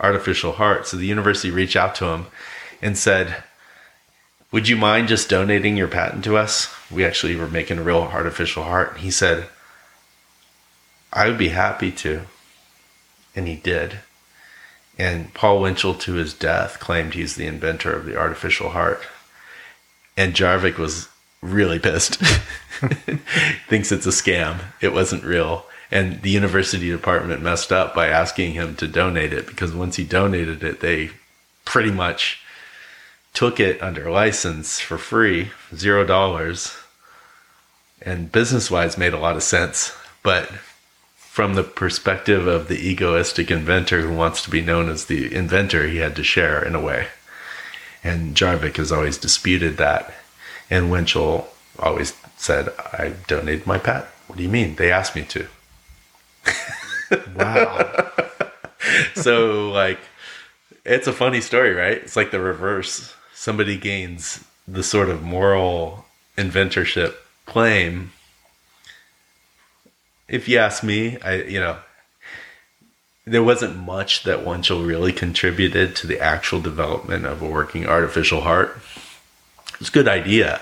artificial 0.00 0.52
heart. 0.52 0.86
So 0.86 0.96
the 0.96 1.06
university 1.06 1.50
reached 1.50 1.76
out 1.76 1.94
to 1.96 2.06
him 2.06 2.26
and 2.82 2.98
said, 2.98 3.42
Would 4.52 4.68
you 4.68 4.76
mind 4.76 5.08
just 5.08 5.30
donating 5.30 5.76
your 5.76 5.88
patent 5.88 6.24
to 6.24 6.36
us? 6.36 6.74
We 6.90 7.04
actually 7.04 7.36
were 7.36 7.48
making 7.48 7.78
a 7.78 7.82
real 7.82 8.02
artificial 8.02 8.64
heart. 8.64 8.92
And 8.92 9.00
he 9.00 9.10
said, 9.10 9.48
I 11.12 11.28
would 11.28 11.38
be 11.38 11.48
happy 11.48 11.90
to. 11.92 12.22
And 13.34 13.48
he 13.48 13.56
did. 13.56 14.00
And 14.98 15.32
Paul 15.34 15.60
Winchell, 15.60 15.94
to 15.94 16.14
his 16.14 16.34
death, 16.34 16.78
claimed 16.78 17.14
he's 17.14 17.34
the 17.34 17.46
inventor 17.46 17.92
of 17.92 18.06
the 18.06 18.16
artificial 18.16 18.70
heart. 18.70 19.02
And 20.16 20.34
Jarvik 20.34 20.78
was 20.78 21.08
really 21.42 21.78
pissed. 21.78 22.16
Thinks 23.68 23.90
it's 23.90 24.06
a 24.06 24.10
scam. 24.10 24.60
It 24.80 24.92
wasn't 24.92 25.24
real. 25.24 25.66
And 25.90 26.22
the 26.22 26.30
university 26.30 26.90
department 26.90 27.42
messed 27.42 27.72
up 27.72 27.94
by 27.94 28.08
asking 28.08 28.52
him 28.52 28.76
to 28.76 28.88
donate 28.88 29.32
it 29.32 29.46
because 29.46 29.72
once 29.72 29.96
he 29.96 30.04
donated 30.04 30.62
it, 30.62 30.80
they 30.80 31.10
pretty 31.64 31.90
much 31.90 32.40
took 33.32 33.58
it 33.58 33.82
under 33.82 34.10
license 34.10 34.80
for 34.80 34.96
free, 34.96 35.50
zero 35.74 36.04
dollars. 36.04 36.76
And 38.00 38.30
business 38.30 38.70
wise 38.70 38.96
made 38.96 39.12
a 39.12 39.18
lot 39.18 39.36
of 39.36 39.42
sense. 39.42 39.96
But 40.22 40.50
from 41.34 41.54
the 41.54 41.64
perspective 41.64 42.46
of 42.46 42.68
the 42.68 42.78
egoistic 42.78 43.50
inventor 43.50 44.02
who 44.02 44.14
wants 44.14 44.40
to 44.40 44.48
be 44.48 44.60
known 44.60 44.88
as 44.88 45.06
the 45.06 45.34
inventor, 45.34 45.88
he 45.88 45.96
had 45.96 46.14
to 46.14 46.22
share 46.22 46.64
in 46.64 46.76
a 46.76 46.80
way. 46.80 47.08
And 48.04 48.36
Jarvik 48.36 48.76
has 48.76 48.92
always 48.92 49.18
disputed 49.18 49.76
that. 49.76 50.14
And 50.70 50.92
Winchell 50.92 51.48
always 51.76 52.14
said, 52.36 52.68
I 52.78 53.14
donated 53.26 53.66
my 53.66 53.78
patent. 53.78 54.12
What 54.28 54.36
do 54.36 54.44
you 54.44 54.48
mean? 54.48 54.76
They 54.76 54.92
asked 54.92 55.16
me 55.16 55.24
to. 55.24 55.48
Wow. 57.34 58.12
so, 59.16 59.72
like, 59.72 59.98
it's 60.84 61.08
a 61.08 61.12
funny 61.12 61.40
story, 61.40 61.74
right? 61.74 61.98
It's 61.98 62.14
like 62.14 62.30
the 62.30 62.38
reverse. 62.38 63.12
Somebody 63.34 63.76
gains 63.76 64.44
the 64.68 64.84
sort 64.84 65.08
of 65.08 65.24
moral 65.24 66.04
inventorship 66.38 67.16
claim 67.44 68.12
if 70.28 70.48
you 70.48 70.58
ask 70.58 70.82
me, 70.82 71.18
I 71.20 71.42
you 71.42 71.60
know 71.60 71.78
there 73.26 73.42
wasn't 73.42 73.76
much 73.76 74.24
that 74.24 74.44
Winchell 74.44 74.82
really 74.82 75.12
contributed 75.12 75.96
to 75.96 76.06
the 76.06 76.20
actual 76.20 76.60
development 76.60 77.24
of 77.24 77.40
a 77.40 77.48
working 77.48 77.86
artificial 77.86 78.42
heart. 78.42 78.78
It's 79.80 79.88
a 79.88 79.92
good 79.92 80.08
idea. 80.08 80.60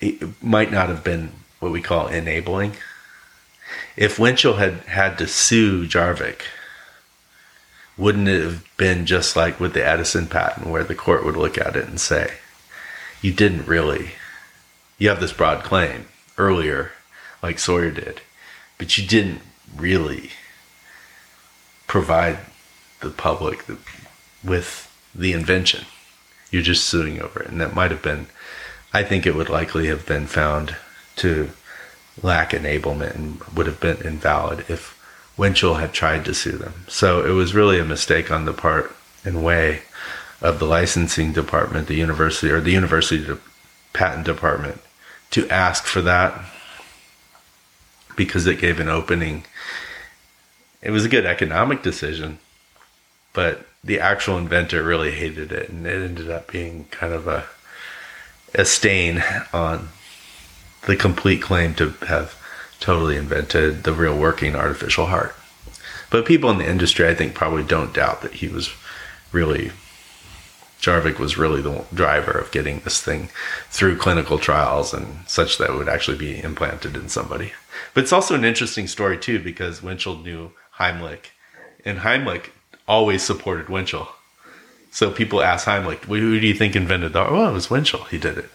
It 0.00 0.42
might 0.42 0.72
not 0.72 0.88
have 0.88 1.04
been 1.04 1.32
what 1.60 1.72
we 1.72 1.82
call 1.82 2.06
enabling. 2.06 2.76
If 3.96 4.18
Winchell 4.18 4.56
had 4.56 4.74
had 4.86 5.18
to 5.18 5.26
sue 5.26 5.86
Jarvik, 5.86 6.42
wouldn't 7.98 8.28
it 8.28 8.42
have 8.42 8.64
been 8.76 9.04
just 9.04 9.36
like 9.36 9.58
with 9.58 9.74
the 9.74 9.84
Edison 9.84 10.28
patent 10.28 10.68
where 10.68 10.84
the 10.84 10.94
court 10.94 11.24
would 11.24 11.36
look 11.36 11.58
at 11.58 11.76
it 11.76 11.86
and 11.86 12.00
say, 12.00 12.34
you 13.20 13.32
didn't 13.32 13.66
really, 13.66 14.12
you 14.98 15.08
have 15.08 15.20
this 15.20 15.32
broad 15.32 15.64
claim 15.64 16.06
earlier 16.38 16.92
like 17.42 17.58
Sawyer 17.58 17.90
did, 17.90 18.20
but 18.76 18.98
you 18.98 19.06
didn't 19.06 19.40
really 19.76 20.30
provide 21.86 22.38
the 23.00 23.10
public 23.10 23.66
the, 23.66 23.78
with 24.44 24.92
the 25.14 25.32
invention. 25.32 25.84
You're 26.50 26.62
just 26.62 26.84
suing 26.84 27.20
over 27.20 27.42
it, 27.42 27.48
and 27.48 27.60
that 27.60 27.74
might 27.74 27.90
have 27.90 28.02
been. 28.02 28.26
I 28.92 29.02
think 29.02 29.26
it 29.26 29.34
would 29.34 29.50
likely 29.50 29.88
have 29.88 30.06
been 30.06 30.26
found 30.26 30.76
to 31.16 31.50
lack 32.22 32.50
enablement 32.50 33.14
and 33.14 33.42
would 33.54 33.66
have 33.66 33.80
been 33.80 33.98
invalid 33.98 34.64
if 34.68 34.98
Winchell 35.36 35.74
had 35.74 35.92
tried 35.92 36.24
to 36.24 36.34
sue 36.34 36.52
them. 36.52 36.84
So 36.88 37.24
it 37.24 37.30
was 37.30 37.54
really 37.54 37.78
a 37.78 37.84
mistake 37.84 38.30
on 38.30 38.44
the 38.44 38.52
part 38.52 38.94
and 39.24 39.44
way 39.44 39.82
of 40.40 40.58
the 40.58 40.66
licensing 40.66 41.32
department, 41.32 41.86
the 41.86 41.94
university 41.94 42.50
or 42.50 42.60
the 42.60 42.72
university 42.72 43.26
patent 43.92 44.24
department 44.24 44.80
to 45.30 45.48
ask 45.48 45.84
for 45.84 46.00
that 46.02 46.40
because 48.18 48.46
it 48.46 48.60
gave 48.60 48.80
an 48.80 48.90
opening. 48.90 49.44
It 50.82 50.90
was 50.90 51.06
a 51.06 51.08
good 51.08 51.24
economic 51.24 51.82
decision, 51.82 52.38
but 53.32 53.66
the 53.82 54.00
actual 54.00 54.36
inventor 54.36 54.82
really 54.82 55.12
hated 55.12 55.52
it, 55.52 55.70
and 55.70 55.86
it 55.86 56.02
ended 56.02 56.30
up 56.30 56.52
being 56.52 56.84
kind 56.90 57.14
of 57.14 57.26
a 57.26 57.46
a 58.54 58.64
stain 58.64 59.22
on 59.52 59.88
the 60.86 60.96
complete 60.96 61.42
claim 61.42 61.74
to 61.74 61.90
have 62.06 62.34
totally 62.80 63.16
invented 63.16 63.84
the 63.84 63.92
real 63.92 64.18
working 64.18 64.56
artificial 64.56 65.06
heart. 65.06 65.34
But 66.10 66.24
people 66.24 66.50
in 66.50 66.58
the 66.58 66.68
industry, 66.68 67.06
I 67.06 67.14
think, 67.14 67.34
probably 67.34 67.62
don't 67.62 67.92
doubt 67.92 68.22
that 68.22 68.34
he 68.34 68.48
was 68.48 68.70
really 69.32 69.70
Jarvik 70.80 71.18
was 71.18 71.36
really 71.36 71.60
the 71.60 71.84
driver 71.92 72.30
of 72.30 72.52
getting 72.52 72.80
this 72.80 73.02
thing 73.02 73.30
through 73.68 73.98
clinical 73.98 74.38
trials 74.38 74.94
and 74.94 75.28
such 75.28 75.58
that 75.58 75.74
would 75.74 75.88
actually 75.88 76.16
be 76.16 76.40
implanted 76.40 76.96
in 76.96 77.08
somebody. 77.08 77.52
But 77.94 78.04
it's 78.04 78.12
also 78.12 78.34
an 78.34 78.44
interesting 78.44 78.86
story 78.86 79.18
too 79.18 79.38
because 79.38 79.82
Winchell 79.82 80.18
knew 80.18 80.52
Heimlich, 80.78 81.30
and 81.84 81.98
Heimlich 82.00 82.50
always 82.86 83.22
supported 83.22 83.68
Winchell. 83.68 84.08
So 84.90 85.10
people 85.10 85.42
ask 85.42 85.66
Heimlich, 85.66 86.04
"Who 86.04 86.40
do 86.40 86.46
you 86.46 86.54
think 86.54 86.74
invented 86.74 87.12
the?" 87.12 87.20
Oh, 87.20 87.48
it 87.48 87.52
was 87.52 87.70
Winchell. 87.70 88.04
He 88.04 88.18
did 88.18 88.38
it, 88.38 88.50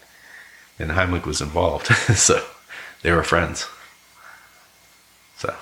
and 0.78 0.90
Heimlich 0.92 1.26
was 1.26 1.40
involved. 1.40 1.86
so 2.16 2.44
they 3.02 3.12
were 3.12 3.22
friends. 3.22 3.66
So 5.36 5.54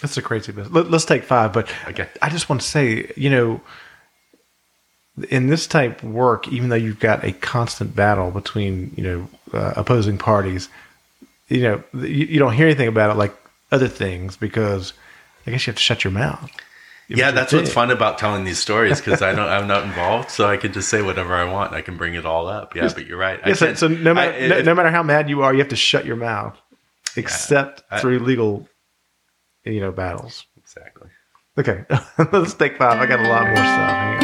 That's 0.00 0.16
a 0.16 0.22
crazy 0.22 0.52
business. 0.52 0.74
Let, 0.74 0.92
us 0.92 1.04
take 1.04 1.24
five, 1.24 1.52
but 1.52 1.68
Okay. 1.88 2.08
I 2.22 2.28
just 2.30 2.48
want 2.48 2.60
to 2.62 2.66
say, 2.66 3.12
you 3.16 3.30
know, 3.30 3.60
in 5.30 5.46
this 5.48 5.66
type 5.66 6.02
of 6.02 6.10
work, 6.10 6.48
even 6.48 6.68
though 6.70 6.76
you've 6.76 6.98
got 7.00 7.24
a 7.24 7.32
constant 7.32 7.94
battle 7.94 8.30
between, 8.30 8.92
you 8.96 9.02
know, 9.04 9.28
uh, 9.52 9.74
opposing 9.76 10.18
parties, 10.18 10.68
you 11.48 11.62
know, 11.62 11.82
you, 11.94 12.26
you 12.26 12.38
don't 12.38 12.52
hear 12.54 12.66
anything 12.66 12.88
about 12.88 13.10
it 13.10 13.14
like 13.18 13.34
other 13.72 13.88
things 13.88 14.36
because 14.36 14.92
I 15.46 15.50
guess 15.50 15.66
you 15.66 15.70
have 15.72 15.76
to 15.76 15.82
shut 15.82 16.04
your 16.04 16.12
mouth. 16.12 16.50
it 17.08 17.18
Yeah, 17.18 17.30
that's 17.32 17.52
what's 17.52 17.72
fun 17.72 17.90
about 17.90 18.18
telling 18.18 18.44
these 18.44 18.58
stories 18.58 19.00
because 19.00 19.20
I 19.22 19.32
don't, 19.34 19.48
I'm 19.56 19.66
not 19.66 19.84
involved, 19.84 20.30
so 20.30 20.48
I 20.48 20.56
can 20.56 20.72
just 20.72 20.88
say 20.88 21.02
whatever 21.02 21.34
I 21.34 21.44
want. 21.44 21.72
I 21.74 21.82
can 21.82 21.96
bring 21.96 22.14
it 22.14 22.24
all 22.24 22.46
up. 22.48 22.74
Yeah, 22.74 22.90
but 22.94 23.06
you're 23.06 23.18
right. 23.18 23.40
Yeah, 23.46 23.54
so, 23.54 23.74
so 23.74 23.88
no 23.88 24.14
matter 24.14 24.32
I- 24.32 24.46
no, 24.48 24.62
no 24.62 24.74
matter 24.74 24.90
how 24.90 25.02
mad 25.02 25.28
you 25.28 25.42
are, 25.42 25.52
you 25.52 25.58
have 25.60 25.68
to 25.68 25.76
shut 25.76 26.06
your 26.06 26.16
mouth, 26.16 26.56
except 27.16 27.82
I- 27.90 28.00
through 28.00 28.20
legal, 28.20 28.66
you 29.64 29.80
know, 29.80 29.92
battles. 29.92 30.46
exactly. 30.56 31.08
Okay, 31.58 31.84
let's 32.32 32.54
take 32.54 32.78
five. 32.78 32.98
I 33.00 33.06
got 33.06 33.20
a 33.20 33.28
lot 33.28 33.44
more 33.46 33.56
stuff. 33.56 34.23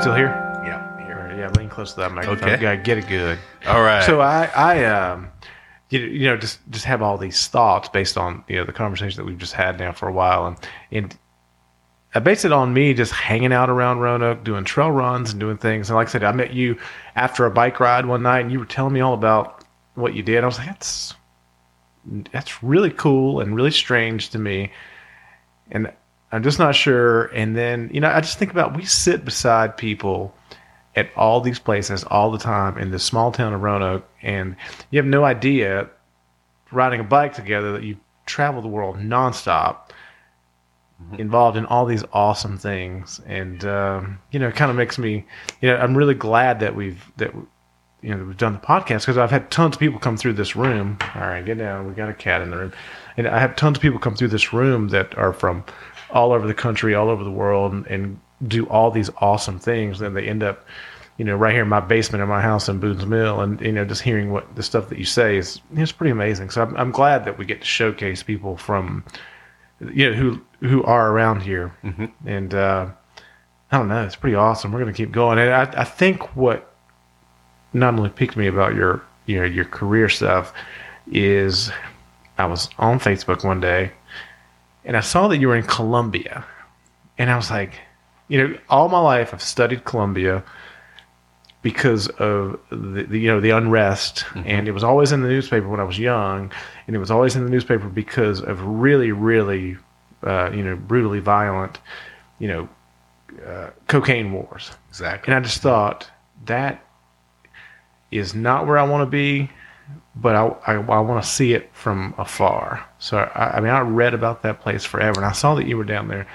Still 0.00 0.14
here? 0.14 0.28
Yeah. 0.64 0.96
All 0.98 1.06
Here. 1.06 1.16
right, 1.16 1.36
yeah, 1.36 1.50
lean 1.50 1.68
close 1.68 1.92
to 1.92 2.00
that 2.00 2.12
microphone. 2.12 2.48
Okay. 2.48 2.62
Gotta 2.62 2.78
get 2.78 2.98
it 2.98 3.06
good. 3.06 3.38
All 3.66 3.82
right. 3.82 4.02
So 4.02 4.20
I, 4.20 4.50
I, 4.56 4.84
um, 4.84 5.28
you, 5.90 6.00
you 6.00 6.26
know, 6.26 6.36
just 6.36 6.58
just 6.70 6.86
have 6.86 7.02
all 7.02 7.18
these 7.18 7.46
thoughts 7.48 7.88
based 7.88 8.16
on 8.16 8.42
you 8.48 8.56
know 8.56 8.64
the 8.64 8.72
conversation 8.72 9.18
that 9.18 9.26
we've 9.26 9.38
just 9.38 9.52
had 9.52 9.78
now 9.78 9.92
for 9.92 10.08
a 10.08 10.12
while, 10.12 10.46
and 10.46 10.56
and 10.90 11.18
I 12.14 12.20
base 12.20 12.44
it 12.44 12.52
on 12.52 12.72
me 12.72 12.94
just 12.94 13.12
hanging 13.12 13.52
out 13.52 13.68
around 13.68 13.98
Roanoke, 13.98 14.42
doing 14.42 14.64
trail 14.64 14.90
runs 14.90 15.32
and 15.32 15.40
doing 15.40 15.58
things. 15.58 15.90
And 15.90 15.96
like 15.96 16.08
I 16.08 16.10
said, 16.10 16.24
I 16.24 16.32
met 16.32 16.54
you 16.54 16.78
after 17.14 17.44
a 17.44 17.50
bike 17.50 17.78
ride 17.78 18.06
one 18.06 18.22
night, 18.22 18.40
and 18.40 18.52
you 18.52 18.58
were 18.58 18.66
telling 18.66 18.94
me 18.94 19.00
all 19.00 19.14
about 19.14 19.64
what 19.94 20.14
you 20.14 20.22
did. 20.22 20.42
I 20.42 20.46
was 20.46 20.58
like, 20.58 20.68
that's 20.68 21.14
that's 22.32 22.62
really 22.62 22.90
cool 22.90 23.40
and 23.40 23.54
really 23.54 23.70
strange 23.70 24.30
to 24.30 24.38
me, 24.38 24.72
and 25.70 25.92
I'm 26.32 26.42
just 26.42 26.58
not 26.58 26.74
sure. 26.74 27.24
And 27.26 27.56
then 27.56 27.90
you 27.92 28.00
know, 28.00 28.10
I 28.10 28.20
just 28.20 28.38
think 28.38 28.50
about 28.50 28.76
we 28.76 28.84
sit 28.84 29.24
beside 29.24 29.76
people 29.76 30.34
at 30.96 31.10
all 31.16 31.40
these 31.40 31.58
places 31.58 32.04
all 32.04 32.30
the 32.30 32.38
time 32.38 32.76
in 32.76 32.90
this 32.90 33.04
small 33.04 33.32
town 33.32 33.52
of 33.52 33.62
Roanoke, 33.62 34.08
and 34.22 34.56
you 34.90 34.98
have 34.98 35.06
no 35.06 35.24
idea 35.24 35.88
riding 36.72 37.00
a 37.00 37.04
bike 37.04 37.34
together 37.34 37.72
that 37.72 37.82
you 37.82 37.96
travel 38.26 38.62
the 38.62 38.68
world 38.68 38.96
nonstop, 38.96 39.90
involved 41.18 41.56
in 41.56 41.66
all 41.66 41.86
these 41.86 42.04
awesome 42.12 42.58
things, 42.58 43.20
and 43.26 43.64
um, 43.64 44.18
you 44.30 44.38
know, 44.38 44.48
it 44.48 44.56
kind 44.56 44.70
of 44.70 44.76
makes 44.76 44.98
me, 44.98 45.24
you 45.60 45.68
know, 45.68 45.76
I'm 45.76 45.96
really 45.96 46.14
glad 46.14 46.60
that 46.60 46.74
we've 46.74 47.02
that 47.16 47.32
you 48.02 48.14
know 48.14 48.24
we've 48.24 48.36
done 48.36 48.54
the 48.54 48.58
podcast 48.58 49.00
because 49.00 49.18
I've 49.18 49.30
had 49.30 49.50
tons 49.50 49.76
of 49.76 49.80
people 49.80 49.98
come 49.98 50.16
through 50.16 50.34
this 50.34 50.56
room. 50.56 50.98
All 51.14 51.22
right, 51.22 51.44
get 51.44 51.58
down. 51.58 51.86
We 51.86 51.94
got 51.94 52.08
a 52.08 52.14
cat 52.14 52.42
in 52.42 52.50
the 52.50 52.56
room, 52.56 52.72
and 53.16 53.28
I 53.28 53.38
have 53.38 53.56
tons 53.56 53.78
of 53.78 53.82
people 53.82 53.98
come 53.98 54.16
through 54.16 54.28
this 54.28 54.52
room 54.52 54.88
that 54.88 55.16
are 55.16 55.32
from 55.32 55.64
all 56.12 56.32
over 56.32 56.46
the 56.46 56.54
country, 56.54 56.94
all 56.94 57.08
over 57.08 57.24
the 57.24 57.30
world, 57.30 57.72
and, 57.72 57.86
and 57.86 58.20
do 58.46 58.66
all 58.66 58.90
these 58.90 59.10
awesome 59.18 59.58
things. 59.58 59.98
Then 59.98 60.14
they 60.14 60.26
end 60.26 60.42
up, 60.42 60.64
you 61.16 61.24
know, 61.24 61.36
right 61.36 61.52
here 61.52 61.62
in 61.62 61.68
my 61.68 61.80
basement 61.80 62.22
in 62.22 62.28
my 62.28 62.40
house 62.40 62.68
in 62.68 62.78
Boone's 62.80 63.06
Mill, 63.06 63.40
and 63.40 63.60
you 63.60 63.72
know, 63.72 63.84
just 63.84 64.02
hearing 64.02 64.32
what 64.32 64.54
the 64.56 64.62
stuff 64.62 64.88
that 64.88 64.98
you 64.98 65.04
say 65.04 65.36
is 65.36 65.60
it's 65.74 65.92
pretty 65.92 66.10
amazing. 66.10 66.50
So 66.50 66.62
I'm, 66.62 66.76
I'm 66.76 66.90
glad 66.90 67.24
that 67.24 67.38
we 67.38 67.44
get 67.44 67.60
to 67.60 67.66
showcase 67.66 68.22
people 68.22 68.56
from, 68.56 69.04
you 69.80 70.10
know, 70.10 70.16
who 70.16 70.40
who 70.66 70.82
are 70.84 71.10
around 71.10 71.42
here, 71.42 71.74
and 72.26 72.54
uh, 72.54 72.88
I 73.72 73.78
don't 73.78 73.88
know, 73.88 74.04
it's 74.04 74.16
pretty 74.16 74.36
awesome. 74.36 74.72
We're 74.72 74.80
gonna 74.80 74.92
keep 74.92 75.12
going, 75.12 75.38
and 75.38 75.50
I, 75.50 75.80
I 75.80 75.84
think 75.84 76.36
what 76.36 76.74
not 77.72 77.94
only 77.94 78.10
piqued 78.10 78.36
me 78.36 78.46
about 78.46 78.74
your 78.74 79.02
you 79.26 79.38
know 79.38 79.44
your 79.44 79.64
career 79.64 80.08
stuff 80.08 80.52
is 81.12 81.70
I 82.38 82.46
was 82.46 82.68
on 82.78 82.98
Facebook 82.98 83.44
one 83.44 83.60
day 83.60 83.92
and 84.84 84.96
I 84.96 85.00
saw 85.00 85.28
that 85.28 85.38
you 85.38 85.48
were 85.48 85.56
in 85.56 85.64
Colombia, 85.64 86.44
and 87.18 87.30
I 87.30 87.36
was 87.36 87.50
like, 87.50 87.74
you 88.28 88.38
know, 88.38 88.58
all 88.68 88.88
my 88.88 89.00
life 89.00 89.34
I've 89.34 89.42
studied 89.42 89.84
Colombia 89.84 90.42
because 91.62 92.08
of 92.08 92.58
the, 92.70 93.04
the 93.04 93.18
you 93.18 93.28
know 93.28 93.40
the 93.40 93.50
unrest, 93.50 94.24
and 94.44 94.68
it 94.68 94.72
was 94.72 94.84
always 94.84 95.12
in 95.12 95.22
the 95.22 95.28
newspaper 95.28 95.68
when 95.68 95.80
I 95.80 95.84
was 95.84 95.98
young, 95.98 96.52
and 96.86 96.96
it 96.96 96.98
was 96.98 97.10
always 97.10 97.36
in 97.36 97.44
the 97.44 97.50
newspaper 97.50 97.88
because 97.88 98.40
of 98.40 98.62
really 98.62 99.12
really 99.12 99.76
uh, 100.22 100.50
you 100.52 100.64
know 100.64 100.76
brutally 100.76 101.20
violent 101.20 101.78
you 102.38 102.48
know 102.48 102.68
uh, 103.46 103.70
cocaine 103.86 104.32
wars. 104.32 104.70
Exactly. 104.88 105.32
And 105.32 105.38
I 105.38 105.46
just 105.46 105.62
thought 105.62 106.10
that 106.46 106.84
is 108.10 108.34
not 108.34 108.66
where 108.66 108.78
I 108.78 108.82
want 108.82 109.02
to 109.02 109.10
be, 109.10 109.50
but 110.16 110.34
I, 110.34 110.46
I, 110.66 110.74
I 110.74 111.00
want 111.00 111.22
to 111.24 111.28
see 111.28 111.52
it 111.54 111.70
from 111.72 112.14
afar. 112.18 112.84
So 112.98 113.18
I, 113.18 113.56
I 113.56 113.60
mean, 113.60 113.70
I 113.70 113.80
read 113.80 114.14
about 114.14 114.42
that 114.42 114.60
place 114.60 114.84
forever, 114.84 115.20
and 115.20 115.26
I 115.26 115.32
saw 115.32 115.54
that 115.54 115.66
you 115.66 115.76
were 115.76 115.84
down 115.84 116.08
there 116.08 116.26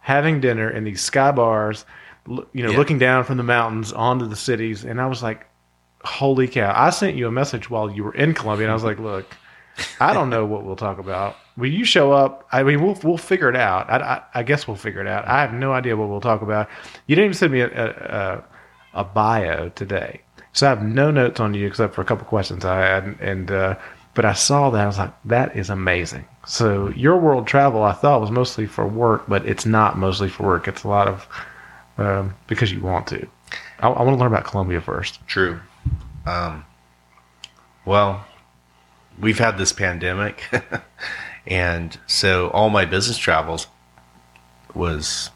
having 0.00 0.40
dinner 0.40 0.70
in 0.70 0.84
these 0.84 1.00
sky 1.02 1.30
bars, 1.32 1.84
you 2.26 2.62
know, 2.62 2.70
Yeah. 2.70 2.78
looking 2.78 2.98
down 2.98 3.24
from 3.24 3.36
the 3.36 3.42
mountains 3.42 3.92
onto 3.92 4.26
the 4.26 4.36
cities, 4.36 4.84
and 4.84 5.00
I 5.00 5.06
was 5.06 5.22
like, 5.22 5.46
"Holy 6.04 6.48
cow!" 6.48 6.72
I 6.74 6.90
sent 6.90 7.16
you 7.16 7.26
a 7.26 7.32
message 7.32 7.68
while 7.70 7.90
you 7.90 8.04
were 8.04 8.14
in 8.14 8.34
Colombia, 8.34 8.66
and 8.66 8.70
I 8.70 8.74
was 8.74 8.84
like, 8.84 8.98
"Look." 8.98 9.26
I 10.00 10.12
don't 10.12 10.28
know 10.28 10.44
what 10.44 10.64
we'll 10.64 10.74
talk 10.74 10.98
about. 10.98 11.36
When 11.54 11.70
you 11.70 11.84
show 11.84 12.10
up, 12.10 12.48
I 12.50 12.64
mean, 12.64 12.82
we'll 12.82 12.98
we'll 13.04 13.16
figure 13.16 13.48
it 13.48 13.54
out. 13.54 13.88
I, 13.88 13.98
I, 13.98 14.22
I 14.40 14.42
guess 14.42 14.66
we'll 14.66 14.76
figure 14.76 15.00
it 15.00 15.06
out. 15.06 15.24
I 15.28 15.40
have 15.40 15.52
no 15.52 15.72
idea 15.72 15.96
what 15.96 16.08
we'll 16.08 16.20
talk 16.20 16.42
about. 16.42 16.68
You 17.06 17.14
didn't 17.14 17.26
even 17.26 17.34
send 17.36 17.52
me 17.52 17.60
a, 17.60 17.68
a, 17.68 18.44
a 18.94 19.04
bio 19.04 19.68
today, 19.68 20.22
so 20.58 20.66
I 20.66 20.70
have 20.70 20.82
no 20.82 21.12
notes 21.12 21.38
on 21.38 21.54
you 21.54 21.68
except 21.68 21.94
for 21.94 22.00
a 22.00 22.04
couple 22.04 22.26
questions 22.26 22.64
I 22.64 22.80
had. 22.80 23.16
And 23.20 23.48
uh, 23.48 23.76
but 24.14 24.24
I 24.24 24.32
saw 24.32 24.70
that 24.70 24.80
I 24.80 24.86
was 24.88 24.98
like, 24.98 25.12
that 25.26 25.56
is 25.56 25.70
amazing. 25.70 26.24
So 26.48 26.88
your 26.88 27.16
world 27.16 27.46
travel, 27.46 27.84
I 27.84 27.92
thought 27.92 28.20
was 28.20 28.32
mostly 28.32 28.66
for 28.66 28.84
work, 28.84 29.26
but 29.28 29.46
it's 29.46 29.64
not 29.64 29.96
mostly 29.96 30.28
for 30.28 30.42
work. 30.44 30.66
It's 30.66 30.82
a 30.82 30.88
lot 30.88 31.06
of 31.06 31.28
um, 31.96 32.34
because 32.48 32.72
you 32.72 32.80
want 32.80 33.06
to. 33.06 33.28
I, 33.78 33.88
I 33.88 34.02
want 34.02 34.16
to 34.16 34.20
learn 34.20 34.32
about 34.32 34.46
Colombia 34.46 34.80
first. 34.80 35.24
True. 35.28 35.60
Um, 36.26 36.64
well, 37.84 38.26
we've 39.20 39.38
had 39.38 39.58
this 39.58 39.72
pandemic, 39.72 40.42
and 41.46 41.96
so 42.08 42.48
all 42.48 42.68
my 42.68 42.84
business 42.84 43.16
travels 43.16 43.68
was 44.74 45.30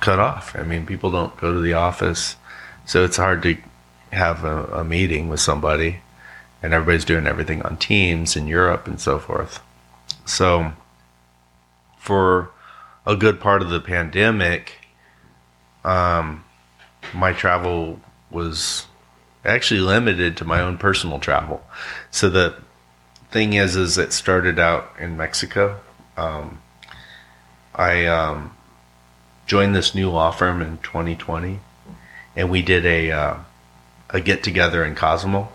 cut 0.00 0.18
off. 0.18 0.56
I 0.56 0.64
mean, 0.64 0.84
people 0.84 1.12
don't 1.12 1.36
go 1.36 1.54
to 1.54 1.60
the 1.60 1.74
office, 1.74 2.34
so 2.84 3.04
it's 3.04 3.16
hard 3.16 3.42
to 3.42 3.56
have 4.12 4.44
a, 4.44 4.64
a 4.66 4.84
meeting 4.84 5.28
with 5.28 5.40
somebody, 5.40 6.00
and 6.62 6.72
everybody's 6.72 7.04
doing 7.04 7.26
everything 7.26 7.62
on 7.62 7.76
Teams 7.76 8.36
in 8.36 8.46
Europe 8.46 8.86
and 8.86 9.00
so 9.00 9.18
forth. 9.18 9.60
So, 10.24 10.72
for 11.98 12.50
a 13.06 13.16
good 13.16 13.40
part 13.40 13.62
of 13.62 13.70
the 13.70 13.80
pandemic, 13.80 14.80
um, 15.84 16.44
my 17.14 17.32
travel 17.32 18.00
was 18.30 18.86
actually 19.44 19.80
limited 19.80 20.36
to 20.36 20.44
my 20.44 20.60
own 20.60 20.78
personal 20.78 21.18
travel. 21.18 21.62
So 22.10 22.28
the 22.28 22.56
thing 23.30 23.54
is, 23.54 23.76
is 23.76 23.96
it 23.96 24.12
started 24.12 24.58
out 24.58 24.90
in 24.98 25.16
Mexico. 25.16 25.80
Um, 26.16 26.60
I 27.74 28.06
um, 28.06 28.56
joined 29.46 29.74
this 29.74 29.94
new 29.94 30.10
law 30.10 30.30
firm 30.30 30.60
in 30.60 30.78
2020, 30.78 31.60
and 32.36 32.50
we 32.50 32.62
did 32.62 32.84
a 32.84 33.10
uh, 33.10 33.36
a 34.10 34.20
get 34.20 34.42
together 34.42 34.84
in 34.84 34.94
Cozumel. 34.94 35.52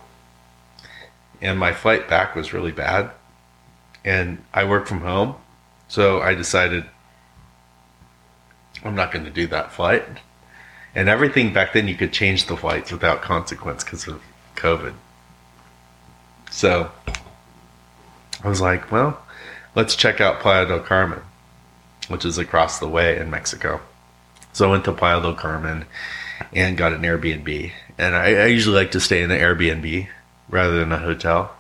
And 1.42 1.60
my 1.60 1.74
flight 1.74 2.08
back 2.08 2.36
was 2.36 2.54
really 2.54 2.72
bad, 2.72 3.12
and 4.04 4.44
I 4.54 4.64
work 4.64 4.88
from 4.88 5.02
home, 5.02 5.36
so 5.88 6.22
I 6.22 6.34
decided 6.34 6.86
I'm 8.84 8.96
not 8.96 9.12
going 9.12 9.26
to 9.26 9.32
do 9.32 9.48
that 9.48 9.72
flight 9.72 10.04
and 10.96 11.10
everything 11.10 11.52
back 11.52 11.74
then 11.74 11.90
you 11.90 11.96
could 11.96 12.14
change 12.14 12.46
the 12.46 12.56
flights 12.56 12.92
without 12.92 13.22
consequence 13.22 13.84
because 13.84 14.08
of 14.08 14.22
COVID. 14.56 14.94
So 16.50 16.90
I 18.42 18.48
was 18.48 18.62
like, 18.62 18.90
well, 18.92 19.22
let's 19.76 19.96
check 19.96 20.22
out 20.22 20.40
Playa 20.40 20.66
del 20.66 20.80
Carmen, 20.80 21.20
which 22.08 22.24
is 22.24 22.38
across 22.38 22.80
the 22.80 22.88
way 22.88 23.20
in 23.20 23.30
Mexico. 23.30 23.82
So 24.54 24.70
I 24.70 24.72
went 24.72 24.86
to 24.86 24.94
Playa 24.94 25.22
del 25.22 25.34
Carmen 25.34 25.86
and 26.54 26.78
got 26.78 26.94
an 26.94 27.02
Airbnb. 27.02 27.74
And 27.98 28.16
I, 28.16 28.34
I 28.34 28.46
usually 28.48 28.76
like 28.76 28.92
to 28.92 29.00
stay 29.00 29.24
in 29.24 29.32
an 29.32 29.40
Airbnb 29.40 30.08
rather 30.50 30.80
than 30.80 30.92
a 30.92 30.98
hotel. 30.98 31.56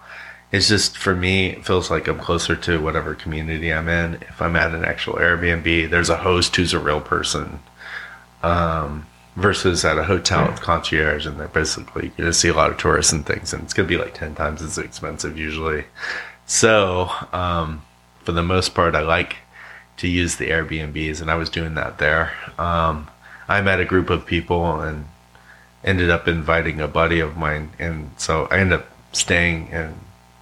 It's 0.51 0.67
just 0.67 0.97
for 0.97 1.15
me, 1.15 1.49
it 1.49 1.65
feels 1.65 1.89
like 1.89 2.07
I'm 2.07 2.19
closer 2.19 2.55
to 2.55 2.81
whatever 2.81 3.15
community 3.15 3.73
I'm 3.73 3.89
in. 3.89 4.15
If 4.15 4.41
I'm 4.41 4.55
at 4.55 4.73
an 4.73 4.85
actual 4.85 5.15
Airbnb, 5.15 5.89
there's 5.89 6.09
a 6.09 6.17
host 6.17 6.55
who's 6.55 6.73
a 6.73 6.79
real 6.79 7.01
person 7.01 7.59
um, 8.43 9.07
versus 9.35 9.83
at 9.83 9.97
a 9.97 10.03
hotel 10.03 10.49
with 10.49 10.61
concierge, 10.61 11.25
and 11.25 11.39
they're 11.39 11.47
basically 11.47 12.11
you're 12.15 12.25
gonna 12.25 12.33
see 12.33 12.49
a 12.49 12.53
lot 12.53 12.71
of 12.71 12.77
tourists 12.77 13.11
and 13.11 13.25
things, 13.25 13.53
and 13.53 13.63
it's 13.63 13.73
gonna 13.73 13.87
be 13.87 13.97
like 13.97 14.13
ten 14.13 14.35
times 14.35 14.61
as 14.61 14.77
expensive 14.77 15.37
usually. 15.37 15.85
So, 16.45 17.09
um, 17.33 17.83
for 18.23 18.31
the 18.31 18.43
most 18.43 18.75
part, 18.75 18.95
I 18.95 19.01
like 19.01 19.37
to 19.97 20.07
use 20.07 20.35
the 20.35 20.49
Airbnbs, 20.49 21.21
and 21.21 21.31
I 21.31 21.35
was 21.35 21.49
doing 21.49 21.73
that 21.75 21.97
there. 21.97 22.31
Um, 22.59 23.09
I 23.47 23.61
met 23.61 23.79
a 23.79 23.85
group 23.85 24.09
of 24.09 24.25
people 24.25 24.79
and 24.81 25.05
ended 25.85 26.09
up 26.09 26.27
inviting 26.27 26.81
a 26.81 26.87
buddy 26.87 27.21
of 27.21 27.37
mine, 27.37 27.71
and 27.79 28.11
so 28.17 28.47
I 28.51 28.57
ended 28.57 28.79
up 28.79 28.87
staying 29.13 29.69
in 29.69 29.95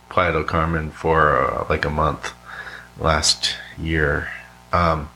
Playa 0.10 0.32
del 0.32 0.44
Carmen 0.44 0.90
for 0.90 1.38
uh, 1.38 1.66
like 1.70 1.86
a 1.86 1.92
month 1.92 2.34
last 2.98 3.56
year, 3.78 4.30
um, 4.72 5.10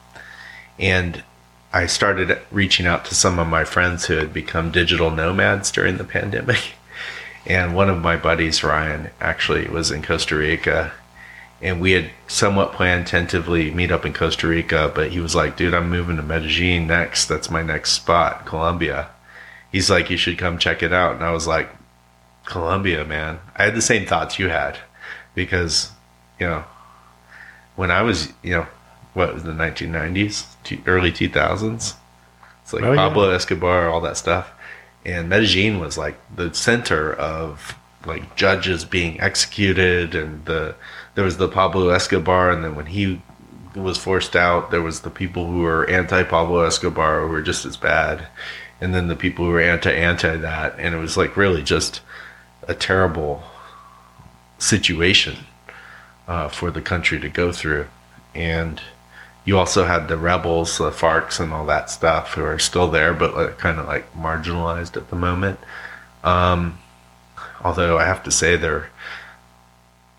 and 0.77 1.23
I 1.73 1.85
started 1.85 2.39
reaching 2.51 2.85
out 2.85 3.05
to 3.05 3.15
some 3.15 3.39
of 3.39 3.47
my 3.47 3.63
friends 3.63 4.05
who 4.05 4.15
had 4.15 4.33
become 4.33 4.71
digital 4.71 5.11
nomads 5.11 5.71
during 5.71 5.97
the 5.97 6.03
pandemic. 6.03 6.73
And 7.45 7.73
one 7.73 7.89
of 7.89 8.01
my 8.01 8.17
buddies, 8.17 8.61
Ryan, 8.61 9.09
actually 9.21 9.69
was 9.69 9.89
in 9.89 10.03
Costa 10.03 10.35
Rica. 10.35 10.91
And 11.61 11.79
we 11.79 11.91
had 11.91 12.09
somewhat 12.27 12.73
planned 12.73 13.07
tentatively 13.07 13.71
meet 13.71 13.89
up 13.89 14.05
in 14.05 14.11
Costa 14.11 14.47
Rica, 14.47 14.91
but 14.93 15.11
he 15.11 15.21
was 15.21 15.33
like, 15.33 15.55
dude, 15.55 15.73
I'm 15.73 15.89
moving 15.89 16.17
to 16.17 16.23
Medellin 16.23 16.87
next. 16.87 17.27
That's 17.27 17.49
my 17.49 17.61
next 17.61 17.93
spot, 17.93 18.45
Colombia. 18.45 19.07
He's 19.71 19.89
like, 19.89 20.09
you 20.09 20.17
should 20.17 20.37
come 20.37 20.57
check 20.57 20.81
it 20.81 20.93
out. 20.93 21.15
And 21.15 21.23
I 21.23 21.31
was 21.31 21.47
like, 21.47 21.69
Colombia, 22.45 23.03
man. 23.05 23.39
I 23.55 23.63
had 23.65 23.75
the 23.75 23.81
same 23.81 24.05
thoughts 24.05 24.39
you 24.39 24.49
had 24.49 24.77
because, 25.35 25.91
you 26.39 26.47
know, 26.47 26.63
when 27.75 27.91
I 27.91 28.01
was, 28.01 28.31
you 28.41 28.51
know, 28.51 28.67
what 29.13 29.33
was 29.33 29.43
the 29.43 29.51
1990s, 29.51 30.45
Two- 30.63 30.81
early 30.85 31.11
2000s? 31.11 31.93
It's 32.63 32.73
like 32.73 32.83
Oh, 32.83 32.91
yeah. 32.91 32.95
Pablo 32.97 33.29
Escobar, 33.31 33.89
all 33.89 34.01
that 34.01 34.17
stuff. 34.17 34.51
And 35.05 35.29
Medellin 35.29 35.79
was 35.79 35.97
like 35.97 36.17
the 36.35 36.53
center 36.53 37.13
of 37.13 37.75
like 38.05 38.35
judges 38.35 38.85
being 38.85 39.19
executed, 39.21 40.15
and 40.15 40.43
the 40.45 40.75
there 41.15 41.23
was 41.23 41.37
the 41.37 41.47
Pablo 41.47 41.89
Escobar, 41.89 42.51
and 42.51 42.63
then 42.63 42.75
when 42.75 42.85
he 42.87 43.21
was 43.75 43.97
forced 43.97 44.35
out, 44.35 44.69
there 44.71 44.81
was 44.81 45.01
the 45.01 45.09
people 45.09 45.47
who 45.47 45.61
were 45.61 45.89
anti 45.89 46.23
Pablo 46.23 46.61
Escobar 46.63 47.21
who 47.21 47.27
were 47.27 47.41
just 47.41 47.65
as 47.65 47.77
bad, 47.77 48.27
and 48.79 48.93
then 48.93 49.07
the 49.07 49.15
people 49.15 49.45
who 49.45 49.51
were 49.51 49.61
anti 49.61 49.91
anti 49.91 50.37
that, 50.37 50.75
and 50.77 50.95
it 50.95 50.97
was 50.97 51.17
like 51.17 51.37
really 51.37 51.63
just 51.63 52.01
a 52.67 52.73
terrible 52.73 53.43
situation 54.59 55.37
uh, 56.27 56.47
for 56.49 56.71
the 56.71 56.81
country 56.81 57.19
to 57.19 57.29
go 57.29 57.51
through, 57.51 57.87
and 58.35 58.81
you 59.45 59.57
also 59.57 59.85
had 59.85 60.09
the 60.09 60.17
rebels, 60.17 60.77
the 60.77 60.91
FARCs, 60.91 61.39
and 61.39 61.53
all 61.53 61.65
that 61.65 61.89
stuff 61.89 62.33
who 62.33 62.43
are 62.43 62.59
still 62.59 62.89
there, 62.89 63.13
but 63.13 63.33
like, 63.33 63.57
kind 63.57 63.79
of 63.79 63.87
like 63.87 64.13
marginalized 64.13 64.97
at 64.97 65.09
the 65.09 65.15
moment. 65.15 65.57
Um, 66.23 66.79
although 67.63 67.97
I 67.97 68.03
have 68.03 68.23
to 68.23 68.31
say, 68.31 68.57
they're 68.57 68.89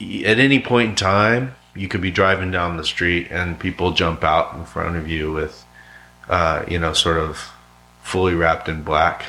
at 0.01 0.39
any 0.39 0.61
point 0.61 0.91
in 0.91 0.95
time, 0.95 1.55
you 1.75 1.89
could 1.89 2.01
be 2.01 2.11
driving 2.11 2.51
down 2.51 2.77
the 2.77 2.85
street 2.85 3.29
and 3.31 3.59
people 3.59 3.93
jump 3.93 4.25
out 4.25 4.55
in 4.55 4.65
front 4.65 4.97
of 4.97 5.09
you 5.09 5.33
with, 5.33 5.65
uh, 6.29 6.65
you 6.69 6.79
know, 6.79 6.93
sort 6.93 7.19
of 7.19 7.51
fully 8.09 8.35
wrapped 8.35 8.69
in 8.69 8.83
black 8.83 9.27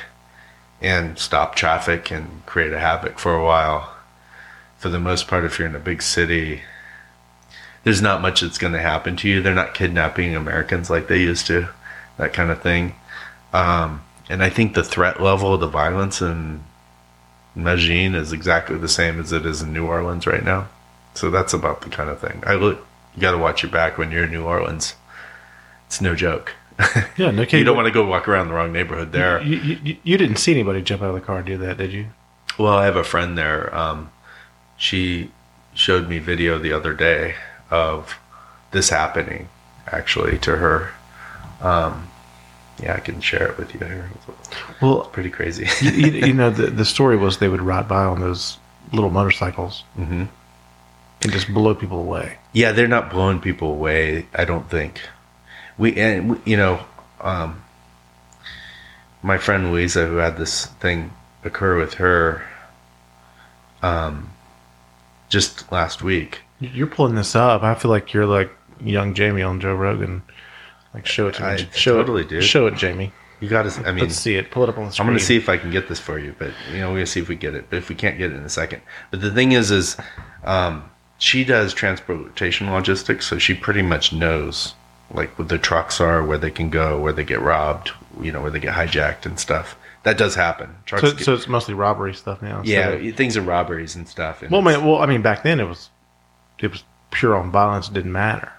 and 0.82 1.20
stop 1.20 1.54
traffic 1.54 2.10
and 2.10 2.46
create 2.46 2.72
a 2.72 2.80
havoc 2.80 3.20
for 3.20 3.36
a 3.36 3.44
while. 3.44 3.94
For 4.78 4.88
the 4.88 5.00
most 5.00 5.28
part, 5.28 5.44
if 5.44 5.60
you're 5.60 5.68
in 5.68 5.76
a 5.76 5.80
big 5.80 6.02
city, 6.02 6.62
there's 7.84 8.02
not 8.02 8.22
much 8.22 8.40
that's 8.40 8.58
going 8.58 8.72
to 8.74 8.80
happen 8.80 9.18
to 9.18 9.28
you. 9.28 9.42
They're 9.42 9.54
not 9.54 9.74
kidnapping 9.74 10.34
Americans 10.34 10.90
like 10.90 11.08
they 11.08 11.20
used 11.20 11.46
to, 11.48 11.68
that 12.18 12.32
kind 12.32 12.50
of 12.50 12.62
thing. 12.62 12.96
Um, 13.52 14.02
and 14.30 14.42
I 14.42 14.50
think 14.50 14.74
the 14.74 14.84
threat 14.84 15.22
level, 15.22 15.58
the 15.58 15.68
violence 15.68 16.22
in 16.22 16.64
Medellin 17.56 18.16
is 18.16 18.32
exactly 18.32 18.78
the 18.78 18.88
same 18.88 19.20
as 19.20 19.34
it 19.34 19.46
is 19.46 19.62
in 19.62 19.74
New 19.74 19.88
Orleans 19.88 20.26
right 20.26 20.44
now. 20.44 20.70
So 21.16 21.30
that's 21.30 21.54
about 21.54 21.82
the 21.82 21.90
kind 21.90 22.10
of 22.10 22.22
thing. 22.22 22.44
I 22.46 22.54
look, 22.54 22.86
you 23.14 23.22
got 23.22 23.32
to 23.32 23.38
watch 23.38 23.62
your 23.62 23.72
back 23.72 23.98
when 23.98 24.12
you're 24.12 24.24
in 24.24 24.32
New 24.32 24.46
Orleans. 24.46 24.96
It's 25.88 26.00
no 26.00 26.16
joke. 26.16 26.54
Yeah, 27.18 27.32
no 27.32 27.44
kidding. 27.44 27.60
you 27.60 27.66
don't 27.66 27.76
want 27.76 27.88
to 27.88 27.92
go 27.94 28.06
walk 28.06 28.28
around 28.28 28.48
the 28.48 28.54
wrong 28.54 28.72
neighborhood 28.72 29.12
there. 29.12 29.42
You, 29.42 29.58
you, 29.58 29.98
you- 30.04 30.18
didn't 30.18 30.38
see 30.38 30.54
anybody 30.54 30.82
jump 30.82 31.02
out 31.02 31.10
of 31.10 31.16
the 31.16 31.22
car 31.22 31.38
and 31.38 31.46
do 31.46 31.58
that, 31.58 31.78
did 31.78 31.92
you? 31.92 32.08
Well, 32.58 32.74
I 32.74 32.86
have 32.86 32.96
a 32.96 33.04
friend 33.04 33.38
there. 33.38 33.74
Um, 33.76 34.12
she 34.78 35.32
showed 35.74 36.08
me 36.10 36.20
video 36.20 36.58
the 36.58 36.72
other 36.74 36.94
day 36.94 37.36
of 37.70 38.18
this 38.72 38.90
happening, 38.90 39.50
actually, 39.88 40.38
to 40.40 40.56
her. 40.58 40.92
Um, 41.62 42.10
yeah, 42.82 42.96
I 42.96 43.00
can 43.02 43.20
share 43.20 43.48
it 43.48 43.58
with 43.58 43.74
you 43.74 43.82
here. 43.82 44.10
It's 44.16 44.82
Well, 44.82 45.02
pretty 45.12 45.30
crazy. 45.30 45.68
you, 45.86 45.92
you 46.12 46.34
know, 46.34 46.50
the, 46.50 46.68
the 46.82 46.86
story 46.86 47.18
was 47.18 47.38
they 47.40 47.50
would 47.50 47.62
ride 47.62 47.88
by 47.90 48.04
on 48.06 48.22
those 48.22 48.58
little 48.94 49.10
motorcycles 49.10 49.84
hmm 49.96 50.26
and 51.22 51.34
just 51.34 51.54
blow 51.54 51.76
people 51.76 52.00
away. 52.00 52.38
Yeah, 52.54 52.72
they're 52.72 52.88
not 52.88 53.10
blowing 53.12 53.42
people 53.42 53.72
away. 53.74 54.28
I 54.34 54.46
don't 54.46 54.70
think. 54.70 55.02
We 55.80 55.96
and 55.96 56.32
we, 56.32 56.38
you 56.46 56.58
know, 56.58 56.86
um, 57.22 57.64
my 59.24 59.38
friend 59.38 59.72
Louisa, 59.72 60.06
who 60.06 60.18
had 60.18 60.38
this 60.38 60.68
thing 60.68 61.12
occur 61.44 61.78
with 61.78 61.96
her, 61.96 62.44
um, 63.82 64.30
just 65.30 65.72
last 65.72 66.04
week. 66.04 66.42
You're 66.60 66.88
pulling 66.88 67.16
this 67.16 67.36
up. 67.36 67.64
I 67.64 67.74
feel 67.76 67.90
like 67.90 68.14
you're 68.14 68.26
like 68.26 68.52
young 68.82 69.14
Jamie 69.14 69.42
on 69.42 69.60
Joe 69.60 69.74
Rogan. 69.74 70.22
Like, 70.94 71.06
show 71.06 71.28
it 71.28 71.36
to 71.36 71.42
me. 71.42 71.48
I 71.48 71.56
show 71.72 71.98
totally 71.98 72.24
it, 72.24 72.30
do. 72.30 72.42
Show 72.42 72.68
it, 72.68 72.76
Jamie. 72.76 73.14
You 73.40 73.48
got 73.48 73.70
to. 73.70 73.88
I 73.88 73.92
mean, 73.92 74.04
Let's 74.04 74.18
see 74.18 74.36
it. 74.36 74.52
Pull 74.52 74.64
it 74.64 74.70
up 74.70 74.78
on 74.78 74.86
the 74.86 74.92
screen. 74.92 75.08
I'm 75.08 75.12
going 75.14 75.20
to 75.20 75.26
see 75.26 75.38
if 75.38 75.48
I 75.48 75.58
can 75.58 75.72
get 75.72 75.88
this 75.88 76.00
for 76.00 76.20
you, 76.20 76.36
but 76.38 76.52
you 76.72 76.80
know, 76.80 76.90
we're 76.90 76.96
going 76.96 77.06
to 77.06 77.12
see 77.12 77.22
if 77.22 77.30
we 77.30 77.36
get 77.36 77.56
it. 77.56 77.70
But 77.70 77.78
if 77.78 77.88
we 77.88 77.96
can't 77.96 78.18
get 78.18 78.32
it 78.32 78.36
in 78.36 78.44
a 78.44 78.50
second, 78.50 78.82
but 79.12 79.22
the 79.22 79.32
thing 79.32 79.54
is, 79.54 79.72
is 79.72 79.96
um, 80.44 80.90
she 81.20 81.46
does 81.46 81.74
transportation 81.74 82.70
logistics, 82.70 83.28
so 83.28 83.38
she 83.38 83.54
pretty 83.54 83.82
much 83.82 84.12
knows 84.12 84.74
like 85.12 85.38
what 85.40 85.50
the 85.50 85.58
trucks 85.58 86.00
are, 86.00 86.24
where 86.24 86.38
they 86.38 86.52
can 86.52 86.70
go, 86.70 87.00
where 87.00 87.14
they 87.14 87.24
get 87.24 87.42
robbed, 87.42 87.92
you 88.22 88.32
know, 88.32 88.42
where 88.42 88.52
they 88.52 88.60
get 88.60 88.76
hijacked 88.76 89.26
and 89.26 89.40
stuff. 89.40 89.76
That 90.04 90.18
does 90.18 90.36
happen. 90.36 90.76
Trucks 90.86 91.02
So, 91.10 91.12
get- 91.16 91.26
so 91.26 91.34
it's 91.34 91.48
mostly 91.48 91.74
robbery 91.74 92.14
stuff 92.14 92.42
now. 92.42 92.62
yeah, 92.64 92.90
of- 92.90 93.16
things 93.16 93.36
are 93.36 93.42
robberies 93.42 93.96
and 93.96 94.08
stuff. 94.08 94.42
And 94.42 94.52
well, 94.52 94.62
it's- 94.62 94.78
man. 94.80 94.88
Well, 94.88 95.02
I 95.02 95.06
mean, 95.08 95.22
back 95.22 95.44
then 95.44 95.60
it 95.60 95.68
was 95.68 95.90
it 96.60 96.72
was 96.72 96.84
pure 97.12 97.36
on 97.36 97.52
violence. 97.52 97.90
It 97.90 97.94
didn't 97.94 98.12
matter. 98.12 98.52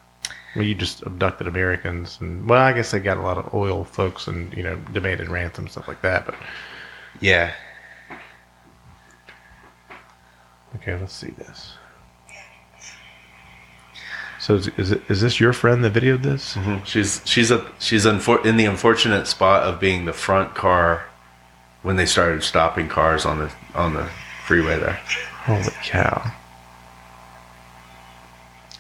I 0.55 0.59
mean, 0.59 0.69
you 0.69 0.75
just 0.75 1.03
abducted 1.03 1.47
Americans, 1.47 2.19
and 2.21 2.49
well, 2.49 2.61
I 2.61 2.73
guess 2.73 2.91
they 2.91 2.99
got 2.99 3.17
a 3.19 3.23
lot 3.23 3.39
of 3.39 3.55
oil 3.55 3.85
folks, 3.85 4.27
and 4.27 4.53
you 4.53 4.63
know, 4.65 4.77
demanded 4.93 5.29
ransom 5.29 5.69
stuff 5.69 5.87
like 5.87 6.03
that. 6.03 6.27
But 6.27 6.35
yeah, 7.21 7.53
okay, 10.77 10.97
let's 10.97 11.13
see 11.15 11.31
this. 11.31 11.75
So 14.41 14.55
is, 14.55 14.69
is 14.79 14.91
it 14.93 15.03
is 15.09 15.21
this 15.21 15.39
your 15.39 15.53
friend 15.53 15.85
that 15.85 15.93
videoed 15.93 16.23
this? 16.23 16.55
Mhm. 16.55 16.85
she's 16.87 17.21
she's 17.27 17.51
a 17.51 17.67
she's 17.79 18.07
unfor- 18.07 18.45
in 18.47 18.57
the 18.57 18.65
unfortunate 18.65 19.27
spot 19.27 19.65
of 19.65 19.79
being 19.79 20.07
the 20.07 20.15
front 20.15 20.55
car 20.55 21.05
when 21.83 21.97
they 21.97 22.07
started 22.07 22.43
stopping 22.43 22.89
cars 22.89 23.27
on 23.27 23.39
the 23.39 23.51
on 23.75 23.93
the 23.95 24.09
freeway 24.47 24.79
there. 24.79 24.99
Holy 25.45 25.71
cow! 25.83 26.33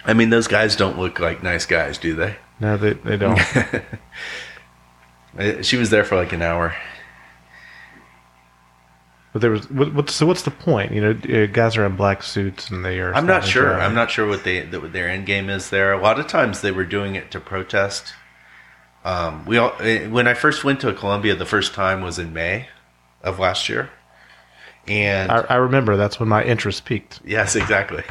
I 0.05 0.15
mean, 0.15 0.31
those 0.31 0.49
guys 0.49 0.77
don't 0.77 0.99
look 0.99 1.20
like 1.20 1.43
nice 1.43 1.66
guys, 1.66 1.99
do 1.99 2.15
they? 2.15 2.37
No, 2.59 2.77
they 2.77 2.95
they 2.95 3.16
don't. 3.16 3.39
She 5.62 5.77
was 5.77 5.91
there 5.91 6.05
for 6.05 6.16
like 6.16 6.32
an 6.32 6.43
hour. 6.43 6.74
But 9.32 9.43
there 9.43 9.51
was 9.51 9.70
what, 9.70 9.94
what? 9.94 10.11
So 10.11 10.27
what's 10.27 10.43
the 10.43 10.51
point? 10.51 10.93
You 10.93 11.01
know, 11.01 11.43
uh, 11.43 11.47
guys 11.47 11.77
are 11.77 11.86
in 11.86 11.94
black 11.94 12.23
suits 12.23 12.69
and 12.70 12.85
they 12.85 12.98
are. 12.98 13.15
I'm 13.15 13.27
not 13.27 13.44
sure. 13.44 13.65
traffic. 13.65 13.82
I'm 13.85 13.94
not 13.94 14.11
sure 14.11 14.27
what 14.27 14.43
they 14.43 14.61
that 14.61 14.82
what 14.82 14.93
their 14.93 15.09
end 15.09 15.27
game 15.27 15.48
is 15.48 15.70
there. 15.70 15.93
A 15.93 16.01
lot 16.01 16.19
of 16.19 16.27
times 16.27 16.62
they 16.62 16.73
were 16.73 16.85
doing 16.85 17.15
it 17.15 17.31
to 17.31 17.40
protest. 17.40 18.15
Um, 19.05 19.44
we 19.47 19.57
all 19.57 19.73
eh, 19.81 20.09
when 20.09 20.27
I 20.27 20.35
first 20.35 20.65
went 20.65 20.81
to 20.81 20.93
Colombia 20.93 21.36
the 21.36 21.47
first 21.47 21.74
time 21.74 22.02
was 22.02 22.19
in 22.19 22.32
May 22.32 22.69
of 23.23 23.39
last 23.39 23.69
year, 23.69 23.90
and 24.89 25.31
I, 25.31 25.47
I 25.48 25.55
remember 25.57 25.97
that's 25.97 26.19
when 26.19 26.28
my 26.28 26.43
interest 26.43 26.85
peaked. 26.85 27.20
Yes, 27.24 27.55
exactly. 27.55 28.02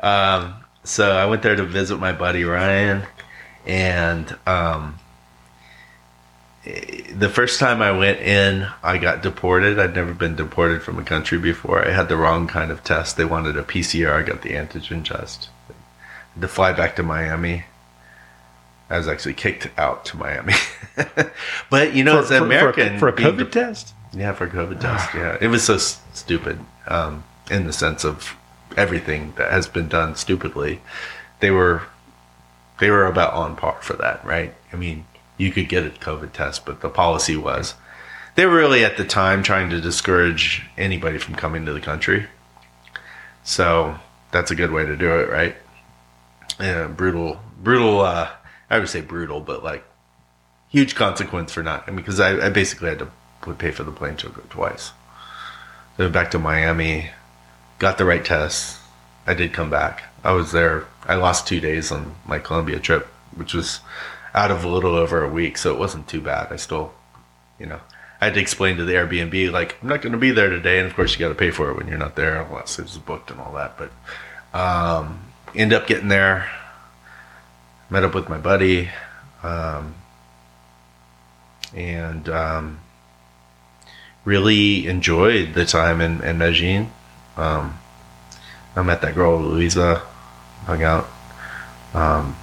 Um, 0.00 0.54
so 0.82 1.10
I 1.12 1.26
went 1.26 1.42
there 1.42 1.56
to 1.56 1.64
visit 1.64 1.98
my 1.98 2.12
buddy 2.12 2.42
Ryan, 2.44 3.02
and 3.66 4.34
um, 4.46 4.98
the 6.64 7.28
first 7.28 7.60
time 7.60 7.82
I 7.82 7.92
went 7.92 8.20
in, 8.20 8.66
I 8.82 8.96
got 8.96 9.22
deported. 9.22 9.78
I'd 9.78 9.94
never 9.94 10.14
been 10.14 10.34
deported 10.34 10.82
from 10.82 10.98
a 10.98 11.04
country 11.04 11.38
before. 11.38 11.86
I 11.86 11.90
had 11.90 12.08
the 12.08 12.16
wrong 12.16 12.46
kind 12.46 12.70
of 12.70 12.82
test. 12.82 13.16
They 13.16 13.24
wanted 13.24 13.56
a 13.56 13.62
PCR. 13.62 14.12
I 14.12 14.22
got 14.22 14.42
the 14.42 14.50
antigen 14.50 15.04
test. 15.04 15.50
To 16.40 16.48
fly 16.48 16.72
back 16.72 16.96
to 16.96 17.02
Miami. 17.02 17.64
I 18.88 18.98
was 18.98 19.08
actually 19.08 19.34
kicked 19.34 19.68
out 19.78 20.04
to 20.06 20.16
Miami. 20.16 20.54
but 21.70 21.94
you 21.94 22.02
know, 22.02 22.20
as 22.20 22.30
an 22.30 22.42
American, 22.42 22.98
for, 22.98 23.08
a 23.08 23.12
COVID 23.12 23.38
de- 23.38 23.44
test. 23.46 23.94
yeah, 24.12 24.32
for 24.32 24.44
a 24.44 24.50
COVID 24.50 24.80
test. 24.80 25.14
Yeah, 25.14 25.36
it 25.40 25.48
was 25.48 25.64
so 25.64 25.74
s- 25.74 26.00
stupid. 26.12 26.58
Um, 26.86 27.24
in 27.50 27.66
the 27.66 27.72
sense 27.72 28.04
of 28.04 28.36
everything 28.76 29.34
that 29.36 29.50
has 29.50 29.68
been 29.68 29.88
done 29.88 30.16
stupidly, 30.16 30.80
they 31.40 31.50
were 31.50 31.82
they 32.78 32.90
were 32.90 33.06
about 33.06 33.32
on 33.34 33.56
par 33.56 33.78
for 33.80 33.94
that, 33.94 34.24
right? 34.24 34.54
I 34.72 34.76
mean, 34.76 35.06
you 35.36 35.50
could 35.50 35.68
get 35.68 35.86
a 35.86 35.90
COVID 35.90 36.32
test, 36.32 36.64
but 36.64 36.80
the 36.80 36.88
policy 36.88 37.36
was 37.36 37.74
they 38.34 38.46
were 38.46 38.56
really 38.56 38.84
at 38.84 38.96
the 38.96 39.04
time 39.04 39.42
trying 39.42 39.70
to 39.70 39.80
discourage 39.80 40.62
anybody 40.76 41.18
from 41.18 41.34
coming 41.34 41.64
to 41.66 41.72
the 41.72 41.80
country. 41.80 42.26
So 43.42 43.96
that's 44.32 44.50
a 44.50 44.54
good 44.54 44.72
way 44.72 44.84
to 44.84 44.96
do 44.96 45.10
it, 45.20 45.28
right? 45.28 45.56
Yeah, 46.58 46.88
brutal, 46.88 47.40
brutal. 47.62 48.00
Uh, 48.00 48.30
I 48.70 48.78
would 48.78 48.88
say 48.88 49.00
brutal, 49.00 49.40
but 49.40 49.62
like 49.62 49.84
huge 50.68 50.94
consequence 50.94 51.52
for 51.52 51.62
not. 51.62 51.84
I 51.86 51.90
mean, 51.90 51.96
because 51.96 52.20
I, 52.20 52.46
I 52.46 52.48
basically 52.48 52.88
had 52.88 52.98
to 53.00 53.54
pay 53.54 53.70
for 53.70 53.84
the 53.84 53.92
plane 53.92 54.16
ticket 54.16 54.50
twice. 54.50 54.92
So 55.96 56.08
back 56.08 56.30
to 56.32 56.38
Miami, 56.38 57.10
got 57.78 57.98
the 57.98 58.04
right 58.04 58.24
tests. 58.24 58.80
I 59.26 59.34
did 59.34 59.52
come 59.52 59.70
back. 59.70 60.04
I 60.24 60.32
was 60.32 60.52
there. 60.52 60.86
I 61.06 61.14
lost 61.14 61.46
two 61.46 61.60
days 61.60 61.92
on 61.92 62.16
my 62.26 62.38
Colombia 62.38 62.80
trip, 62.80 63.06
which 63.36 63.54
was 63.54 63.80
out 64.34 64.50
of 64.50 64.64
a 64.64 64.68
little 64.68 64.96
over 64.96 65.22
a 65.22 65.28
week, 65.28 65.56
so 65.56 65.72
it 65.72 65.78
wasn't 65.78 66.08
too 66.08 66.20
bad. 66.20 66.48
I 66.50 66.56
still, 66.56 66.92
you 67.58 67.66
know, 67.66 67.80
I 68.20 68.26
had 68.26 68.34
to 68.34 68.40
explain 68.40 68.76
to 68.78 68.84
the 68.84 68.94
Airbnb 68.94 69.52
like 69.52 69.76
I'm 69.80 69.88
not 69.88 70.02
going 70.02 70.12
to 70.12 70.18
be 70.18 70.32
there 70.32 70.50
today, 70.50 70.78
and 70.78 70.86
of 70.86 70.94
course 70.94 71.12
you 71.12 71.18
got 71.18 71.28
to 71.28 71.34
pay 71.34 71.50
for 71.50 71.70
it 71.70 71.76
when 71.76 71.88
you're 71.88 71.98
not 71.98 72.16
there 72.16 72.40
unless 72.40 72.78
it's 72.78 72.96
booked 72.96 73.30
and 73.30 73.40
all 73.40 73.54
that. 73.54 73.78
But 73.78 73.90
um, 74.58 75.20
end 75.54 75.72
up 75.72 75.86
getting 75.86 76.08
there, 76.08 76.50
met 77.90 78.02
up 78.02 78.14
with 78.14 78.28
my 78.28 78.38
buddy, 78.38 78.90
um, 79.42 79.94
and 81.74 82.28
um, 82.28 82.80
really 84.24 84.86
enjoyed 84.86 85.54
the 85.54 85.64
time 85.64 86.00
in, 86.00 86.22
in 86.22 86.38
Medellin. 86.38 86.90
Um, 87.36 87.78
I 88.74 88.82
met 88.82 89.02
that 89.02 89.14
girl 89.14 89.38
Louisa, 89.40 90.02
hung 90.64 90.82
out, 90.82 91.08
um, 91.92 92.36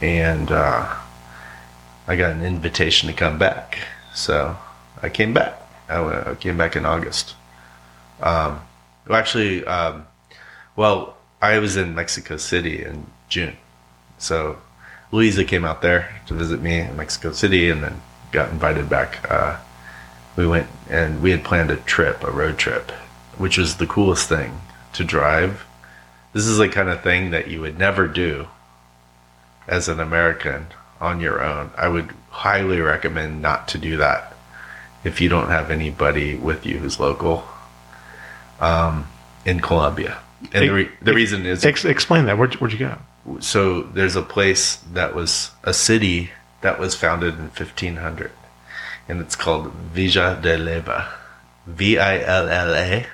and 0.00 0.50
uh, 0.50 0.96
I 2.06 2.16
got 2.16 2.32
an 2.32 2.44
invitation 2.44 3.08
to 3.08 3.14
come 3.14 3.38
back, 3.38 3.78
so 4.14 4.56
I 5.02 5.08
came 5.08 5.32
back. 5.32 5.60
I, 5.88 6.34
came 6.40 6.56
back 6.56 6.74
in 6.74 6.84
August. 6.84 7.34
Um, 8.20 8.62
well, 9.06 9.18
actually, 9.18 9.64
um, 9.66 10.06
well, 10.74 11.16
I 11.40 11.58
was 11.58 11.76
in 11.76 11.94
Mexico 11.94 12.36
City 12.36 12.84
in 12.84 13.06
June, 13.28 13.56
so 14.18 14.58
Louisa 15.12 15.44
came 15.44 15.64
out 15.64 15.82
there 15.82 16.22
to 16.26 16.34
visit 16.34 16.60
me 16.60 16.80
in 16.80 16.96
Mexico 16.96 17.32
City, 17.32 17.70
and 17.70 17.82
then 17.82 18.00
got 18.32 18.50
invited 18.50 18.88
back. 18.88 19.30
Uh, 19.30 19.58
we 20.36 20.46
went 20.46 20.66
and 20.88 21.22
we 21.22 21.30
had 21.30 21.44
planned 21.44 21.70
a 21.70 21.76
trip, 21.76 22.24
a 22.24 22.30
road 22.30 22.58
trip, 22.58 22.90
which 23.36 23.58
was 23.58 23.76
the 23.76 23.86
coolest 23.86 24.28
thing 24.28 24.60
to 24.94 25.04
drive. 25.04 25.64
This 26.32 26.46
is 26.46 26.56
the 26.56 26.68
kind 26.68 26.88
of 26.88 27.02
thing 27.02 27.30
that 27.30 27.48
you 27.48 27.60
would 27.60 27.78
never 27.78 28.08
do 28.08 28.48
as 29.68 29.88
an 29.88 30.00
American 30.00 30.66
on 31.02 31.20
your 31.20 31.42
own. 31.42 31.70
I 31.76 31.88
would 31.88 32.14
highly 32.30 32.80
recommend 32.80 33.42
not 33.42 33.68
to 33.68 33.78
do 33.78 33.98
that 33.98 34.34
if 35.04 35.20
you 35.20 35.28
don't 35.28 35.48
have 35.48 35.70
anybody 35.70 36.36
with 36.36 36.64
you 36.64 36.78
who's 36.78 37.00
local 37.00 37.44
um, 38.60 39.08
in 39.44 39.60
Colombia. 39.60 40.18
And 40.52 40.68
the, 40.68 40.72
re- 40.72 40.90
the 41.02 41.12
reason 41.12 41.44
is 41.44 41.64
Ex- 41.64 41.84
explain 41.84 42.26
that. 42.26 42.38
Where'd, 42.38 42.54
where'd 42.54 42.72
you 42.72 42.78
go? 42.78 42.96
so 43.40 43.82
there's 43.82 44.16
a 44.16 44.22
place 44.22 44.76
that 44.92 45.14
was 45.14 45.50
a 45.62 45.72
city 45.72 46.30
that 46.60 46.78
was 46.78 46.94
founded 46.94 47.34
in 47.34 47.44
1500 47.44 48.32
and 49.08 49.20
it's 49.20 49.36
called 49.36 49.72
Villa 49.72 50.38
de 50.42 50.56
Leyva 50.56 51.08
V-I-L-L-A 51.66 53.06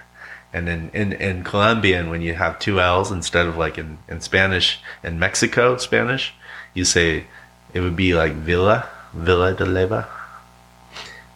and 0.52 0.66
then 0.66 0.90
in, 0.94 1.12
in 1.12 1.44
Colombian 1.44 2.08
when 2.08 2.22
you 2.22 2.32
have 2.32 2.58
two 2.58 2.80
L's 2.80 3.10
instead 3.10 3.46
of 3.46 3.58
like 3.58 3.76
in, 3.76 3.98
in 4.08 4.22
Spanish 4.22 4.80
in 5.02 5.18
Mexico 5.18 5.76
Spanish 5.76 6.32
you 6.72 6.86
say 6.86 7.26
it 7.74 7.80
would 7.80 7.96
be 7.96 8.14
like 8.14 8.32
Villa 8.32 8.88
Villa 9.12 9.54
de 9.54 9.64
Leyva. 9.64 10.06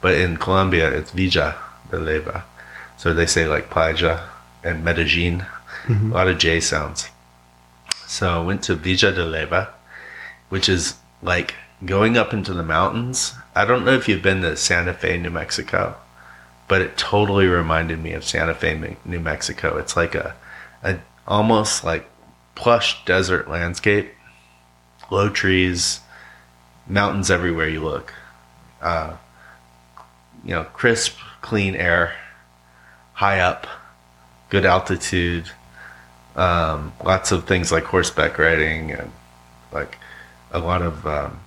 But 0.00 0.14
in 0.14 0.36
Colombia 0.36 0.90
it's 0.90 1.10
Villa 1.10 1.56
de 1.90 1.98
Leyva. 1.98 2.42
So 2.96 3.12
they 3.12 3.26
say 3.26 3.46
like 3.46 3.70
playa 3.70 4.28
and 4.62 4.84
Medellin. 4.84 5.46
Mm-hmm. 5.84 6.12
A 6.12 6.14
lot 6.14 6.28
of 6.28 6.38
J 6.38 6.60
sounds. 6.60 7.08
So 8.06 8.28
I 8.28 8.44
went 8.44 8.62
to 8.64 8.74
Villa 8.74 9.12
de 9.12 9.24
Leyva, 9.24 9.68
which 10.48 10.68
is 10.68 10.96
like 11.22 11.54
going 11.84 12.16
up 12.16 12.32
into 12.32 12.52
the 12.52 12.62
mountains. 12.62 13.34
I 13.54 13.64
don't 13.64 13.84
know 13.84 13.92
if 13.92 14.08
you've 14.08 14.22
been 14.22 14.42
to 14.42 14.56
Santa 14.56 14.94
Fe, 14.94 15.18
New 15.18 15.30
Mexico, 15.30 15.96
but 16.68 16.80
it 16.80 16.96
totally 16.96 17.46
reminded 17.46 18.02
me 18.02 18.12
of 18.12 18.24
Santa 18.24 18.54
Fe, 18.54 18.96
New 19.04 19.20
Mexico. 19.20 19.76
It's 19.78 19.96
like 19.96 20.14
a, 20.14 20.34
a 20.82 20.98
almost 21.26 21.84
like 21.84 22.08
plush 22.54 23.04
desert 23.04 23.48
landscape, 23.48 24.12
low 25.10 25.28
trees, 25.28 26.00
mountains 26.92 27.30
everywhere 27.30 27.68
you 27.68 27.80
look. 27.80 28.12
Uh, 28.80 29.16
you 30.44 30.50
know, 30.50 30.64
crisp, 30.64 31.16
clean 31.40 31.74
air, 31.74 32.14
high 33.14 33.40
up, 33.40 33.66
good 34.50 34.64
altitude 34.66 35.50
um, 36.36 36.92
lots 37.04 37.32
of 37.32 37.46
things 37.46 37.70
like 37.70 37.84
horseback 37.84 38.38
riding 38.38 38.90
and 38.92 39.10
like 39.70 39.98
a 40.50 40.58
lot 40.58 40.82
of 40.82 41.06
um, 41.06 41.40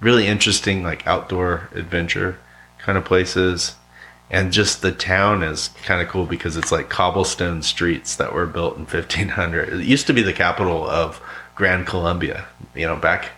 really 0.00 0.26
interesting 0.26 0.82
like 0.82 1.06
outdoor 1.06 1.68
adventure 1.74 2.38
kind 2.78 2.96
of 2.96 3.04
places 3.04 3.74
and 4.30 4.52
just 4.52 4.80
the 4.80 4.92
town 4.92 5.42
is 5.42 5.68
kind 5.84 6.00
of 6.00 6.08
cool 6.08 6.24
because 6.24 6.56
it's 6.56 6.72
like 6.72 6.88
cobblestone 6.88 7.62
streets 7.62 8.16
that 8.16 8.32
were 8.32 8.46
built 8.46 8.76
in 8.76 8.86
1500 8.86 9.68
it 9.68 9.84
used 9.84 10.06
to 10.06 10.14
be 10.14 10.22
the 10.22 10.32
capital 10.32 10.88
of 10.88 11.20
Gran 11.54 11.84
Colombia 11.84 12.46
you 12.74 12.86
know 12.86 12.96
back 12.96 13.30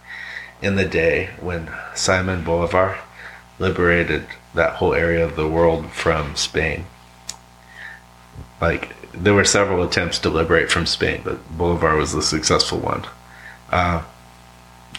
in 0.63 0.77
the 0.77 0.85
day 0.85 1.31
when 1.41 1.71
simon 1.95 2.43
bolivar 2.45 2.99
liberated 3.59 4.27
that 4.55 4.75
whole 4.75 4.95
area 4.95 5.25
of 5.25 5.37
the 5.37 5.49
world 5.49 5.91
from 5.91 6.35
spain 6.37 6.85
like 8.61 8.95
there 9.13 9.35
were 9.35 9.45
several 9.45 9.83
attempts 9.83 10.19
to 10.21 10.29
liberate 10.29 10.71
from 10.71 10.87
Spain, 10.87 11.21
but 11.25 11.57
Bolivar 11.57 11.97
was 11.97 12.13
the 12.13 12.23
successful 12.23 12.79
one. 12.79 13.05
Uh, 13.71 14.03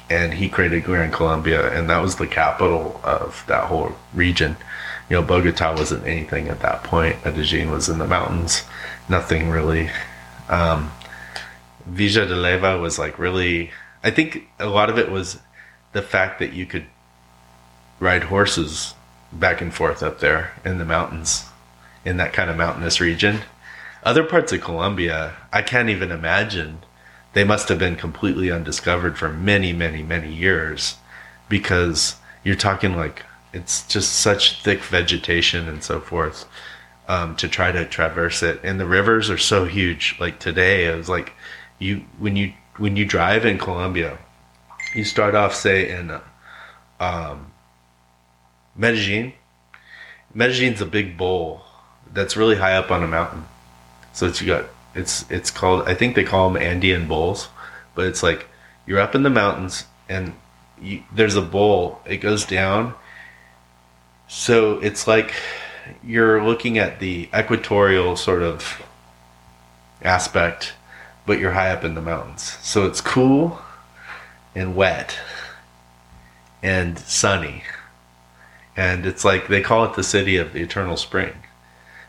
and 0.10 0.36
he 0.36 0.50
created 0.50 0.84
Gran 0.84 1.12
Colombia, 1.12 1.72
and 1.78 1.90
that 1.90 2.02
was 2.02 2.16
the 2.16 2.28
capital 2.28 3.02
of 3.04 3.44
that 3.48 3.66
whole 3.66 3.96
region. 4.14 4.56
You 5.10 5.18
know, 5.18 5.22
Bogota 5.22 5.76
wasn't 5.76 6.06
anything 6.06 6.48
at 6.48 6.62
that 6.62 6.84
point. 6.84 7.24
Medellin 7.26 7.72
was 7.72 7.90
in 7.90 7.98
the 7.98 8.08
mountains, 8.08 8.64
nothing 9.10 9.50
really. 9.50 9.90
Um, 10.48 10.92
Villa 11.86 12.26
de 12.26 12.36
Leyva 12.36 12.80
was 12.80 12.98
like 12.98 13.20
really. 13.20 13.72
I 14.06 14.12
think 14.12 14.48
a 14.60 14.68
lot 14.68 14.90
of 14.90 14.98
it 14.98 15.12
was 15.12 15.40
the 15.92 16.02
fact 16.02 16.40
that 16.40 16.54
you 16.54 16.66
could 16.66 16.86
ride 18.00 18.24
horses 18.24 18.94
back 19.34 19.60
and 19.60 19.74
forth 19.74 20.02
up 20.02 20.20
there 20.20 20.54
in 20.64 20.78
the 20.78 20.86
mountains, 20.86 21.44
in 22.06 22.16
that 22.18 22.32
kind 22.32 22.50
of 22.50 22.56
mountainous 22.56 23.02
region 23.02 23.42
other 24.06 24.24
parts 24.24 24.54
of 24.54 24.62
Colombia, 24.62 25.34
I 25.52 25.64
can't 25.64 25.90
even 25.90 26.12
imagine. 26.12 26.84
They 27.34 27.44
must 27.44 27.68
have 27.70 27.80
been 27.80 27.96
completely 27.96 28.52
undiscovered 28.52 29.18
for 29.18 29.30
many, 29.30 29.74
many, 29.74 30.04
many 30.04 30.32
years 30.32 30.98
because 31.50 32.16
you're 32.44 32.56
talking 32.56 32.96
like 32.96 33.24
it's 33.52 33.86
just 33.88 34.14
such 34.14 34.62
thick 34.62 34.82
vegetation 34.84 35.68
and 35.68 35.84
so 35.84 36.00
forth 36.00 36.46
um, 37.08 37.36
to 37.38 37.48
try 37.48 37.72
to 37.72 37.84
traverse 37.84 38.44
it. 38.44 38.60
And 38.64 38.80
the 38.80 38.86
rivers 38.86 39.30
are 39.30 39.40
so 39.40 39.66
huge. 39.66 40.16
Like 40.20 40.40
today, 40.40 40.86
it 40.86 40.96
was 40.96 41.10
like 41.10 41.34
you 41.80 42.06
when 42.20 42.36
you 42.36 42.54
when 42.78 42.96
you 42.96 43.06
drive 43.06 43.46
in 43.46 43.58
Colombia, 43.58 44.18
you 44.94 45.04
start 45.04 45.36
off 45.36 45.56
say 45.56 45.90
in 45.90 46.20
um, 47.00 47.52
Medellin. 48.76 49.34
Medellin's 50.34 50.82
a 50.82 50.86
big 50.86 51.18
bowl 51.18 51.62
that's 52.14 52.36
really 52.38 52.56
high 52.56 52.76
up 52.76 52.92
on 52.92 53.04
a 53.04 53.08
mountain. 53.08 53.46
So 54.14 54.28
it's 54.28 54.42
you 54.42 54.48
got 54.48 54.66
it's 54.94 55.30
it's 55.30 55.52
called 55.52 55.88
I 55.88 55.94
think 55.94 56.16
they 56.16 56.24
call 56.24 56.50
them 56.50 56.62
Andean 56.62 57.08
bowls, 57.08 57.50
but 57.94 58.06
it's 58.06 58.24
like 58.24 58.48
you're 58.86 59.00
up 59.00 59.16
in 59.16 59.24
the 59.24 59.30
mountains 59.30 59.86
and 60.08 60.34
you, 60.82 61.04
there's 61.14 61.36
a 61.36 61.42
bowl. 61.42 62.02
It 62.06 62.18
goes 62.18 62.46
down. 62.46 62.94
So 64.28 64.80
it's 64.80 65.08
like 65.08 65.34
you're 66.04 66.44
looking 66.44 66.78
at 66.78 67.00
the 67.00 67.30
equatorial 67.34 68.16
sort 68.16 68.42
of 68.42 68.82
aspect, 70.02 70.74
but 71.26 71.40
you're 71.40 71.52
high 71.52 71.72
up 71.72 71.84
in 71.84 71.96
the 71.96 72.02
mountains. 72.02 72.58
So 72.62 72.86
it's 72.86 73.02
cool 73.02 73.60
and 74.54 74.76
wet 74.76 75.18
and 76.62 76.98
sunny. 77.00 77.64
And 78.78 79.06
it's 79.06 79.24
like 79.24 79.48
they 79.48 79.62
call 79.62 79.86
it 79.86 79.96
the 79.96 80.04
city 80.04 80.38
of 80.38 80.54
the 80.54 80.62
eternal 80.62 80.98
spring 80.98 81.34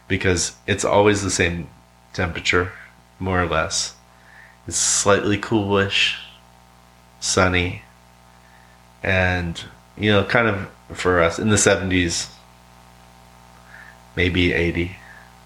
because 0.08 0.56
it's 0.66 0.84
always 0.84 1.22
the 1.22 1.30
same 1.30 1.68
temperature, 2.12 2.72
more 3.18 3.42
or 3.42 3.46
less. 3.46 3.94
It's 4.66 4.76
slightly 4.76 5.38
coolish, 5.38 6.18
sunny, 7.20 7.82
and 9.02 9.62
you 9.96 10.10
know, 10.10 10.24
kind 10.24 10.48
of 10.48 10.68
for 10.96 11.22
us 11.22 11.38
in 11.38 11.48
the 11.48 11.56
70s, 11.56 12.28
maybe 14.16 14.52
80 14.52 14.96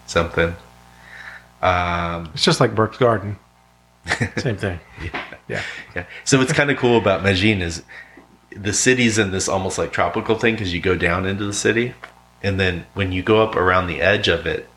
something. 0.06 0.54
Um, 1.62 2.30
It's 2.34 2.44
just 2.44 2.60
like 2.60 2.74
Burke's 2.74 2.96
Garden. 2.96 3.36
Same 4.36 4.56
thing. 4.56 4.80
Yeah. 5.48 5.64
yeah. 5.96 6.04
So 6.22 6.38
what's 6.38 6.52
kind 6.52 6.70
of 6.70 6.76
cool 6.76 6.96
about 6.96 7.24
Medellin 7.24 7.60
is 7.60 7.82
the 8.54 8.72
city's 8.72 9.18
in 9.18 9.32
this 9.32 9.48
almost 9.48 9.78
like 9.78 9.92
tropical 9.92 10.38
thing 10.38 10.54
because 10.54 10.72
you 10.72 10.80
go 10.80 10.94
down 10.94 11.26
into 11.26 11.44
the 11.44 11.52
city, 11.52 11.92
and 12.40 12.60
then 12.60 12.86
when 12.94 13.10
you 13.10 13.24
go 13.24 13.42
up 13.42 13.56
around 13.56 13.88
the 13.88 14.00
edge 14.00 14.28
of 14.28 14.46
it, 14.46 14.68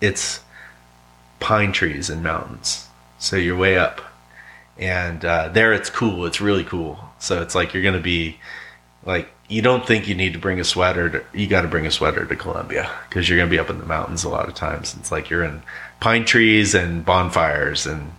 it's 0.00 0.38
pine 1.40 1.72
trees 1.72 2.08
and 2.10 2.22
mountains. 2.22 2.86
So 3.18 3.34
you're 3.34 3.56
way 3.56 3.76
up, 3.76 4.00
and 4.78 5.24
uh, 5.24 5.48
there 5.48 5.72
it's 5.72 5.90
cool. 5.90 6.26
It's 6.26 6.40
really 6.40 6.62
cool. 6.62 7.00
So 7.18 7.42
it's 7.42 7.56
like 7.56 7.74
you're 7.74 7.82
gonna 7.82 7.98
be 7.98 8.38
like 9.04 9.28
you 9.48 9.62
don't 9.62 9.86
think 9.86 10.06
you 10.06 10.14
need 10.14 10.32
to 10.32 10.38
bring 10.38 10.60
a 10.60 10.64
sweater. 10.64 11.10
To, 11.10 11.24
you 11.34 11.46
got 11.46 11.62
to 11.62 11.68
bring 11.68 11.86
a 11.86 11.90
sweater 11.90 12.24
to 12.24 12.36
Colombia 12.36 12.90
because 13.08 13.28
you're 13.28 13.38
gonna 13.38 13.50
be 13.50 13.58
up 13.58 13.68
in 13.70 13.78
the 13.78 13.86
mountains 13.86 14.24
a 14.24 14.28
lot 14.28 14.48
of 14.48 14.54
times. 14.54 14.94
It's 14.98 15.10
like 15.10 15.28
you're 15.28 15.44
in 15.44 15.62
pine 16.00 16.24
trees 16.24 16.74
and 16.74 17.04
bonfires 17.04 17.84
and 17.86 18.12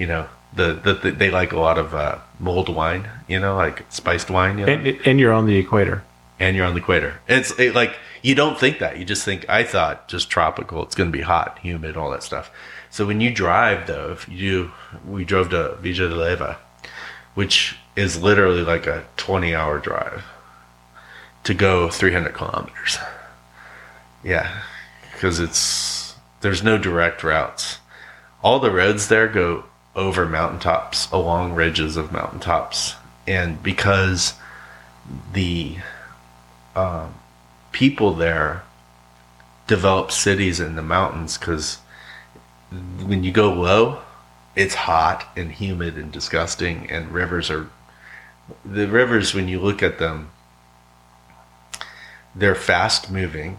you 0.00 0.06
know 0.12 0.24
The, 0.60 0.68
the, 0.84 0.92
the 1.02 1.10
they 1.20 1.30
like 1.30 1.52
a 1.52 1.60
lot 1.68 1.78
of 1.78 1.88
uh, 1.94 2.18
mulled 2.40 2.68
wine, 2.80 3.04
you 3.28 3.38
know, 3.38 3.54
like 3.64 3.84
spiced 3.88 4.30
wine, 4.36 4.58
you 4.58 4.66
know? 4.66 4.72
And, 4.72 4.86
and 5.06 5.20
you're 5.20 5.32
on 5.32 5.46
the 5.46 5.56
equator. 5.64 6.02
and 6.40 6.56
you're 6.56 6.66
on 6.66 6.74
the 6.74 6.80
equator. 6.80 7.12
It's 7.28 7.50
it, 7.64 7.74
like 7.80 7.92
you 8.22 8.34
don't 8.34 8.58
think 8.58 8.78
that. 8.80 8.98
You 8.98 9.04
just 9.04 9.24
think 9.24 9.40
I 9.48 9.62
thought 9.62 10.08
just 10.08 10.26
tropical. 10.28 10.82
It's 10.82 10.96
going 10.98 11.12
to 11.12 11.16
be 11.16 11.24
hot, 11.34 11.58
humid, 11.62 11.96
all 11.96 12.10
that 12.10 12.22
stuff. 12.24 12.50
So 12.90 13.06
when 13.06 13.20
you 13.20 13.30
drive, 13.32 13.86
though, 13.86 14.10
if 14.12 14.28
you 14.28 14.72
we 15.06 15.24
drove 15.24 15.50
to 15.50 15.76
Villa 15.76 16.08
de 16.08 16.16
Leyva, 16.16 16.56
which 17.34 17.76
is 17.94 18.20
literally 18.22 18.64
like 18.64 18.86
a 18.88 19.04
20 19.16 19.54
hour 19.54 19.78
drive 19.78 20.24
to 21.44 21.54
go 21.54 21.88
300 21.88 22.34
kilometers. 22.34 22.98
Yeah, 24.24 24.62
because 25.12 25.38
it's 25.38 26.16
there's 26.40 26.62
no 26.62 26.76
direct 26.78 27.22
routes. 27.22 27.78
All 28.42 28.58
the 28.58 28.70
roads 28.72 29.06
there 29.08 29.28
go 29.28 29.64
over 30.00 30.26
mountaintops, 30.26 31.10
along 31.12 31.52
ridges 31.52 31.96
of 31.96 32.10
mountaintops, 32.10 32.94
and 33.26 33.62
because 33.62 34.34
the 35.32 35.76
um, 36.74 37.14
people 37.70 38.14
there 38.14 38.62
develop 39.66 40.10
cities 40.10 40.58
in 40.58 40.74
the 40.74 40.82
mountains 40.82 41.36
because 41.36 41.76
when 43.04 43.22
you 43.22 43.30
go 43.30 43.52
low, 43.52 44.00
it's 44.56 44.74
hot 44.74 45.28
and 45.36 45.52
humid 45.52 45.96
and 45.96 46.10
disgusting, 46.10 46.90
and 46.90 47.12
rivers 47.12 47.50
are 47.50 47.68
the 48.64 48.88
rivers 48.88 49.34
when 49.34 49.48
you 49.48 49.60
look 49.60 49.82
at 49.82 49.98
them, 49.98 50.30
they're 52.34 52.54
fast 52.54 53.10
moving, 53.10 53.58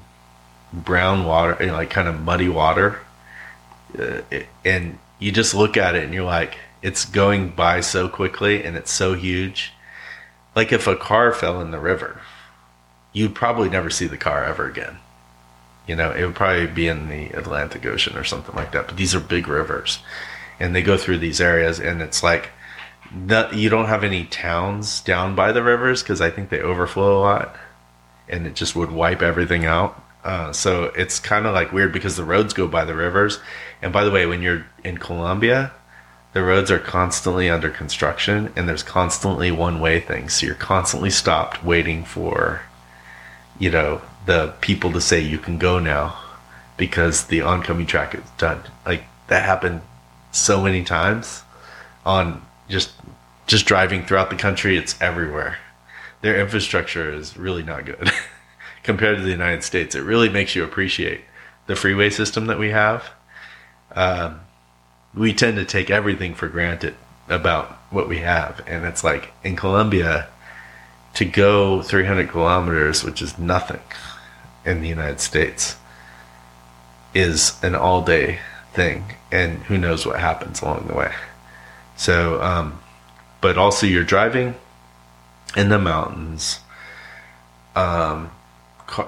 brown 0.73 1.23
water, 1.23 1.55
you 1.59 1.67
know, 1.67 1.73
like 1.73 1.89
kind 1.91 2.07
of 2.07 2.19
muddy 2.19 2.49
water, 2.49 2.99
uh, 3.97 4.21
and 4.65 4.97
you 5.21 5.31
just 5.31 5.53
look 5.53 5.77
at 5.77 5.95
it 5.95 6.03
and 6.03 6.13
you're 6.13 6.25
like, 6.25 6.57
it's 6.81 7.05
going 7.05 7.49
by 7.49 7.79
so 7.79 8.09
quickly 8.09 8.63
and 8.63 8.75
it's 8.75 8.91
so 8.91 9.13
huge. 9.13 9.71
Like 10.55 10.73
if 10.73 10.87
a 10.87 10.95
car 10.95 11.31
fell 11.31 11.61
in 11.61 11.71
the 11.71 11.79
river, 11.79 12.19
you'd 13.13 13.35
probably 13.35 13.69
never 13.69 13.89
see 13.89 14.07
the 14.07 14.17
car 14.17 14.43
ever 14.43 14.67
again. 14.67 14.97
You 15.87 15.95
know, 15.95 16.11
it 16.11 16.25
would 16.25 16.35
probably 16.35 16.67
be 16.67 16.87
in 16.87 17.07
the 17.07 17.27
Atlantic 17.37 17.85
Ocean 17.85 18.17
or 18.17 18.23
something 18.23 18.55
like 18.55 18.71
that. 18.71 18.87
But 18.87 18.97
these 18.97 19.13
are 19.13 19.19
big 19.19 19.47
rivers, 19.47 19.99
and 20.59 20.75
they 20.75 20.81
go 20.81 20.97
through 20.97 21.19
these 21.19 21.39
areas, 21.39 21.79
and 21.79 22.01
it's 22.01 22.23
like 22.23 22.49
not, 23.13 23.53
you 23.53 23.69
don't 23.69 23.87
have 23.87 24.03
any 24.03 24.25
towns 24.25 25.01
down 25.01 25.35
by 25.35 25.51
the 25.51 25.63
rivers 25.63 26.01
because 26.01 26.21
I 26.21 26.29
think 26.29 26.49
they 26.49 26.61
overflow 26.61 27.19
a 27.19 27.21
lot, 27.21 27.55
and 28.27 28.47
it 28.47 28.55
just 28.55 28.75
would 28.75 28.91
wipe 28.91 29.21
everything 29.21 29.65
out. 29.65 30.01
Uh, 30.23 30.53
so 30.53 30.85
it's 30.95 31.19
kind 31.19 31.45
of 31.45 31.53
like 31.53 31.71
weird 31.71 31.91
because 31.91 32.15
the 32.15 32.23
roads 32.23 32.53
go 32.53 32.67
by 32.67 32.85
the 32.85 32.95
rivers. 32.95 33.39
And 33.81 33.91
by 33.91 34.03
the 34.03 34.11
way, 34.11 34.25
when 34.25 34.41
you're 34.41 34.65
in 34.83 34.97
Colombia, 34.97 35.71
the 36.33 36.43
roads 36.43 36.71
are 36.71 36.79
constantly 36.79 37.49
under 37.49 37.69
construction, 37.69 38.53
and 38.55 38.67
there's 38.67 38.83
constantly 38.83 39.51
one 39.51 39.79
way 39.79 39.99
things. 39.99 40.33
So 40.33 40.45
you're 40.45 40.55
constantly 40.55 41.09
stopped 41.09 41.63
waiting 41.63 42.05
for 42.05 42.61
you 43.59 43.69
know 43.69 44.01
the 44.25 44.53
people 44.61 44.91
to 44.93 45.01
say 45.01 45.19
you 45.19 45.37
can 45.37 45.57
go 45.57 45.79
now 45.79 46.17
because 46.77 47.25
the 47.25 47.41
oncoming 47.41 47.85
track 47.85 48.15
is 48.15 48.21
done. 48.37 48.61
Like 48.85 49.03
that 49.27 49.43
happened 49.43 49.81
so 50.31 50.63
many 50.63 50.83
times 50.83 51.43
on 52.05 52.41
just 52.69 52.91
just 53.47 53.65
driving 53.65 54.05
throughout 54.05 54.29
the 54.29 54.35
country. 54.35 54.77
It's 54.77 54.99
everywhere. 55.01 55.57
Their 56.21 56.39
infrastructure 56.39 57.11
is 57.11 57.35
really 57.35 57.63
not 57.63 57.85
good 57.85 58.09
compared 58.83 59.17
to 59.17 59.23
the 59.23 59.31
united 59.31 59.63
states. 59.63 59.95
It 59.95 60.01
really 60.01 60.29
makes 60.29 60.55
you 60.55 60.63
appreciate 60.63 61.21
the 61.67 61.75
freeway 61.75 62.09
system 62.09 62.45
that 62.45 62.59
we 62.59 62.69
have 62.69 63.11
um, 63.95 64.41
we 65.13 65.33
tend 65.33 65.57
to 65.57 65.65
take 65.65 65.89
everything 65.89 66.33
for 66.35 66.47
granted 66.47 66.95
about 67.29 67.71
what 67.89 68.07
we 68.07 68.19
have 68.19 68.61
and 68.67 68.85
it's 68.85 69.03
like 69.03 69.31
in 69.43 69.55
colombia 69.55 70.27
to 71.13 71.25
go 71.25 71.81
300 71.81 72.29
kilometers, 72.29 73.03
which 73.03 73.21
is 73.21 73.37
nothing 73.37 73.81
in 74.65 74.81
the 74.81 74.87
United 74.87 75.19
States, 75.19 75.75
is 77.13 77.61
an 77.63 77.75
all 77.75 78.01
day 78.01 78.39
thing. 78.73 79.03
And 79.31 79.59
who 79.63 79.77
knows 79.77 80.05
what 80.05 80.19
happens 80.19 80.61
along 80.61 80.87
the 80.87 80.93
way. 80.93 81.13
So, 81.97 82.41
um, 82.41 82.79
but 83.39 83.57
also 83.57 83.85
you're 83.85 84.03
driving 84.03 84.55
in 85.55 85.69
the 85.69 85.79
mountains. 85.79 86.59
Um, 87.75 88.31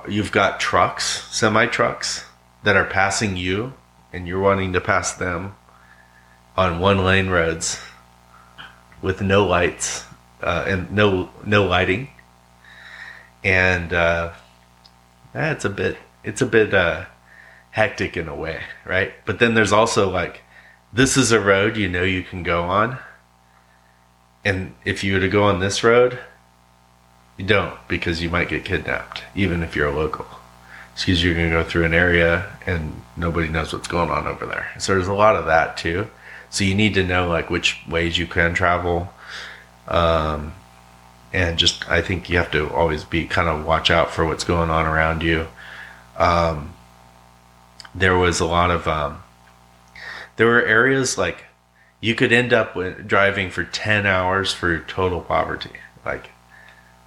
you've 0.08 0.32
got 0.32 0.60
trucks, 0.60 1.28
semi 1.34 1.66
trucks, 1.68 2.26
that 2.64 2.78
are 2.78 2.86
passing 2.86 3.36
you, 3.36 3.74
and 4.14 4.28
you're 4.28 4.40
wanting 4.40 4.72
to 4.74 4.80
pass 4.80 5.12
them 5.14 5.56
on 6.56 6.80
one 6.80 7.04
lane 7.04 7.30
roads 7.30 7.80
with 9.02 9.22
no 9.22 9.46
lights 9.46 10.06
uh, 10.42 10.66
and 10.68 10.92
no 10.92 11.30
no 11.46 11.66
lighting, 11.66 12.10
and 13.44 13.92
uh, 13.92 14.32
it's 15.34 15.66
a 15.66 15.70
bit 15.70 15.98
it's 16.24 16.42
a 16.42 16.46
bit 16.46 16.74
uh, 16.74 17.06
hectic 17.72 18.16
in 18.16 18.28
a 18.28 18.36
way, 18.36 18.62
right? 18.86 19.14
But 19.26 19.40
then 19.40 19.56
there's 19.56 19.72
also 19.72 20.10
like 20.10 20.42
this 20.92 21.18
is 21.18 21.32
a 21.32 21.40
road 21.40 21.76
you 21.76 21.90
know 21.90 22.04
you 22.04 22.24
can 22.24 22.44
go 22.44 22.64
on, 22.64 23.00
and 24.46 24.76
if 24.86 25.04
you 25.04 25.14
were 25.14 25.20
to 25.20 25.30
go 25.30 25.44
on 25.44 25.60
this 25.60 25.84
road, 25.84 26.20
you 27.38 27.46
don't 27.46 27.80
because 27.88 28.22
you 28.22 28.30
might 28.30 28.50
get 28.50 28.66
kidnapped, 28.66 29.24
even 29.34 29.64
if 29.64 29.76
you're 29.76 29.88
a 29.88 29.96
local. 29.96 30.28
Because 30.96 31.24
you're 31.24 31.34
going 31.34 31.50
to 31.50 31.56
go 31.56 31.64
through 31.64 31.86
an 31.86 31.94
area 31.94 32.52
and 32.66 33.02
nobody 33.18 33.48
knows 33.48 33.74
what's 33.74 33.88
going 33.88 34.12
on 34.12 34.28
over 34.28 34.46
there. 34.46 34.72
So 34.80 34.94
there's 34.94 35.08
a 35.08 35.14
lot 35.14 35.36
of 35.36 35.46
that 35.46 35.78
too. 35.78 36.08
So 36.50 36.64
you 36.64 36.76
need 36.76 36.94
to 36.94 37.04
know 37.04 37.28
like 37.28 37.50
which 37.50 37.82
ways 37.88 38.18
you 38.18 38.28
can 38.28 38.54
travel 38.54 39.12
um, 39.88 40.54
and 41.32 41.58
just 41.58 41.90
I 41.90 42.02
think 42.02 42.30
you 42.30 42.38
have 42.38 42.52
to 42.52 42.72
always 42.72 43.04
be 43.04 43.26
kind 43.26 43.50
of 43.50 43.66
watch 43.66 43.90
out 43.90 44.12
for 44.12 44.26
what's 44.26 44.44
going 44.44 44.70
on 44.70 44.86
around 44.86 45.24
you. 45.24 45.48
Um, 46.18 46.74
there 47.96 48.18
was 48.18 48.40
a 48.40 48.46
lot 48.46 48.72
of 48.72 48.88
um, 48.88 49.24
there 50.36 50.48
were 50.48 50.64
areas 50.64 51.18
like 51.18 51.46
you 52.00 52.16
could 52.16 52.32
end 52.32 52.54
up 52.54 52.76
with 52.76 53.08
driving 53.08 53.50
for 53.50 53.64
10 53.64 54.06
hours 54.06 54.52
for 54.52 54.80
total 54.80 55.22
poverty 55.22 55.72
like 56.06 56.32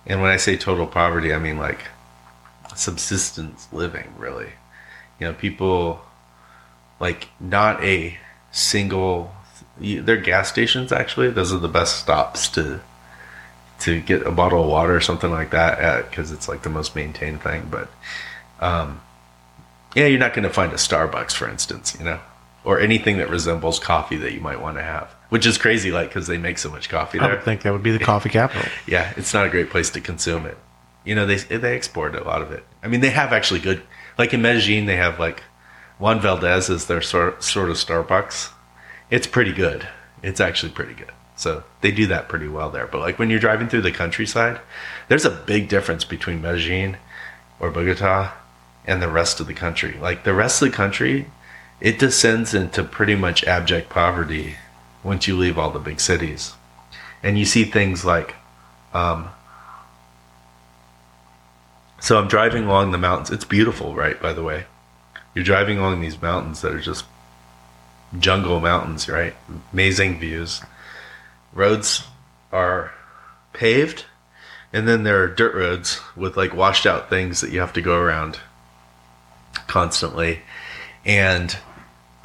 and 0.06 0.22
when 0.22 0.30
i 0.30 0.36
say 0.36 0.56
total 0.56 0.86
poverty 0.86 1.32
i 1.32 1.38
mean 1.38 1.58
like 1.58 1.86
subsistence 2.78 3.68
living 3.72 4.12
really 4.18 4.50
you 5.20 5.26
know 5.26 5.32
people 5.32 6.00
like 7.00 7.28
not 7.40 7.82
a 7.82 8.16
single 8.50 9.32
they're 9.78 10.16
gas 10.16 10.48
stations 10.48 10.92
actually 10.92 11.30
those 11.30 11.52
are 11.52 11.58
the 11.58 11.68
best 11.68 11.98
stops 11.98 12.48
to 12.48 12.80
to 13.78 14.00
get 14.00 14.26
a 14.26 14.30
bottle 14.30 14.62
of 14.62 14.68
water 14.68 14.96
or 14.96 15.00
something 15.00 15.30
like 15.30 15.50
that 15.50 15.78
at 15.78 16.10
because 16.10 16.32
it's 16.32 16.48
like 16.48 16.62
the 16.62 16.70
most 16.70 16.96
maintained 16.96 17.42
thing 17.42 17.66
but 17.70 17.90
um 18.60 19.00
yeah 19.94 20.06
you're 20.06 20.18
not 20.18 20.32
going 20.32 20.42
to 20.42 20.52
find 20.52 20.72
a 20.72 20.76
starbucks 20.76 21.32
for 21.32 21.48
instance 21.48 21.94
you 21.98 22.04
know 22.04 22.18
or 22.64 22.80
anything 22.80 23.18
that 23.18 23.28
resembles 23.28 23.78
coffee 23.78 24.16
that 24.16 24.32
you 24.32 24.40
might 24.40 24.60
want 24.60 24.76
to 24.76 24.82
have 24.82 25.14
which 25.28 25.46
is 25.46 25.58
crazy 25.58 25.90
like 25.90 26.08
because 26.08 26.26
they 26.26 26.38
make 26.38 26.58
so 26.58 26.70
much 26.70 26.88
coffee 26.88 27.18
I 27.18 27.26
there 27.26 27.36
would 27.36 27.44
think 27.44 27.62
that 27.62 27.72
would 27.72 27.82
be 27.82 27.90
the 27.90 27.98
coffee 27.98 28.28
capital. 28.28 28.70
yeah, 28.86 29.12
it's 29.16 29.34
not 29.34 29.46
a 29.46 29.50
great 29.50 29.70
place 29.70 29.90
to 29.90 30.00
consume 30.00 30.46
it. 30.46 30.56
You 31.06 31.14
know, 31.14 31.24
they 31.24 31.36
they 31.36 31.74
export 31.74 32.14
a 32.14 32.24
lot 32.24 32.42
of 32.42 32.52
it. 32.52 32.64
I 32.82 32.88
mean, 32.88 33.00
they 33.00 33.10
have 33.10 33.32
actually 33.32 33.60
good, 33.60 33.82
like 34.18 34.34
in 34.34 34.42
Medellin, 34.42 34.86
they 34.86 34.96
have 34.96 35.18
like 35.18 35.42
Juan 35.98 36.20
Valdez 36.20 36.68
is 36.68 36.86
their 36.86 37.00
sort 37.00 37.42
sort 37.42 37.70
of 37.70 37.76
Starbucks. 37.76 38.50
It's 39.08 39.26
pretty 39.26 39.52
good. 39.52 39.88
It's 40.22 40.40
actually 40.40 40.72
pretty 40.72 40.94
good. 40.94 41.12
So 41.36 41.64
they 41.80 41.92
do 41.92 42.06
that 42.08 42.28
pretty 42.28 42.48
well 42.48 42.70
there. 42.70 42.86
But 42.86 43.00
like 43.00 43.18
when 43.18 43.30
you're 43.30 43.38
driving 43.38 43.68
through 43.68 43.82
the 43.82 43.92
countryside, 43.92 44.60
there's 45.08 45.24
a 45.24 45.30
big 45.30 45.68
difference 45.68 46.04
between 46.04 46.42
Medellin 46.42 46.96
or 47.60 47.70
Bogota 47.70 48.32
and 48.86 49.00
the 49.00 49.08
rest 49.08 49.38
of 49.38 49.46
the 49.46 49.54
country. 49.54 49.96
Like 50.00 50.24
the 50.24 50.34
rest 50.34 50.60
of 50.60 50.70
the 50.70 50.76
country, 50.76 51.30
it 51.80 51.98
descends 51.98 52.54
into 52.54 52.82
pretty 52.82 53.14
much 53.14 53.44
abject 53.44 53.90
poverty 53.90 54.56
once 55.04 55.28
you 55.28 55.36
leave 55.36 55.58
all 55.58 55.70
the 55.70 55.78
big 55.78 56.00
cities. 56.00 56.54
And 57.22 57.38
you 57.38 57.44
see 57.44 57.64
things 57.64 58.04
like 58.04 58.34
um, 58.94 59.28
so 62.06 62.20
I'm 62.20 62.28
driving 62.28 62.66
along 62.66 62.92
the 62.92 62.98
mountains. 62.98 63.32
It's 63.32 63.44
beautiful, 63.44 63.92
right? 63.92 64.22
By 64.22 64.32
the 64.32 64.44
way, 64.44 64.66
you're 65.34 65.42
driving 65.42 65.78
along 65.78 66.00
these 66.00 66.22
mountains 66.22 66.60
that 66.60 66.72
are 66.72 66.78
just 66.78 67.04
jungle 68.16 68.60
mountains, 68.60 69.08
right? 69.08 69.34
Amazing 69.72 70.20
views. 70.20 70.62
Roads 71.52 72.06
are 72.52 72.92
paved, 73.52 74.04
and 74.72 74.86
then 74.86 75.02
there 75.02 75.20
are 75.20 75.26
dirt 75.26 75.52
roads 75.52 76.00
with 76.14 76.36
like 76.36 76.54
washed 76.54 76.86
out 76.86 77.10
things 77.10 77.40
that 77.40 77.50
you 77.50 77.58
have 77.58 77.72
to 77.72 77.82
go 77.82 77.98
around 77.98 78.38
constantly. 79.66 80.42
And 81.04 81.58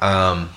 um, 0.00 0.50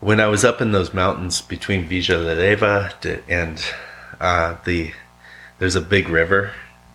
when 0.00 0.18
I 0.18 0.26
was 0.26 0.44
up 0.44 0.60
in 0.60 0.72
those 0.72 0.92
mountains 0.92 1.42
between 1.42 1.84
Villa 1.84 2.34
de 2.34 2.56
Leyva 2.56 3.22
and 3.28 3.64
uh, 4.20 4.56
the 4.64 4.94
there's 5.60 5.76
a 5.76 5.80
big 5.80 6.08
river 6.08 6.52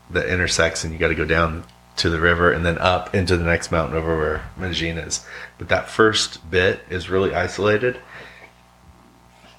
that 0.10 0.28
intersects, 0.28 0.84
and 0.84 0.92
you 0.92 1.00
got 1.00 1.08
to 1.08 1.16
go 1.16 1.24
down 1.24 1.64
to 1.96 2.10
the 2.10 2.20
river 2.20 2.52
and 2.52 2.66
then 2.66 2.78
up 2.80 3.16
into 3.16 3.38
the 3.38 3.46
next 3.46 3.72
mountain 3.72 3.96
over 3.96 4.18
where 4.18 4.50
Medellin 4.58 4.98
is. 4.98 5.26
But 5.58 5.70
that 5.70 5.90
first 5.90 6.52
bit 6.52 6.82
is 6.90 7.10
really 7.10 7.34
isolated, 7.34 8.00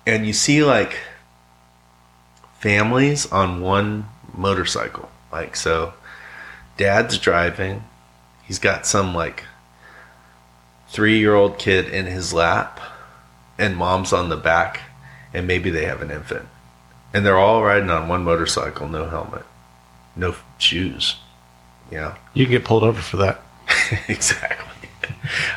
and 0.06 0.26
you 0.26 0.34
see 0.34 0.62
like 0.62 0.98
families 2.58 3.30
on 3.32 3.62
one 3.62 4.06
motorcycle. 4.34 5.10
Like 5.32 5.56
so, 5.56 5.94
dad's 6.76 7.18
driving. 7.18 7.84
He's 8.44 8.58
got 8.58 8.86
some 8.86 9.14
like 9.14 9.44
three-year-old 10.88 11.58
kid 11.58 11.88
in 11.88 12.06
his 12.06 12.32
lap, 12.32 12.80
and 13.58 13.76
mom's 13.76 14.12
on 14.12 14.28
the 14.28 14.36
back, 14.36 14.80
and 15.32 15.46
maybe 15.46 15.70
they 15.70 15.84
have 15.84 16.02
an 16.02 16.10
infant, 16.10 16.48
and 17.12 17.24
they're 17.24 17.38
all 17.38 17.62
riding 17.62 17.90
on 17.90 18.08
one 18.08 18.24
motorcycle, 18.24 18.88
no 18.88 19.08
helmet, 19.08 19.44
no 20.14 20.34
shoes. 20.58 21.16
Yeah. 21.90 22.16
You 22.34 22.44
can 22.44 22.52
get 22.52 22.64
pulled 22.64 22.82
over 22.82 23.00
for 23.00 23.16
that. 23.18 23.40
exactly. 24.08 24.88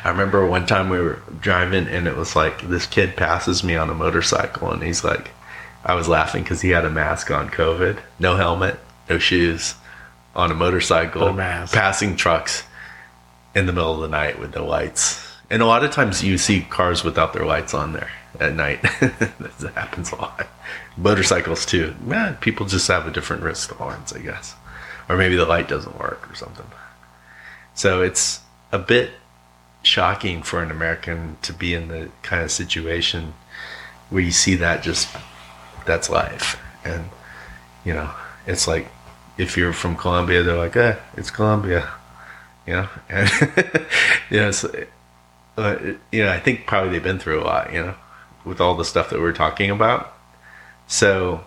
I 0.04 0.10
remember 0.10 0.46
one 0.46 0.66
time 0.66 0.88
we 0.88 1.00
were 1.00 1.20
driving 1.40 1.86
and 1.86 2.06
it 2.06 2.16
was 2.16 2.36
like 2.36 2.62
this 2.62 2.86
kid 2.86 3.16
passes 3.16 3.64
me 3.64 3.76
on 3.76 3.90
a 3.90 3.94
motorcycle 3.94 4.70
and 4.70 4.82
he's 4.82 5.04
like, 5.04 5.30
I 5.84 5.94
was 5.94 6.08
laughing 6.08 6.42
because 6.42 6.60
he 6.60 6.70
had 6.70 6.84
a 6.84 6.90
mask 6.90 7.30
on 7.30 7.48
COVID, 7.50 7.98
no 8.18 8.36
helmet, 8.36 8.78
no 9.08 9.18
shoes, 9.18 9.74
on 10.34 10.50
a 10.50 10.54
motorcycle, 10.54 11.34
passing 11.34 12.16
trucks 12.16 12.64
in 13.54 13.66
the 13.66 13.72
middle 13.72 13.94
of 13.94 14.00
the 14.00 14.08
night 14.08 14.38
with 14.38 14.54
no 14.54 14.66
lights. 14.66 15.26
And 15.48 15.62
a 15.62 15.66
lot 15.66 15.84
of 15.84 15.90
times 15.90 16.22
you 16.22 16.38
see 16.38 16.60
cars 16.60 17.02
without 17.02 17.32
their 17.32 17.44
lights 17.44 17.74
on 17.74 17.92
there 17.92 18.10
at 18.38 18.54
night. 18.54 18.82
that 19.00 19.72
happens 19.74 20.12
a 20.12 20.16
lot. 20.16 20.46
Motorcycles 20.96 21.66
too. 21.66 21.94
Man, 22.04 22.36
people 22.36 22.66
just 22.66 22.86
have 22.88 23.06
a 23.06 23.10
different 23.10 23.42
risk 23.42 23.76
tolerance, 23.76 24.12
I 24.12 24.20
guess. 24.20 24.54
Or 25.08 25.16
maybe 25.16 25.36
the 25.36 25.46
light 25.46 25.68
doesn't 25.68 25.98
work 25.98 26.30
or 26.30 26.34
something. 26.34 26.66
So 27.74 28.02
it's 28.02 28.40
a 28.70 28.78
bit 28.78 29.10
shocking 29.82 30.42
for 30.42 30.62
an 30.62 30.70
American 30.70 31.38
to 31.42 31.52
be 31.52 31.74
in 31.74 31.88
the 31.88 32.10
kind 32.22 32.42
of 32.42 32.50
situation 32.50 33.34
where 34.10 34.22
you 34.22 34.30
see 34.30 34.54
that 34.56 34.82
just 34.82 35.08
that's 35.86 36.10
life. 36.10 36.60
And 36.84 37.06
you 37.84 37.94
know, 37.94 38.10
it's 38.46 38.68
like 38.68 38.88
if 39.38 39.56
you're 39.56 39.72
from 39.72 39.96
Colombia, 39.96 40.42
they're 40.42 40.56
like, 40.56 40.76
eh, 40.76 40.96
it's 41.16 41.30
Colombia. 41.30 41.90
You 42.66 42.74
know? 42.74 42.88
And 43.08 43.28
you 44.30 44.36
know, 44.36 44.48
it's, 44.48 44.64
uh, 45.56 45.94
you 46.12 46.24
know, 46.24 46.30
I 46.30 46.38
think 46.38 46.66
probably 46.66 46.92
they've 46.92 47.02
been 47.02 47.18
through 47.18 47.40
a 47.40 47.44
lot, 47.44 47.72
you 47.72 47.82
know, 47.82 47.94
with 48.44 48.60
all 48.60 48.74
the 48.76 48.84
stuff 48.84 49.10
that 49.10 49.20
we're 49.20 49.32
talking 49.32 49.70
about. 49.70 50.12
So 50.86 51.44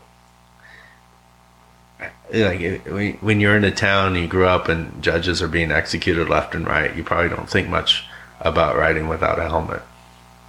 like 2.32 2.86
when- 3.22 3.40
you're 3.40 3.56
in 3.56 3.64
a 3.64 3.72
town 3.72 4.16
you 4.16 4.28
grew 4.28 4.46
up 4.48 4.68
and 4.68 5.02
judges 5.04 5.42
are 5.42 5.48
being 5.48 5.72
executed 5.72 6.28
left 6.30 6.56
and 6.56 6.66
right 6.66 6.96
you 6.96 7.04
probably 7.04 7.30
don't 7.30 7.50
think 7.50 7.68
much 7.70 8.06
about 8.40 8.76
riding 8.76 9.08
without 9.08 9.40
a 9.40 9.44
helmet. 9.44 9.82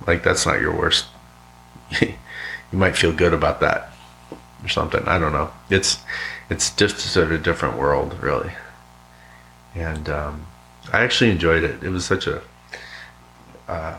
Like 0.06 0.22
that's 0.22 0.46
not 0.46 0.60
your 0.60 0.74
worst. 0.76 1.06
You 2.72 2.80
might 2.80 2.96
feel 2.96 3.12
good 3.12 3.32
about 3.32 3.60
that 3.60 3.92
or 4.64 4.68
something. 4.68 5.06
I 5.06 5.16
don't 5.20 5.32
know. 5.32 5.52
It's 5.70 5.98
it's 6.50 6.74
just 6.74 6.98
sort 6.98 7.26
of 7.26 7.32
a 7.32 7.38
different 7.38 7.78
world 7.78 8.20
really. 8.20 8.50
And 9.76 10.08
um, 10.08 10.46
i 10.92 11.00
actually 11.02 11.30
enjoyed 11.30 11.62
it. 11.62 11.84
It 11.84 11.90
was 11.90 12.04
such 12.04 12.26
a 12.26 12.42
uh, 13.68 13.96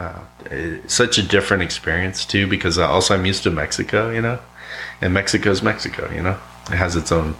uh, 0.00 0.18
such 0.86 1.18
a 1.18 1.22
different 1.22 1.62
experience 1.62 2.24
too 2.24 2.46
because 2.46 2.78
also 2.78 3.14
i'm 3.14 3.26
used 3.26 3.42
to 3.42 3.50
mexico 3.50 4.10
you 4.10 4.20
know 4.20 4.38
and 5.00 5.14
Mexico's 5.14 5.62
Mexico, 5.62 6.10
you 6.10 6.22
know. 6.22 6.38
It 6.70 6.76
has 6.76 6.96
its 6.96 7.10
own 7.10 7.36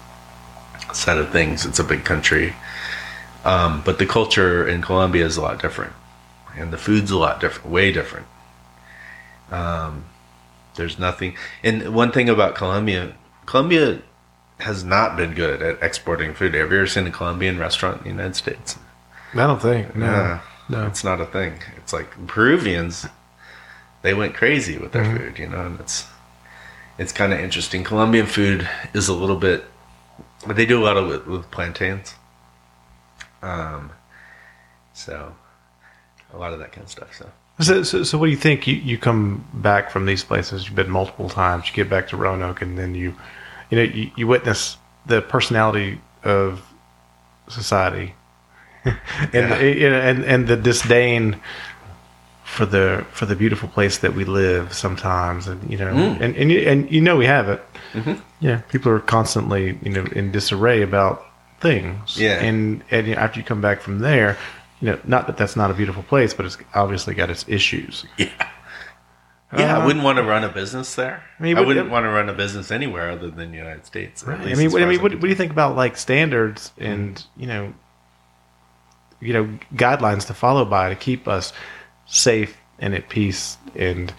set 0.92 1.18
of 1.18 1.30
things. 1.30 1.66
It's 1.66 1.78
a 1.78 1.84
big 1.84 2.04
country. 2.04 2.54
Um, 3.44 3.82
but 3.84 3.98
the 3.98 4.06
culture 4.06 4.66
in 4.66 4.82
Colombia 4.82 5.24
is 5.24 5.36
a 5.36 5.42
lot 5.42 5.60
different. 5.60 5.92
And 6.56 6.72
the 6.72 6.78
food's 6.78 7.10
a 7.10 7.18
lot 7.18 7.40
different, 7.40 7.70
way 7.70 7.92
different. 7.92 8.26
Um, 9.50 10.06
there's 10.74 10.98
nothing. 10.98 11.36
And 11.62 11.94
one 11.94 12.12
thing 12.12 12.28
about 12.28 12.54
Colombia, 12.54 13.14
Colombia 13.46 14.02
has 14.58 14.84
not 14.84 15.16
been 15.16 15.34
good 15.34 15.62
at 15.62 15.82
exporting 15.82 16.34
food. 16.34 16.54
Have 16.54 16.70
you 16.70 16.78
ever 16.78 16.86
seen 16.86 17.06
a 17.06 17.10
Colombian 17.10 17.58
restaurant 17.58 17.98
in 17.98 18.02
the 18.04 18.10
United 18.10 18.36
States? 18.36 18.78
I 19.32 19.46
don't 19.46 19.62
think. 19.62 19.94
No. 19.94 20.06
Yeah. 20.06 20.40
No. 20.70 20.86
It's 20.86 21.02
not 21.02 21.20
a 21.20 21.26
thing. 21.26 21.54
It's 21.76 21.92
like 21.92 22.26
Peruvians, 22.26 23.06
they 24.02 24.14
went 24.14 24.34
crazy 24.34 24.78
with 24.78 24.92
their 24.92 25.04
food, 25.04 25.38
you 25.38 25.48
know, 25.48 25.66
and 25.66 25.80
it's 25.80 26.06
it's 26.98 27.12
kind 27.12 27.32
of 27.32 27.40
interesting. 27.40 27.82
Colombian 27.82 28.26
food 28.26 28.68
is 28.94 29.08
a 29.08 29.14
little 29.14 29.36
bit, 29.36 29.64
but 30.46 30.56
they 30.56 30.66
do 30.66 30.80
a 30.80 30.84
lot 30.84 30.96
of 30.96 31.10
it 31.10 31.26
with 31.26 31.50
plantains. 31.50 32.14
Um, 33.42 33.90
so 34.92 35.34
a 36.32 36.38
lot 36.38 36.52
of 36.52 36.58
that 36.60 36.72
kind 36.72 36.84
of 36.84 36.90
stuff. 36.90 37.16
So 37.16 37.30
So, 37.60 37.82
so, 37.82 38.02
so 38.04 38.16
what 38.18 38.26
do 38.26 38.30
you 38.30 38.38
think? 38.38 38.66
You, 38.66 38.76
you 38.76 38.96
come 38.96 39.46
back 39.52 39.90
from 39.90 40.06
these 40.06 40.24
places. 40.24 40.66
You've 40.66 40.76
been 40.76 40.90
multiple 40.90 41.28
times. 41.28 41.68
You 41.68 41.74
get 41.74 41.90
back 41.90 42.08
to 42.08 42.16
Roanoke, 42.16 42.62
and 42.62 42.78
then 42.78 42.94
you, 42.94 43.14
you 43.70 43.76
know, 43.76 43.82
you, 43.82 44.10
you 44.16 44.26
witness 44.26 44.78
the 45.06 45.20
personality 45.20 46.00
of 46.24 46.62
society, 47.48 48.14
and 48.84 48.96
Yeah. 49.32 49.60
you 49.60 49.90
know, 49.90 50.00
and 50.00 50.24
and 50.24 50.46
the 50.46 50.56
disdain 50.56 51.40
for 52.44 52.66
the 52.66 53.04
for 53.12 53.26
the 53.26 53.36
beautiful 53.36 53.68
place 53.68 53.98
that 53.98 54.14
we 54.14 54.24
live 54.24 54.72
sometimes, 54.72 55.46
and 55.46 55.70
you 55.70 55.78
know, 55.78 55.86
Mm. 55.92 56.20
and 56.20 56.36
and 56.36 56.50
you, 56.50 56.60
and 56.60 56.90
you 56.90 57.00
know 57.00 57.16
we 57.16 57.26
have 57.26 57.48
it. 57.48 57.62
Mm-hmm. 57.92 58.14
Yeah, 58.40 58.58
people 58.68 58.90
are 58.92 59.00
constantly 59.00 59.78
you 59.82 59.90
know 59.90 60.04
in 60.12 60.32
disarray 60.32 60.82
about 60.82 61.24
things. 61.60 62.18
Yeah. 62.18 62.40
and 62.42 62.82
and 62.90 63.06
you 63.06 63.14
know, 63.14 63.20
after 63.20 63.38
you 63.40 63.44
come 63.44 63.60
back 63.60 63.80
from 63.80 63.98
there. 64.00 64.36
You 64.82 64.92
know, 64.92 64.98
not 65.04 65.26
that 65.26 65.36
that's 65.36 65.56
not 65.56 65.70
a 65.70 65.74
beautiful 65.74 66.02
place, 66.02 66.32
but 66.32 66.46
it's 66.46 66.56
obviously 66.74 67.12
got 67.14 67.28
its 67.28 67.44
issues. 67.46 68.06
yeah, 68.16 68.28
yeah. 69.58 69.76
Uh, 69.76 69.82
I 69.82 69.84
wouldn't 69.84 70.02
want 70.02 70.16
to 70.16 70.22
run 70.22 70.42
a 70.42 70.48
business 70.48 70.94
there. 70.94 71.22
I 71.38 71.42
mean, 71.42 71.58
I 71.58 71.60
wouldn't 71.60 71.90
want 71.90 72.04
to 72.04 72.08
run 72.08 72.30
a 72.30 72.32
business 72.32 72.70
anywhere 72.70 73.10
other 73.10 73.30
than 73.30 73.50
the 73.50 73.58
United 73.58 73.84
States. 73.84 74.22
at 74.22 74.28
Right. 74.28 74.40
I 74.40 74.54
mean, 74.54 74.70
what, 74.72 74.80
I 74.82 74.86
mean, 74.86 75.02
what, 75.02 75.12
what 75.12 75.20
do 75.20 75.28
you 75.28 75.34
think 75.34 75.52
about 75.52 75.76
like 75.76 75.98
standards 75.98 76.72
and 76.78 77.22
you 77.36 77.46
know, 77.46 77.74
you 79.20 79.32
know, 79.32 79.58
guidelines 79.74 80.26
to 80.26 80.34
follow 80.34 80.64
by 80.64 80.88
to 80.88 80.96
keep 80.96 81.28
us 81.28 81.52
safe 82.06 82.56
and 82.78 82.94
at 82.94 83.08
peace, 83.08 83.56
and 83.74 84.12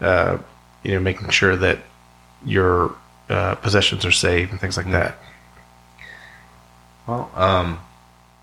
uh, 0.00 0.38
you 0.82 0.92
know, 0.94 1.00
making 1.00 1.28
sure 1.30 1.56
that 1.56 1.78
your 2.44 2.94
uh, 3.28 3.54
possessions 3.56 4.04
are 4.04 4.12
safe 4.12 4.50
and 4.50 4.60
things 4.60 4.76
like 4.76 4.90
that. 4.90 5.16
Well, 7.06 7.30
um, 7.34 7.78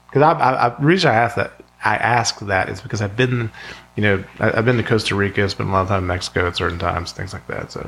Because 0.08 0.22
I, 0.22 0.32
I, 0.32 0.66
I, 0.66 0.70
the 0.70 0.86
reason 0.86 1.12
I 1.12 1.16
ask 1.16 1.36
that, 1.36 1.54
I 1.84 1.96
ask 1.98 2.40
that 2.40 2.70
is 2.70 2.82
because 2.82 3.02
I've 3.02 3.16
been, 3.16 3.52
you 3.96 4.04
know, 4.04 4.24
I, 4.40 4.58
I've 4.58 4.66
been 4.66 4.78
to 4.78 4.84
Costa 4.84 5.16
Rica, 5.16 5.48
spent 5.50 5.70
a 5.70 5.72
lot 5.72 5.84
of 5.84 5.88
time 5.88 6.04
in 6.04 6.08
Mexico 6.08 6.48
at 6.48 6.56
certain 6.56 6.80
times, 6.80 7.12
things 7.12 7.34
like 7.34 7.48
that. 7.48 7.72
So, 7.72 7.86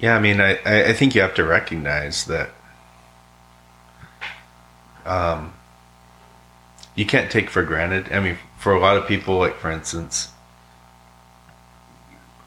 Yeah, 0.00 0.16
I 0.16 0.20
mean, 0.20 0.40
I 0.40 0.58
I 0.64 0.92
think 0.94 1.14
you 1.14 1.20
have 1.20 1.34
to 1.34 1.44
recognize 1.44 2.24
that 2.26 2.50
um, 5.04 5.52
you 6.94 7.06
can't 7.06 7.30
take 7.30 7.50
for 7.50 7.62
granted. 7.62 8.12
I 8.12 8.20
mean, 8.20 8.38
for 8.58 8.72
a 8.72 8.80
lot 8.80 8.96
of 8.96 9.06
people, 9.06 9.38
like 9.38 9.56
for 9.56 9.70
instance, 9.70 10.32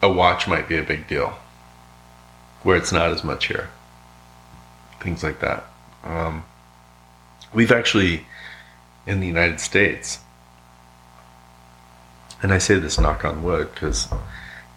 a 0.01 0.11
watch 0.11 0.47
might 0.47 0.67
be 0.67 0.77
a 0.77 0.83
big 0.83 1.07
deal, 1.07 1.37
where 2.61 2.77
it's 2.77 2.91
not 2.91 3.09
as 3.09 3.23
much 3.23 3.47
here. 3.47 3.69
Things 4.99 5.23
like 5.23 5.39
that. 5.39 5.65
Um, 6.03 6.43
we've 7.53 7.71
actually, 7.71 8.25
in 9.07 9.19
the 9.19 9.27
United 9.27 9.59
States, 9.59 10.19
and 12.41 12.53
I 12.53 12.57
say 12.57 12.77
this 12.77 12.99
knock 12.99 13.23
on 13.23 13.43
wood 13.43 13.69
because 13.73 14.09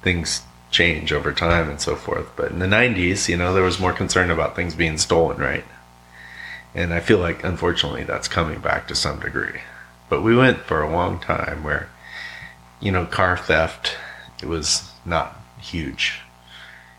things 0.03 0.43
change 0.71 1.13
over 1.13 1.33
time 1.33 1.69
and 1.69 1.81
so 1.81 1.97
forth. 1.97 2.31
But 2.37 2.53
in 2.53 2.61
the 2.61 2.67
90s, 2.67 3.29
you 3.29 3.37
know, 3.37 3.53
there 3.53 3.63
was 3.63 3.81
more 3.81 3.93
concern 3.93 4.31
about 4.31 4.55
things 4.55 4.75
being 4.75 4.99
stolen, 4.99 5.39
right? 5.39 5.65
And 6.77 6.93
I 6.93 7.01
feel 7.01 7.19
like, 7.19 7.43
unfortunately, 7.43 8.05
that's 8.05 8.29
coming 8.29 8.61
back 8.61 8.87
to 8.89 8.95
some 8.95 9.19
degree. 9.19 9.61
But 10.11 10.21
we 10.21 10.37
went 10.37 10.59
for 10.59 10.83
a 10.83 10.93
long 10.93 11.19
time 11.19 11.65
where, 11.65 11.89
you 12.81 12.93
know, 12.93 13.07
car 13.07 13.39
theft, 13.39 13.97
it 14.43 14.47
was 14.47 14.91
not 15.07 15.41
huge. 15.59 16.21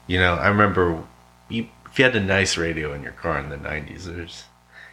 You 0.08 0.20
know, 0.20 0.34
I 0.34 0.48
remember 0.48 1.04
you, 1.48 1.68
if 1.86 2.00
you 2.00 2.06
had 2.06 2.16
a 2.16 2.20
nice 2.20 2.58
radio 2.58 2.92
in 2.92 3.04
your 3.04 3.12
car 3.12 3.38
in 3.38 3.50
the 3.50 3.56
90s, 3.56 4.06
there's, 4.06 4.46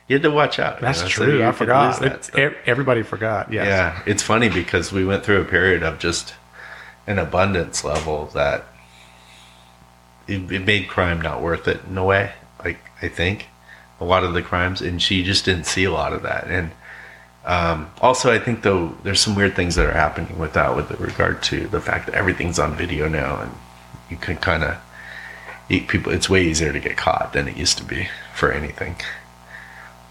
you 0.07 0.17
had 0.17 0.23
to 0.23 0.31
watch 0.31 0.59
out. 0.59 0.81
you 0.81 0.87
that's 0.87 1.01
know, 1.01 1.09
true. 1.09 1.39
you 1.39 1.45
I 1.45 1.53
forgot. 1.53 2.03
It- 2.37 2.57
everybody 2.67 3.03
forgot. 3.03 3.51
Yes. 3.51 3.67
Yeah, 3.67 4.03
it's 4.05 4.23
funny 4.23 4.51
because 4.51 4.93
we 4.93 5.07
went 5.07 5.25
through 5.25 5.41
a 5.41 5.47
period 5.47 5.83
of 5.83 5.99
just 5.99 6.35
an 7.07 7.19
abundance 7.19 7.85
level 7.85 8.27
that 8.35 8.67
it, 10.29 10.53
it 10.53 10.67
made 10.67 10.89
crime 10.89 11.23
not 11.23 11.41
worth 11.41 11.67
it 11.69 11.81
in 11.89 11.97
a 11.97 12.05
way. 12.05 12.33
Like 12.63 12.79
I 13.01 13.09
think 13.09 13.49
a 14.05 14.07
lot 14.07 14.23
of 14.23 14.35
the 14.35 14.43
crimes, 14.43 14.81
and 14.81 15.01
she 15.01 15.23
just 15.23 15.45
didn't 15.45 15.65
see 15.65 15.85
a 15.85 15.91
lot 15.91 16.13
of 16.13 16.23
that. 16.23 16.47
And 16.47 16.71
um, 17.45 17.91
also, 18.01 18.33
I 18.33 18.39
think 18.39 18.63
though 18.63 18.95
there's 19.03 19.21
some 19.21 19.35
weird 19.35 19.57
things 19.57 19.75
that 19.77 19.87
are 19.87 19.93
happening 19.93 20.39
with 20.39 20.53
that, 20.53 20.77
with 20.77 20.91
regard 21.01 21.43
to 21.45 21.67
the 21.69 21.81
fact 21.81 22.07
that 22.07 22.15
everything's 22.15 22.59
on 22.59 22.75
video 22.77 23.09
now, 23.09 23.41
and 23.41 23.53
you 24.11 24.17
can 24.17 24.37
kind 24.37 24.63
of 24.63 24.77
eat 25.69 25.89
people. 25.89 26.13
It's 26.13 26.29
way 26.29 26.45
easier 26.45 26.73
to 26.73 26.81
get 26.81 26.97
caught 26.97 27.33
than 27.33 27.49
it 27.49 27.57
used 27.57 27.79
to 27.79 27.85
be 27.85 28.09
for 28.35 28.53
anything. 28.53 28.97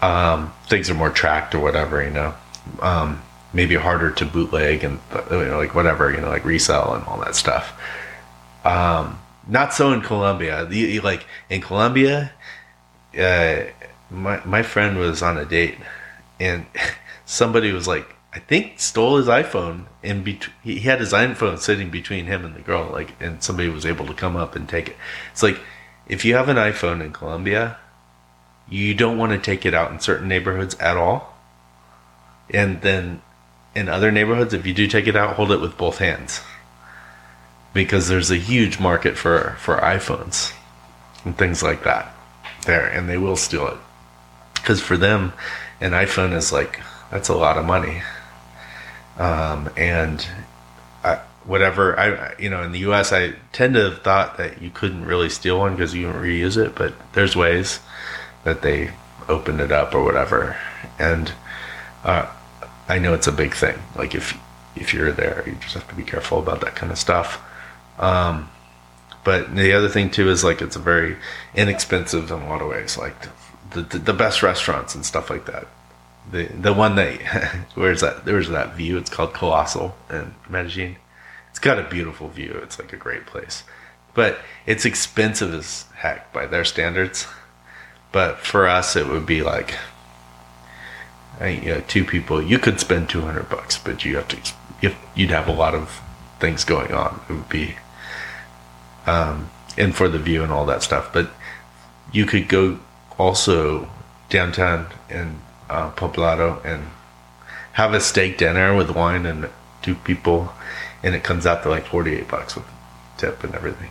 Um, 0.02 0.52
things 0.66 0.90
are 0.90 0.94
more 0.94 1.10
tracked 1.10 1.54
or 1.54 1.60
whatever, 1.60 2.02
you 2.02 2.10
know. 2.10 2.34
Um, 2.80 3.22
maybe 3.52 3.76
harder 3.76 4.10
to 4.10 4.26
bootleg 4.26 4.82
and 4.82 4.98
you 5.30 5.44
know, 5.44 5.58
like 5.58 5.74
whatever 5.74 6.10
you 6.10 6.20
know 6.20 6.28
like 6.28 6.44
resell 6.44 6.94
and 6.94 7.04
all 7.04 7.18
that 7.18 7.36
stuff. 7.36 7.80
Um, 8.64 9.20
not 9.46 9.72
so 9.74 9.92
in 9.92 10.00
Colombia. 10.00 10.68
Like 11.02 11.26
in 11.50 11.60
Colombia, 11.60 12.32
uh, 13.18 13.64
my 14.10 14.44
my 14.44 14.62
friend 14.62 14.98
was 14.98 15.22
on 15.22 15.38
a 15.38 15.44
date, 15.44 15.78
and 16.40 16.66
somebody 17.24 17.72
was 17.72 17.88
like, 17.88 18.14
I 18.32 18.38
think 18.38 18.80
stole 18.80 19.16
his 19.16 19.26
iPhone 19.26 19.86
and 20.02 20.24
between. 20.24 20.54
He 20.62 20.80
had 20.80 21.00
his 21.00 21.12
iPhone 21.12 21.58
sitting 21.58 21.90
between 21.90 22.26
him 22.26 22.44
and 22.44 22.54
the 22.54 22.60
girl, 22.60 22.88
like, 22.90 23.12
and 23.20 23.42
somebody 23.42 23.68
was 23.68 23.86
able 23.86 24.06
to 24.06 24.14
come 24.14 24.36
up 24.36 24.56
and 24.56 24.68
take 24.68 24.88
it. 24.88 24.96
It's 25.32 25.42
like 25.42 25.60
if 26.06 26.24
you 26.24 26.34
have 26.34 26.48
an 26.48 26.56
iPhone 26.56 27.02
in 27.04 27.12
Colombia, 27.12 27.78
you 28.68 28.94
don't 28.94 29.18
want 29.18 29.32
to 29.32 29.38
take 29.38 29.64
it 29.64 29.74
out 29.74 29.90
in 29.90 30.00
certain 30.00 30.28
neighborhoods 30.28 30.74
at 30.76 30.96
all, 30.96 31.36
and 32.50 32.80
then 32.82 33.22
in 33.74 33.88
other 33.88 34.12
neighborhoods, 34.12 34.54
if 34.54 34.66
you 34.66 34.74
do 34.74 34.86
take 34.86 35.06
it 35.06 35.16
out, 35.16 35.36
hold 35.36 35.50
it 35.50 35.60
with 35.60 35.76
both 35.76 35.98
hands 35.98 36.40
because 37.72 38.06
there's 38.08 38.30
a 38.30 38.36
huge 38.36 38.78
market 38.78 39.18
for 39.18 39.56
for 39.58 39.76
iPhones 39.78 40.54
and 41.24 41.36
things 41.36 41.62
like 41.62 41.82
that 41.82 42.13
there, 42.64 42.86
and 42.86 43.08
they 43.08 43.18
will 43.18 43.36
steal 43.36 43.68
it 43.68 43.78
because 44.64 44.80
for 44.80 44.96
them, 44.96 45.32
an 45.80 45.92
iPhone 45.92 46.32
is 46.32 46.52
like 46.52 46.80
that's 47.10 47.28
a 47.28 47.34
lot 47.34 47.58
of 47.58 47.64
money, 47.66 48.02
um, 49.18 49.68
and 49.76 50.26
I, 51.02 51.20
whatever 51.44 51.98
I 51.98 52.34
you 52.38 52.48
know 52.48 52.62
in 52.62 52.72
the 52.72 52.78
U.S. 52.80 53.12
I 53.12 53.34
tend 53.52 53.74
to 53.74 53.90
have 53.90 54.02
thought 54.02 54.38
that 54.38 54.62
you 54.62 54.70
couldn't 54.70 55.04
really 55.04 55.28
steal 55.28 55.58
one 55.58 55.72
because 55.72 55.94
you 55.94 56.06
reuse 56.06 56.56
it, 56.56 56.74
but 56.74 56.94
there's 57.12 57.36
ways 57.36 57.80
that 58.44 58.62
they 58.62 58.90
opened 59.28 59.60
it 59.60 59.70
up 59.70 59.94
or 59.94 60.02
whatever, 60.02 60.56
and 60.98 61.32
uh, 62.04 62.26
I 62.88 62.98
know 62.98 63.12
it's 63.12 63.26
a 63.26 63.32
big 63.32 63.54
thing. 63.54 63.78
Like 63.96 64.14
if 64.14 64.38
if 64.74 64.94
you're 64.94 65.12
there, 65.12 65.44
you 65.46 65.56
just 65.60 65.74
have 65.74 65.88
to 65.88 65.94
be 65.94 66.04
careful 66.04 66.38
about 66.38 66.62
that 66.62 66.74
kind 66.74 66.90
of 66.90 66.98
stuff. 66.98 67.42
Um, 67.98 68.50
but 69.24 69.54
the 69.54 69.72
other 69.72 69.88
thing 69.88 70.10
too 70.10 70.28
is 70.28 70.44
like 70.44 70.62
it's 70.62 70.76
a 70.76 70.80
very 70.80 71.16
inexpensive 71.54 72.30
in 72.30 72.42
a 72.42 72.48
lot 72.48 72.62
of 72.62 72.68
ways. 72.68 72.96
Like 72.98 73.14
the 73.70 73.82
the, 73.82 73.98
the 73.98 74.12
best 74.12 74.42
restaurants 74.42 74.94
and 74.94 75.04
stuff 75.04 75.30
like 75.30 75.46
that. 75.46 75.66
The 76.30 76.44
the 76.44 76.72
one 76.72 76.96
that 76.96 77.20
where's 77.74 78.00
that 78.00 78.24
there's 78.24 78.48
that 78.48 78.74
view. 78.74 78.98
It's 78.98 79.10
called 79.10 79.34
Colossal 79.34 79.96
in 80.10 80.34
Medellin. 80.48 80.96
It's 81.50 81.58
got 81.58 81.78
a 81.78 81.88
beautiful 81.88 82.28
view. 82.28 82.58
It's 82.62 82.78
like 82.78 82.92
a 82.92 82.96
great 82.96 83.26
place, 83.26 83.62
but 84.12 84.40
it's 84.66 84.84
expensive 84.84 85.54
as 85.54 85.86
heck 85.96 86.32
by 86.32 86.46
their 86.46 86.64
standards. 86.64 87.26
But 88.12 88.38
for 88.38 88.68
us, 88.68 88.94
it 88.94 89.08
would 89.08 89.26
be 89.26 89.42
like 89.42 89.74
you 91.40 91.74
know, 91.74 91.82
two 91.88 92.04
people, 92.04 92.42
you 92.42 92.58
could 92.58 92.80
spend 92.80 93.08
200 93.08 93.48
bucks, 93.48 93.78
but 93.78 94.04
you 94.04 94.16
have 94.16 94.28
to, 94.28 94.52
you, 94.80 94.94
you'd 95.14 95.30
have 95.30 95.48
a 95.48 95.52
lot 95.52 95.74
of 95.74 96.00
things 96.38 96.64
going 96.64 96.92
on. 96.92 97.20
It 97.28 97.32
would 97.32 97.48
be, 97.48 97.76
um, 99.06 99.50
and 99.76 99.94
for 99.94 100.08
the 100.08 100.18
view 100.18 100.42
and 100.42 100.52
all 100.52 100.66
that 100.66 100.82
stuff. 100.82 101.12
But 101.12 101.30
you 102.12 102.26
could 102.26 102.48
go 102.48 102.78
also 103.18 103.88
downtown 104.28 104.86
in 105.10 105.40
uh, 105.68 105.90
Poblado 105.92 106.64
and 106.64 106.88
have 107.72 107.92
a 107.92 108.00
steak 108.00 108.38
dinner 108.38 108.74
with 108.76 108.90
wine 108.90 109.26
and 109.26 109.48
two 109.82 109.94
people, 109.94 110.52
and 111.02 111.14
it 111.14 111.24
comes 111.24 111.46
out 111.46 111.62
to 111.62 111.68
like 111.68 111.86
48 111.86 112.28
bucks 112.28 112.54
with 112.54 112.64
tip 113.16 113.44
and 113.44 113.54
everything. 113.54 113.90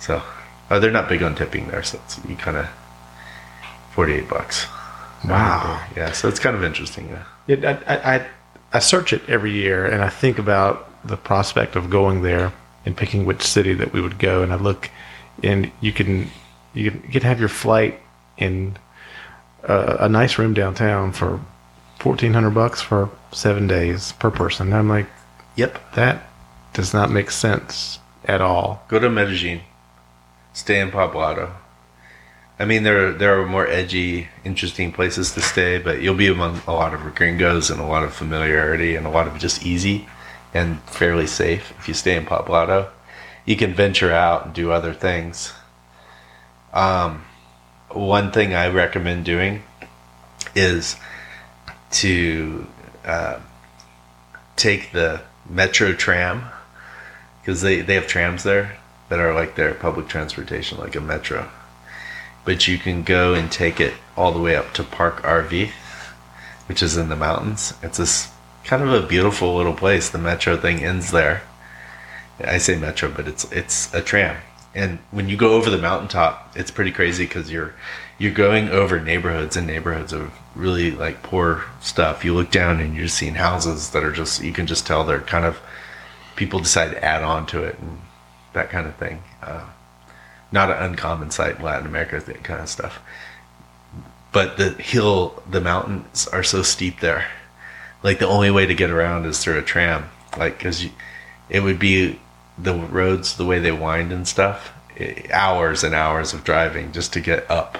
So, 0.00 0.22
uh, 0.70 0.78
they're 0.78 0.90
not 0.90 1.08
big 1.08 1.22
on 1.22 1.34
tipping 1.34 1.68
there, 1.68 1.82
so 1.82 1.98
it's, 2.04 2.20
you 2.26 2.36
kind 2.36 2.56
of 2.56 2.68
48 3.92 4.28
bucks. 4.28 4.66
Wow. 5.24 5.82
Yeah, 5.96 6.12
so 6.12 6.28
it's 6.28 6.38
kind 6.38 6.56
of 6.56 6.62
interesting. 6.62 7.16
Yeah. 7.48 7.78
I, 7.86 8.16
I, 8.16 8.26
I 8.72 8.78
search 8.80 9.12
it 9.12 9.22
every 9.28 9.52
year, 9.52 9.86
and 9.86 10.02
I 10.02 10.10
think 10.10 10.38
about 10.38 10.90
the 11.06 11.16
prospect 11.16 11.76
of 11.76 11.90
going 11.90 12.22
there 12.22 12.52
and 12.86 12.96
picking 12.96 13.24
which 13.24 13.42
city 13.42 13.74
that 13.74 13.92
we 13.92 14.00
would 14.00 14.18
go. 14.18 14.42
And 14.42 14.52
I 14.52 14.56
look, 14.56 14.90
and 15.42 15.70
you 15.80 15.92
can 15.92 16.30
you 16.74 16.90
can, 16.90 17.02
you 17.06 17.10
can 17.12 17.22
have 17.22 17.40
your 17.40 17.48
flight 17.48 18.00
in 18.36 18.76
a, 19.62 19.96
a 20.00 20.08
nice 20.08 20.38
room 20.38 20.54
downtown 20.54 21.12
for 21.12 21.40
fourteen 21.98 22.34
hundred 22.34 22.50
bucks 22.54 22.80
for 22.82 23.10
seven 23.32 23.66
days 23.66 24.12
per 24.12 24.30
person. 24.30 24.68
And 24.68 24.76
I'm 24.76 24.88
like, 24.88 25.06
Yep. 25.56 25.94
that 25.94 26.28
does 26.72 26.92
not 26.92 27.10
make 27.10 27.30
sense 27.30 27.98
at 28.24 28.40
all. 28.40 28.82
Go 28.88 28.98
to 28.98 29.08
Medellin. 29.08 29.60
Stay 30.52 30.80
in 30.80 30.90
Poblado. 30.90 31.50
I 32.58 32.64
mean, 32.64 32.84
there 32.84 33.12
there 33.12 33.40
are 33.40 33.46
more 33.46 33.66
edgy, 33.66 34.28
interesting 34.44 34.92
places 34.92 35.32
to 35.34 35.40
stay, 35.40 35.78
but 35.78 36.00
you'll 36.00 36.14
be 36.14 36.28
among 36.28 36.60
a 36.68 36.72
lot 36.72 36.94
of 36.94 37.14
gringos 37.14 37.70
and 37.70 37.80
a 37.80 37.84
lot 37.84 38.04
of 38.04 38.14
familiarity 38.14 38.94
and 38.94 39.06
a 39.06 39.10
lot 39.10 39.26
of 39.26 39.38
just 39.38 39.64
easy 39.66 40.06
and 40.54 40.80
fairly 40.82 41.26
safe 41.26 41.74
if 41.78 41.88
you 41.88 41.94
stay 41.94 42.16
in 42.16 42.24
Poblado. 42.24 42.88
You 43.44 43.56
can 43.56 43.74
venture 43.74 44.12
out 44.12 44.46
and 44.46 44.54
do 44.54 44.70
other 44.70 44.94
things. 44.94 45.52
Um, 46.72 47.24
one 47.90 48.32
thing 48.32 48.54
I 48.54 48.68
recommend 48.68 49.24
doing 49.24 49.62
is 50.54 50.96
to 51.90 52.66
uh, 53.04 53.40
take 54.56 54.92
the 54.92 55.22
metro 55.48 55.92
tram 55.92 56.44
because 57.40 57.60
they, 57.60 57.80
they 57.82 57.94
have 57.94 58.06
trams 58.06 58.42
there 58.42 58.78
that 59.08 59.20
are 59.20 59.34
like 59.34 59.54
their 59.56 59.74
public 59.74 60.08
transportation, 60.08 60.78
like 60.78 60.96
a 60.96 61.00
metro. 61.00 61.50
But 62.44 62.66
you 62.66 62.78
can 62.78 63.02
go 63.02 63.34
and 63.34 63.50
take 63.50 63.80
it 63.80 63.94
all 64.16 64.32
the 64.32 64.40
way 64.40 64.56
up 64.56 64.72
to 64.74 64.82
Park 64.82 65.22
Arví, 65.22 65.70
which 66.66 66.82
is 66.82 66.96
in 66.96 67.08
the 67.08 67.16
mountains. 67.16 67.74
It's 67.82 67.98
this 67.98 68.33
kind 68.64 68.82
of 68.82 68.92
a 68.92 69.06
beautiful 69.06 69.54
little 69.54 69.74
place. 69.74 70.08
The 70.08 70.18
metro 70.18 70.56
thing 70.56 70.82
ends 70.82 71.10
there. 71.10 71.42
I 72.42 72.58
say 72.58 72.76
metro, 72.76 73.10
but 73.10 73.28
it's 73.28 73.50
it's 73.52 73.92
a 73.94 74.02
tram. 74.02 74.36
And 74.74 74.98
when 75.12 75.28
you 75.28 75.36
go 75.36 75.54
over 75.54 75.70
the 75.70 75.78
mountaintop, 75.78 76.52
it's 76.56 76.70
pretty 76.70 76.90
crazy 76.90 77.26
because 77.26 77.50
you're 77.50 77.74
you're 78.18 78.32
going 78.32 78.68
over 78.68 79.00
neighborhoods 79.00 79.56
and 79.56 79.66
neighborhoods 79.66 80.12
of 80.12 80.32
really 80.54 80.90
like 80.90 81.22
poor 81.22 81.64
stuff. 81.80 82.24
You 82.24 82.34
look 82.34 82.50
down 82.50 82.80
and 82.80 82.96
you're 82.96 83.08
seeing 83.08 83.34
houses 83.34 83.90
that 83.90 84.04
are 84.04 84.12
just 84.12 84.42
you 84.42 84.52
can 84.52 84.66
just 84.66 84.86
tell 84.86 85.04
they're 85.04 85.20
kind 85.20 85.44
of 85.44 85.60
people 86.36 86.58
decide 86.58 86.90
to 86.90 87.04
add 87.04 87.22
on 87.22 87.46
to 87.46 87.62
it 87.62 87.78
and 87.78 88.00
that 88.52 88.70
kind 88.70 88.86
of 88.86 88.96
thing. 88.96 89.22
Uh, 89.42 89.64
not 90.50 90.70
an 90.70 90.78
uncommon 90.78 91.30
sight 91.30 91.56
in 91.56 91.62
Latin 91.62 91.86
America, 91.86 92.20
that 92.20 92.44
kind 92.44 92.60
of 92.60 92.68
stuff. 92.68 93.00
But 94.32 94.56
the 94.56 94.70
hill, 94.70 95.42
the 95.48 95.60
mountains 95.60 96.26
are 96.28 96.42
so 96.42 96.62
steep 96.62 97.00
there. 97.00 97.26
Like 98.04 98.20
the 98.20 98.28
only 98.28 98.52
way 98.52 98.66
to 98.66 98.74
get 98.74 98.90
around 98.90 99.24
is 99.26 99.42
through 99.42 99.58
a 99.58 99.62
tram. 99.62 100.10
Like, 100.38 100.60
cause 100.60 100.86
it 101.48 101.60
would 101.60 101.78
be 101.78 102.20
the 102.58 102.74
roads, 102.74 103.36
the 103.36 103.46
way 103.46 103.58
they 103.58 103.72
wind 103.72 104.12
and 104.12 104.28
stuff, 104.28 104.72
eh, 104.98 105.22
hours 105.32 105.82
and 105.82 105.94
hours 105.94 106.32
of 106.32 106.44
driving 106.44 106.92
just 106.92 107.12
to 107.14 107.20
get 107.20 107.50
up. 107.50 107.78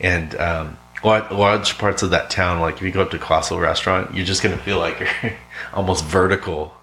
And 0.00 0.34
um, 0.36 0.78
lar- 1.04 1.30
large 1.30 1.76
parts 1.78 2.02
of 2.02 2.10
that 2.10 2.30
town, 2.30 2.60
like 2.60 2.76
if 2.76 2.82
you 2.82 2.90
go 2.90 3.02
up 3.02 3.10
to 3.10 3.18
Colossal 3.18 3.60
Restaurant, 3.60 4.14
you're 4.14 4.24
just 4.24 4.42
gonna 4.42 4.56
feel 4.56 4.78
like 4.78 4.98
you're 5.00 5.32
almost 5.74 6.04
vertical 6.04 6.74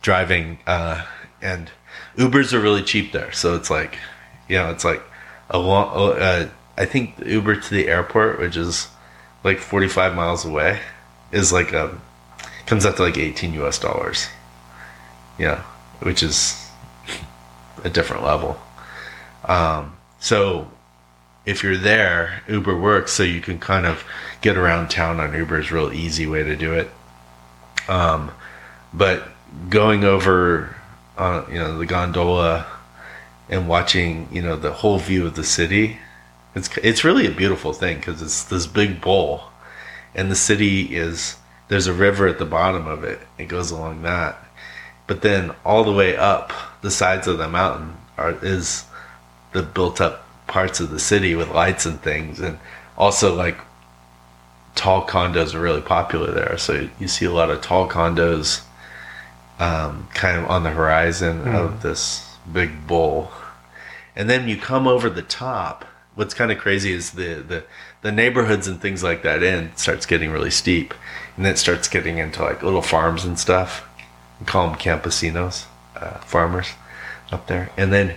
driving. 0.00 0.58
Uh, 0.66 1.04
and 1.42 1.70
Ubers 2.16 2.52
are 2.52 2.60
really 2.60 2.82
cheap 2.82 3.12
there, 3.12 3.32
so 3.32 3.56
it's 3.56 3.70
like, 3.70 3.98
you 4.48 4.56
know, 4.56 4.70
it's 4.70 4.84
like 4.84 5.02
a 5.50 5.58
long. 5.58 6.18
Uh, 6.18 6.48
I 6.76 6.84
think 6.84 7.18
Uber 7.24 7.56
to 7.56 7.70
the 7.74 7.88
airport, 7.88 8.38
which 8.38 8.56
is 8.56 8.88
like 9.42 9.58
45 9.58 10.14
miles 10.14 10.44
away, 10.44 10.80
is 11.32 11.52
like 11.52 11.72
a 11.72 11.98
comes 12.66 12.86
out 12.86 12.96
to 12.96 13.02
like 13.02 13.18
18 13.18 13.54
US 13.54 13.78
dollars. 13.78 14.28
Yeah, 15.38 15.62
which 16.00 16.22
is 16.22 16.70
a 17.84 17.90
different 17.90 18.24
level. 18.24 18.60
Um, 19.44 19.96
so 20.18 20.70
if 21.46 21.62
you're 21.62 21.76
there, 21.76 22.42
Uber 22.48 22.78
works, 22.78 23.12
so 23.12 23.22
you 23.22 23.40
can 23.40 23.58
kind 23.58 23.86
of 23.86 24.04
get 24.40 24.56
around 24.56 24.90
town 24.90 25.20
on 25.20 25.34
Uber 25.34 25.60
is 25.60 25.70
a 25.70 25.74
real 25.74 25.92
easy 25.92 26.26
way 26.26 26.42
to 26.42 26.56
do 26.56 26.74
it. 26.74 26.90
Um, 27.88 28.30
but 28.92 29.28
going 29.68 30.04
over, 30.04 30.76
uh, 31.16 31.44
you 31.48 31.54
know, 31.54 31.78
the 31.78 31.86
gondola 31.86 32.66
and 33.48 33.68
watching, 33.68 34.28
you 34.30 34.42
know, 34.42 34.56
the 34.56 34.72
whole 34.72 34.98
view 34.98 35.26
of 35.26 35.34
the 35.34 35.44
city, 35.44 35.98
it's 36.54 36.76
it's 36.78 37.04
really 37.04 37.26
a 37.26 37.30
beautiful 37.30 37.72
thing 37.72 37.96
because 37.96 38.20
it's 38.22 38.44
this 38.44 38.66
big 38.66 39.00
bowl, 39.00 39.44
and 40.14 40.30
the 40.30 40.36
city 40.36 40.94
is 40.96 41.36
there's 41.68 41.86
a 41.86 41.92
river 41.92 42.26
at 42.26 42.38
the 42.38 42.44
bottom 42.44 42.86
of 42.86 43.04
it. 43.04 43.20
It 43.38 43.46
goes 43.46 43.70
along 43.70 44.02
that, 44.02 44.38
but 45.06 45.22
then 45.22 45.54
all 45.64 45.84
the 45.84 45.92
way 45.92 46.16
up 46.16 46.52
the 46.82 46.90
sides 46.90 47.26
of 47.26 47.38
the 47.38 47.48
mountain 47.48 47.96
are 48.16 48.36
is 48.42 48.84
the 49.52 49.62
built 49.62 50.00
up 50.00 50.26
parts 50.46 50.80
of 50.80 50.90
the 50.90 50.98
city 50.98 51.34
with 51.34 51.50
lights 51.50 51.86
and 51.86 52.00
things, 52.02 52.40
and 52.40 52.58
also 52.98 53.34
like 53.34 53.58
tall 54.74 55.06
condos 55.06 55.54
are 55.54 55.60
really 55.60 55.80
popular 55.80 56.32
there. 56.32 56.56
So 56.58 56.88
you 56.98 57.08
see 57.08 57.26
a 57.26 57.32
lot 57.32 57.50
of 57.50 57.60
tall 57.60 57.88
condos 57.88 58.62
um, 59.58 60.08
kind 60.14 60.38
of 60.38 60.50
on 60.50 60.62
the 60.62 60.70
horizon 60.70 61.46
of 61.48 61.82
this 61.82 62.36
big 62.50 62.86
bowl. 62.86 63.30
And 64.16 64.28
then 64.28 64.48
you 64.48 64.56
come 64.56 64.88
over 64.88 65.08
the 65.08 65.22
top 65.22 65.84
what's 66.14 66.34
kind 66.34 66.52
of 66.52 66.58
crazy 66.58 66.92
is 66.92 67.12
the, 67.12 67.34
the 67.34 67.64
the 68.02 68.12
neighborhoods 68.12 68.66
and 68.66 68.80
things 68.80 69.02
like 69.02 69.22
that 69.22 69.42
end 69.42 69.72
starts 69.76 70.06
getting 70.06 70.30
really 70.30 70.50
steep, 70.50 70.94
and 71.36 71.44
then 71.44 71.52
it 71.52 71.58
starts 71.58 71.88
getting 71.88 72.18
into 72.18 72.42
like 72.42 72.62
little 72.62 72.82
farms 72.82 73.24
and 73.24 73.38
stuff. 73.38 73.86
We 74.38 74.46
call 74.46 74.68
them 74.68 74.78
campesinos, 74.78 75.66
uh, 75.96 76.18
farmers 76.18 76.68
up 77.30 77.46
there, 77.46 77.70
and 77.76 77.92
then 77.92 78.16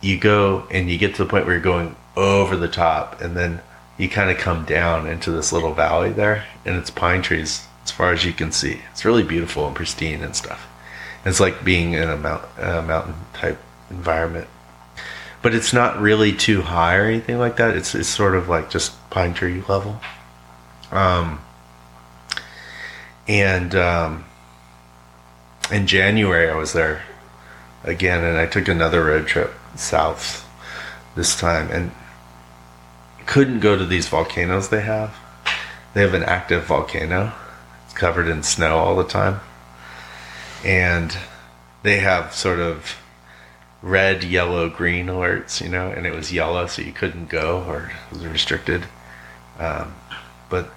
you 0.00 0.18
go 0.18 0.66
and 0.70 0.90
you 0.90 0.98
get 0.98 1.14
to 1.14 1.24
the 1.24 1.30
point 1.30 1.46
where 1.46 1.54
you're 1.54 1.62
going 1.62 1.96
over 2.16 2.56
the 2.56 2.68
top, 2.68 3.20
and 3.20 3.36
then 3.36 3.60
you 3.96 4.08
kind 4.08 4.30
of 4.30 4.38
come 4.38 4.64
down 4.64 5.06
into 5.06 5.30
this 5.30 5.52
little 5.52 5.72
valley 5.72 6.10
there, 6.10 6.44
and 6.64 6.76
it's 6.76 6.90
pine 6.90 7.22
trees 7.22 7.66
as 7.84 7.90
far 7.90 8.12
as 8.12 8.24
you 8.24 8.32
can 8.32 8.52
see. 8.52 8.80
It's 8.92 9.04
really 9.04 9.22
beautiful 9.22 9.66
and 9.66 9.76
pristine 9.76 10.22
and 10.22 10.34
stuff. 10.34 10.66
It's 11.24 11.40
like 11.40 11.64
being 11.64 11.94
in 11.94 12.10
a, 12.10 12.16
mount, 12.16 12.44
a 12.58 12.82
mountain 12.82 13.14
type 13.32 13.58
environment 13.90 14.48
but 15.44 15.54
it's 15.54 15.74
not 15.74 16.00
really 16.00 16.32
too 16.32 16.62
high 16.62 16.96
or 16.96 17.04
anything 17.04 17.38
like 17.38 17.58
that. 17.58 17.76
It's 17.76 17.94
it's 17.94 18.08
sort 18.08 18.34
of 18.34 18.48
like 18.48 18.70
just 18.70 18.94
pine 19.10 19.34
tree 19.34 19.62
level. 19.68 20.00
Um, 20.90 21.38
and 23.28 23.74
um, 23.74 24.24
in 25.70 25.86
January, 25.86 26.48
I 26.48 26.56
was 26.56 26.72
there 26.72 27.02
again, 27.84 28.24
and 28.24 28.38
I 28.38 28.46
took 28.46 28.68
another 28.68 29.04
road 29.04 29.26
trip 29.26 29.52
south 29.76 30.48
this 31.14 31.38
time, 31.38 31.70
and 31.70 31.90
couldn't 33.26 33.60
go 33.60 33.76
to 33.76 33.84
these 33.84 34.08
volcanoes 34.08 34.70
they 34.70 34.80
have. 34.80 35.14
They 35.92 36.00
have 36.00 36.14
an 36.14 36.22
active 36.22 36.64
volcano. 36.64 37.34
It's 37.84 37.92
covered 37.92 38.28
in 38.28 38.42
snow 38.44 38.78
all 38.78 38.96
the 38.96 39.04
time, 39.04 39.40
and 40.64 41.14
they 41.82 41.98
have 41.98 42.34
sort 42.34 42.60
of 42.60 42.96
red, 43.84 44.24
yellow, 44.24 44.70
green 44.70 45.06
alerts, 45.06 45.60
you 45.60 45.68
know, 45.68 45.90
and 45.90 46.06
it 46.06 46.14
was 46.14 46.32
yellow, 46.32 46.66
so 46.66 46.80
you 46.80 46.92
couldn't 46.92 47.28
go 47.28 47.62
or 47.68 47.92
it 48.10 48.14
was 48.14 48.26
restricted. 48.26 48.86
Um, 49.58 49.94
but 50.48 50.70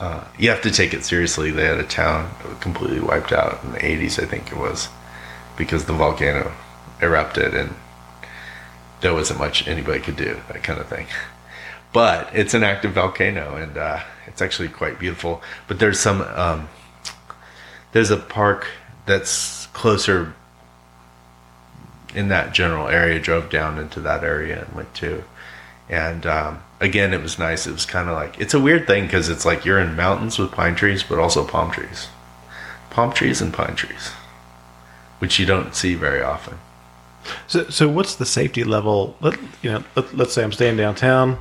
uh, 0.00 0.24
you 0.38 0.48
have 0.48 0.62
to 0.62 0.70
take 0.70 0.94
it 0.94 1.04
seriously. 1.04 1.50
They 1.50 1.66
had 1.66 1.78
a 1.78 1.84
town 1.84 2.34
completely 2.60 3.00
wiped 3.00 3.32
out 3.32 3.62
in 3.62 3.72
the 3.72 3.78
80s, 3.78 4.20
I 4.20 4.26
think 4.26 4.50
it 4.50 4.56
was, 4.56 4.88
because 5.58 5.84
the 5.84 5.92
volcano 5.92 6.52
erupted 7.02 7.54
and 7.54 7.74
there 9.02 9.12
wasn't 9.12 9.38
much 9.38 9.68
anybody 9.68 10.00
could 10.00 10.16
do, 10.16 10.40
that 10.48 10.62
kind 10.62 10.80
of 10.80 10.88
thing. 10.88 11.08
But 11.92 12.30
it's 12.32 12.54
an 12.54 12.64
active 12.64 12.92
volcano 12.92 13.56
and 13.56 13.76
uh, 13.76 14.00
it's 14.26 14.40
actually 14.40 14.68
quite 14.68 14.98
beautiful. 14.98 15.42
But 15.68 15.80
there's 15.80 16.00
some, 16.00 16.22
um, 16.22 16.70
there's 17.92 18.10
a 18.10 18.16
park 18.16 18.66
that's 19.04 19.66
closer 19.74 20.34
in 22.14 22.28
that 22.28 22.52
general 22.52 22.88
area, 22.88 23.18
drove 23.18 23.50
down 23.50 23.78
into 23.78 24.00
that 24.00 24.22
area 24.24 24.64
and 24.64 24.74
went 24.74 24.94
to. 24.96 25.24
And 25.88 26.24
um, 26.26 26.62
again, 26.80 27.12
it 27.12 27.22
was 27.22 27.38
nice. 27.38 27.66
It 27.66 27.72
was 27.72 27.84
kind 27.86 28.08
of 28.08 28.14
like 28.14 28.40
it's 28.40 28.54
a 28.54 28.60
weird 28.60 28.86
thing 28.86 29.04
because 29.04 29.28
it's 29.28 29.44
like 29.44 29.64
you're 29.64 29.78
in 29.78 29.96
mountains 29.96 30.38
with 30.38 30.50
pine 30.52 30.74
trees, 30.74 31.02
but 31.02 31.18
also 31.18 31.46
palm 31.46 31.70
trees, 31.70 32.08
palm 32.90 33.12
trees 33.12 33.40
and 33.40 33.52
pine 33.52 33.74
trees, 33.76 34.08
which 35.18 35.38
you 35.38 35.46
don't 35.46 35.74
see 35.74 35.94
very 35.94 36.22
often. 36.22 36.58
So, 37.46 37.68
so 37.68 37.88
what's 37.88 38.16
the 38.16 38.26
safety 38.26 38.64
level? 38.64 39.16
Let, 39.20 39.38
you 39.62 39.70
know, 39.72 39.84
let, 39.94 40.16
let's 40.16 40.32
say 40.32 40.42
I'm 40.42 40.52
staying 40.52 40.76
downtown, 40.76 41.38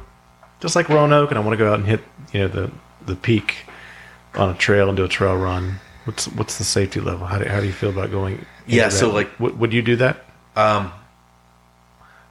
just 0.59 0.75
like 0.75 0.89
Roanoke, 0.89 1.31
and 1.31 1.39
I 1.39 1.41
want 1.41 1.53
to 1.53 1.63
go 1.63 1.71
out 1.71 1.79
and 1.79 1.87
hit, 1.87 2.01
you 2.33 2.41
know, 2.41 2.47
the 2.47 2.71
the 3.05 3.15
peak 3.15 3.65
on 4.35 4.49
a 4.49 4.53
trail 4.53 4.87
and 4.89 4.97
do 4.97 5.03
a 5.03 5.07
trail 5.07 5.35
run. 5.35 5.79
What's 6.05 6.27
what's 6.29 6.57
the 6.57 6.63
safety 6.63 6.99
level? 6.99 7.25
How 7.27 7.37
do, 7.39 7.45
how 7.45 7.59
do 7.59 7.65
you 7.65 7.73
feel 7.73 7.89
about 7.89 8.11
going? 8.11 8.45
Yeah, 8.67 8.89
so, 8.89 9.11
like- 9.11 9.39
would, 9.39 9.57
would 9.59 9.73
you 9.73 9.81
do 9.81 9.95
that? 9.97 10.25
Um, 10.55 10.91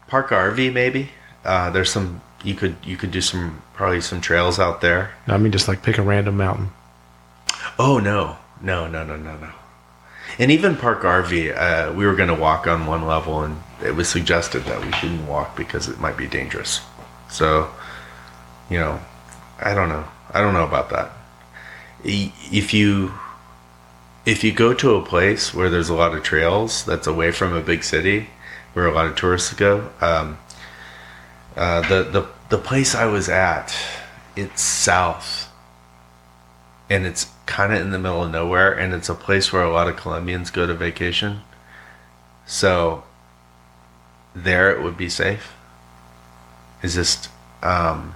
Park 0.09 0.31
Arví 0.31 0.73
maybe. 0.73 1.11
Uh, 1.45 1.71
there's 1.71 1.91
some 1.91 2.21
you 2.45 2.55
could 2.55 2.77
you 2.85 2.97
could 2.97 3.11
do 3.11 3.21
some 3.21 3.63
probably 3.75 4.01
some 4.01 4.21
trails 4.21 4.59
out 4.59 4.81
there. 4.81 5.13
No, 5.27 5.35
I 5.35 5.39
mean, 5.39 5.53
just 5.53 5.69
like 5.69 5.83
pick 5.83 5.99
a 5.99 6.03
random 6.03 6.37
mountain. 6.37 6.71
Oh 7.79 7.99
no, 7.99 8.37
no, 8.61 8.87
no, 8.87 9.05
no, 9.05 9.17
no, 9.17 9.37
no. 9.37 9.51
And 10.39 10.51
even 10.51 10.77
Park 10.77 11.03
Arví, 11.03 11.55
uh, 11.55 11.93
we 11.93 12.07
were 12.07 12.15
going 12.15 12.29
to 12.29 12.35
walk 12.35 12.67
on 12.67 12.87
one 12.87 13.07
level, 13.07 13.43
and 13.43 13.61
it 13.85 13.95
was 13.95 14.09
suggested 14.09 14.65
that 14.65 14.85
we 14.85 14.93
shouldn't 14.93 15.29
walk 15.29 15.57
because 15.57 15.89
it 15.89 15.99
might 15.99 16.17
be 16.17 16.27
dangerous. 16.27 16.81
So, 17.29 17.71
you 18.71 18.79
know, 18.79 19.01
I 19.59 19.75
don't 19.75 19.89
know. 19.89 20.07
I 20.33 20.41
don't 20.41 20.55
know 20.55 20.65
about 20.65 20.91
that. 20.91 21.11
If 22.05 22.73
you 22.73 23.13
if 24.25 24.45
you 24.45 24.53
go 24.53 24.75
to 24.75 24.95
a 24.97 25.05
place 25.05 25.55
where 25.55 25.71
there's 25.71 25.89
a 25.89 25.95
lot 25.95 26.15
of 26.15 26.23
trails 26.23 26.85
that's 26.85 27.07
away 27.07 27.31
from 27.31 27.53
a 27.53 27.61
big 27.61 27.85
city, 27.85 28.29
where 28.73 28.87
a 28.87 28.93
lot 28.93 29.07
of 29.07 29.17
tourists 29.17 29.53
go, 29.55 29.91
um, 30.01 30.39
uh, 31.57 31.81
the 31.89 32.05
the 32.05 32.27
the 32.51 32.59
place 32.59 32.95
I 32.95 33.07
was 33.07 33.29
at, 33.29 33.77
it's 34.37 34.63
south. 34.63 35.49
And 36.89 37.07
it's 37.07 37.31
kind 37.47 37.73
of 37.73 37.81
in 37.81 37.91
the 37.91 37.99
middle 38.01 38.25
of 38.25 38.33
nowhere 38.33 38.73
and 38.77 38.93
it's 38.93 39.09
a 39.09 39.15
place 39.15 39.53
where 39.53 39.63
a 39.63 39.71
lot 39.71 39.87
of 39.87 39.97
colombians 39.97 40.51
go 40.51 40.67
to 40.67 40.75
vacation. 40.75 41.43
So 42.47 43.05
there 44.35 44.73
it 44.73 44.83
would 44.83 44.97
be 44.97 45.09
safe. 45.09 45.55
Is 46.83 46.95
just 46.95 47.29
um 47.63 48.15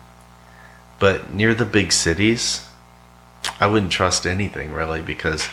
but 0.98 1.32
near 1.32 1.54
the 1.54 1.66
big 1.66 1.92
cities 1.92 2.66
i 3.60 3.66
wouldn't 3.66 3.92
trust 3.92 4.26
anything 4.26 4.72
really 4.72 5.02
because 5.02 5.48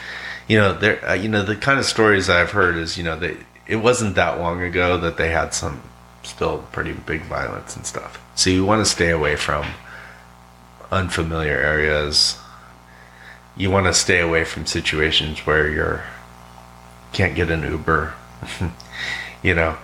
you 0.52 0.58
know 0.58 0.74
there 0.74 1.04
uh, 1.08 1.14
you 1.14 1.30
know 1.30 1.44
the 1.44 1.56
kind 1.56 1.80
of 1.80 1.86
stories 1.86 2.30
i've 2.30 2.52
heard 2.52 2.76
is 2.76 2.98
you 2.98 3.04
know 3.04 3.18
they 3.18 3.38
it 3.68 3.78
wasn't 3.78 4.16
that 4.16 4.40
long 4.40 4.62
ago 4.62 4.98
that 4.98 5.18
they 5.18 5.30
had 5.30 5.54
some 5.54 5.82
still 6.24 6.60
pretty 6.72 6.92
big 6.94 7.22
violence 7.24 7.76
and 7.76 7.86
stuff 7.86 8.22
so 8.36 8.50
you 8.50 8.66
want 8.66 8.84
to 8.84 8.92
stay 8.92 9.10
away 9.10 9.36
from 9.36 9.66
unfamiliar 10.92 11.58
areas 11.58 12.38
you 13.56 13.70
want 13.70 13.86
to 13.86 13.94
stay 13.94 14.20
away 14.20 14.44
from 14.44 14.66
situations 14.66 15.40
where 15.46 15.70
you're 15.70 16.04
can't 17.14 17.36
get 17.36 17.52
an 17.52 17.64
Uber. 17.64 18.14
you 19.44 19.54
know, 19.54 19.78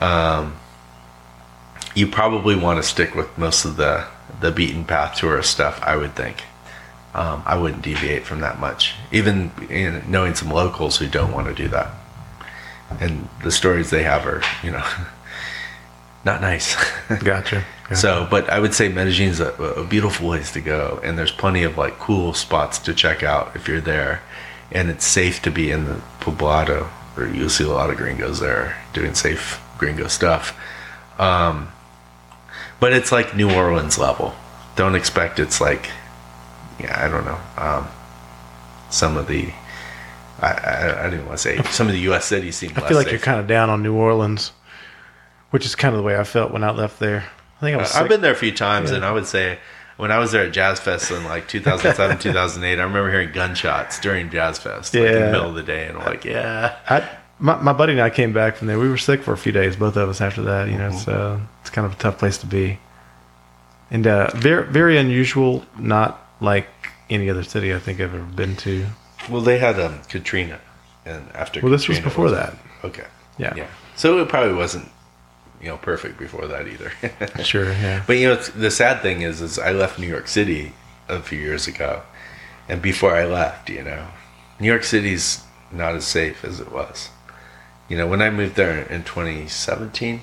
um, 0.00 0.56
you 1.94 2.06
probably 2.06 2.56
want 2.56 2.78
to 2.78 2.82
stick 2.82 3.14
with 3.14 3.36
most 3.38 3.64
of 3.64 3.76
the 3.76 4.06
the 4.40 4.50
beaten 4.50 4.84
path 4.84 5.16
tourist 5.16 5.50
stuff. 5.50 5.80
I 5.82 5.96
would 5.96 6.14
think. 6.14 6.42
Um, 7.14 7.42
I 7.46 7.56
wouldn't 7.56 7.82
deviate 7.82 8.24
from 8.24 8.40
that 8.40 8.58
much, 8.58 8.94
even 9.12 9.52
in 9.70 10.02
knowing 10.10 10.34
some 10.34 10.50
locals 10.50 10.96
who 10.96 11.06
don't 11.06 11.32
want 11.32 11.46
to 11.46 11.54
do 11.54 11.68
that. 11.68 11.90
And 13.00 13.28
the 13.42 13.52
stories 13.52 13.90
they 13.90 14.02
have 14.02 14.26
are, 14.26 14.42
you 14.64 14.72
know, 14.72 14.84
not 16.24 16.40
nice. 16.40 16.74
Gotcha. 17.08 17.22
gotcha. 17.22 17.96
So, 17.96 18.26
but 18.30 18.48
I 18.50 18.58
would 18.58 18.74
say 18.74 18.88
Medellin's 18.88 19.40
a, 19.40 19.52
a 19.52 19.84
beautiful 19.84 20.26
place 20.26 20.52
to 20.52 20.60
go, 20.60 21.00
and 21.04 21.16
there's 21.16 21.30
plenty 21.30 21.62
of 21.62 21.78
like 21.78 21.98
cool 21.98 22.34
spots 22.34 22.78
to 22.80 22.94
check 22.94 23.22
out 23.22 23.54
if 23.54 23.68
you're 23.68 23.80
there, 23.80 24.22
and 24.72 24.90
it's 24.90 25.06
safe 25.06 25.40
to 25.42 25.50
be 25.50 25.70
in 25.70 25.84
the 25.84 26.00
poblado, 26.20 26.86
where 27.14 27.28
you'll 27.28 27.50
see 27.50 27.64
a 27.64 27.68
lot 27.68 27.90
of 27.90 27.96
gringos 27.96 28.40
there 28.40 28.82
doing 28.92 29.14
safe 29.14 29.60
gringo 29.78 30.08
stuff. 30.08 30.58
Um, 31.20 31.68
but 32.80 32.92
it's 32.92 33.12
like 33.12 33.36
New 33.36 33.54
Orleans 33.54 33.98
level. 33.98 34.34
Don't 34.76 34.94
expect 34.94 35.38
it's 35.38 35.60
like, 35.60 35.90
yeah, 36.80 37.04
I 37.04 37.08
don't 37.08 37.24
know. 37.24 37.38
Um, 37.56 37.88
some 38.90 39.16
of 39.16 39.26
the, 39.26 39.50
I, 40.40 40.48
I, 40.52 41.06
I 41.06 41.10
didn't 41.10 41.26
want 41.26 41.38
to 41.38 41.42
say 41.42 41.62
some 41.70 41.86
of 41.86 41.92
the 41.92 42.00
U.S. 42.00 42.24
cities 42.26 42.56
seem. 42.56 42.72
I 42.76 42.86
feel 42.88 42.96
like 42.96 43.10
you're 43.10 43.20
kind 43.20 43.40
of 43.40 43.46
down 43.46 43.70
on 43.70 43.82
New 43.82 43.94
Orleans, 43.94 44.52
which 45.50 45.64
is 45.64 45.74
kind 45.74 45.94
of 45.94 45.98
the 45.98 46.04
way 46.04 46.16
I 46.16 46.24
felt 46.24 46.52
when 46.52 46.64
I 46.64 46.70
left 46.70 46.98
there. 47.00 47.24
I 47.58 47.60
think 47.60 47.76
I 47.76 47.80
was. 47.80 47.94
I've 47.94 48.08
been 48.08 48.20
there 48.20 48.32
a 48.32 48.36
few 48.36 48.52
times, 48.52 48.90
Yeah. 48.90 48.96
and 48.96 49.04
I 49.04 49.12
would 49.12 49.26
say 49.26 49.58
when 49.96 50.10
I 50.10 50.18
was 50.18 50.32
there 50.32 50.44
at 50.46 50.52
Jazz 50.52 50.80
Fest 50.80 51.10
in 51.10 51.24
like 51.24 51.48
2007, 51.48 52.18
2008, 52.20 52.78
I 52.78 52.82
remember 52.82 53.10
hearing 53.10 53.32
gunshots 53.32 54.00
during 54.00 54.28
Jazz 54.30 54.58
Fest, 54.58 54.94
like 54.94 55.04
in 55.04 55.12
the 55.14 55.30
middle 55.32 55.48
of 55.48 55.54
the 55.54 55.62
day, 55.62 55.86
and 55.86 55.96
I'm 55.98 56.04
like, 56.04 56.24
yeah, 56.24 56.76
I, 56.88 57.08
my, 57.38 57.56
my 57.62 57.72
buddy 57.72 57.92
and 57.92 58.00
I 58.02 58.10
came 58.10 58.32
back 58.32 58.56
from 58.56 58.66
there. 58.68 58.78
We 58.78 58.88
were 58.88 58.96
sick 58.98 59.22
for 59.22 59.32
a 59.32 59.36
few 59.38 59.52
days, 59.52 59.76
both 59.76 59.96
of 59.96 60.08
us. 60.08 60.20
After 60.20 60.42
that, 60.42 60.68
you 60.68 60.76
know, 60.78 60.88
Mm-hmm. 60.90 60.98
so 60.98 61.40
it's 61.62 61.70
kind 61.70 61.86
of 61.86 61.92
a 61.92 61.96
tough 61.96 62.18
place 62.18 62.38
to 62.38 62.46
be, 62.46 62.78
and 63.90 64.06
uh, 64.06 64.30
very 64.34 64.66
very 64.66 64.98
unusual. 64.98 65.64
Not 65.78 66.20
like 66.44 66.68
any 67.10 67.28
other 67.30 67.42
city 67.42 67.74
I 67.74 67.78
think 67.78 68.00
I've 68.00 68.14
ever 68.14 68.24
been 68.24 68.56
to. 68.56 68.86
Well, 69.30 69.40
they 69.40 69.58
had 69.58 69.80
um, 69.80 70.00
Katrina, 70.08 70.60
and 71.04 71.30
after 71.34 71.60
Well, 71.60 71.72
this 71.72 71.88
was 71.88 72.00
before 72.00 72.30
that. 72.30 72.54
Okay, 72.82 73.06
Yeah, 73.38 73.54
yeah, 73.56 73.66
so 73.96 74.18
it 74.18 74.28
probably 74.28 74.54
wasn't, 74.54 74.88
you 75.60 75.68
know, 75.68 75.78
perfect 75.78 76.18
before 76.18 76.46
that 76.46 76.68
either. 76.68 76.92
sure, 77.44 77.72
yeah. 77.72 78.02
But 78.06 78.18
you 78.18 78.28
know, 78.28 78.36
the 78.36 78.70
sad 78.70 79.00
thing 79.00 79.22
is, 79.22 79.40
is 79.40 79.58
I 79.58 79.72
left 79.72 79.98
New 79.98 80.06
York 80.06 80.28
City 80.28 80.72
a 81.08 81.20
few 81.20 81.38
years 81.38 81.66
ago, 81.66 82.02
and 82.68 82.82
before 82.82 83.14
I 83.14 83.24
left, 83.24 83.70
you 83.70 83.82
know, 83.82 84.08
New 84.60 84.68
York 84.68 84.84
City's 84.84 85.42
not 85.72 85.94
as 85.94 86.06
safe 86.06 86.44
as 86.44 86.60
it 86.60 86.70
was. 86.70 87.08
You 87.88 87.98
know, 87.98 88.06
when 88.06 88.22
I 88.22 88.30
moved 88.30 88.56
there 88.56 88.82
in 88.82 89.04
2017, 89.04 90.22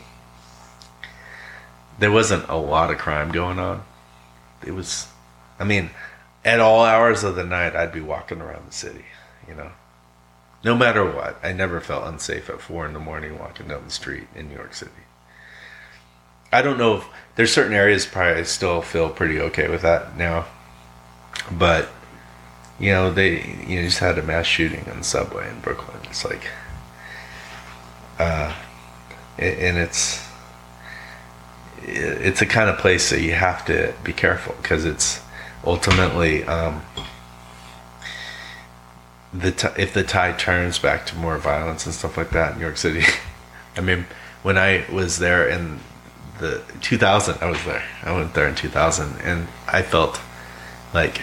there 1.99 2.11
wasn't 2.11 2.47
a 2.49 2.55
lot 2.55 2.91
of 2.91 2.97
crime 2.97 3.31
going 3.31 3.59
on. 3.59 3.83
It 4.65 4.71
was, 4.71 5.07
I 5.59 5.63
mean, 5.63 5.91
at 6.43 6.59
all 6.59 6.83
hours 6.83 7.23
of 7.23 7.35
the 7.35 7.43
night, 7.43 7.75
I'd 7.75 7.91
be 7.91 8.01
walking 8.01 8.41
around 8.41 8.67
the 8.67 8.73
city. 8.73 9.05
You 9.47 9.55
know, 9.55 9.71
no 10.63 10.75
matter 10.75 11.05
what, 11.05 11.37
I 11.43 11.53
never 11.53 11.81
felt 11.81 12.07
unsafe 12.07 12.49
at 12.49 12.61
four 12.61 12.85
in 12.85 12.93
the 12.93 12.99
morning 12.99 13.37
walking 13.37 13.67
down 13.67 13.85
the 13.85 13.91
street 13.91 14.27
in 14.35 14.49
New 14.49 14.55
York 14.55 14.73
City. 14.73 14.91
I 16.51 16.61
don't 16.61 16.77
know 16.77 16.97
if 16.97 17.07
there's 17.35 17.53
certain 17.53 17.73
areas 17.73 18.05
probably 18.05 18.41
I 18.41 18.43
still 18.43 18.81
feel 18.81 19.09
pretty 19.09 19.39
okay 19.39 19.69
with 19.69 19.83
that 19.83 20.17
now, 20.17 20.47
but 21.51 21.89
you 22.79 22.91
know 22.91 23.11
they 23.11 23.43
you 23.67 23.83
just 23.83 23.99
had 23.99 24.17
a 24.17 24.23
mass 24.23 24.45
shooting 24.45 24.87
on 24.89 24.99
the 24.99 25.03
subway 25.03 25.49
in 25.49 25.61
Brooklyn. 25.61 25.97
It's 26.03 26.25
like, 26.25 26.47
uh, 28.19 28.53
and 29.37 29.77
it's 29.77 30.27
it's 31.83 32.41
a 32.41 32.45
kind 32.45 32.69
of 32.69 32.77
place 32.77 33.09
that 33.09 33.21
you 33.21 33.31
have 33.31 33.65
to 33.65 33.93
be 34.03 34.13
careful 34.13 34.55
because 34.61 34.85
it's 34.85 35.21
ultimately 35.63 36.43
um, 36.45 36.81
the 39.33 39.51
t- 39.51 39.67
if 39.77 39.93
the 39.93 40.03
tide 40.03 40.39
turns 40.39 40.79
back 40.79 41.05
to 41.07 41.15
more 41.15 41.37
violence 41.37 41.85
and 41.85 41.95
stuff 41.95 42.17
like 42.17 42.31
that 42.31 42.53
in 42.53 42.57
New 42.59 42.65
York 42.65 42.77
City. 42.77 43.03
I 43.77 43.81
mean, 43.81 44.05
when 44.43 44.57
I 44.57 44.85
was 44.91 45.19
there 45.19 45.47
in 45.47 45.79
the 46.39 46.61
2000, 46.81 47.37
I 47.41 47.49
was 47.49 47.63
there. 47.63 47.83
I 48.03 48.11
went 48.11 48.33
there 48.33 48.47
in 48.47 48.55
2000, 48.55 49.21
and 49.21 49.47
I 49.67 49.81
felt 49.81 50.19
like 50.93 51.21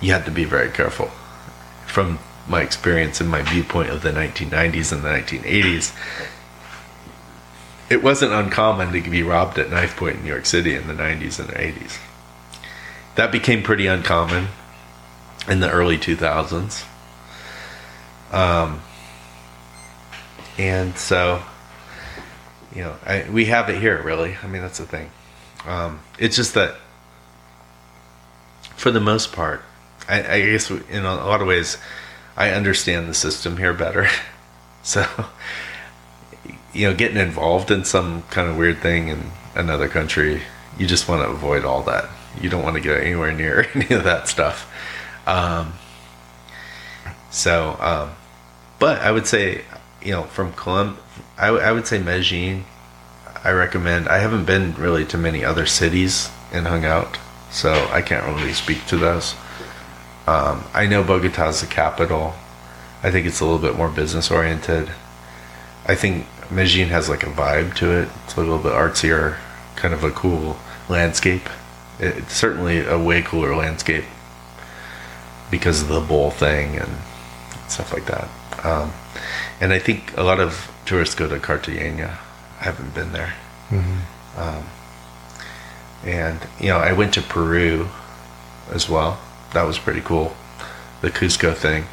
you 0.00 0.12
had 0.12 0.24
to 0.24 0.30
be 0.30 0.44
very 0.44 0.70
careful. 0.70 1.08
From 1.86 2.18
my 2.48 2.62
experience 2.62 3.20
and 3.20 3.28
my 3.28 3.42
viewpoint 3.42 3.90
of 3.90 4.02
the 4.02 4.10
1990s 4.10 4.92
and 4.92 5.02
the 5.02 5.08
1980s, 5.08 5.94
it 7.90 8.02
wasn't 8.02 8.32
uncommon 8.32 8.92
to 8.92 9.10
be 9.10 9.22
robbed 9.22 9.58
at 9.58 9.70
knife 9.70 9.96
point 9.96 10.16
in 10.16 10.22
New 10.22 10.30
York 10.30 10.46
City 10.46 10.74
in 10.74 10.86
the 10.86 10.94
90s 10.94 11.38
and 11.38 11.50
80s. 11.50 11.98
That 13.16 13.30
became 13.30 13.62
pretty 13.62 13.86
uncommon 13.86 14.48
in 15.48 15.60
the 15.60 15.70
early 15.70 15.98
2000s. 15.98 16.84
Um, 18.32 18.80
and 20.58 20.96
so, 20.96 21.42
you 22.74 22.82
know, 22.82 22.96
I, 23.04 23.28
we 23.30 23.46
have 23.46 23.68
it 23.68 23.80
here, 23.80 24.02
really. 24.02 24.36
I 24.42 24.46
mean, 24.46 24.62
that's 24.62 24.78
the 24.78 24.86
thing. 24.86 25.10
Um, 25.66 26.00
it's 26.18 26.36
just 26.36 26.54
that, 26.54 26.76
for 28.76 28.90
the 28.90 29.00
most 29.00 29.32
part, 29.32 29.62
I, 30.08 30.34
I 30.34 30.40
guess 30.40 30.70
in 30.70 31.04
a 31.04 31.14
lot 31.14 31.40
of 31.40 31.46
ways, 31.46 31.76
I 32.36 32.50
understand 32.50 33.08
the 33.08 33.14
system 33.14 33.58
here 33.58 33.74
better. 33.74 34.08
so, 34.82 35.06
you 36.72 36.88
know, 36.88 36.94
getting 36.94 37.18
involved 37.18 37.70
in 37.70 37.84
some 37.84 38.22
kind 38.30 38.48
of 38.48 38.56
weird 38.56 38.78
thing 38.78 39.08
in 39.08 39.30
another 39.54 39.88
country, 39.88 40.42
you 40.78 40.86
just 40.86 41.08
want 41.08 41.22
to 41.22 41.28
avoid 41.28 41.64
all 41.64 41.82
that. 41.82 42.08
You 42.40 42.48
don't 42.48 42.62
want 42.62 42.76
to 42.76 42.80
get 42.80 43.00
anywhere 43.00 43.32
near 43.32 43.66
any 43.74 43.94
of 43.94 44.04
that 44.04 44.28
stuff. 44.28 44.70
Um, 45.26 45.74
so, 47.30 47.76
um, 47.80 48.10
but 48.78 49.00
I 49.00 49.12
would 49.12 49.26
say, 49.26 49.62
you 50.02 50.12
know, 50.12 50.24
from 50.24 50.52
Colum, 50.52 50.98
I, 51.38 51.46
w- 51.46 51.64
I 51.64 51.72
would 51.72 51.86
say 51.86 51.98
Medellin. 51.98 52.64
I 53.44 53.50
recommend. 53.50 54.08
I 54.08 54.18
haven't 54.18 54.44
been 54.44 54.74
really 54.74 55.04
to 55.06 55.18
many 55.18 55.44
other 55.44 55.66
cities 55.66 56.30
and 56.52 56.66
hung 56.66 56.84
out, 56.84 57.18
so 57.50 57.72
I 57.90 58.00
can't 58.00 58.24
really 58.36 58.52
speak 58.52 58.86
to 58.86 58.96
those. 58.96 59.34
Um, 60.28 60.64
I 60.72 60.86
know 60.86 61.02
Bogota 61.02 61.48
is 61.48 61.60
the 61.60 61.66
capital. 61.66 62.34
I 63.02 63.10
think 63.10 63.26
it's 63.26 63.40
a 63.40 63.44
little 63.44 63.58
bit 63.58 63.76
more 63.76 63.88
business 63.88 64.30
oriented. 64.30 64.90
I 65.86 65.96
think 65.96 66.26
Medellin 66.52 66.88
has 66.90 67.08
like 67.08 67.24
a 67.24 67.30
vibe 67.30 67.74
to 67.76 67.90
it. 67.90 68.08
It's 68.24 68.36
a 68.36 68.40
little 68.40 68.58
bit 68.58 68.72
artsier, 68.72 69.38
kind 69.74 69.92
of 69.92 70.04
a 70.04 70.10
cool 70.12 70.56
landscape. 70.88 71.48
It- 71.98 72.16
It's 72.18 72.34
certainly 72.34 72.84
a 72.86 72.98
way 72.98 73.22
cooler 73.22 73.54
landscape 73.54 74.04
because 75.50 75.82
of 75.82 75.88
the 75.88 76.00
bowl 76.00 76.30
thing 76.30 76.76
and 76.76 76.90
stuff 77.68 77.92
like 77.92 78.06
that. 78.06 78.28
Um, 78.64 78.92
and 79.60 79.72
I 79.72 79.78
think 79.78 80.16
a 80.16 80.22
lot 80.22 80.40
of 80.40 80.70
tourists 80.86 81.14
go 81.14 81.28
to 81.28 81.38
Cartagena. 81.38 82.18
I 82.60 82.64
haven't 82.64 82.94
been 82.94 83.12
there. 83.12 83.34
Um, 84.36 84.64
and 86.04 86.40
you 86.60 86.68
know, 86.68 86.78
I 86.78 86.92
went 86.92 87.14
to 87.14 87.22
Peru 87.22 87.88
as 88.72 88.88
well. 88.88 89.18
That 89.52 89.62
was 89.64 89.78
pretty 89.78 90.00
cool. 90.00 90.34
The 91.00 91.10
Cusco 91.10 91.54
thing. 91.54 91.84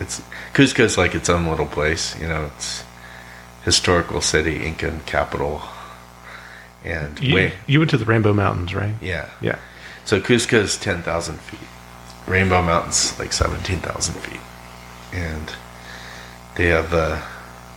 It's 0.00 0.22
Cusco's 0.54 0.98
like 0.98 1.14
its 1.14 1.28
own 1.28 1.46
little 1.46 1.66
place. 1.66 2.18
You 2.20 2.28
know, 2.28 2.50
it's 2.56 2.84
historical 3.64 4.20
city, 4.20 4.64
Incan 4.66 5.00
capital, 5.06 5.62
and 6.84 7.18
You, 7.20 7.34
way 7.34 7.52
you 7.66 7.78
went 7.80 7.90
to 7.90 7.96
the 7.98 8.04
Rainbow 8.04 8.32
Mountains, 8.32 8.74
right? 8.74 8.94
yeah. 9.00 9.28
Yeah. 9.40 9.58
So 10.04 10.20
Cusco 10.20 10.54
is 10.58 10.76
ten 10.78 11.02
thousand 11.02 11.38
feet. 11.40 11.60
Rainbow 12.26 12.62
Mountain's 12.62 13.18
like 13.18 13.32
seventeen 13.32 13.78
thousand 13.80 14.14
feet, 14.20 14.40
and 15.12 15.52
they 16.56 16.66
have 16.66 16.92
uh, 16.94 17.20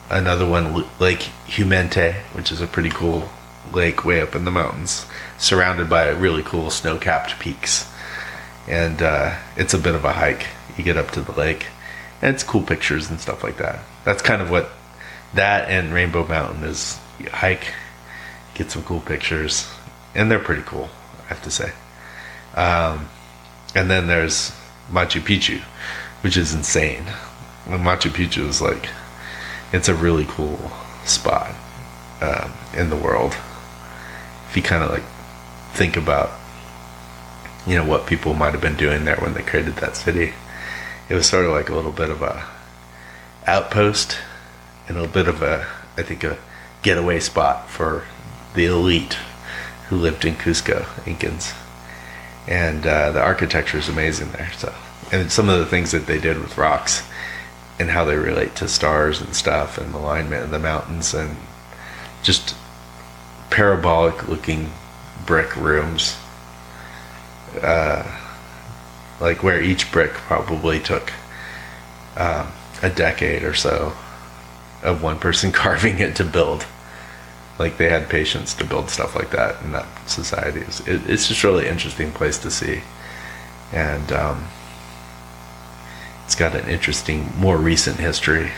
another 0.09 0.45
one, 0.47 0.67
L- 0.67 0.89
Lake 0.99 1.29
Humantay, 1.47 2.13
which 2.33 2.51
is 2.51 2.61
a 2.61 2.67
pretty 2.67 2.89
cool 2.89 3.29
lake 3.73 4.05
way 4.05 4.21
up 4.21 4.35
in 4.35 4.45
the 4.45 4.51
mountains, 4.51 5.05
surrounded 5.37 5.89
by 5.89 6.07
really 6.09 6.43
cool 6.43 6.69
snow-capped 6.69 7.37
peaks, 7.39 7.89
and 8.67 9.01
uh, 9.01 9.37
it's 9.57 9.73
a 9.73 9.77
bit 9.77 9.95
of 9.95 10.05
a 10.05 10.13
hike. 10.13 10.47
You 10.77 10.83
get 10.83 10.95
up 10.97 11.11
to 11.11 11.21
the 11.21 11.31
lake, 11.33 11.67
and 12.21 12.33
it's 12.35 12.43
cool 12.43 12.61
pictures 12.61 13.09
and 13.09 13.19
stuff 13.19 13.43
like 13.43 13.57
that. 13.57 13.79
That's 14.05 14.21
kind 14.21 14.41
of 14.41 14.49
what 14.49 14.69
that 15.33 15.69
and 15.69 15.93
Rainbow 15.93 16.25
Mountain 16.27 16.63
is. 16.65 16.97
Hike, 17.31 17.73
get 18.57 18.71
some 18.71 18.83
cool 18.83 19.01
pictures, 19.01 19.71
and 20.15 20.31
they're 20.31 20.39
pretty 20.39 20.63
cool. 20.63 20.89
I 21.25 21.27
have 21.27 21.43
to 21.43 21.51
say. 21.51 21.71
Um, 22.55 23.09
and 23.75 23.89
then 23.89 24.07
there's 24.07 24.51
Machu 24.89 25.21
Picchu, 25.21 25.59
which 26.21 26.37
is 26.37 26.53
insane. 26.53 27.05
And 27.67 27.83
Machu 27.83 28.09
Picchu 28.09 28.47
is 28.47 28.61
like, 28.61 28.89
it's 29.71 29.89
a 29.89 29.93
really 29.93 30.25
cool 30.27 30.71
spot 31.05 31.53
um, 32.21 32.53
in 32.75 32.89
the 32.89 32.95
world. 32.95 33.35
If 34.49 34.55
you 34.55 34.63
kind 34.63 34.83
of 34.83 34.89
like 34.89 35.03
think 35.73 35.97
about, 35.97 36.31
you 37.67 37.75
know, 37.75 37.85
what 37.85 38.07
people 38.07 38.33
might 38.33 38.53
have 38.53 38.61
been 38.61 38.77
doing 38.77 39.05
there 39.05 39.17
when 39.17 39.33
they 39.33 39.43
created 39.43 39.75
that 39.75 39.95
city, 39.95 40.33
it 41.09 41.13
was 41.13 41.27
sort 41.27 41.45
of 41.45 41.51
like 41.51 41.69
a 41.69 41.75
little 41.75 41.91
bit 41.91 42.09
of 42.09 42.21
a 42.21 42.47
outpost 43.45 44.17
and 44.87 44.97
a 44.97 45.01
little 45.01 45.13
bit 45.13 45.27
of 45.27 45.41
a, 45.41 45.67
I 45.97 46.01
think, 46.01 46.23
a 46.23 46.37
getaway 46.81 47.19
spot 47.19 47.69
for 47.69 48.05
the 48.57 48.65
elite 48.65 49.13
who 49.87 49.95
lived 49.95 50.25
in 50.25 50.35
Cusco, 50.35 50.83
Incans. 51.05 51.55
And 52.47 52.85
uh, 52.85 53.11
the 53.11 53.21
architecture 53.21 53.77
is 53.77 53.87
amazing 53.87 54.31
there. 54.31 54.51
So, 54.57 54.73
and 55.11 55.31
some 55.31 55.47
of 55.47 55.59
the 55.59 55.65
things 55.65 55.91
that 55.91 56.07
they 56.07 56.19
did 56.19 56.39
with 56.39 56.57
rocks 56.57 57.07
and 57.79 57.91
how 57.91 58.03
they 58.03 58.17
relate 58.17 58.55
to 58.55 58.67
stars 58.67 59.21
and 59.21 59.35
stuff, 59.35 59.77
and 59.77 59.93
alignment 59.93 60.43
of 60.43 60.49
the 60.49 60.59
mountains, 60.59 61.13
and 61.13 61.37
just 62.23 62.55
parabolic 63.51 64.27
looking 64.27 64.71
brick 65.27 65.55
rooms, 65.55 66.17
uh, 67.61 68.03
like 69.21 69.43
where 69.43 69.61
each 69.61 69.91
brick 69.91 70.11
probably 70.11 70.79
took 70.79 71.13
um, 72.15 72.47
a 72.81 72.89
decade 72.89 73.43
or 73.43 73.53
so 73.53 73.93
of 74.81 75.03
one 75.03 75.19
person 75.19 75.51
carving 75.63 75.99
it 75.99 76.15
to 76.15 76.23
build 76.23 76.65
like 77.59 77.77
they 77.77 77.89
had 77.89 78.09
patience 78.09 78.53
to 78.55 78.65
build 78.65 78.89
stuff 78.89 79.15
like 79.15 79.31
that 79.31 79.61
in 79.63 79.71
that 79.71 79.87
society. 80.07 80.61
It's, 80.61 80.79
it, 80.87 81.09
it's 81.09 81.27
just 81.27 81.43
a 81.43 81.47
really 81.47 81.67
interesting 81.67 82.11
place 82.11 82.37
to 82.39 82.51
see, 82.51 82.81
and 83.73 84.11
um, 84.11 84.47
it's 86.25 86.35
got 86.35 86.55
an 86.55 86.69
interesting, 86.69 87.31
more 87.37 87.57
recent 87.57 87.97
history. 87.97 88.51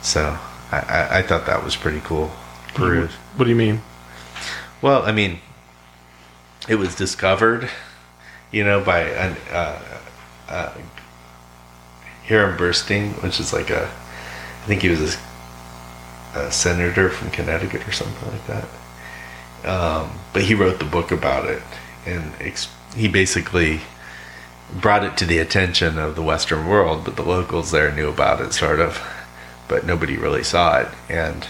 So 0.00 0.38
I, 0.70 0.78
I, 0.78 1.18
I 1.18 1.22
thought 1.22 1.46
that 1.46 1.64
was 1.64 1.76
pretty 1.76 2.00
cool. 2.00 2.30
Peru. 2.74 3.08
What 3.36 3.44
do 3.44 3.50
you 3.50 3.56
mean? 3.56 3.82
Well, 4.80 5.02
I 5.02 5.12
mean, 5.12 5.40
it 6.68 6.76
was 6.76 6.94
discovered, 6.94 7.68
you 8.52 8.64
know, 8.64 8.80
by 8.82 9.00
an, 9.00 9.36
uh, 9.50 9.82
uh, 10.48 10.72
Hiram 12.26 12.56
Bursting, 12.56 13.10
which 13.14 13.40
is 13.40 13.52
like 13.52 13.70
a, 13.70 13.84
I 13.86 14.66
think 14.66 14.82
he 14.82 14.88
was 14.88 15.14
a, 15.14 15.18
a 16.34 16.50
senator 16.50 17.10
from 17.10 17.30
Connecticut 17.30 17.86
or 17.86 17.92
something 17.92 18.30
like 18.30 18.46
that. 18.46 18.68
Um, 19.64 20.18
but 20.32 20.42
he 20.42 20.54
wrote 20.54 20.78
the 20.78 20.84
book 20.84 21.10
about 21.10 21.46
it, 21.46 21.62
and 22.06 22.32
ex- 22.40 22.68
he 22.96 23.08
basically 23.08 23.80
brought 24.72 25.04
it 25.04 25.16
to 25.16 25.26
the 25.26 25.38
attention 25.38 25.98
of 25.98 26.14
the 26.14 26.22
Western 26.22 26.66
world, 26.66 27.04
but 27.04 27.16
the 27.16 27.22
locals 27.22 27.70
there 27.70 27.92
knew 27.92 28.08
about 28.08 28.40
it, 28.40 28.52
sort 28.52 28.80
of, 28.80 29.02
but 29.66 29.84
nobody 29.84 30.16
really 30.16 30.44
saw 30.44 30.78
it, 30.78 30.88
and 31.08 31.46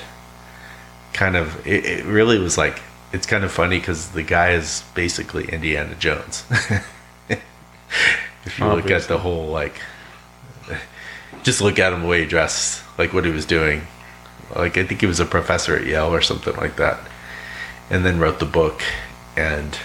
kind 1.12 1.36
of 1.36 1.66
it, 1.66 1.84
it 1.84 2.04
really 2.04 2.38
was 2.38 2.56
like 2.56 2.80
it's 3.12 3.26
kind 3.26 3.44
of 3.44 3.50
funny 3.50 3.78
because 3.78 4.10
the 4.10 4.22
guy 4.22 4.50
is 4.50 4.84
basically 4.94 5.48
Indiana 5.48 5.94
Jones. 5.94 6.44
if 7.28 8.58
you 8.58 8.66
look 8.66 8.90
at 8.90 9.02
the 9.08 9.18
whole 9.18 9.46
like, 9.46 9.80
just 11.42 11.60
look 11.60 11.78
at 11.78 11.92
him 11.92 12.02
the 12.02 12.06
way 12.06 12.20
he 12.20 12.26
dressed, 12.26 12.82
like 12.98 13.12
what 13.12 13.24
he 13.24 13.30
was 13.30 13.46
doing. 13.46 13.82
Like 14.54 14.76
I 14.78 14.84
think 14.84 15.00
he 15.00 15.06
was 15.06 15.20
a 15.20 15.26
professor 15.26 15.76
at 15.76 15.86
Yale 15.86 16.12
or 16.12 16.22
something 16.22 16.56
like 16.56 16.76
that, 16.76 17.00
and 17.90 18.04
then 18.04 18.18
wrote 18.18 18.38
the 18.38 18.46
book, 18.46 18.82
and 19.36 19.78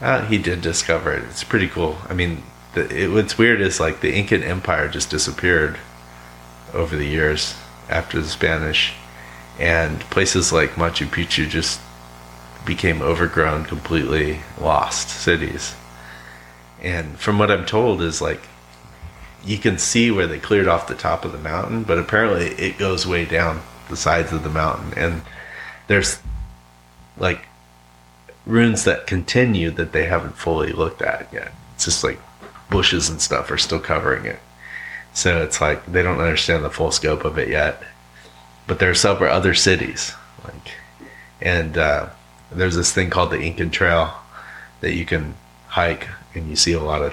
uh, 0.00 0.24
he 0.26 0.38
did 0.38 0.60
discover 0.60 1.12
it. 1.12 1.24
It's 1.24 1.44
pretty 1.44 1.68
cool. 1.68 1.98
I 2.08 2.14
mean, 2.14 2.42
the, 2.74 3.04
it, 3.04 3.08
what's 3.08 3.38
weird 3.38 3.60
is 3.60 3.80
like 3.80 4.00
the 4.00 4.14
Incan 4.14 4.42
Empire 4.42 4.88
just 4.88 5.10
disappeared 5.10 5.78
over 6.72 6.96
the 6.96 7.06
years 7.06 7.54
after 7.88 8.20
the 8.20 8.28
Spanish, 8.28 8.94
and 9.58 10.00
places 10.10 10.52
like 10.52 10.70
Machu 10.70 11.06
Picchu 11.06 11.48
just 11.48 11.80
became 12.64 13.02
overgrown, 13.02 13.64
completely 13.64 14.40
lost 14.60 15.08
cities. 15.08 15.74
And 16.82 17.18
from 17.18 17.38
what 17.38 17.50
I'm 17.50 17.66
told 17.66 18.00
is 18.02 18.20
like 18.20 18.42
you 19.44 19.58
can 19.58 19.78
see 19.78 20.10
where 20.10 20.26
they 20.26 20.38
cleared 20.38 20.68
off 20.68 20.86
the 20.86 20.94
top 20.94 21.24
of 21.24 21.32
the 21.32 21.38
mountain, 21.38 21.82
but 21.82 21.98
apparently 21.98 22.46
it 22.46 22.78
goes 22.78 23.06
way 23.06 23.24
down 23.24 23.60
the 23.88 23.96
sides 23.96 24.32
of 24.32 24.44
the 24.44 24.50
mountain 24.50 24.92
and 24.96 25.22
there's 25.88 26.20
like 27.16 27.46
ruins 28.46 28.84
that 28.84 29.06
continue 29.06 29.70
that 29.72 29.92
they 29.92 30.06
haven't 30.06 30.36
fully 30.36 30.72
looked 30.72 31.02
at 31.02 31.28
yet. 31.32 31.52
It's 31.74 31.84
just 31.84 32.04
like 32.04 32.20
bushes 32.70 33.10
and 33.10 33.20
stuff 33.20 33.50
are 33.50 33.58
still 33.58 33.80
covering 33.80 34.24
it. 34.24 34.38
So 35.12 35.42
it's 35.42 35.60
like 35.60 35.84
they 35.86 36.02
don't 36.02 36.20
understand 36.20 36.64
the 36.64 36.70
full 36.70 36.92
scope 36.92 37.24
of 37.24 37.38
it 37.38 37.48
yet. 37.48 37.82
But 38.66 38.78
there 38.78 38.90
are 38.90 38.94
several 38.94 39.32
other 39.32 39.54
cities, 39.54 40.14
like, 40.44 40.74
and 41.40 41.76
uh, 41.76 42.10
there's 42.52 42.76
this 42.76 42.92
thing 42.92 43.10
called 43.10 43.32
the 43.32 43.40
Incan 43.40 43.70
Trail 43.70 44.14
that 44.80 44.94
you 44.94 45.04
can 45.04 45.34
hike, 45.66 46.06
and 46.34 46.48
you 46.48 46.54
see 46.54 46.72
a 46.72 46.80
lot 46.80 47.02
of 47.02 47.12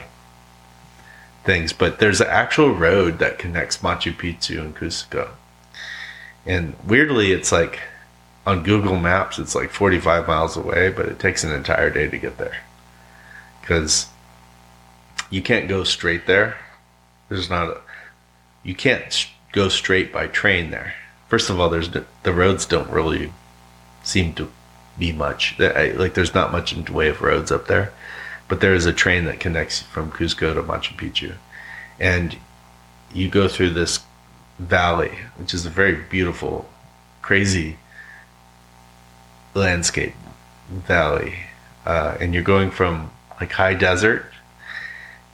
things. 1.48 1.74
But 1.74 1.98
there's 1.98 2.22
an 2.22 2.28
actual 2.28 2.76
road 2.76 3.18
that 3.18 3.40
connects 3.40 3.80
Machu 3.80 4.16
Picchu 4.16 4.62
and 4.62 4.76
Cusco, 4.76 5.30
and 6.46 6.76
weirdly, 6.86 7.32
it's 7.32 7.52
like 7.52 7.80
on 8.46 8.64
Google 8.64 8.98
Maps, 8.98 9.40
it's 9.40 9.56
like 9.56 9.72
45 9.72 10.28
miles 10.28 10.56
away, 10.56 10.90
but 10.90 11.08
it 11.08 11.20
takes 11.20 11.44
an 11.44 11.52
entire 11.52 11.90
day 11.90 12.08
to 12.08 12.18
get 12.18 12.38
there 12.38 12.58
because 13.60 14.08
you 15.30 15.42
can't 15.42 15.68
go 15.68 15.84
straight 15.84 16.26
there. 16.26 16.58
There's 17.28 17.50
not 17.50 17.68
a, 17.68 17.82
you 18.64 18.74
can't 18.74 19.28
go 19.52 19.68
straight 19.68 20.14
by 20.14 20.28
train 20.28 20.72
there. 20.72 20.94
First 21.28 21.50
of 21.50 21.60
all, 21.60 21.70
there's 21.70 21.90
the 21.90 22.34
roads 22.34 22.66
don't 22.66 22.90
really 22.90 23.34
seem 24.04 24.34
to 24.36 24.50
be 24.98 25.12
much. 25.12 25.60
Like 25.60 26.14
there's 26.14 26.34
not 26.34 26.54
much 26.54 26.72
in 26.72 26.86
the 26.86 26.94
way 26.94 27.10
of 27.10 27.22
roads 27.22 27.52
up 27.52 27.68
there, 27.68 27.92
but 28.48 28.62
there 28.62 28.74
is 28.74 28.86
a 28.86 28.94
train 28.94 29.26
that 29.26 29.40
connects 29.40 29.82
from 29.82 30.12
Cusco 30.12 30.54
to 30.54 30.64
Machu 30.64 30.96
Picchu, 30.96 31.36
and 32.00 32.38
you 33.14 33.30
go 33.30 33.48
through 33.48 33.72
this 33.72 34.00
valley, 34.60 35.12
which 35.38 35.54
is 35.54 35.66
a 35.66 35.70
very 35.70 35.96
beautiful, 35.96 36.70
crazy 37.22 37.78
landscape 39.54 40.14
valley, 40.70 41.36
uh, 41.86 42.18
and 42.20 42.34
you're 42.34 42.44
going 42.44 42.72
from 42.72 43.12
like 43.40 43.52
high 43.54 43.74
desert, 43.74 44.26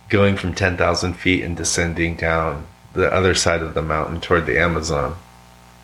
going 0.10 0.36
from 0.36 0.54
ten 0.54 0.78
thousand 0.78 1.14
feet 1.14 1.44
and 1.44 1.58
descending 1.58 2.16
down 2.16 2.66
the 2.94 3.12
other 3.12 3.34
side 3.34 3.62
of 3.62 3.74
the 3.74 3.82
mountain 3.82 4.22
toward 4.22 4.46
the 4.46 4.60
Amazon, 4.60 5.16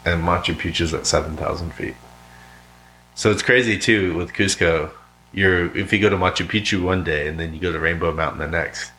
and 0.06 0.24
Machu 0.24 0.56
Picchu's 0.56 0.94
at 0.94 1.08
seven 1.08 1.36
thousand 1.36 1.74
feet. 1.74 1.96
So 3.16 3.32
it's 3.32 3.42
crazy 3.42 3.78
too 3.78 4.16
with 4.16 4.34
Cusco. 4.34 4.92
You're 5.32 5.76
if 5.78 5.94
you 5.94 6.00
go 6.00 6.10
to 6.10 6.18
Machu 6.18 6.48
Picchu 6.48 6.82
one 6.84 7.04
day 7.04 7.28
and 7.28 7.40
then 7.40 7.54
you 7.54 7.60
go 7.60 7.72
to 7.72 7.80
Rainbow 7.80 8.12
Mountain 8.12 8.40
the 8.40 8.48
next, 8.48 8.92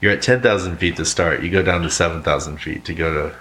you're 0.00 0.12
at 0.12 0.22
ten 0.22 0.40
thousand 0.40 0.76
feet 0.76 0.96
to 0.96 1.04
start. 1.04 1.42
You 1.42 1.50
go 1.50 1.62
down 1.62 1.82
to 1.82 1.90
seven 1.90 2.22
thousand 2.22 2.58
feet 2.58 2.84
to 2.84 2.94
go 2.94 3.12
to 3.12 3.36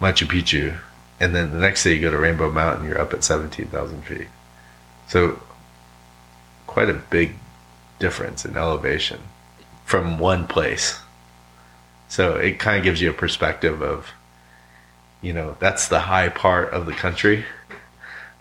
Machu 0.00 0.26
Picchu, 0.26 0.78
and 1.20 1.34
then 1.34 1.52
the 1.52 1.58
next 1.58 1.84
day 1.84 1.94
you 1.94 2.00
go 2.00 2.10
to 2.10 2.18
Rainbow 2.18 2.50
Mountain. 2.50 2.86
You're 2.86 3.00
up 3.00 3.12
at 3.12 3.24
seventeen 3.24 3.68
thousand 3.68 4.02
feet. 4.02 4.28
So 5.08 5.40
quite 6.66 6.90
a 6.90 6.94
big 6.94 7.36
difference 7.98 8.44
in 8.44 8.56
elevation 8.56 9.20
from 9.84 10.18
one 10.18 10.46
place. 10.46 11.00
So 12.08 12.36
it 12.36 12.58
kind 12.58 12.78
of 12.78 12.84
gives 12.84 13.00
you 13.00 13.10
a 13.10 13.14
perspective 13.14 13.82
of, 13.82 14.10
you 15.22 15.32
know, 15.32 15.56
that's 15.58 15.88
the 15.88 16.00
high 16.00 16.28
part 16.28 16.72
of 16.72 16.86
the 16.86 16.92
country, 16.92 17.44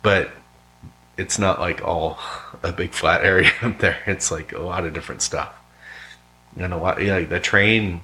but 0.02 0.32
it's 1.18 1.40
not 1.40 1.60
like 1.60 1.82
all 1.84 2.18
a 2.64 2.72
big 2.72 2.92
flat 2.92 3.24
area 3.24 3.52
up 3.62 3.80
there. 3.80 4.00
It's 4.06 4.32
like 4.32 4.52
a 4.52 4.60
lot 4.60 4.86
of 4.86 4.94
different 4.94 5.22
stuff. 5.22 5.54
And 6.58 6.74
a 6.74 6.78
lot, 6.78 7.02
yeah, 7.02 7.20
the 7.22 7.40
train 7.40 8.02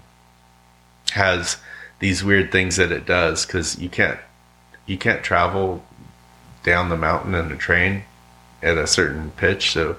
has 1.11 1.57
these 1.99 2.23
weird 2.23 2.51
things 2.51 2.77
that 2.77 2.91
it 2.91 3.05
does 3.05 3.45
because 3.45 3.79
you 3.79 3.89
can't 3.89 4.19
you 4.85 4.97
can't 4.97 5.23
travel 5.23 5.83
down 6.63 6.89
the 6.89 6.97
mountain 6.97 7.35
in 7.35 7.51
a 7.51 7.57
train 7.57 8.03
at 8.61 8.77
a 8.77 8.87
certain 8.87 9.31
pitch. 9.31 9.71
So 9.71 9.97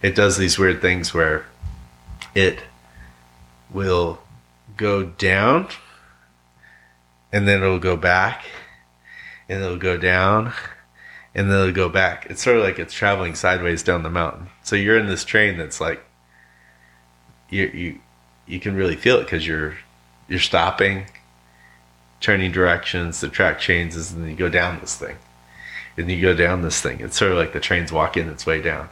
it 0.00 0.14
does 0.14 0.36
these 0.36 0.58
weird 0.58 0.80
things 0.80 1.14
where 1.14 1.46
it 2.34 2.60
will 3.70 4.20
go 4.76 5.04
down 5.04 5.68
and 7.32 7.46
then 7.46 7.62
it'll 7.62 7.78
go 7.78 7.96
back 7.96 8.44
and 9.48 9.62
it'll 9.62 9.76
go 9.76 9.96
down 9.96 10.52
and 11.34 11.50
then 11.50 11.58
it'll 11.60 11.72
go 11.72 11.88
back. 11.88 12.26
It's 12.28 12.42
sort 12.42 12.56
of 12.56 12.62
like 12.62 12.78
it's 12.78 12.94
traveling 12.94 13.34
sideways 13.34 13.82
down 13.82 14.02
the 14.02 14.10
mountain. 14.10 14.48
So 14.62 14.76
you're 14.76 14.98
in 14.98 15.06
this 15.06 15.24
train 15.24 15.56
that's 15.56 15.80
like 15.80 16.04
you 17.48 17.66
you 17.66 17.98
you 18.46 18.60
can 18.60 18.74
really 18.74 18.96
feel 18.96 19.18
it 19.18 19.24
because 19.24 19.46
you're 19.46 19.76
you're 20.28 20.40
stopping, 20.40 21.06
turning 22.20 22.52
directions, 22.52 23.20
the 23.20 23.28
track 23.28 23.58
changes, 23.58 24.12
and 24.12 24.22
then 24.22 24.30
you 24.30 24.36
go 24.36 24.48
down 24.48 24.80
this 24.80 24.96
thing. 24.96 25.16
And 25.96 26.10
you 26.10 26.22
go 26.22 26.34
down 26.34 26.62
this 26.62 26.80
thing. 26.80 27.00
It's 27.00 27.18
sort 27.18 27.32
of 27.32 27.38
like 27.38 27.52
the 27.52 27.60
train's 27.60 27.92
walking 27.92 28.28
its 28.28 28.46
way 28.46 28.62
down. 28.62 28.88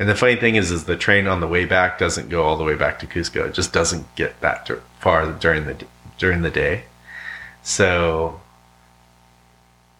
And 0.00 0.08
the 0.08 0.16
funny 0.16 0.34
thing 0.34 0.56
is, 0.56 0.72
is 0.72 0.84
the 0.84 0.96
train 0.96 1.28
on 1.28 1.38
the 1.38 1.46
way 1.46 1.64
back 1.64 1.96
doesn't 1.98 2.28
go 2.28 2.42
all 2.42 2.56
the 2.56 2.64
way 2.64 2.74
back 2.74 2.98
to 2.98 3.06
Cusco. 3.06 3.46
It 3.46 3.54
just 3.54 3.72
doesn't 3.72 4.12
get 4.16 4.40
that 4.40 4.68
far 4.98 5.30
during 5.32 5.66
the 5.66 5.84
during 6.18 6.42
the 6.42 6.50
day. 6.50 6.84
So, 7.62 8.40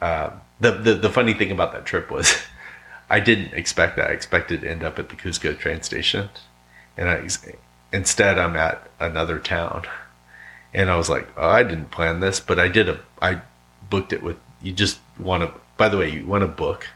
uh, 0.01 0.31
the, 0.61 0.73
the 0.73 0.95
the 0.95 1.11
funny 1.11 1.35
thing 1.35 1.51
about 1.51 1.73
that 1.73 1.85
trip 1.85 2.11
was, 2.11 2.37
I 3.11 3.21
didn't 3.21 3.55
expect 3.55 3.97
that. 3.97 4.11
I 4.11 4.13
expected 4.13 4.63
to 4.63 4.71
end 4.71 4.83
up 4.83 4.99
at 4.99 5.09
the 5.09 5.17
Cusco 5.17 5.59
train 5.59 5.83
station, 5.83 6.31
and 6.97 7.09
I 7.09 7.27
instead 7.93 8.39
I'm 8.39 8.57
at 8.57 8.89
another 9.01 9.39
town, 9.39 9.85
and 10.73 10.91
I 10.91 10.97
was 10.97 11.09
like, 11.09 11.29
oh, 11.37 11.49
I 11.49 11.63
didn't 11.63 11.91
plan 11.91 12.21
this, 12.21 12.41
but 12.41 12.59
I 12.59 12.69
did 12.69 12.89
a 12.89 13.01
I 13.21 13.43
booked 13.91 14.13
it 14.13 14.23
with 14.23 14.37
you. 14.63 14.73
Just 14.73 15.01
want 15.19 15.43
to. 15.43 15.61
By 15.77 15.89
the 15.89 15.99
way, 15.99 16.11
you 16.11 16.27
want 16.27 16.43
to 16.43 16.49
book 16.49 16.87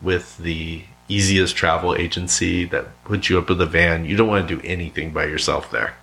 with 0.00 0.38
the 0.38 0.84
easiest 1.08 1.54
travel 1.54 1.94
agency 1.94 2.64
that 2.64 3.04
puts 3.04 3.30
you 3.30 3.38
up 3.38 3.48
with 3.48 3.60
a 3.60 3.66
van. 3.66 4.04
You 4.04 4.16
don't 4.16 4.28
want 4.28 4.48
to 4.48 4.56
do 4.56 4.66
anything 4.66 5.12
by 5.12 5.24
yourself 5.26 5.70
there. 5.70 5.94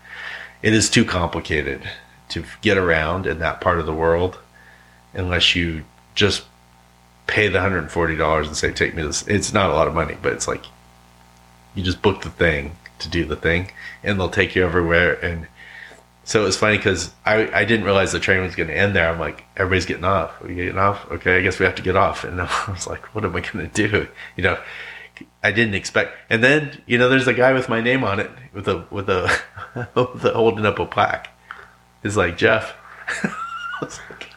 It 0.61 0.73
is 0.73 0.89
too 0.89 1.03
complicated 1.03 1.81
to 2.29 2.45
get 2.61 2.77
around 2.77 3.27
in 3.27 3.39
that 3.39 3.59
part 3.59 3.79
of 3.79 3.85
the 3.85 3.93
world 3.93 4.39
unless 5.13 5.55
you 5.55 5.83
just 6.15 6.43
pay 7.33 7.47
the 7.47 7.57
$140 7.57 8.45
and 8.45 8.55
say, 8.55 8.71
take 8.71 8.93
me 8.93 9.01
this. 9.01 9.27
It's 9.27 9.51
not 9.51 9.71
a 9.71 9.73
lot 9.73 9.87
of 9.87 9.95
money, 9.95 10.15
but 10.21 10.33
it's 10.33 10.47
like 10.47 10.65
you 11.73 11.81
just 11.81 11.99
book 12.03 12.21
the 12.21 12.29
thing 12.29 12.77
to 12.99 13.09
do 13.09 13.25
the 13.25 13.35
thing 13.35 13.71
and 14.03 14.19
they'll 14.19 14.29
take 14.29 14.55
you 14.55 14.63
everywhere. 14.63 15.13
And 15.13 15.47
so 16.25 16.43
it 16.43 16.45
was 16.45 16.57
funny 16.57 16.77
because 16.77 17.11
I, 17.25 17.49
I 17.51 17.65
didn't 17.65 17.85
realize 17.85 18.11
the 18.11 18.19
train 18.19 18.43
was 18.43 18.55
going 18.55 18.69
to 18.69 18.77
end 18.77 18.95
there. 18.95 19.09
I'm 19.09 19.19
like, 19.19 19.45
everybody's 19.57 19.87
getting 19.87 20.03
off. 20.03 20.39
Are 20.43 20.47
we 20.47 20.53
getting 20.53 20.77
off? 20.77 21.09
Okay, 21.09 21.37
I 21.37 21.41
guess 21.41 21.57
we 21.57 21.65
have 21.65 21.73
to 21.73 21.81
get 21.81 21.95
off. 21.95 22.23
And 22.23 22.39
I 22.41 22.65
was 22.69 22.85
like, 22.85 23.03
what 23.15 23.25
am 23.25 23.35
I 23.35 23.41
going 23.41 23.67
to 23.67 23.87
do? 23.89 24.07
You 24.37 24.43
know, 24.43 24.59
I 25.41 25.51
didn't 25.51 25.73
expect. 25.73 26.15
And 26.29 26.43
then, 26.43 26.83
you 26.85 26.99
know, 26.99 27.09
there's 27.09 27.27
a 27.27 27.33
guy 27.33 27.51
with 27.53 27.67
my 27.67 27.81
name 27.81 28.03
on 28.03 28.19
it 28.19 28.29
with 28.53 28.67
a, 28.67 28.85
with 28.91 29.09
a, 29.09 29.27
holding 30.35 30.67
up 30.67 30.77
a 30.77 30.85
plaque. 30.85 31.29
It's 32.03 32.15
like, 32.15 32.37
Jeff. 32.37 32.75
Like, 33.81 34.32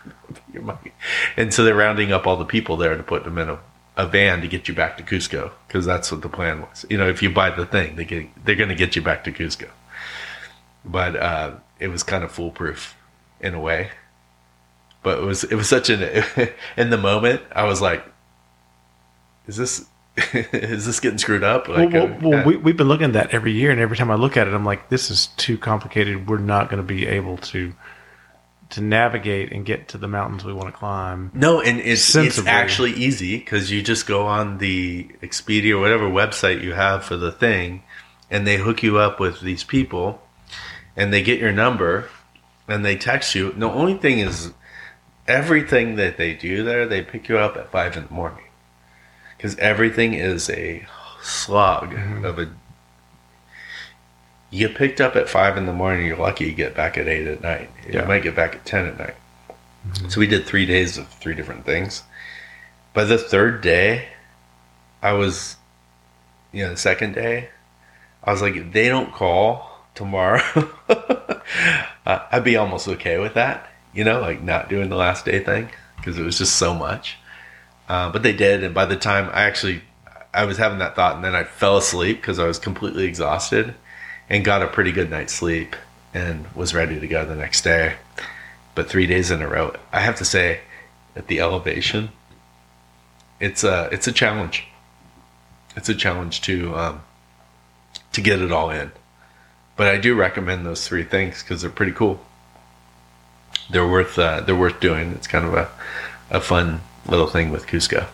"Your 0.57 0.65
money." 0.65 0.93
and 1.37 1.55
so 1.55 1.65
they're 1.65 1.75
rounding 1.75 2.13
up 2.13 2.27
all 2.27 2.37
the 2.37 2.45
people 2.45 2.77
there 2.77 2.97
to 2.97 3.03
put 3.03 3.25
them 3.25 3.39
in 3.39 3.49
a, 3.49 3.59
a 3.97 4.07
van 4.07 4.41
to 4.41 4.49
get 4.49 4.67
you 4.69 4.75
back 4.75 4.97
to 4.97 5.03
Cusco 5.03 5.53
because 5.69 5.87
that's 5.87 6.11
what 6.11 6.23
the 6.23 6.29
plan 6.29 6.61
was. 6.63 6.85
You 6.91 6.99
know, 6.99 7.09
if 7.09 7.23
you 7.23 7.31
buy 7.31 7.51
the 7.51 7.67
thing, 7.67 7.97
they 7.97 8.05
get, 8.05 8.27
they're 8.45 8.57
going 8.57 8.69
to 8.71 8.75
get 8.75 8.97
you 8.97 9.03
back 9.03 9.25
to 9.25 9.33
Cusco 9.33 9.69
but 10.87 11.17
uh, 11.17 11.55
it 11.79 11.89
was 11.89 12.03
kind 12.03 12.25
of 12.25 12.33
foolproof 12.33 12.97
in 13.41 13.55
a 13.55 13.61
way. 13.61 13.91
But 15.03 15.19
it 15.19 15.25
was 15.25 15.45
it 15.45 15.55
was 15.55 15.69
such 15.69 15.91
an 15.91 16.25
in 16.77 16.91
the 16.91 16.99
moment 16.99 17.43
I 17.53 17.65
was 17.65 17.81
like, 17.81 18.05
is 19.47 19.57
this 19.57 19.85
is 20.33 20.87
this 20.87 21.01
getting 21.01 21.19
screwed 21.19 21.45
up? 21.45 21.69
Like, 21.69 21.93
well, 21.93 22.07
uh, 22.07 22.19
well, 22.23 22.47
we, 22.47 22.57
we've 22.57 22.77
been 22.77 22.89
looking 22.89 23.07
at 23.07 23.13
that 23.13 23.31
every 23.31 23.53
year, 23.53 23.71
and 23.71 23.81
every 23.81 23.97
time 23.97 24.11
I 24.11 24.15
look 24.15 24.37
at 24.37 24.49
it, 24.49 24.55
I'm 24.55 24.65
like, 24.65 24.89
this 24.89 25.11
is 25.11 25.29
too 25.37 25.59
complicated. 25.59 26.29
We're 26.29 26.39
not 26.39 26.71
going 26.71 26.83
to 26.83 26.87
be 26.87 27.07
able 27.07 27.37
to 27.39 27.75
to 28.71 28.81
navigate 28.81 29.53
and 29.53 29.65
get 29.65 29.89
to 29.89 29.99
the 29.99 30.09
mountains 30.09 30.45
we 30.45 30.53
want 30.53 30.69
to 30.69 30.73
climb. 30.73 31.31
no, 31.35 31.61
and 31.61 31.81
it's 31.81 32.15
it's 32.17 32.45
actually 32.47 32.93
easy 32.93 33.39
because 33.39 33.71
you 33.71 33.83
just 33.83 34.07
go 34.07 34.27
on 34.27 34.59
the 34.59 35.05
Expedia 35.23 35.73
or 35.73 35.81
whatever 35.81 36.09
website 36.09 36.63
you 36.63 36.73
have 36.73 37.05
for 37.05 37.17
the 37.17 37.31
thing, 37.31 37.83
and 38.31 38.47
they 38.47 38.57
hook 38.57 38.83
you 38.83 38.99
up 38.99 39.21
with 39.21 39.41
these 39.41 39.63
people, 39.63 40.21
and 40.97 41.13
they 41.13 41.23
get 41.23 41.39
your 41.39 41.53
number, 41.53 42.09
and 42.67 42.85
they 42.85 42.97
text 42.97 43.35
you. 43.35 43.53
The 43.53 43.67
only 43.67 43.95
thing 43.95 44.19
is, 44.19 44.53
everything 45.29 45.97
that 45.97 46.17
they 46.17 46.35
do 46.35 46.65
there, 46.65 46.87
they 46.87 47.03
pick 47.03 47.29
you 47.29 47.39
up 47.39 47.57
at 47.57 47.71
five 47.71 47.97
in 47.97 48.07
the 48.07 48.13
morning, 48.13 48.47
because 49.37 49.57
everything 49.59 50.15
is 50.15 50.51
a 50.51 50.87
slog 51.23 51.91
mm-hmm. 51.91 52.25
of 52.25 52.39
a. 52.39 52.51
You 54.51 54.69
get 54.69 54.77
picked 54.77 55.01
up 55.01 55.17
at 55.17 55.29
five 55.29 55.57
in 55.57 55.67
the 55.67 55.73
morning. 55.73 56.07
You're 56.07 56.17
lucky 56.17 56.47
you 56.47 56.53
get 56.53 56.75
back 56.75 56.97
at 56.97 57.09
eight 57.09 57.27
at 57.27 57.43
night. 57.43 57.71
You 57.87 58.01
Yeah. 58.01 58.05
might 58.07 58.23
get 58.23 58.37
back 58.37 58.55
at 58.55 58.65
ten 58.65 58.87
at 58.87 58.99
night. 58.99 59.15
So 60.09 60.21
we 60.21 60.27
did 60.27 60.47
three 60.47 60.67
days 60.67 60.99
of 60.99 61.09
three 61.09 61.35
different 61.35 61.65
things. 61.65 62.03
By 62.95 63.05
the 63.05 63.19
third 63.19 63.61
day, 63.61 64.09
I 65.03 65.13
was 65.13 65.57
you 66.53 66.63
know, 66.65 66.71
the 66.71 66.77
second 66.77 67.15
day, 67.15 67.51
I 68.25 68.33
was 68.33 68.41
like, 68.41 68.57
if 68.57 68.73
they 68.73 68.89
don't 68.89 69.13
call 69.13 69.71
tomorrow, 69.95 70.41
uh, 70.89 72.21
I'd 72.33 72.45
be 72.45 72.57
almost 72.57 72.89
okay 72.89 73.19
with 73.19 73.35
that. 73.35 73.69
You 73.93 74.05
know, 74.05 74.21
like 74.21 74.43
not 74.43 74.69
doing 74.69 74.89
the 74.89 74.97
last 74.97 75.25
day 75.25 75.41
thing 75.41 75.69
because 75.97 76.19
it 76.19 76.23
was 76.23 76.39
just 76.39 76.57
so 76.57 76.73
much. 76.73 77.19
Uh, 77.89 78.11
but 78.11 78.23
they 78.23 78.33
did, 78.33 78.65
and 78.65 78.75
by 78.75 78.85
the 78.87 78.97
time 78.97 79.29
I 79.33 79.43
actually, 79.43 79.83
I 80.35 80.45
was 80.45 80.57
having 80.59 80.79
that 80.79 80.97
thought, 80.97 81.17
and 81.17 81.25
then 81.25 81.35
I 81.35 81.45
fell 81.45 81.77
asleep 81.77 82.21
because 82.21 82.39
I 82.39 82.47
was 82.47 82.59
completely 82.59 83.05
exhausted, 83.05 83.75
and 84.29 84.45
got 84.45 84.63
a 84.63 84.67
pretty 84.67 84.93
good 84.93 85.11
night's 85.11 85.33
sleep, 85.33 85.77
and 86.13 86.47
was 86.55 86.75
ready 86.75 86.99
to 86.99 87.07
go 87.07 87.25
the 87.25 87.37
next 87.37 87.63
day. 87.63 87.95
But 88.75 88.89
three 88.89 89.07
days 89.07 89.31
in 89.31 89.41
a 89.41 89.49
row, 89.49 89.75
I 89.93 90.01
have 90.01 90.17
to 90.17 90.25
say, 90.25 90.61
at 91.15 91.29
the 91.29 91.41
elevation, 91.41 92.11
it's 93.41 93.65
a 93.65 93.89
it's 93.93 94.07
a 94.07 94.13
challenge. 94.13 94.67
It's 95.77 95.89
a 95.89 95.95
challenge 95.95 96.41
to 96.43 96.77
um, 96.77 97.03
to 98.13 98.21
get 98.21 98.41
it 98.41 98.53
all 98.53 98.71
in. 98.71 98.93
But 99.77 99.89
I 99.89 99.99
do 99.99 100.15
recommend 100.15 100.65
those 100.65 100.87
three 100.89 101.05
things 101.05 101.43
because 101.43 101.63
they're 101.63 101.71
pretty 101.71 101.93
cool. 101.93 102.25
They're 103.71 103.87
worth 103.87 104.19
uh, 104.19 104.41
they're 104.41 104.57
worth 104.57 104.81
doing. 104.81 105.13
It's 105.13 105.27
kind 105.27 105.45
of 105.45 105.55
a 105.55 105.71
a 106.31 106.41
fun 106.41 106.81
little 107.07 107.27
thing 107.27 107.51
with 107.51 107.67
Cusco. 107.67 108.07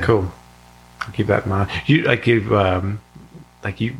Cool. 0.00 0.32
I'll 1.00 1.12
keep 1.12 1.26
that 1.26 1.44
in 1.44 1.50
mind. 1.50 1.70
You 1.86 2.02
like 2.02 2.26
you 2.26 2.56
um, 2.58 3.00
like 3.62 3.80
you 3.80 3.96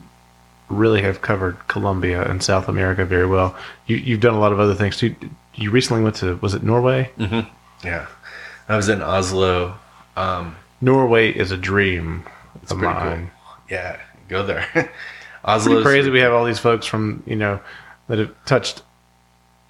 really 0.73 1.03
have 1.03 1.21
covered 1.21 1.57
Colombia 1.69 2.23
and 2.23 2.43
South 2.43 2.69
America 2.69 3.05
very 3.05 3.27
well. 3.27 3.57
You 3.87 3.97
you've 3.97 4.21
done 4.21 4.35
a 4.35 4.41
lot 4.41 4.53
of 4.53 4.61
other 4.61 4.75
things 4.75 4.97
too. 4.97 5.15
You 5.55 5.71
recently 5.71 6.03
went 6.03 6.17
to 6.17 6.37
was 6.37 6.55
it 6.55 6.63
Norway? 6.63 7.11
Yeah, 7.85 8.07
I 8.69 8.77
was 8.77 8.89
in 8.89 9.03
Oslo. 9.03 9.75
Um, 10.17 10.57
Norway 10.81 11.31
is 11.33 11.51
a 11.51 11.57
dream 11.57 12.25
it's 12.63 12.73
of 12.73 12.79
mine. 12.79 13.31
cool. 13.47 13.57
Yeah, 13.71 14.01
go 14.29 14.45
there. 14.45 14.67
Pretty 14.73 14.89
Oslo's 15.45 15.83
crazy. 15.83 16.11
We 16.11 16.21
have 16.21 16.33
all 16.33 16.45
these 16.45 16.59
folks 16.59 16.87
from 16.87 17.23
you 17.27 17.37
know 17.37 17.61
that 18.09 18.19
have 18.19 18.45
touched. 18.45 18.83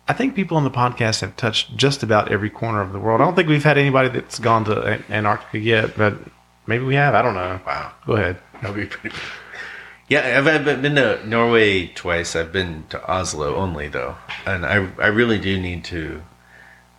I 0.09 0.13
think 0.15 0.35
people 0.35 0.57
on 0.57 0.65
the 0.65 0.71
podcast 0.71 1.21
have 1.21 1.37
touched 1.37 1.77
just 1.77 2.03
about 2.03 2.31
every 2.31 2.51
corner 2.51 2.81
of 2.81 2.93
the 2.93 2.99
world. 2.99 3.21
I 3.21 3.25
don't 3.25 3.35
think 3.35 3.49
we've 3.49 3.63
had 3.63 3.79
anybody 3.79 4.09
that's 4.09 4.39
gone 4.39 4.65
to 4.65 5.01
Antarctica 5.09 5.59
yet, 5.59 5.97
but 5.97 6.15
maybe 6.67 6.85
we 6.85 6.97
have. 6.97 7.15
I 7.15 7.23
don't 7.23 7.35
know. 7.35 7.61
Wow. 7.65 7.93
Go 8.07 8.15
ahead. 8.15 8.39
That'd 8.61 8.77
be 8.77 8.87
pretty. 8.87 9.17
Yeah, 10.13 10.39
I've, 10.39 10.47
I've 10.47 10.83
been 10.83 10.97
to 10.97 11.27
Norway 11.27 11.87
twice. 11.87 12.37
I've 12.37 12.53
been 12.53 12.85
to 12.91 13.03
Oslo 13.11 13.55
only 13.55 13.89
though, 13.89 14.17
and 14.45 14.67
I 14.67 14.87
I 14.99 15.07
really 15.07 15.39
do 15.39 15.59
need 15.59 15.85
to 15.85 16.21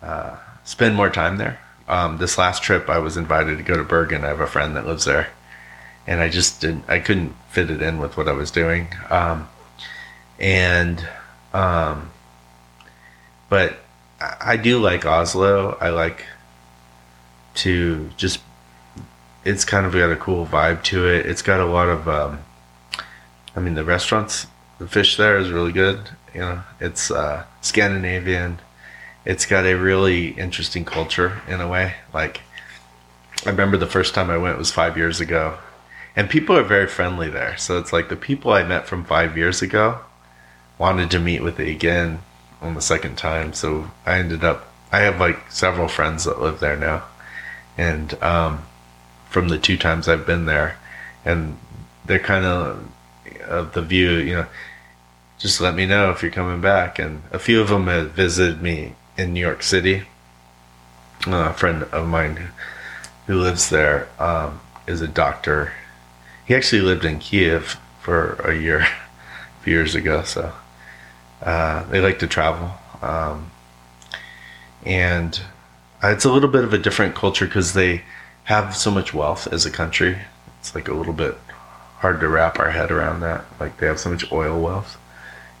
uh, 0.02 0.36
spend 0.64 0.96
more 0.96 1.10
time 1.10 1.36
there. 1.36 1.60
Um, 1.86 2.18
this 2.18 2.36
last 2.38 2.64
trip, 2.64 2.90
I 2.90 2.98
was 2.98 3.16
invited 3.16 3.58
to 3.58 3.62
go 3.62 3.76
to 3.76 3.84
Bergen. 3.84 4.24
I 4.24 4.28
have 4.30 4.40
a 4.40 4.48
friend 4.48 4.74
that 4.74 4.84
lives 4.84 5.04
there, 5.04 5.28
and 6.08 6.20
I 6.20 6.28
just 6.28 6.60
didn't. 6.60 6.86
I 6.88 6.98
couldn't 6.98 7.36
fit 7.50 7.70
it 7.70 7.80
in 7.80 8.00
with 8.00 8.16
what 8.16 8.26
I 8.26 8.32
was 8.32 8.50
doing. 8.50 8.88
Um, 9.10 9.48
and 10.40 11.08
um, 11.52 12.10
but 13.48 13.76
I, 14.20 14.56
do 14.56 14.80
like 14.80 15.06
Oslo. 15.06 15.78
I 15.80 15.90
like 15.90 16.26
to 17.62 18.10
just. 18.16 18.40
It's 19.44 19.64
kind 19.64 19.86
of 19.86 19.92
got 19.92 20.10
a 20.10 20.16
cool 20.16 20.46
vibe 20.46 20.82
to 20.90 21.06
it. 21.06 21.26
It's 21.26 21.42
got 21.42 21.60
a 21.60 21.64
lot 21.64 21.88
of. 21.88 22.08
I 23.56 23.60
mean, 23.60 23.74
the 23.74 23.84
restaurants, 23.84 24.46
the 24.78 24.88
fish 24.88 25.16
there 25.16 25.38
is 25.38 25.50
really 25.50 25.72
good. 25.72 26.10
You 26.32 26.40
know, 26.40 26.62
it's 26.80 27.10
uh, 27.10 27.44
Scandinavian. 27.60 28.60
It's 29.24 29.46
got 29.46 29.64
a 29.64 29.74
really 29.74 30.30
interesting 30.30 30.84
culture 30.84 31.40
in 31.46 31.60
a 31.60 31.68
way. 31.68 31.94
Like, 32.12 32.40
I 33.46 33.50
remember 33.50 33.76
the 33.76 33.86
first 33.86 34.14
time 34.14 34.30
I 34.30 34.38
went 34.38 34.58
was 34.58 34.72
five 34.72 34.96
years 34.96 35.20
ago, 35.20 35.58
and 36.16 36.28
people 36.28 36.56
are 36.56 36.64
very 36.64 36.86
friendly 36.86 37.30
there. 37.30 37.56
So 37.56 37.78
it's 37.78 37.92
like 37.92 38.08
the 38.08 38.16
people 38.16 38.52
I 38.52 38.64
met 38.64 38.86
from 38.86 39.04
five 39.04 39.36
years 39.36 39.62
ago 39.62 40.00
wanted 40.78 41.10
to 41.12 41.20
meet 41.20 41.42
with 41.42 41.58
me 41.58 41.70
again 41.70 42.20
on 42.60 42.74
the 42.74 42.80
second 42.80 43.16
time. 43.16 43.52
So 43.52 43.90
I 44.04 44.18
ended 44.18 44.42
up. 44.42 44.72
I 44.90 45.00
have 45.00 45.20
like 45.20 45.50
several 45.50 45.88
friends 45.88 46.24
that 46.24 46.40
live 46.40 46.60
there 46.60 46.76
now, 46.76 47.04
and 47.76 48.20
um, 48.22 48.62
from 49.28 49.48
the 49.48 49.58
two 49.58 49.76
times 49.76 50.08
I've 50.08 50.26
been 50.26 50.46
there, 50.46 50.78
and 51.24 51.58
they're 52.04 52.18
kind 52.18 52.44
of 52.44 52.88
of 53.44 53.72
the 53.72 53.82
view, 53.82 54.12
you 54.12 54.34
know, 54.34 54.46
just 55.38 55.60
let 55.60 55.74
me 55.74 55.86
know 55.86 56.10
if 56.10 56.22
you're 56.22 56.30
coming 56.30 56.60
back. 56.60 56.98
And 56.98 57.22
a 57.32 57.38
few 57.38 57.60
of 57.60 57.68
them 57.68 57.86
have 57.86 58.12
visited 58.12 58.62
me 58.62 58.94
in 59.16 59.32
New 59.32 59.40
York 59.40 59.62
City. 59.62 60.04
Uh, 61.26 61.50
a 61.50 61.52
friend 61.54 61.84
of 61.84 62.06
mine 62.06 62.50
who 63.26 63.40
lives 63.40 63.70
there 63.70 64.08
um, 64.18 64.60
is 64.86 65.00
a 65.00 65.08
doctor. 65.08 65.72
He 66.46 66.54
actually 66.54 66.82
lived 66.82 67.04
in 67.04 67.18
Kiev 67.18 67.78
for 68.00 68.34
a 68.44 68.54
year, 68.54 68.80
a 69.60 69.62
few 69.62 69.74
years 69.74 69.94
ago. 69.94 70.22
So 70.22 70.52
uh, 71.42 71.84
they 71.84 72.00
like 72.00 72.18
to 72.20 72.26
travel. 72.26 72.72
Um, 73.00 73.50
and 74.84 75.40
uh, 76.02 76.08
it's 76.08 76.24
a 76.24 76.32
little 76.32 76.50
bit 76.50 76.64
of 76.64 76.72
a 76.72 76.78
different 76.78 77.14
culture 77.14 77.46
because 77.46 77.72
they 77.72 78.02
have 78.44 78.76
so 78.76 78.90
much 78.90 79.14
wealth 79.14 79.50
as 79.52 79.64
a 79.64 79.70
country. 79.70 80.18
It's 80.60 80.74
like 80.74 80.88
a 80.88 80.94
little 80.94 81.12
bit 81.14 81.38
hard 81.98 82.20
to 82.20 82.28
wrap 82.28 82.58
our 82.58 82.70
head 82.70 82.90
around 82.90 83.20
that. 83.20 83.44
Like 83.58 83.78
they 83.78 83.86
have 83.86 84.00
so 84.00 84.10
much 84.10 84.30
oil 84.32 84.60
wealth, 84.60 84.98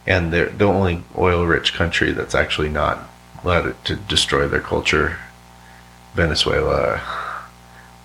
and 0.06 0.32
they're 0.32 0.46
the 0.50 0.66
only 0.66 1.02
oil-rich 1.16 1.72
country 1.74 2.12
that's 2.12 2.34
actually 2.34 2.68
not 2.68 3.08
let 3.42 3.66
it 3.66 3.84
to 3.84 3.96
destroy 3.96 4.48
their 4.48 4.60
culture. 4.60 5.18
Venezuela, 6.14 7.00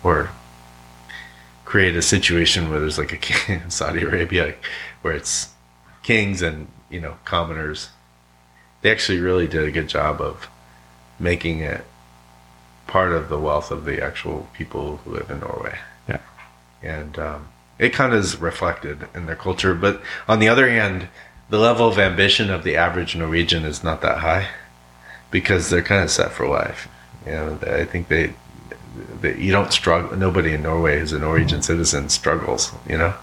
or 0.02 0.30
create 1.64 1.94
a 1.94 2.02
situation 2.02 2.68
where 2.68 2.80
there's 2.80 2.98
like 2.98 3.12
a 3.12 3.16
king 3.16 3.60
in 3.62 3.70
Saudi 3.70 4.02
Arabia, 4.02 4.54
where 5.02 5.14
it's 5.14 5.50
kings 6.02 6.42
and 6.42 6.66
you 6.90 7.00
know 7.00 7.16
commoners. 7.24 7.90
They 8.82 8.90
actually 8.90 9.20
really 9.20 9.46
did 9.46 9.62
a 9.68 9.70
good 9.70 9.88
job 9.88 10.20
of 10.20 10.48
making 11.18 11.60
it 11.60 11.84
part 12.86 13.12
of 13.12 13.28
the 13.28 13.38
wealth 13.38 13.70
of 13.70 13.84
the 13.84 14.02
actual 14.02 14.48
people 14.54 14.96
who 14.98 15.12
live 15.12 15.30
in 15.30 15.38
Norway 15.40 15.78
Yeah. 16.08 16.18
and 16.82 17.16
um, 17.18 17.48
it 17.80 17.94
kind 17.94 18.12
of 18.12 18.20
is 18.20 18.36
reflected 18.36 19.08
in 19.14 19.24
their 19.24 19.34
culture. 19.34 19.74
But 19.74 20.02
on 20.28 20.38
the 20.38 20.48
other 20.48 20.68
hand, 20.68 21.08
the 21.48 21.58
level 21.58 21.88
of 21.88 21.98
ambition 21.98 22.50
of 22.50 22.62
the 22.62 22.76
average 22.76 23.16
Norwegian 23.16 23.64
is 23.64 23.82
not 23.82 24.02
that 24.02 24.18
high 24.18 24.48
because 25.30 25.70
they're 25.70 25.82
kind 25.82 26.04
of 26.04 26.10
set 26.10 26.30
for 26.30 26.46
life. 26.46 26.88
You 27.24 27.32
know, 27.32 27.58
I 27.62 27.86
think 27.86 28.08
they, 28.08 28.34
they 29.22 29.36
you 29.38 29.50
don't 29.50 29.72
struggle. 29.72 30.16
Nobody 30.16 30.52
in 30.52 30.62
Norway 30.62 31.00
who's 31.00 31.14
a 31.14 31.18
Norwegian 31.18 31.62
citizen 31.62 32.10
struggles. 32.10 32.70
You 32.86 32.98
know, 32.98 33.14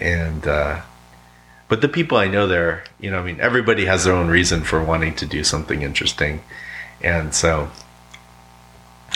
and 0.00 0.46
uh, 0.46 0.82
but 1.68 1.82
the 1.82 1.88
people 1.88 2.18
I 2.18 2.26
know 2.26 2.48
there, 2.48 2.84
you 2.98 3.10
know, 3.12 3.20
I 3.20 3.22
mean, 3.22 3.40
everybody 3.40 3.84
has 3.86 4.04
their 4.04 4.14
own 4.14 4.28
reason 4.28 4.62
for 4.62 4.82
wanting 4.82 5.14
to 5.16 5.26
do 5.26 5.44
something 5.44 5.82
interesting, 5.82 6.42
and 7.00 7.32
so 7.32 7.70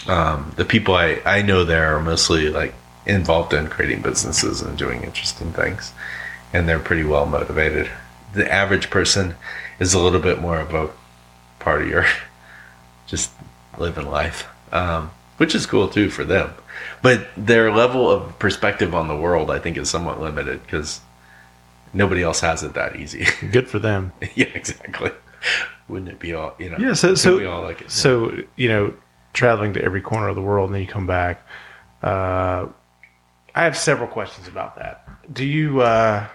um, 0.07 0.53
the 0.57 0.65
people 0.65 0.95
I, 0.95 1.21
I 1.27 1.43
know 1.43 1.65
there 1.65 1.97
are 1.97 2.01
mostly 2.01 2.51
like 2.51 2.75
involved 3.07 3.53
in 3.55 3.67
creating 3.69 4.03
businesses 4.03 4.61
and 4.63 4.77
doing 4.77 5.03
interesting 5.03 5.53
things 5.53 5.93
and 6.53 6.69
they're 6.69 6.79
pretty 6.79 7.05
well 7.05 7.27
motivated 7.27 7.91
the 8.35 8.51
average 8.53 8.91
person 8.91 9.35
is 9.79 9.95
a 9.95 9.99
little 9.99 10.21
bit 10.21 10.41
more 10.41 10.61
of 10.61 10.75
a 10.75 10.91
partier 11.61 12.07
just 13.07 13.31
living 13.79 14.07
life 14.11 14.47
um, 14.73 15.11
which 15.39 15.55
is 15.55 15.65
cool 15.67 15.89
too 15.89 16.11
for 16.11 16.25
them 16.25 16.53
but 17.03 17.29
their 17.37 17.73
level 17.73 18.11
of 18.11 18.39
perspective 18.39 18.95
on 18.95 19.09
the 19.09 19.17
world 19.17 19.51
i 19.51 19.59
think 19.59 19.77
is 19.77 19.89
somewhat 19.89 20.21
limited 20.21 20.63
because 20.63 21.01
nobody 21.95 22.23
else 22.23 22.41
has 22.41 22.63
it 22.63 22.75
that 22.75 22.97
easy 22.97 23.27
Good 23.51 23.69
for 23.69 23.79
them. 23.79 24.13
yeah 24.35 24.47
exactly 24.55 25.11
wouldn't 25.89 26.11
it 26.11 26.19
be 26.21 26.35
all 26.35 26.55
you 26.59 26.71
know 26.71 26.77
Yeah. 26.79 26.93
So 26.93 27.15
so 27.15 27.37
we 27.39 27.47
all 27.47 27.63
like 27.63 27.81
it 27.81 27.91
so 27.91 28.43
you 28.57 28.69
know, 28.69 28.95
traveling 29.33 29.73
to 29.75 29.83
every 29.83 30.01
corner 30.01 30.29
of 30.29 30.37
the 30.37 30.43
world 30.43 30.69
and 30.69 30.75
then 30.75 30.83
you 30.83 30.89
come 30.89 31.07
back. 31.07 31.45
Uh, 32.03 32.67
I 33.55 33.65
have 33.65 33.77
several 33.77 34.09
questions 34.09 34.49
about 34.49 34.77
that. 34.77 35.07
Do 35.33 35.45
you? 35.45 35.81
Uh, 35.81 36.27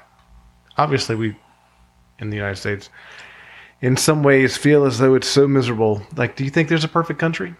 obviously, 0.77 1.15
we 1.15 1.35
in 2.19 2.29
the 2.29 2.37
United 2.37 2.55
States, 2.57 2.89
in 3.81 3.97
some 3.97 4.23
ways, 4.23 4.55
feel 4.57 4.85
as 4.85 4.99
though 4.99 5.15
it's 5.15 5.27
so 5.27 5.47
miserable. 5.47 6.01
Like, 6.15 6.35
do 6.35 6.43
you 6.43 6.49
think 6.49 6.69
there's 6.69 6.83
a 6.83 6.89
perfect 6.89 7.19
country? 7.19 7.55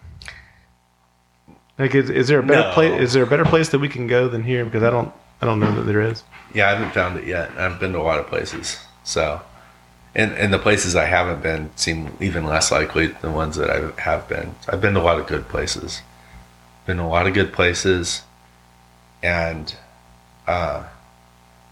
Like, 1.78 1.94
is, 1.94 2.10
is 2.10 2.28
there 2.30 2.40
a 2.40 2.44
better 2.44 2.70
No. 2.70 2.74
place? 2.74 3.02
Is 3.02 3.14
there 3.14 3.24
a 3.24 3.28
better 3.28 3.44
place 3.46 3.70
that 3.70 3.80
we 3.80 3.90
can 3.90 4.08
go 4.08 4.28
than 4.30 4.44
here? 4.44 4.64
Because 4.64 4.82
I 4.84 4.90
don't, 4.90 5.12
I 5.42 5.46
don't 5.46 5.60
know 5.60 5.74
that 5.76 5.82
there 5.84 6.02
is. 6.02 6.24
Yeah, 6.54 6.68
I 6.68 6.76
haven't 6.76 6.94
found 6.94 7.18
it 7.18 7.26
yet. 7.28 7.52
I've 7.58 7.80
been 7.80 7.92
to 7.94 8.00
a 8.00 8.02
lot 8.02 8.20
of 8.20 8.28
places. 8.28 8.80
So, 9.04 9.42
and 10.16 10.32
and 10.34 10.54
the 10.54 10.60
places 10.60 10.96
I 10.96 11.06
haven't 11.06 11.42
been 11.44 11.70
seem 11.76 12.16
even 12.22 12.46
less 12.46 12.72
likely 12.72 13.08
than 13.08 13.22
the 13.22 13.32
ones 13.32 13.58
that 13.58 13.70
I 13.70 14.02
have 14.02 14.28
been. 14.30 14.56
I've 14.70 14.80
been 14.80 14.94
to 14.94 15.02
a 15.02 15.04
lot 15.04 15.20
of 15.20 15.28
good 15.28 15.50
places. 15.50 16.02
Been 16.86 16.98
to 16.98 17.04
a 17.04 17.08
lot 17.08 17.28
of 17.28 17.34
good 17.34 17.52
places, 17.52 18.22
and 19.26 19.76
uh, 20.46 20.86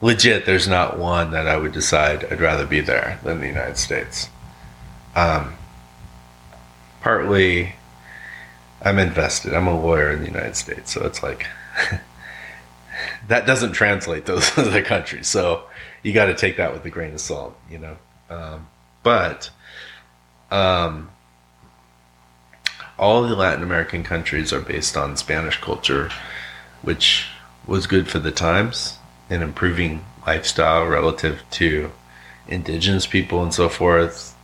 legit, 0.02 0.48
there's 0.48 0.68
not 0.68 0.98
one 0.98 1.30
that 1.32 1.48
I 1.48 1.56
would 1.56 1.72
decide 1.72 2.26
I'd 2.26 2.42
rather 2.42 2.66
be 2.66 2.82
there 2.82 3.20
than 3.24 3.40
the 3.40 3.48
United 3.48 3.78
States. 3.78 4.28
Um, 5.16 5.54
partly, 7.02 7.76
I'm 8.82 8.98
invested. 8.98 9.54
I'm 9.54 9.68
a 9.68 9.80
lawyer 9.80 10.12
in 10.12 10.22
the 10.22 10.26
United 10.26 10.56
States, 10.56 10.92
so 10.92 11.06
it's 11.06 11.22
like 11.22 11.46
that 13.28 13.46
doesn't 13.46 13.74
translate 13.74 14.26
those 14.32 14.58
other 14.58 14.82
countries. 14.82 15.28
So 15.28 15.66
you 16.02 16.12
got 16.12 16.26
to 16.26 16.36
take 16.36 16.58
that 16.58 16.74
with 16.74 16.84
a 16.86 16.90
grain 16.90 17.14
of 17.14 17.22
salt, 17.22 17.56
you 17.70 17.78
know. 17.78 17.98
Um, 18.32 18.68
but 19.04 19.52
um, 20.50 21.12
all 22.98 23.22
the 23.22 23.36
Latin 23.36 23.62
American 23.62 24.04
countries 24.04 24.52
are 24.52 24.60
based 24.60 24.98
on 24.98 25.18
Spanish 25.18 25.62
culture, 25.62 26.10
which 26.82 27.28
was 27.66 27.88
good 27.88 28.08
for 28.08 28.20
the 28.20 28.32
times 28.32 28.98
and 29.30 29.42
improving 29.42 30.06
lifestyle 30.26 30.86
relative 30.86 31.44
to 31.52 31.92
indigenous 32.48 33.08
people 33.08 33.42
and 33.42 33.54
so 33.54 33.70
forth 33.70 34.36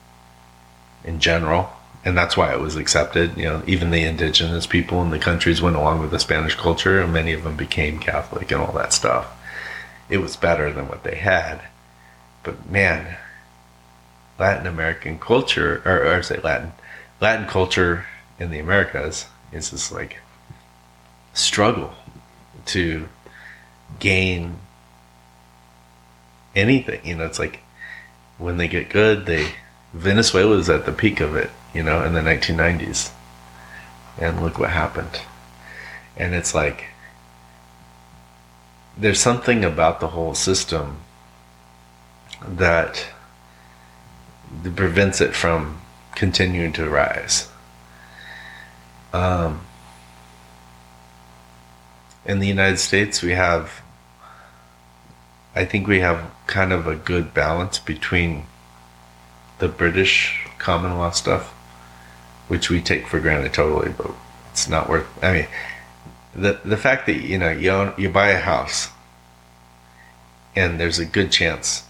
in 1.04 1.20
general. 1.20 1.70
And 2.06 2.18
that's 2.18 2.38
why 2.38 2.54
it 2.54 2.62
was 2.62 2.78
accepted. 2.78 3.38
You 3.38 3.46
know, 3.46 3.64
even 3.68 3.92
the 3.92 4.06
indigenous 4.06 4.66
people 4.66 5.02
in 5.02 5.10
the 5.10 5.20
countries 5.20 5.62
went 5.62 5.76
along 5.76 6.00
with 6.00 6.12
the 6.12 6.20
Spanish 6.20 6.56
culture, 6.56 7.02
and 7.02 7.12
many 7.12 7.34
of 7.34 7.44
them 7.44 7.58
became 7.58 8.00
Catholic 8.00 8.52
and 8.52 8.62
all 8.62 8.72
that 8.74 8.94
stuff. 8.94 9.28
It 10.10 10.20
was 10.20 10.38
better 10.38 10.72
than 10.72 10.88
what 10.88 11.04
they 11.04 11.16
had. 11.16 11.62
But 12.44 12.70
man, 12.70 13.18
Latin 14.40 14.66
American 14.66 15.20
culture, 15.20 15.82
or, 15.86 16.06
or 16.06 16.24
say 16.24 16.40
Latin, 16.42 16.72
Latin 17.20 17.48
culture 17.48 18.06
in 18.40 18.50
the 18.50 18.60
Americas 18.60 19.26
is 19.52 19.72
this 19.72 19.92
like 19.92 20.20
struggle 21.34 21.94
to 22.70 23.08
gain 24.00 24.58
anything. 26.56 27.02
You 27.04 27.16
know, 27.16 27.26
it's 27.26 27.40
like 27.40 27.62
when 28.38 28.58
they 28.58 28.68
get 28.68 28.90
good, 28.90 29.26
they 29.26 29.52
Venezuela 29.94 30.58
is 30.58 30.70
at 30.70 30.86
the 30.86 30.92
peak 30.92 31.20
of 31.20 31.36
it. 31.36 31.50
You 31.74 31.84
know, 31.84 32.04
in 32.04 32.14
the 32.14 32.22
1990s, 32.22 33.12
and 34.18 34.42
look 34.42 34.58
what 34.58 34.72
happened. 34.72 35.22
And 36.18 36.34
it's 36.34 36.56
like 36.56 36.86
there's 38.98 39.20
something 39.20 39.64
about 39.64 40.00
the 40.00 40.08
whole 40.08 40.36
system 40.36 40.98
that 42.46 43.08
prevents 44.76 45.22
it 45.22 45.36
from 45.36 45.80
continuing 46.16 46.74
to 46.74 46.90
rise. 46.90 47.50
Um, 49.14 49.62
in 52.30 52.38
the 52.38 52.48
United 52.48 52.78
States, 52.78 53.24
we 53.24 53.32
have, 53.32 53.82
I 55.56 55.66
think 55.66 55.88
we 55.88 56.00
have 56.00 56.30
kind 56.46 56.72
of 56.72 56.86
a 56.86 56.96
good 56.96 57.34
balance 57.34 57.80
between 57.80 58.46
the 59.58 59.68
British 59.68 60.46
common 60.60 60.96
law 60.96 61.10
stuff, 61.10 61.50
which 62.48 62.70
we 62.70 62.82
take 62.82 63.08
for 63.08 63.20
granted 63.20 63.52
totally, 63.52 63.92
but 63.98 64.12
it's 64.52 64.70
not 64.70 64.88
worth. 64.88 65.08
I 65.24 65.34
mean, 65.34 65.48
the 66.36 66.62
the 66.64 66.78
fact 66.78 67.08
that 67.08 67.22
you 67.22 67.40
know 67.40 67.50
you 67.50 67.72
own, 67.72 67.94
you 67.98 68.10
buy 68.10 68.30
a 68.30 68.40
house, 68.40 68.90
and 70.56 70.80
there's 70.80 71.00
a 71.00 71.06
good 71.06 71.32
chance 71.32 71.84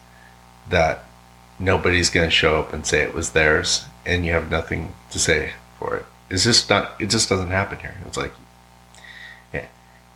that 0.70 1.04
nobody's 1.60 2.10
going 2.10 2.30
to 2.30 2.36
show 2.36 2.58
up 2.62 2.72
and 2.72 2.86
say 2.86 3.02
it 3.02 3.14
was 3.14 3.32
theirs, 3.32 3.84
and 4.06 4.26
you 4.26 4.32
have 4.32 4.50
nothing 4.50 4.94
to 5.12 5.20
say 5.20 5.52
for 5.80 5.98
it. 5.98 6.06
It's 6.30 6.46
just 6.46 6.70
not. 6.70 6.96
It 7.02 7.10
just 7.10 7.28
doesn't 7.28 7.50
happen 7.50 7.80
here. 7.80 7.98
It's 8.06 8.16
like, 8.16 8.32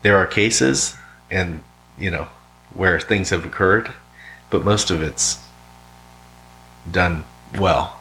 there 0.04 0.18
are 0.18 0.28
cases, 0.28 0.96
and 1.32 1.64
you 1.98 2.12
know, 2.12 2.28
where 2.74 3.00
things 3.00 3.32
have 3.32 3.46
occurred, 3.46 3.92
but 4.50 4.64
most 4.64 4.92
of 4.92 5.02
it's 5.02 5.40
done 6.90 7.24
well. 7.58 8.00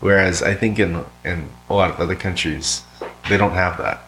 Whereas 0.00 0.42
I 0.42 0.54
think 0.54 0.78
in 0.78 1.04
in 1.24 1.48
a 1.68 1.74
lot 1.74 1.90
of 1.90 2.00
other 2.00 2.16
countries, 2.16 2.82
they 3.28 3.36
don't 3.36 3.52
have 3.52 3.78
that. 3.78 4.02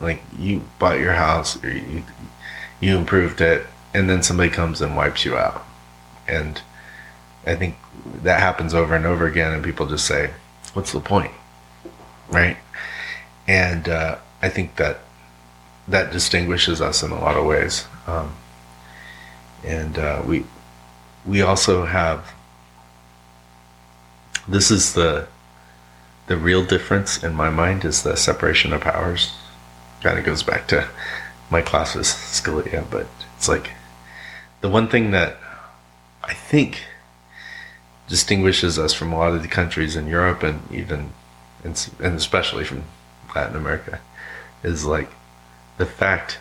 Like 0.00 0.22
you 0.38 0.62
bought 0.78 1.00
your 1.00 1.14
house, 1.14 1.62
or 1.64 1.70
you 1.70 2.04
you 2.80 2.96
improved 2.96 3.40
it, 3.40 3.66
and 3.92 4.08
then 4.08 4.22
somebody 4.22 4.50
comes 4.50 4.80
and 4.80 4.96
wipes 4.96 5.24
you 5.24 5.36
out, 5.36 5.64
and 6.28 6.60
I 7.46 7.54
think 7.56 7.76
that 8.22 8.40
happens 8.40 8.74
over 8.74 8.94
and 8.94 9.06
over 9.06 9.26
again, 9.26 9.52
and 9.52 9.64
people 9.64 9.86
just 9.86 10.06
say, 10.06 10.30
"What's 10.74 10.92
the 10.92 11.00
point?" 11.00 11.32
Right? 12.28 12.58
And 13.46 13.88
uh, 13.88 14.18
I 14.42 14.50
think 14.50 14.76
that 14.76 15.00
that 15.88 16.12
distinguishes 16.12 16.80
us 16.80 17.02
in 17.02 17.10
a 17.10 17.20
lot 17.20 17.36
of 17.36 17.46
ways, 17.46 17.86
um, 18.06 18.34
and 19.64 19.98
uh, 19.98 20.22
we 20.26 20.44
we 21.26 21.42
also 21.42 21.84
have. 21.84 22.32
This 24.46 24.70
is 24.70 24.94
the 24.94 25.28
the 26.26 26.36
real 26.36 26.64
difference 26.64 27.22
in 27.22 27.34
my 27.34 27.50
mind 27.50 27.84
is 27.84 28.02
the 28.02 28.16
separation 28.16 28.72
of 28.72 28.82
powers. 28.82 29.32
Kind 30.02 30.18
of 30.18 30.24
goes 30.24 30.42
back 30.42 30.68
to 30.68 30.88
my 31.50 31.62
classes, 31.62 32.06
Scalia, 32.06 32.88
but 32.90 33.06
it's 33.36 33.48
like 33.48 33.72
the 34.60 34.68
one 34.68 34.88
thing 34.88 35.10
that 35.12 35.36
I 36.22 36.34
think 36.34 36.82
distinguishes 38.08 38.78
us 38.78 38.92
from 38.92 39.12
a 39.12 39.18
lot 39.18 39.34
of 39.34 39.42
the 39.42 39.48
countries 39.48 39.96
in 39.96 40.06
Europe 40.06 40.42
and 40.42 40.60
even 40.72 41.12
and 41.64 41.74
especially 42.00 42.64
from 42.64 42.84
Latin 43.34 43.56
America 43.56 44.00
is 44.62 44.84
like 44.84 45.10
the 45.78 45.86
fact 45.86 46.38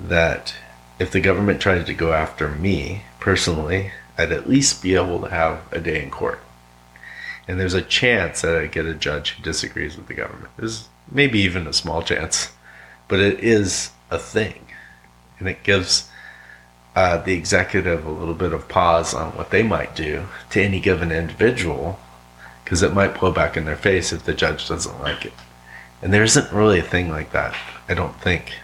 that 0.00 0.54
if 0.98 1.10
the 1.10 1.20
government 1.20 1.60
tried 1.60 1.86
to 1.86 1.94
go 1.94 2.12
after 2.12 2.48
me 2.48 3.02
personally, 3.20 3.92
I'd 4.18 4.32
at 4.32 4.48
least 4.48 4.82
be 4.82 4.94
able 4.94 5.20
to 5.20 5.28
have 5.28 5.60
a 5.70 5.80
day 5.80 6.02
in 6.02 6.10
court. 6.10 6.40
And 7.48 7.58
there's 7.58 7.74
a 7.74 7.82
chance 7.82 8.42
that 8.42 8.56
I 8.56 8.66
get 8.66 8.86
a 8.86 8.94
judge 8.94 9.30
who 9.30 9.42
disagrees 9.42 9.96
with 9.96 10.06
the 10.06 10.14
government. 10.14 10.50
There's 10.56 10.88
maybe 11.10 11.40
even 11.40 11.66
a 11.66 11.72
small 11.72 12.02
chance, 12.02 12.52
but 13.08 13.20
it 13.20 13.40
is 13.40 13.90
a 14.10 14.18
thing. 14.18 14.66
And 15.38 15.48
it 15.48 15.62
gives 15.64 16.08
uh, 16.94 17.18
the 17.18 17.34
executive 17.34 18.04
a 18.06 18.10
little 18.10 18.34
bit 18.34 18.52
of 18.52 18.68
pause 18.68 19.14
on 19.14 19.36
what 19.36 19.50
they 19.50 19.62
might 19.62 19.96
do 19.96 20.26
to 20.50 20.62
any 20.62 20.78
given 20.78 21.10
individual 21.10 21.98
because 22.64 22.82
it 22.82 22.94
might 22.94 23.18
blow 23.18 23.32
back 23.32 23.56
in 23.56 23.64
their 23.64 23.76
face 23.76 24.12
if 24.12 24.24
the 24.24 24.34
judge 24.34 24.68
doesn't 24.68 25.00
like 25.00 25.24
it. 25.24 25.32
And 26.00 26.12
there 26.12 26.24
isn't 26.24 26.52
really 26.52 26.78
a 26.78 26.84
thing 26.84 27.10
like 27.10 27.32
that, 27.32 27.56
I 27.88 27.94
don't 27.94 28.18
think. 28.20 28.54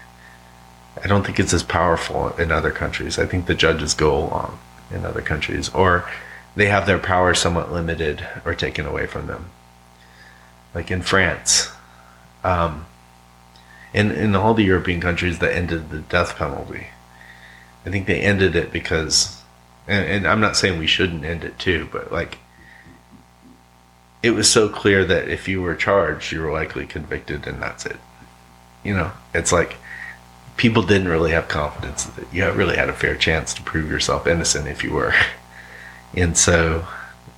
I 1.02 1.06
don't 1.06 1.24
think 1.24 1.38
it's 1.38 1.52
as 1.54 1.62
powerful 1.62 2.30
in 2.36 2.50
other 2.50 2.70
countries. 2.70 3.18
I 3.18 3.26
think 3.26 3.46
the 3.46 3.54
judges 3.54 3.94
go 3.94 4.16
along 4.16 4.58
in 4.90 5.04
other 5.04 5.20
countries, 5.20 5.68
or 5.70 6.08
they 6.56 6.66
have 6.66 6.86
their 6.86 6.98
power 6.98 7.34
somewhat 7.34 7.72
limited 7.72 8.26
or 8.44 8.54
taken 8.54 8.86
away 8.86 9.06
from 9.06 9.26
them. 9.26 9.50
Like 10.74 10.90
in 10.90 11.02
France, 11.02 11.70
um, 12.44 12.86
in 13.92 14.10
in 14.10 14.34
all 14.34 14.54
the 14.54 14.64
European 14.64 15.00
countries 15.00 15.38
that 15.38 15.54
ended 15.54 15.90
the 15.90 16.00
death 16.00 16.36
penalty, 16.36 16.88
I 17.86 17.90
think 17.90 18.06
they 18.06 18.20
ended 18.20 18.56
it 18.56 18.72
because, 18.72 19.42
and, 19.86 20.04
and 20.06 20.28
I'm 20.28 20.40
not 20.40 20.56
saying 20.56 20.78
we 20.78 20.86
shouldn't 20.86 21.24
end 21.24 21.44
it 21.44 21.58
too, 21.58 21.88
but 21.92 22.12
like 22.12 22.38
it 24.22 24.32
was 24.32 24.50
so 24.50 24.68
clear 24.68 25.04
that 25.04 25.28
if 25.28 25.48
you 25.48 25.62
were 25.62 25.74
charged, 25.74 26.32
you 26.32 26.40
were 26.40 26.52
likely 26.52 26.86
convicted, 26.86 27.46
and 27.46 27.62
that's 27.62 27.86
it. 27.86 27.96
You 28.82 28.94
know, 28.94 29.12
it's 29.32 29.52
like 29.52 29.76
people 30.58 30.82
didn't 30.82 31.08
really 31.08 31.30
have 31.30 31.48
confidence 31.48 32.04
that 32.04 32.26
you 32.34 32.50
really 32.50 32.76
had 32.76 32.90
a 32.90 32.92
fair 32.92 33.16
chance 33.16 33.54
to 33.54 33.62
prove 33.62 33.90
yourself 33.90 34.26
innocent 34.26 34.68
if 34.68 34.84
you 34.84 34.92
were. 34.92 35.14
And 36.14 36.38
so 36.38 36.86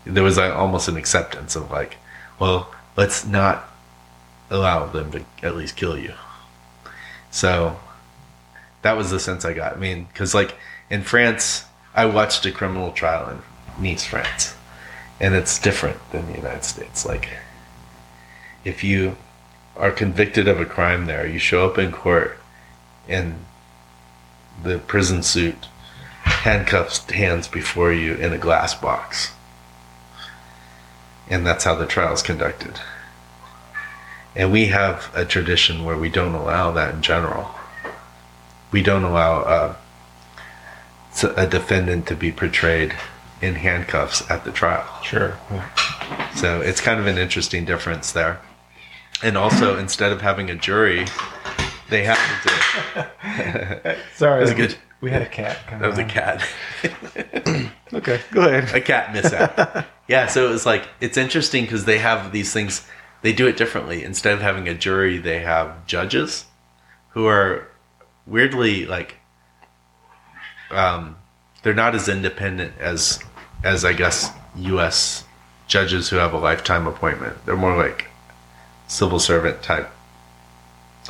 there 0.05 0.23
was 0.23 0.39
a, 0.39 0.55
almost 0.55 0.87
an 0.87 0.97
acceptance 0.97 1.57
of 1.57 1.73
like, 1.73 1.97
well, 2.39 2.73
let's 2.97 3.27
not 3.27 3.69
allow 4.49 4.87
them 4.87 5.11
to 5.11 5.25
at 5.43 5.57
least 5.57 5.75
kill 5.75 5.99
you. 5.99 6.15
So 7.33 7.81
that 8.83 8.97
was 8.97 9.11
the 9.11 9.19
sense 9.19 9.45
I 9.45 9.55
got. 9.55 9.73
I 9.73 9.77
mean, 9.77 10.05
because 10.05 10.35
like 10.35 10.55
in 10.89 11.03
France, 11.03 11.65
I 11.95 12.07
watched 12.07 12.47
a 12.47 12.53
criminal 12.53 12.93
trial 12.93 13.29
in 13.29 13.43
Nice, 13.83 14.05
France, 14.05 14.55
and 15.19 15.35
it's 15.35 15.59
different 15.59 15.99
than 16.13 16.27
the 16.27 16.37
United 16.37 16.65
States. 16.65 17.05
Like, 17.05 17.29
if 18.65 18.85
you 18.85 19.17
are 19.77 19.91
convicted 19.91 20.47
of 20.47 20.61
a 20.61 20.65
crime 20.65 21.07
there, 21.07 21.27
you 21.27 21.41
show 21.41 21.67
up 21.67 21.77
in 21.77 21.91
court 21.91 22.40
in 23.11 23.45
the 24.63 24.79
prison 24.79 25.23
suit, 25.23 25.67
handcuffs 26.23 27.09
hands 27.11 27.49
before 27.49 27.93
you 27.93 28.15
in 28.15 28.33
a 28.33 28.39
glass 28.39 28.75
box. 28.75 29.33
And 31.29 31.47
that's 31.47 31.65
how 31.65 31.75
the 31.75 31.87
trial 31.87 32.15
is 32.15 32.23
conducted. 32.23 32.81
And 34.35 34.53
we 34.53 34.67
have 34.67 35.11
a 35.15 35.25
tradition 35.25 35.85
where 35.85 35.97
we 35.97 36.09
don't 36.09 36.35
allow 36.35 36.71
that 36.73 36.95
in 36.95 37.03
general. 37.03 37.51
We 38.71 38.83
don't 38.83 39.05
allow 39.05 39.41
uh, 39.43 39.77
a 41.37 41.47
defendant 41.47 42.07
to 42.07 42.15
be 42.15 42.31
portrayed 42.31 42.95
in 43.43 43.57
handcuffs 43.57 44.29
at 44.31 44.45
the 44.45 44.53
trial. 44.53 44.87
Sure. 45.03 45.39
So 46.35 46.61
it's 46.61 46.81
kind 46.81 47.01
of 47.01 47.07
an 47.07 47.19
interesting 47.19 47.65
difference 47.65 48.13
there. 48.13 48.41
And 49.23 49.37
also, 49.37 49.77
instead 49.77 50.13
of 50.13 50.23
having 50.23 50.49
a 50.49 50.55
jury, 50.55 51.07
they 51.91 52.05
have 52.05 52.19
to. 52.43 53.97
Sorry. 54.15 54.45
That's 54.45 54.57
good. 54.57 54.77
We 55.01 55.11
had 55.11 55.23
a 55.23 55.29
cat. 55.29 55.59
come 55.67 55.81
That 55.81 55.89
was 55.91 55.99
a 55.99 56.05
cat. 56.05 56.47
Okay, 57.93 58.21
go 58.31 58.43
ahead. 58.43 58.73
a 58.73 58.81
cat 58.81 59.13
mishap. 59.13 59.85
yeah, 60.09 60.27
so 60.27 60.47
it 60.47 60.51
was 60.51 60.65
like 60.65 60.89
it's 61.01 61.17
interesting 61.17 61.65
because 61.65 61.85
they 61.87 61.99
have 61.99 62.31
these 62.31 62.53
things. 62.53 62.87
They 63.23 63.33
do 63.33 63.49
it 63.49 63.57
differently. 63.57 64.05
Instead 64.05 64.33
of 64.33 64.41
having 64.41 64.69
a 64.69 64.75
jury, 64.75 65.19
they 65.19 65.41
have 65.41 65.87
judges 65.87 66.45
who 67.11 67.27
are 67.27 67.67
weirdly 68.27 68.87
like 68.87 69.17
um, 70.71 71.17
they're 71.65 71.75
not 71.75 71.97
as 71.97 72.09
independent 72.09 72.75
as 72.79 73.19
as 73.65 73.85
I 73.85 73.93
guess 73.93 74.31
U.S. 74.57 75.25
judges 75.67 76.09
who 76.09 76.17
have 76.17 76.33
a 76.33 76.39
lifetime 76.39 76.87
appointment. 76.87 77.45
They're 77.45 77.57
more 77.57 77.77
like 77.77 78.07
civil 78.87 79.19
servant 79.19 79.63
type 79.63 79.91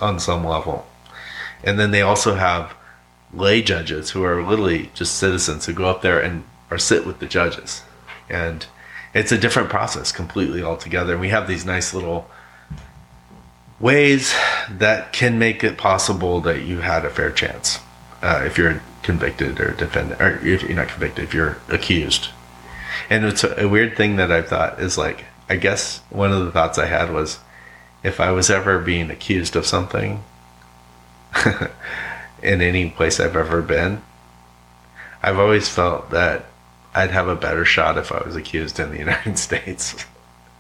on 0.01 0.19
some 0.19 0.45
level, 0.45 0.87
and 1.63 1.79
then 1.79 1.91
they 1.91 2.03
also 2.03 2.35
have 2.35 2.75
lay 3.33 3.63
judges 3.63 4.11
who 4.11 4.25
are 4.25 4.43
literally 4.43 4.91
just 4.95 5.17
citizens 5.17 5.67
who 5.67 5.73
go 5.73 5.89
up 5.89 6.03
there 6.03 6.21
and 6.21 6.45
or 6.71 6.79
sit 6.79 7.07
with 7.07 7.19
the 7.19 7.27
judges, 7.27 7.83
and 8.29 8.67
it's 9.13 9.33
a 9.33 9.39
different 9.39 9.69
process 9.69 10.13
completely 10.13 10.63
altogether. 10.63 11.13
And 11.13 11.21
we 11.21 11.31
have 11.31 11.49
these 11.49 11.65
nice 11.65 11.93
little 11.93 12.31
ways 13.81 14.35
that 14.69 15.13
can 15.13 15.39
make 15.39 15.65
it 15.65 15.79
possible 15.79 16.41
that 16.43 16.63
you 16.63 16.81
had 16.81 17.05
a 17.05 17.11
fair 17.11 17.31
chance 17.31 17.81
uh, 18.23 18.43
if 18.45 18.59
you're 18.59 18.83
convicted 19.03 19.59
or 19.59 19.73
defended, 19.73 20.21
or 20.21 20.39
if 20.47 20.63
you're 20.63 20.75
not 20.75 20.89
convicted, 20.89 21.25
if 21.25 21.35
you're 21.35 21.57
accused. 21.69 22.29
And 23.09 23.25
it's 23.25 23.43
a, 23.43 23.65
a 23.65 23.69
weird 23.69 23.97
thing 23.97 24.17
that 24.17 24.31
I've 24.31 24.49
thought 24.49 24.81
is 24.81 24.99
like, 24.99 25.25
I 25.49 25.57
guess 25.57 25.99
one 26.11 26.31
of 26.31 26.45
the 26.45 26.53
thoughts 26.53 26.79
I 26.79 26.87
had 26.87 27.13
was 27.13 27.41
if 28.03 28.21
I 28.21 28.31
was 28.33 28.51
ever 28.51 28.79
being 28.79 29.11
accused 29.11 29.57
of 29.57 29.67
something 29.67 30.23
in 32.43 32.61
any 32.61 32.91
place 32.91 33.21
I've 33.21 33.37
ever 33.37 33.63
been, 33.63 34.03
I've 35.23 35.39
always 35.39 35.69
felt 35.69 36.11
that 36.11 36.47
I'd 36.95 37.11
have 37.11 37.29
a 37.29 37.37
better 37.37 37.65
shot 37.65 37.99
if 37.99 38.11
I 38.11 38.23
was 38.25 38.37
accused 38.37 38.81
in 38.81 38.91
the 38.91 38.99
United 39.07 39.39
States. 39.39 40.05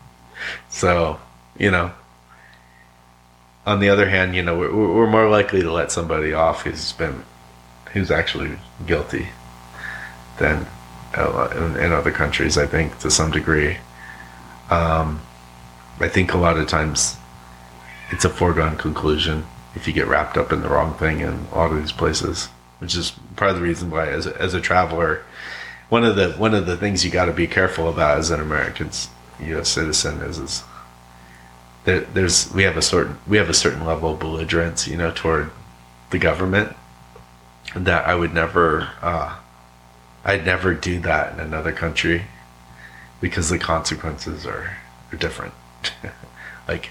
so, 0.69 1.19
you 1.59 1.71
know, 1.71 1.93
on 3.67 3.81
the 3.81 3.89
other 3.89 4.09
hand, 4.09 4.35
you 4.35 4.43
know, 4.43 4.59
we're, 4.59 4.75
we're 4.75 5.11
more 5.11 5.29
likely 5.29 5.63
to 5.63 5.73
let 5.73 5.93
somebody 5.93 6.33
off 6.33 6.63
who's 6.63 6.93
been, 6.93 7.25
who's 7.93 8.11
actually 8.11 8.59
guilty 8.87 9.29
than 10.39 10.67
uh, 11.15 11.49
in, 11.55 11.77
in 11.77 11.93
other 11.93 12.11
countries, 12.11 12.57
I 12.57 12.67
think, 12.67 12.99
to 13.01 13.11
some 13.11 13.31
degree. 13.31 13.79
Um, 14.71 15.21
I 15.99 16.09
think 16.09 16.33
a 16.33 16.39
lot 16.39 16.57
of 16.57 16.69
times 16.69 17.17
it's 18.11 18.25
a 18.25 18.31
foregone 18.31 18.77
conclusion 18.77 19.47
if 19.75 19.87
you 19.87 19.93
get 19.93 20.07
wrapped 20.07 20.37
up 20.37 20.53
in 20.53 20.63
the 20.63 20.69
wrong 20.69 20.95
thing 20.95 21.21
in 21.21 21.47
a 21.53 21.55
lot 21.55 21.71
of 21.71 21.79
these 21.79 21.93
places, 21.93 22.47
which 22.79 22.97
is 22.97 23.13
part 23.37 23.53
of 23.53 23.57
the 23.57 23.63
reason 23.63 23.91
why, 23.91 24.09
as 24.09 24.27
a, 24.27 24.37
as 24.41 24.53
a 24.53 24.61
traveler, 24.61 25.23
one 25.89 26.05
of 26.05 26.17
the 26.17 26.33
one 26.33 26.55
of 26.55 26.67
the 26.67 26.77
things 26.77 27.05
you 27.05 27.11
got 27.11 27.27
to 27.27 27.33
be 27.33 27.47
careful 27.47 27.89
about 27.89 28.19
as 28.19 28.31
an 28.31 28.41
American 28.41 28.91
U.S. 29.41 29.69
citizen 29.69 30.21
is 30.21 30.39
is 30.39 30.65
there, 31.85 32.01
there's 32.01 32.53
we 32.53 32.65
have 32.65 32.77
a 32.77 32.83
certain 32.83 33.19
we 33.27 33.37
have 33.37 33.49
a 33.49 33.55
certain 33.55 33.85
level 33.85 34.13
of 34.13 34.21
belligerence, 34.21 34.87
you 34.87 34.97
know, 34.97 35.13
toward 35.15 35.51
the 36.11 36.19
government 36.19 36.77
that 37.75 38.07
I 38.07 38.15
would 38.15 38.35
never 38.35 38.91
uh, 39.03 39.37
I'd 40.25 40.45
never 40.45 40.75
do 40.75 41.01
that 41.01 41.35
in 41.35 41.41
another 41.41 41.73
country 41.73 42.25
because 43.21 43.51
the 43.51 43.59
consequences 43.59 44.47
are, 44.47 44.79
are 45.13 45.17
different. 45.17 45.55
like 46.69 46.91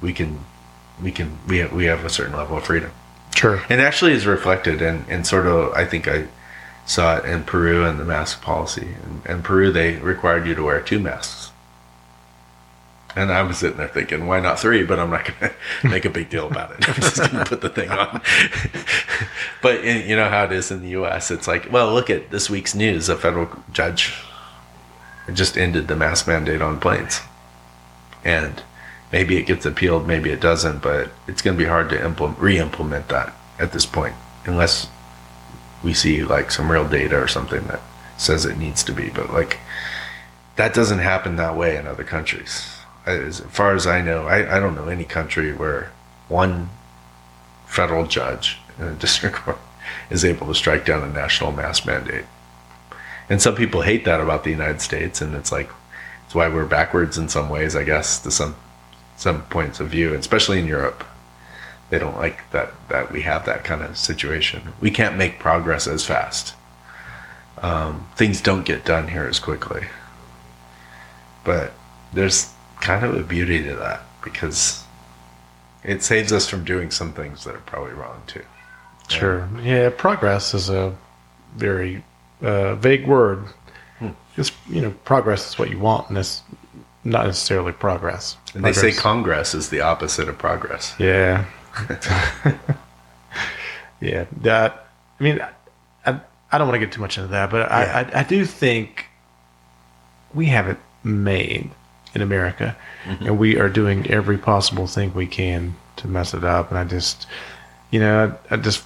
we 0.00 0.12
can 0.12 0.44
we 1.02 1.12
can 1.12 1.38
we 1.46 1.58
have, 1.58 1.72
we 1.72 1.84
have 1.86 2.04
a 2.04 2.10
certain 2.10 2.36
level 2.36 2.56
of 2.56 2.64
freedom. 2.64 2.90
Sure. 3.34 3.62
And 3.68 3.80
actually 3.80 4.12
is 4.12 4.26
reflected 4.26 4.82
in, 4.82 5.04
in 5.08 5.24
sort 5.24 5.46
of 5.46 5.72
I 5.72 5.84
think 5.84 6.08
I 6.08 6.26
saw 6.86 7.16
it 7.18 7.24
in 7.24 7.44
Peru 7.44 7.84
and 7.84 7.98
the 7.98 8.04
mask 8.04 8.42
policy. 8.42 8.88
In, 9.04 9.32
in 9.32 9.42
Peru 9.42 9.70
they 9.72 9.96
required 9.96 10.46
you 10.46 10.54
to 10.54 10.62
wear 10.62 10.80
two 10.80 10.98
masks. 10.98 11.52
And 13.16 13.32
I 13.32 13.42
was 13.42 13.58
sitting 13.58 13.78
there 13.78 13.88
thinking, 13.88 14.26
why 14.26 14.38
not 14.38 14.60
three? 14.60 14.84
But 14.84 14.98
I'm 14.98 15.10
not 15.10 15.24
going 15.24 15.52
to 15.80 15.88
make 15.88 16.04
a 16.04 16.10
big 16.10 16.30
deal 16.30 16.46
about 16.46 16.72
it. 16.72 16.88
I'm 16.88 16.94
just 16.94 17.16
going 17.16 17.30
to 17.30 17.44
put 17.44 17.60
the 17.62 17.68
thing 17.68 17.90
on. 17.90 18.20
but 19.62 19.84
in, 19.84 20.08
you 20.08 20.14
know 20.14 20.28
how 20.28 20.44
it 20.44 20.52
is 20.52 20.70
in 20.70 20.82
the 20.82 20.90
U.S. 20.90 21.30
It's 21.30 21.48
like, 21.48 21.72
well, 21.72 21.92
look 21.92 22.10
at 22.10 22.30
this 22.30 22.48
week's 22.48 22.74
news. 22.74 23.08
A 23.08 23.16
federal 23.16 23.48
judge 23.72 24.14
just 25.32 25.58
ended 25.58 25.88
the 25.88 25.96
mask 25.96 26.28
mandate 26.28 26.62
on 26.62 26.80
planes, 26.80 27.20
and 28.24 28.62
maybe 29.12 29.36
it 29.36 29.46
gets 29.46 29.66
appealed, 29.66 30.06
maybe 30.06 30.30
it 30.30 30.40
doesn't. 30.40 30.82
But 30.82 31.10
it's 31.26 31.42
going 31.42 31.56
to 31.56 31.62
be 31.62 31.68
hard 31.68 31.88
to 31.90 32.04
implement, 32.04 32.38
re-implement 32.38 33.08
that 33.08 33.34
at 33.58 33.72
this 33.72 33.86
point, 33.86 34.14
unless 34.44 34.88
we 35.82 35.94
see 35.94 36.24
like 36.24 36.50
some 36.50 36.70
real 36.70 36.88
data 36.88 37.20
or 37.20 37.28
something 37.28 37.66
that 37.68 37.80
says 38.16 38.44
it 38.44 38.58
needs 38.58 38.82
to 38.84 38.92
be. 38.92 39.10
But 39.10 39.32
like 39.32 39.58
that 40.56 40.74
doesn't 40.74 40.98
happen 40.98 41.36
that 41.36 41.56
way 41.56 41.76
in 41.76 41.86
other 41.86 42.04
countries 42.04 42.78
as 43.08 43.40
far 43.40 43.74
as 43.74 43.86
I 43.86 44.02
know, 44.02 44.26
I, 44.26 44.56
I 44.56 44.60
don't 44.60 44.74
know 44.74 44.88
any 44.88 45.04
country 45.04 45.52
where 45.52 45.90
one 46.28 46.68
federal 47.66 48.06
judge 48.06 48.58
in 48.78 48.84
a 48.84 48.94
district 48.94 49.36
court 49.36 49.58
is 50.10 50.24
able 50.24 50.46
to 50.48 50.54
strike 50.54 50.84
down 50.84 51.02
a 51.02 51.12
national 51.12 51.52
mask 51.52 51.86
mandate. 51.86 52.26
And 53.30 53.42
some 53.42 53.54
people 53.54 53.82
hate 53.82 54.04
that 54.04 54.20
about 54.20 54.44
the 54.44 54.50
United 54.50 54.80
States, 54.80 55.20
and 55.20 55.34
it's 55.34 55.52
like 55.52 55.70
it's 56.24 56.34
why 56.34 56.48
we're 56.48 56.66
backwards 56.66 57.18
in 57.18 57.28
some 57.28 57.48
ways, 57.48 57.76
I 57.76 57.84
guess, 57.84 58.20
to 58.20 58.30
some 58.30 58.54
some 59.18 59.42
points 59.42 59.80
of 59.80 59.88
view, 59.88 60.14
especially 60.14 60.58
in 60.58 60.66
Europe. 60.66 61.04
They 61.90 61.98
don't 61.98 62.16
like 62.16 62.50
that 62.52 62.72
that 62.88 63.12
we 63.12 63.22
have 63.22 63.44
that 63.46 63.64
kind 63.64 63.82
of 63.82 63.98
situation. 63.98 64.72
We 64.80 64.90
can't 64.90 65.16
make 65.16 65.38
progress 65.38 65.86
as 65.86 66.04
fast. 66.04 66.54
Um, 67.60 68.08
things 68.14 68.40
don't 68.40 68.64
get 68.64 68.84
done 68.84 69.08
here 69.08 69.26
as 69.26 69.40
quickly. 69.40 69.86
But 71.44 71.72
there's 72.12 72.52
kind 72.80 73.04
of 73.04 73.16
a 73.16 73.22
beauty 73.22 73.62
to 73.64 73.74
that 73.74 74.02
because 74.22 74.84
it 75.82 76.02
saves 76.02 76.32
us 76.32 76.48
from 76.48 76.64
doing 76.64 76.90
some 76.90 77.12
things 77.12 77.44
that 77.44 77.54
are 77.54 77.60
probably 77.60 77.94
wrong 77.94 78.22
too. 78.26 78.44
Sure. 79.08 79.48
Yeah, 79.62 79.90
progress 79.90 80.54
is 80.54 80.68
a 80.68 80.94
very 81.56 82.04
uh, 82.42 82.74
vague 82.76 83.06
word. 83.06 83.44
Hmm. 83.98 84.10
It's 84.36 84.52
you 84.68 84.82
know, 84.82 84.90
progress 85.04 85.48
is 85.48 85.58
what 85.58 85.70
you 85.70 85.78
want, 85.78 86.10
in 86.10 86.16
it's 86.16 86.42
not 87.08 87.26
necessarily 87.26 87.72
progress. 87.72 88.36
And 88.54 88.64
they 88.64 88.72
say 88.72 88.92
congress 88.92 89.54
is 89.54 89.70
the 89.70 89.80
opposite 89.80 90.28
of 90.28 90.38
progress. 90.38 90.94
Yeah. 90.98 91.46
yeah. 94.00 94.26
That. 94.42 94.86
I 95.18 95.22
mean, 95.22 95.40
I, 96.04 96.20
I 96.52 96.58
don't 96.58 96.68
want 96.68 96.80
to 96.80 96.86
get 96.86 96.92
too 96.92 97.00
much 97.00 97.18
into 97.18 97.28
that, 97.28 97.50
but 97.50 97.70
I, 97.70 97.84
Yeah. 97.84 98.10
I, 98.14 98.20
I 98.20 98.22
do 98.22 98.44
think 98.44 99.06
we 100.34 100.46
have 100.46 100.68
it 100.68 100.78
made 101.02 101.70
in 102.14 102.22
America, 102.22 102.76
mm-hmm. 103.04 103.26
and 103.26 103.38
we 103.38 103.58
are 103.58 103.68
doing 103.68 104.06
every 104.10 104.38
possible 104.38 104.86
thing 104.86 105.12
we 105.14 105.26
can 105.26 105.76
to 105.96 106.08
mess 106.08 106.34
it 106.34 106.44
up. 106.44 106.70
And 106.70 106.78
I 106.78 106.84
just, 106.84 107.26
you 107.90 108.00
know, 108.00 108.36
I, 108.50 108.54
I 108.54 108.56
just, 108.56 108.84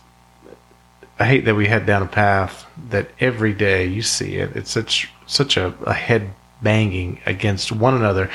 I 1.19 1.27
hate 1.27 1.45
that 1.45 1.55
we 1.55 1.67
head 1.67 1.87
down 1.87 2.03
a 2.03 2.07
path 2.07 2.67
that 2.89 3.11
every 3.21 3.53
day 3.53 3.87
you 3.87 4.03
see 4.03 4.37
it. 4.37 4.57
It's 4.57 4.71
such 4.71 5.11
such 5.27 5.57
a, 5.57 5.75
a 5.85 5.95
head 5.95 6.31
banging 6.63 7.21
against 7.27 7.73
one 7.73 7.95
another. 7.95 8.31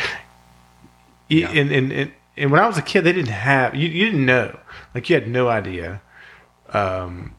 Yeah. 1.29 1.49
And, 1.49 1.71
and, 1.71 1.91
and, 1.91 2.11
and 2.37 2.51
when 2.51 2.61
I 2.61 2.67
was 2.67 2.77
a 2.77 2.81
kid, 2.81 3.01
they 3.01 3.13
didn't 3.13 3.29
have 3.31 3.75
you, 3.75 3.89
you 3.89 4.05
didn't 4.05 4.25
know 4.25 4.57
like 4.93 5.09
you 5.09 5.15
had 5.15 5.27
no 5.27 5.49
idea. 5.49 6.01
Um, 6.69 7.33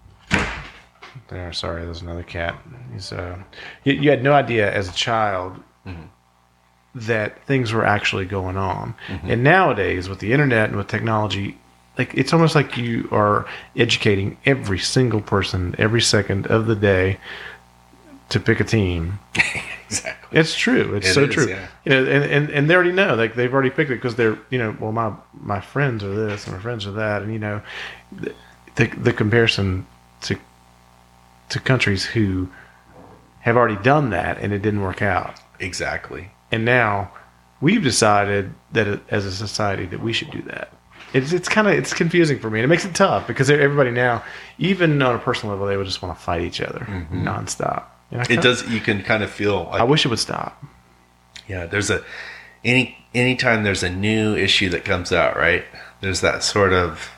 there, 1.29 1.53
sorry, 1.53 1.85
there's 1.85 2.03
another 2.03 2.23
cat. 2.23 2.59
He's 2.93 3.13
uh, 3.13 3.39
you, 3.85 3.95
you 3.95 4.11
had 4.11 4.23
no 4.23 4.33
idea 4.33 4.73
as 4.73 4.89
a 4.89 4.93
child 4.93 5.63
that 6.95 7.45
things 7.47 7.73
were 7.73 7.85
actually 7.85 8.25
going 8.25 8.57
on. 8.57 8.95
And 9.23 9.45
nowadays, 9.45 10.09
with 10.09 10.19
the 10.19 10.33
internet 10.33 10.69
and 10.69 10.77
with 10.77 10.89
technology, 10.89 11.59
like 11.97 12.15
it's 12.15 12.33
almost 12.33 12.55
like 12.55 12.77
you 12.77 13.09
are 13.11 13.47
educating 13.77 14.37
every 14.45 14.79
single 14.79 15.21
person 15.21 15.75
every 15.79 16.01
second 16.01 16.47
of 16.47 16.67
the 16.67 16.77
day 16.77 17.19
to 18.31 18.41
pick 18.41 18.61
a 18.61 18.65
team. 18.65 19.19
Exactly. 19.91 20.39
It's 20.39 20.55
true. 20.55 20.95
It's 20.95 21.09
It 21.09 21.15
so 21.15 21.25
is, 21.25 21.35
true. 21.35 21.49
yeah. 21.49 21.67
You 21.85 21.91
know, 21.93 22.05
and, 22.05 22.25
and, 22.25 22.51
and 22.51 22.71
they 22.71 22.75
already 22.75 22.93
know. 22.93 23.15
Like 23.15 23.35
they've 23.35 23.53
already 23.53 23.71
picked 23.71 23.91
it 23.91 23.95
because 23.95 24.17
they're 24.17 24.39
you 24.51 24.59
know, 24.59 24.77
well 24.79 24.93
my 24.93 25.13
my 25.33 25.61
friends 25.61 26.05
are 26.05 26.15
this 26.15 26.47
and 26.47 26.55
my 26.57 26.63
friends 26.63 26.87
are 26.87 26.93
that, 26.93 27.23
and 27.23 27.33
you 27.33 27.39
know, 27.39 27.63
the 28.13 28.35
the, 28.77 28.87
the 28.89 29.13
comparison 29.13 29.87
to 30.23 30.37
to 31.51 31.61
countries 31.61 32.05
who 32.05 32.49
have 33.41 33.57
already 33.57 33.83
done 33.83 34.11
that 34.11 34.39
and 34.39 34.53
it 34.53 34.61
didn't 34.61 34.83
work 34.83 35.01
out, 35.01 35.41
Exactly. 35.61 36.31
and 36.53 36.65
now 36.65 37.11
we've 37.61 37.83
decided 37.83 38.53
that 38.73 39.01
as 39.11 39.25
a 39.25 39.33
society 39.33 39.87
that 39.87 40.01
we 40.01 40.13
should 40.13 40.31
do 40.31 40.43
that. 40.43 40.73
It's 41.15 41.33
it's 41.33 41.49
kind 41.49 41.67
of 41.67 41.73
it's 41.73 41.95
confusing 41.95 42.39
for 42.39 42.51
me, 42.51 42.59
and 42.61 42.65
it 42.65 42.69
makes 42.69 42.85
it 42.85 42.95
tough 42.95 43.27
because 43.27 43.49
everybody 43.51 43.91
now, 43.91 44.23
even 44.59 45.01
on 45.01 45.15
a 45.15 45.19
personal 45.19 45.55
level, 45.55 45.67
they 45.67 45.77
would 45.79 45.87
just 45.87 46.03
want 46.03 46.19
to 46.19 46.23
fight 46.23 46.43
each 46.43 46.61
other 46.61 46.81
mm-hmm. 46.81 47.27
nonstop. 47.27 47.85
I 48.13 48.27
It 48.31 48.43
does. 48.43 48.69
You 48.69 48.81
can 48.81 49.03
kind 49.03 49.23
of 49.23 49.31
feel 49.31 49.65
like 49.65 49.81
I 49.81 49.85
wish 49.85 50.05
it 50.05 50.09
would 50.09 50.19
stop. 50.19 50.63
yeah. 51.47 51.67
There's 51.67 51.91
a 51.91 52.03
any 52.65 52.99
anytime 53.15 53.65
there's 53.65 53.83
a 53.83 53.91
new 53.91 54.35
issue 54.35 54.69
that 54.71 54.85
comes 54.85 55.13
out, 55.13 55.37
right? 55.37 55.65
There's 56.01 56.21
that 56.21 56.43
sort 56.43 56.73
of 56.73 57.11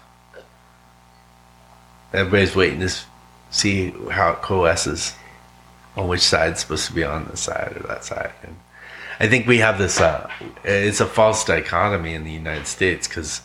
everybody's 2.12 2.56
waiting 2.56 2.80
to 2.80 2.90
see 3.50 3.90
how 4.10 4.32
it 4.32 4.42
coalesces 4.42 5.14
on 5.96 6.08
which 6.08 6.20
side's 6.20 6.60
supposed 6.60 6.86
to 6.86 6.92
be 6.92 7.04
on 7.04 7.26
this 7.26 7.40
side 7.40 7.76
or 7.76 7.86
that 7.86 8.04
side. 8.04 8.32
And 8.42 8.56
I 9.18 9.28
think 9.28 9.46
we 9.46 9.58
have 9.58 9.78
this. 9.78 10.00
Uh, 10.00 10.30
it's 10.64 11.00
a 11.00 11.06
false 11.06 11.44
dichotomy 11.44 12.14
in 12.14 12.24
the 12.24 12.32
United 12.32 12.66
States 12.66 13.06
because 13.06 13.42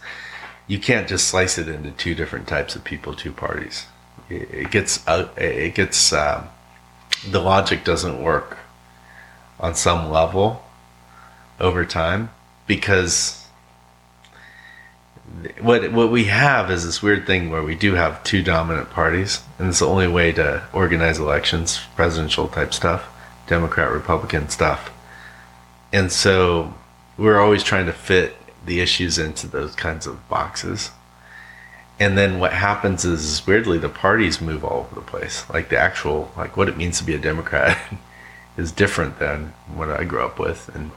you 0.67 0.79
can't 0.79 1.07
just 1.07 1.27
slice 1.27 1.57
it 1.57 1.67
into 1.67 1.91
two 1.91 2.15
different 2.15 2.47
types 2.47 2.75
of 2.75 2.83
people, 2.83 3.13
two 3.13 3.31
parties. 3.31 3.85
it 4.29 4.49
it 4.51 4.71
gets 4.71 5.05
uh, 5.07 5.29
it 5.37 5.75
gets 5.75 6.13
um, 6.13 6.47
the 7.29 7.39
logic 7.39 7.83
doesn't 7.83 8.21
work 8.21 8.57
on 9.59 9.75
some 9.75 10.11
level 10.11 10.63
over 11.59 11.85
time 11.85 12.29
because 12.67 13.45
what 15.59 15.91
what 15.91 16.11
we 16.11 16.25
have 16.25 16.69
is 16.69 16.85
this 16.85 17.01
weird 17.01 17.25
thing 17.25 17.49
where 17.49 17.63
we 17.63 17.75
do 17.75 17.95
have 17.95 18.23
two 18.23 18.43
dominant 18.43 18.89
parties, 18.91 19.41
and 19.57 19.69
it's 19.69 19.79
the 19.79 19.87
only 19.87 20.07
way 20.07 20.31
to 20.31 20.63
organize 20.71 21.17
elections, 21.17 21.79
presidential 21.95 22.47
type 22.47 22.73
stuff, 22.73 23.07
Democrat 23.47 23.91
Republican 23.91 24.49
stuff, 24.49 24.91
and 25.91 26.11
so 26.11 26.73
we're 27.17 27.39
always 27.39 27.63
trying 27.63 27.85
to 27.85 27.93
fit 27.93 28.35
the 28.65 28.79
issues 28.81 29.17
into 29.17 29.47
those 29.47 29.75
kinds 29.75 30.05
of 30.05 30.27
boxes. 30.29 30.91
And 31.99 32.17
then 32.17 32.39
what 32.39 32.51
happens 32.53 33.05
is 33.05 33.45
weirdly 33.47 33.77
the 33.77 33.89
parties 33.89 34.41
move 34.41 34.65
all 34.65 34.79
over 34.79 34.95
the 34.95 35.01
place. 35.01 35.49
Like 35.49 35.69
the 35.69 35.77
actual 35.77 36.31
like 36.35 36.57
what 36.57 36.69
it 36.69 36.77
means 36.77 36.97
to 36.99 37.05
be 37.05 37.15
a 37.15 37.19
Democrat 37.19 37.77
is 38.57 38.71
different 38.71 39.19
than 39.19 39.53
what 39.73 39.89
I 39.89 40.03
grew 40.03 40.23
up 40.23 40.39
with 40.39 40.69
and 40.75 40.91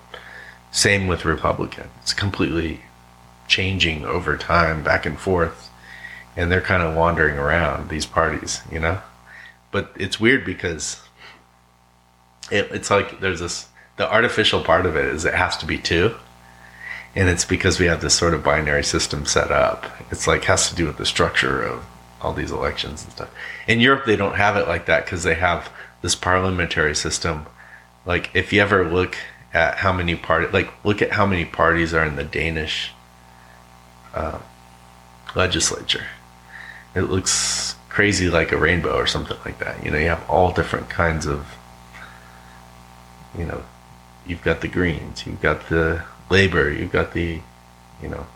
same 0.71 1.07
with 1.07 1.25
Republican. 1.25 1.89
It's 2.03 2.13
completely 2.13 2.83
changing 3.47 4.05
over 4.05 4.37
time 4.37 4.83
back 4.83 5.07
and 5.07 5.19
forth 5.19 5.71
and 6.37 6.53
they're 6.53 6.61
kind 6.61 6.83
of 6.83 6.95
wandering 6.95 7.37
around 7.37 7.89
these 7.89 8.07
parties, 8.07 8.63
you 8.71 8.79
know? 8.79 9.01
But 9.73 9.93
it's 9.97 10.21
weird 10.21 10.45
because 10.45 11.03
it, 12.51 12.69
it's 12.71 12.91
like 12.91 13.21
there's 13.21 13.41
this 13.41 13.67
the 13.97 14.11
artificial 14.11 14.63
part 14.63 14.87
of 14.87 14.97
it 14.97 15.07
is 15.07 15.25
it 15.25 15.35
has 15.35 15.57
to 15.59 15.67
be 15.67 15.79
two 15.79 16.15
and 17.19 17.29
it's 17.29 17.45
because 17.45 17.81
we 17.81 17.87
have 17.87 18.01
this 18.01 18.15
sort 18.15 18.33
of 18.33 18.45
binary 18.45 18.85
system 18.85 19.27
set 19.27 19.51
up. 19.51 19.87
It's 20.13 20.29
like 20.29 20.45
has 20.45 20.69
to 20.69 20.77
do 20.77 20.87
with 20.87 20.99
the 20.99 21.05
structure 21.05 21.61
of 21.61 21.85
all 22.23 22.33
these 22.33 22.53
elections 22.53 23.03
and 23.03 23.13
stuff. 23.13 23.29
In 23.67 23.81
europe 23.81 24.05
they 24.07 24.15
don't 24.15 24.37
have 24.37 24.57
it 24.57 24.69
like 24.69 24.87
that 24.87 25.05
because 25.05 25.25
they 25.25 25.35
have 25.35 25.69
this 26.01 26.15
parliamentary 26.15 26.95
system. 26.95 27.47
Like 28.07 28.31
if 28.35 28.53
you 28.53 28.63
ever 28.63 28.89
look 28.89 29.17
at 29.53 29.79
how 29.79 29.93
many 29.93 30.15
party 30.15 30.47
like 30.53 30.73
look 30.85 31.03
at 31.03 31.11
how 31.11 31.27
many 31.27 31.45
parties 31.45 31.93
are 31.93 32.05
in 32.05 32.15
the 32.15 32.23
danish 32.23 32.93
uh, 34.15 34.39
legislature. 35.35 36.07
It 36.95 37.03
looks 37.03 37.75
crazy 37.89 38.31
like 38.31 38.53
a 38.53 38.57
rainbow 38.57 38.95
or 38.97 39.09
something 39.09 39.39
like 39.45 39.59
that. 39.59 39.85
You 39.85 39.91
know 39.91 39.99
you 39.99 40.09
have 40.09 40.31
all 40.31 40.53
different 40.53 40.89
kinds 40.89 41.27
of 41.27 41.57
you 43.37 43.45
know 43.45 43.65
you've 44.25 44.43
got 44.43 44.61
the 44.61 44.69
greens 44.69 45.27
you've 45.27 45.43
got 45.43 45.69
the 45.69 46.05
labor 46.31 46.71
you've 46.71 46.93
got 46.93 47.13
the 47.13 47.41
you 48.03 48.09
know 48.09 48.27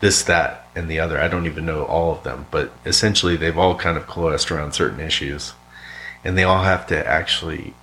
this 0.00 0.22
that 0.24 0.68
and 0.74 0.90
the 0.90 1.00
other. 1.00 1.18
I 1.18 1.28
don't 1.28 1.46
even 1.46 1.64
know 1.64 1.84
all 1.84 2.12
of 2.12 2.22
them 2.22 2.46
but 2.50 2.72
essentially 2.84 3.36
they've 3.36 3.56
all 3.56 3.74
kind 3.76 3.96
of 3.96 4.06
coalesced 4.06 4.50
around 4.50 4.72
certain 4.72 5.00
issues. 5.00 5.54
And 6.24 6.36
they 6.36 6.44
all 6.44 6.64
have 6.64 6.86
to 6.88 7.06
actually 7.06 7.74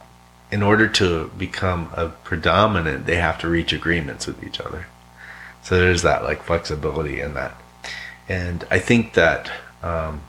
in 0.52 0.62
order 0.62 0.88
to 0.88 1.30
become 1.38 1.90
a 1.94 2.10
predominant 2.10 3.06
they 3.06 3.16
have 3.16 3.40
to 3.40 3.50
reach 3.50 3.74
agreements 3.74 4.28
with 4.28 4.44
each 4.44 4.60
other. 4.60 4.88
So 5.64 5.80
there's 5.80 6.04
that 6.04 6.24
like 6.24 6.44
flexibility 6.44 7.20
in 7.20 7.34
that. 7.34 7.56
And 8.30 8.66
i 8.70 8.80
think 8.80 9.14
that 9.14 9.52
um, 9.82 10.22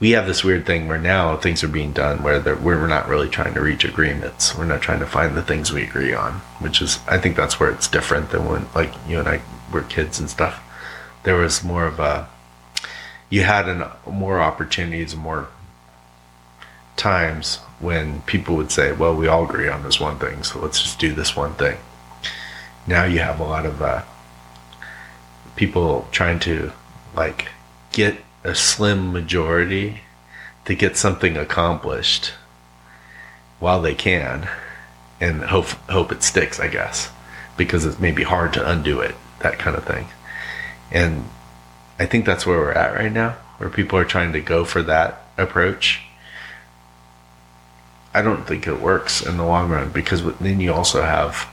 we 0.00 0.12
have 0.12 0.26
this 0.26 0.42
weird 0.42 0.64
thing 0.64 0.88
where 0.88 0.98
now 0.98 1.36
things 1.36 1.62
are 1.62 1.68
being 1.68 1.92
done 1.92 2.22
where 2.22 2.40
we're 2.56 2.86
not 2.86 3.08
really 3.08 3.28
trying 3.28 3.52
to 3.52 3.60
reach 3.60 3.84
agreements. 3.84 4.56
We're 4.56 4.64
not 4.64 4.80
trying 4.80 5.00
to 5.00 5.06
find 5.06 5.36
the 5.36 5.42
things 5.42 5.72
we 5.72 5.82
agree 5.82 6.14
on, 6.14 6.32
which 6.58 6.80
is 6.80 6.98
I 7.06 7.18
think 7.18 7.36
that's 7.36 7.60
where 7.60 7.70
it's 7.70 7.86
different 7.86 8.30
than 8.30 8.46
when 8.46 8.66
like 8.74 8.92
you 9.06 9.18
and 9.18 9.28
I 9.28 9.42
were 9.70 9.82
kids 9.82 10.18
and 10.18 10.30
stuff. 10.30 10.62
There 11.22 11.36
was 11.36 11.62
more 11.62 11.84
of 11.84 12.00
a 12.00 12.28
you 13.28 13.42
had 13.42 13.68
an, 13.68 13.84
more 14.06 14.40
opportunities, 14.40 15.14
more 15.14 15.48
times 16.96 17.56
when 17.78 18.22
people 18.22 18.56
would 18.56 18.72
say, 18.72 18.92
"Well, 18.92 19.14
we 19.14 19.28
all 19.28 19.44
agree 19.44 19.68
on 19.68 19.82
this 19.82 20.00
one 20.00 20.18
thing, 20.18 20.42
so 20.42 20.60
let's 20.60 20.80
just 20.80 20.98
do 20.98 21.12
this 21.12 21.36
one 21.36 21.54
thing." 21.54 21.76
Now 22.86 23.04
you 23.04 23.18
have 23.20 23.38
a 23.38 23.44
lot 23.44 23.66
of 23.66 23.82
uh, 23.82 24.02
people 25.56 26.08
trying 26.10 26.40
to 26.40 26.72
like 27.14 27.48
get 27.92 28.16
a 28.44 28.54
slim 28.54 29.12
majority 29.12 30.00
to 30.64 30.74
get 30.74 30.96
something 30.96 31.36
accomplished 31.36 32.32
while 33.58 33.82
they 33.82 33.94
can 33.94 34.48
and 35.20 35.42
hope 35.44 35.66
hope 35.90 36.10
it 36.12 36.22
sticks 36.22 36.58
i 36.58 36.68
guess 36.68 37.10
because 37.56 37.84
it 37.84 38.00
may 38.00 38.10
be 38.10 38.22
hard 38.22 38.52
to 38.52 38.70
undo 38.70 39.00
it 39.00 39.14
that 39.40 39.58
kind 39.58 39.76
of 39.76 39.84
thing. 39.84 40.06
And 40.90 41.24
i 41.98 42.06
think 42.06 42.24
that's 42.24 42.46
where 42.46 42.58
we're 42.58 42.72
at 42.72 42.94
right 42.94 43.12
now 43.12 43.36
where 43.60 43.68
people 43.68 43.98
are 43.98 44.06
trying 44.06 44.32
to 44.32 44.40
go 44.40 44.64
for 44.64 44.82
that 44.82 45.22
approach. 45.36 46.00
I 48.14 48.22
don't 48.22 48.46
think 48.46 48.66
it 48.66 48.80
works 48.80 49.20
in 49.20 49.36
the 49.36 49.44
long 49.44 49.68
run 49.68 49.90
because 49.90 50.24
then 50.38 50.60
you 50.60 50.72
also 50.72 51.02
have 51.02 51.46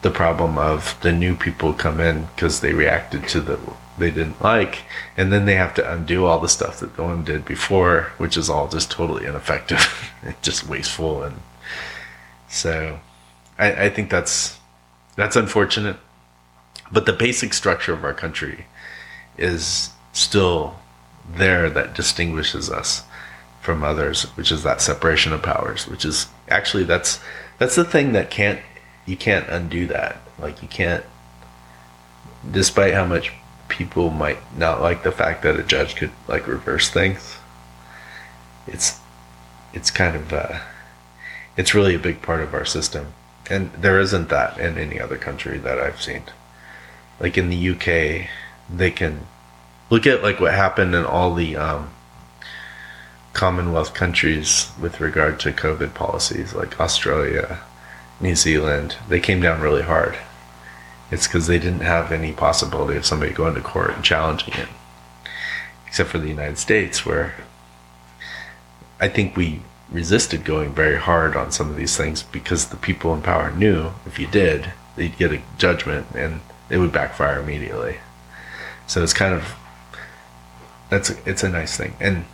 the 0.00 0.10
problem 0.10 0.56
of 0.56 0.98
the 1.02 1.12
new 1.12 1.36
people 1.36 1.74
come 1.74 2.00
in 2.00 2.26
because 2.34 2.60
they 2.60 2.72
reacted 2.72 3.28
to 3.28 3.40
the 3.42 3.60
they 4.02 4.10
didn't 4.10 4.42
like 4.42 4.80
and 5.16 5.32
then 5.32 5.46
they 5.46 5.54
have 5.54 5.72
to 5.74 5.92
undo 5.92 6.26
all 6.26 6.40
the 6.40 6.48
stuff 6.48 6.80
that 6.80 6.96
the 6.96 7.02
one 7.02 7.24
did 7.24 7.44
before 7.44 8.12
which 8.18 8.36
is 8.36 8.50
all 8.50 8.68
just 8.68 8.90
totally 8.90 9.24
ineffective 9.24 10.10
just 10.42 10.68
wasteful 10.68 11.22
and 11.22 11.36
so 12.48 12.98
I, 13.58 13.84
I 13.84 13.88
think 13.88 14.10
that's 14.10 14.58
that's 15.16 15.36
unfortunate. 15.36 15.96
But 16.90 17.06
the 17.06 17.12
basic 17.12 17.54
structure 17.54 17.92
of 17.92 18.04
our 18.04 18.14
country 18.14 18.66
is 19.38 19.90
still 20.12 20.76
there 21.36 21.70
that 21.70 21.94
distinguishes 21.94 22.68
us 22.68 23.04
from 23.60 23.84
others 23.84 24.24
which 24.36 24.50
is 24.50 24.64
that 24.64 24.82
separation 24.82 25.32
of 25.32 25.40
powers 25.40 25.86
which 25.86 26.04
is 26.04 26.26
actually 26.48 26.82
that's 26.82 27.20
that's 27.58 27.76
the 27.76 27.84
thing 27.84 28.12
that 28.12 28.30
can't 28.30 28.58
you 29.06 29.16
can't 29.16 29.48
undo 29.48 29.86
that. 29.86 30.20
Like 30.38 30.60
you 30.62 30.68
can't 30.68 31.04
despite 32.50 32.92
how 32.92 33.06
much 33.06 33.32
people 33.72 34.10
might 34.10 34.36
not 34.54 34.82
like 34.82 35.02
the 35.02 35.10
fact 35.10 35.42
that 35.42 35.58
a 35.58 35.62
judge 35.62 35.96
could 35.96 36.10
like 36.28 36.46
reverse 36.46 36.90
things. 36.90 37.38
It's 38.66 38.98
it's 39.72 39.90
kind 39.90 40.14
of 40.14 40.30
uh 40.30 40.60
it's 41.56 41.74
really 41.74 41.94
a 41.94 41.98
big 41.98 42.20
part 42.20 42.42
of 42.42 42.52
our 42.52 42.66
system. 42.66 43.14
And 43.50 43.72
there 43.72 43.98
isn't 43.98 44.28
that 44.28 44.58
in 44.58 44.76
any 44.76 45.00
other 45.00 45.16
country 45.16 45.58
that 45.58 45.80
i've 45.80 46.02
seen. 46.02 46.22
Like 47.18 47.38
in 47.38 47.48
the 47.48 47.70
uk 47.70 48.28
they 48.70 48.90
can 48.90 49.26
look 49.88 50.06
at 50.06 50.22
like 50.22 50.38
what 50.38 50.52
happened 50.52 50.94
in 50.94 51.06
all 51.06 51.34
the 51.34 51.56
um 51.56 51.90
commonwealth 53.32 53.94
countries 53.94 54.70
with 54.78 55.00
regard 55.00 55.40
to 55.40 55.50
covid 55.50 55.94
policies 55.94 56.52
like 56.52 56.78
australia 56.78 57.60
new 58.20 58.36
zealand. 58.36 58.96
They 59.08 59.18
came 59.18 59.40
down 59.40 59.62
really 59.62 59.82
hard 59.82 60.18
it's 61.12 61.26
because 61.26 61.46
they 61.46 61.58
didn't 61.58 61.80
have 61.80 62.10
any 62.10 62.32
possibility 62.32 62.96
of 62.96 63.04
somebody 63.04 63.32
going 63.32 63.54
to 63.54 63.60
court 63.60 63.90
and 63.90 64.02
challenging 64.02 64.54
it. 64.54 64.68
Except 65.86 66.08
for 66.08 66.18
the 66.18 66.28
United 66.28 66.56
States, 66.56 67.04
where 67.04 67.34
I 68.98 69.08
think 69.08 69.36
we 69.36 69.60
resisted 69.90 70.42
going 70.42 70.72
very 70.72 70.96
hard 70.96 71.36
on 71.36 71.52
some 71.52 71.68
of 71.68 71.76
these 71.76 71.98
things 71.98 72.22
because 72.22 72.68
the 72.68 72.76
people 72.76 73.12
in 73.14 73.20
power 73.20 73.50
knew 73.50 73.90
if 74.06 74.18
you 74.18 74.26
did, 74.26 74.72
they'd 74.96 75.18
get 75.18 75.32
a 75.32 75.42
judgment 75.58 76.06
and 76.14 76.40
it 76.70 76.78
would 76.78 76.92
backfire 76.92 77.38
immediately. 77.38 77.98
So 78.86 79.02
it's 79.02 79.12
kind 79.12 79.34
of 79.34 79.54
that's 80.88 81.10
it's 81.26 81.42
a 81.42 81.48
nice 81.50 81.76
thing, 81.76 81.94
and 82.00 82.24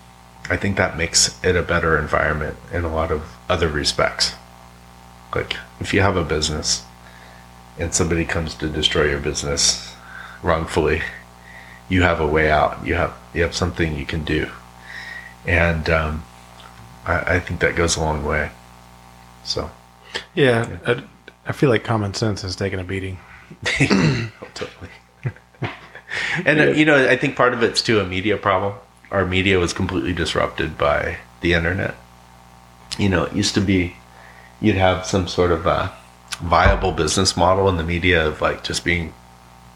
I 0.48 0.56
think 0.56 0.76
that 0.76 0.96
makes 0.96 1.42
it 1.44 1.56
a 1.56 1.62
better 1.62 1.98
environment 1.98 2.56
in 2.72 2.84
a 2.84 2.94
lot 2.94 3.10
of 3.10 3.34
other 3.48 3.68
respects. 3.68 4.34
Like 5.34 5.56
if 5.80 5.92
you 5.92 6.00
have 6.00 6.16
a 6.16 6.24
business 6.24 6.84
and 7.78 7.94
somebody 7.94 8.24
comes 8.24 8.54
to 8.56 8.68
destroy 8.68 9.10
your 9.10 9.20
business 9.20 9.94
wrongfully, 10.42 11.02
you 11.88 12.02
have 12.02 12.20
a 12.20 12.26
way 12.26 12.50
out. 12.50 12.84
You 12.86 12.94
have 12.94 13.14
you 13.34 13.42
have 13.42 13.54
something 13.54 13.96
you 13.96 14.06
can 14.06 14.24
do, 14.24 14.50
and 15.46 15.88
um, 15.88 16.24
I, 17.06 17.36
I 17.36 17.40
think 17.40 17.60
that 17.60 17.76
goes 17.76 17.96
a 17.96 18.00
long 18.00 18.24
way. 18.24 18.50
So 19.44 19.70
Yeah, 20.34 20.78
I, 20.86 21.02
I 21.46 21.52
feel 21.52 21.70
like 21.70 21.84
common 21.84 22.14
sense 22.14 22.42
has 22.42 22.56
taken 22.56 22.78
a 22.78 22.84
beating. 22.84 23.18
totally. 24.54 24.90
and 26.44 26.60
uh, 26.60 26.64
you 26.72 26.84
know, 26.84 27.08
I 27.08 27.16
think 27.16 27.36
part 27.36 27.54
of 27.54 27.62
it's 27.62 27.80
too 27.80 28.00
a 28.00 28.04
media 28.04 28.36
problem. 28.36 28.74
Our 29.10 29.24
media 29.24 29.58
was 29.58 29.72
completely 29.72 30.12
disrupted 30.12 30.76
by 30.76 31.18
the 31.40 31.54
internet. 31.54 31.94
You 32.98 33.08
know, 33.08 33.24
it 33.24 33.32
used 33.32 33.54
to 33.54 33.60
be 33.60 33.96
you'd 34.60 34.76
have 34.76 35.06
some 35.06 35.28
sort 35.28 35.52
of 35.52 35.66
a 35.66 35.96
viable 36.40 36.92
business 36.92 37.36
model 37.36 37.68
in 37.68 37.76
the 37.76 37.82
media 37.82 38.26
of 38.26 38.40
like 38.40 38.62
just 38.62 38.84
being 38.84 39.12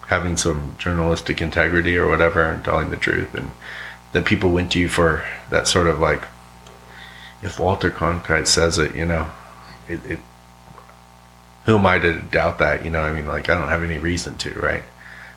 having 0.07 0.37
some 0.37 0.75
journalistic 0.79 1.41
integrity 1.41 1.97
or 1.97 2.09
whatever 2.09 2.43
and 2.43 2.65
telling 2.65 2.91
the 2.91 2.97
truth 2.97 3.35
and 3.35 3.51
that 4.13 4.25
people 4.25 4.51
went 4.51 4.71
to 4.71 4.79
you 4.79 4.89
for 4.89 5.25
that 5.51 5.67
sort 5.67 5.87
of 5.87 5.99
like 5.99 6.23
if 7.43 7.59
Walter 7.59 7.91
Cronkite 7.91 8.47
says 8.47 8.79
it, 8.79 8.95
you 8.95 9.05
know, 9.05 9.29
it, 9.89 10.05
it 10.07 10.19
who 11.65 11.77
am 11.77 11.87
I 11.87 11.99
to 11.99 12.21
doubt 12.21 12.59
that? 12.59 12.85
You 12.85 12.91
know, 12.91 13.01
I 13.01 13.13
mean, 13.13 13.27
like 13.27 13.49
I 13.49 13.55
don't 13.55 13.69
have 13.69 13.83
any 13.83 13.99
reason 13.99 14.37
to, 14.39 14.51
right? 14.55 14.83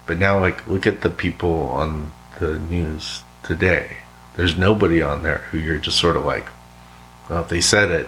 But 0.05 0.19
now, 0.19 0.39
like, 0.39 0.67
look 0.67 0.85
at 0.85 1.01
the 1.01 1.09
people 1.09 1.69
on 1.69 2.11
the 2.39 2.59
news 2.59 3.23
today. 3.43 3.97
There's 4.35 4.57
nobody 4.57 5.01
on 5.01 5.23
there 5.23 5.39
who 5.49 5.57
you're 5.57 5.79
just 5.79 5.99
sort 5.99 6.15
of 6.15 6.25
like, 6.25 6.45
well, 7.29 7.41
if 7.41 7.49
they 7.49 7.61
said 7.61 7.89
it, 7.89 8.07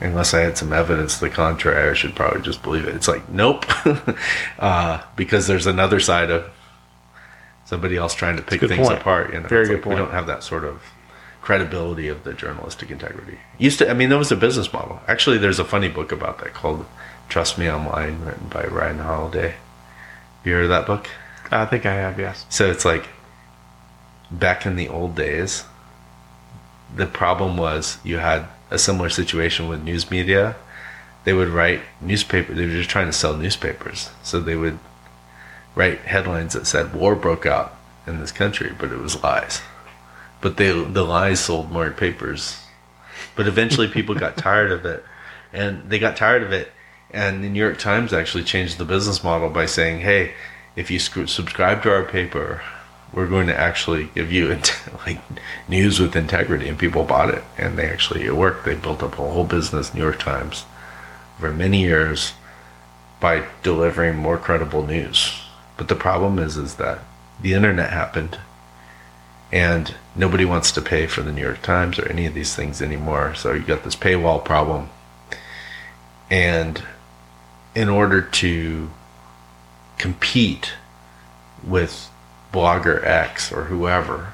unless 0.00 0.34
I 0.34 0.40
had 0.40 0.58
some 0.58 0.72
evidence 0.72 1.14
to 1.18 1.20
the 1.26 1.30
contrary, 1.30 1.90
I 1.90 1.94
should 1.94 2.14
probably 2.14 2.42
just 2.42 2.62
believe 2.62 2.86
it. 2.86 2.94
It's 2.94 3.08
like, 3.08 3.28
nope, 3.28 3.64
uh, 4.58 5.02
because 5.16 5.46
there's 5.46 5.66
another 5.66 6.00
side 6.00 6.30
of 6.30 6.50
somebody 7.64 7.96
else 7.96 8.14
trying 8.14 8.36
to 8.36 8.42
pick 8.42 8.60
things 8.60 8.86
point. 8.88 9.00
apart. 9.00 9.32
You 9.32 9.40
know, 9.40 9.48
Very 9.48 9.62
It's 9.62 9.70
good 9.70 9.76
like 9.76 9.84
point. 9.84 9.98
We 9.98 10.04
don't 10.04 10.12
have 10.12 10.26
that 10.26 10.42
sort 10.42 10.64
of 10.64 10.82
credibility 11.42 12.08
of 12.08 12.24
the 12.24 12.32
journalistic 12.32 12.90
integrity. 12.90 13.38
Used 13.58 13.78
to, 13.78 13.90
I 13.90 13.94
mean, 13.94 14.08
that 14.10 14.18
was 14.18 14.32
a 14.32 14.36
business 14.36 14.72
model. 14.72 15.00
Actually, 15.06 15.38
there's 15.38 15.58
a 15.58 15.64
funny 15.64 15.88
book 15.88 16.12
about 16.12 16.38
that 16.38 16.54
called 16.54 16.86
"Trust 17.28 17.58
Me, 17.58 17.68
I'm 17.68 17.86
Lying," 17.86 18.24
written 18.24 18.48
by 18.48 18.64
Ryan 18.64 18.98
Holiday. 18.98 19.54
You 20.44 20.52
heard 20.52 20.64
of 20.64 20.70
that 20.70 20.86
book? 20.86 21.08
I 21.50 21.64
think 21.66 21.86
I 21.86 21.94
have. 21.94 22.18
Yes. 22.18 22.46
So 22.48 22.70
it's 22.70 22.84
like 22.84 23.08
back 24.30 24.66
in 24.66 24.76
the 24.76 24.88
old 24.88 25.14
days, 25.14 25.64
the 26.94 27.06
problem 27.06 27.56
was 27.56 27.98
you 28.04 28.18
had 28.18 28.46
a 28.70 28.78
similar 28.78 29.08
situation 29.08 29.68
with 29.68 29.82
news 29.82 30.10
media. 30.10 30.56
They 31.24 31.32
would 31.32 31.48
write 31.48 31.80
newspaper. 32.00 32.54
They 32.54 32.66
were 32.66 32.72
just 32.72 32.90
trying 32.90 33.06
to 33.06 33.12
sell 33.12 33.36
newspapers, 33.36 34.10
so 34.22 34.40
they 34.40 34.56
would 34.56 34.78
write 35.74 36.00
headlines 36.00 36.54
that 36.54 36.66
said 36.66 36.94
war 36.94 37.14
broke 37.14 37.46
out 37.46 37.76
in 38.06 38.20
this 38.20 38.32
country, 38.32 38.72
but 38.78 38.92
it 38.92 38.98
was 38.98 39.22
lies. 39.22 39.60
But 40.40 40.56
they 40.56 40.70
the 40.70 41.04
lies 41.04 41.40
sold 41.40 41.70
more 41.70 41.90
papers. 41.90 42.60
But 43.34 43.48
eventually, 43.48 43.88
people 43.88 44.14
got 44.14 44.36
tired 44.48 44.72
of 44.72 44.84
it, 44.84 45.04
and 45.52 45.88
they 45.90 45.98
got 45.98 46.16
tired 46.16 46.42
of 46.42 46.52
it. 46.52 46.72
And 47.10 47.42
the 47.42 47.48
New 47.48 47.60
York 47.60 47.78
Times 47.78 48.12
actually 48.12 48.44
changed 48.44 48.78
the 48.78 48.84
business 48.84 49.24
model 49.24 49.48
by 49.48 49.66
saying, 49.66 50.00
"Hey, 50.00 50.34
if 50.76 50.90
you 50.90 50.98
sc- 50.98 51.28
subscribe 51.28 51.82
to 51.82 51.90
our 51.90 52.04
paper, 52.04 52.62
we're 53.16 53.26
going 53.26 53.46
to 53.46 53.58
actually 53.58 54.10
give 54.14 54.30
you 54.30 54.48
like 55.06 55.18
news 55.68 55.98
with 55.98 56.14
integrity." 56.14 56.68
And 56.68 56.78
people 56.78 57.02
bought 57.02 57.30
it, 57.34 57.42
and 57.58 57.76
they 57.76 57.88
actually 57.88 58.24
it 58.24 58.36
worked. 58.36 58.64
They 58.64 58.74
built 58.76 59.02
up 59.02 59.14
a 59.14 59.16
whole 59.16 59.44
business, 59.44 59.92
New 59.92 60.02
York 60.02 60.20
Times, 60.20 60.66
for 61.40 61.52
many 61.52 61.80
years 61.80 62.34
by 63.18 63.46
delivering 63.62 64.16
more 64.16 64.36
credible 64.36 64.86
news. 64.86 65.32
But 65.76 65.88
the 65.88 65.94
problem 65.94 66.38
is, 66.38 66.56
is 66.56 66.76
that 66.76 67.00
the 67.40 67.54
internet 67.54 67.90
happened, 67.90 68.38
and 69.50 69.94
nobody 70.14 70.44
wants 70.44 70.70
to 70.72 70.82
pay 70.82 71.06
for 71.06 71.22
the 71.22 71.32
New 71.32 71.42
York 71.42 71.62
Times 71.62 71.98
or 71.98 72.08
any 72.08 72.26
of 72.26 72.34
these 72.34 72.54
things 72.54 72.82
anymore. 72.82 73.34
So 73.34 73.52
you 73.52 73.62
got 73.62 73.84
this 73.84 73.96
paywall 73.96 74.44
problem, 74.44 74.90
and 76.30 76.82
in 77.74 77.88
order 77.88 78.20
to 78.22 78.90
compete 79.98 80.72
with 81.64 82.10
blogger 82.56 83.04
X 83.04 83.52
or 83.52 83.64
whoever 83.64 84.32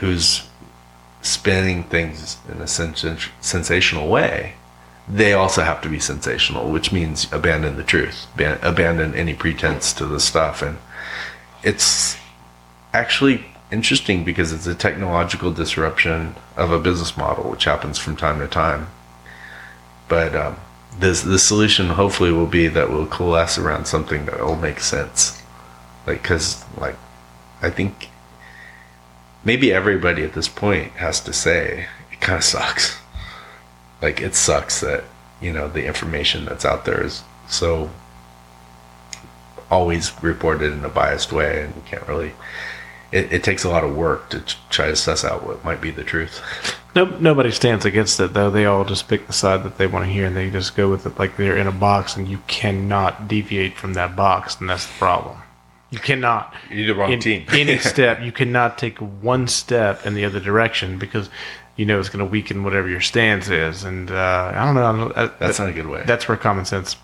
who's 0.00 0.46
spinning 1.22 1.84
things 1.84 2.38
in 2.50 2.60
a 2.60 2.66
sens- 2.66 3.28
sensational 3.40 4.08
way, 4.08 4.54
they 5.08 5.32
also 5.32 5.62
have 5.62 5.80
to 5.82 5.88
be 5.88 6.00
sensational, 6.00 6.70
which 6.70 6.92
means 6.92 7.30
abandon 7.32 7.76
the 7.76 7.82
truth, 7.82 8.26
ban- 8.36 8.58
abandon 8.62 9.14
any 9.14 9.34
pretense 9.34 9.92
to 9.92 10.06
the 10.06 10.20
stuff. 10.20 10.62
And 10.62 10.78
it's 11.62 12.16
actually 12.92 13.44
interesting 13.70 14.24
because 14.24 14.52
it's 14.52 14.66
a 14.66 14.74
technological 14.74 15.52
disruption 15.52 16.34
of 16.56 16.70
a 16.70 16.78
business 16.78 17.16
model, 17.16 17.50
which 17.50 17.64
happens 17.64 17.98
from 17.98 18.16
time 18.16 18.38
to 18.38 18.46
time. 18.46 18.88
But 20.08 20.34
um, 20.34 20.56
this 20.98 21.22
the 21.22 21.38
solution 21.38 21.88
hopefully 21.88 22.32
will 22.32 22.46
be 22.46 22.68
that 22.68 22.90
we'll 22.90 23.06
coalesce 23.06 23.58
around 23.58 23.86
something 23.86 24.26
that 24.26 24.40
will 24.40 24.56
make 24.56 24.80
sense. 24.80 25.42
Like, 26.06 26.22
cause 26.22 26.64
like, 26.78 26.96
I 27.62 27.70
think 27.70 28.10
maybe 29.44 29.72
everybody 29.72 30.22
at 30.22 30.34
this 30.34 30.48
point 30.48 30.92
has 30.92 31.20
to 31.20 31.32
say 31.32 31.86
it 32.12 32.20
kind 32.20 32.38
of 32.38 32.44
sucks. 32.44 32.98
Like, 34.02 34.20
it 34.20 34.34
sucks 34.34 34.80
that 34.80 35.04
you 35.40 35.52
know 35.52 35.68
the 35.68 35.86
information 35.86 36.44
that's 36.44 36.64
out 36.64 36.84
there 36.84 37.02
is 37.02 37.22
so 37.48 37.90
always 39.70 40.12
reported 40.22 40.72
in 40.72 40.84
a 40.84 40.88
biased 40.88 41.32
way, 41.32 41.62
and 41.62 41.74
you 41.74 41.82
can't 41.86 42.06
really. 42.08 42.32
It, 43.12 43.32
it 43.32 43.44
takes 43.44 43.62
a 43.62 43.68
lot 43.68 43.84
of 43.84 43.94
work 43.94 44.30
to 44.30 44.40
try 44.70 44.86
to 44.86 44.96
suss 44.96 45.24
out 45.24 45.46
what 45.46 45.64
might 45.64 45.80
be 45.80 45.90
the 45.90 46.04
truth. 46.04 46.40
No, 46.94 47.06
nobody 47.06 47.50
stands 47.50 47.84
against 47.84 48.20
it 48.20 48.34
though. 48.34 48.50
They 48.50 48.66
all 48.66 48.84
just 48.84 49.08
pick 49.08 49.26
the 49.26 49.32
side 49.32 49.64
that 49.64 49.78
they 49.78 49.88
want 49.88 50.04
to 50.04 50.12
hear, 50.12 50.26
and 50.26 50.36
they 50.36 50.48
just 50.48 50.76
go 50.76 50.88
with 50.88 51.06
it 51.06 51.18
like 51.18 51.36
they're 51.36 51.56
in 51.56 51.66
a 51.66 51.72
box, 51.72 52.16
and 52.16 52.28
you 52.28 52.38
cannot 52.46 53.26
deviate 53.26 53.76
from 53.76 53.94
that 53.94 54.14
box, 54.14 54.60
and 54.60 54.70
that's 54.70 54.86
the 54.86 54.92
problem. 54.92 55.38
You 55.94 56.00
cannot. 56.00 56.52
You're 56.70 56.88
the 56.88 56.94
wrong 56.94 57.12
in 57.12 57.20
team. 57.20 57.46
any 57.52 57.78
step, 57.92 58.20
you 58.20 58.32
cannot 58.32 58.78
take 58.78 58.98
one 58.98 59.46
step 59.46 60.04
in 60.04 60.14
the 60.14 60.24
other 60.24 60.40
direction 60.40 60.98
because 60.98 61.30
you 61.76 61.86
know 61.86 62.00
it's 62.00 62.08
going 62.08 62.18
to 62.18 62.30
weaken 62.30 62.64
whatever 62.64 62.88
your 62.88 63.00
stance 63.00 63.48
is. 63.48 63.84
And 63.84 64.10
uh, 64.10 64.52
I 64.54 64.64
don't 64.64 64.74
know. 64.74 64.84
I 64.84 64.92
don't 64.92 65.16
know. 65.16 65.30
That's 65.38 65.60
not 65.60 65.68
a 65.68 65.72
good 65.72 65.86
way. 65.86 66.02
That's 66.04 66.26
where 66.26 66.36
common 66.36 66.64
sense 66.64 66.96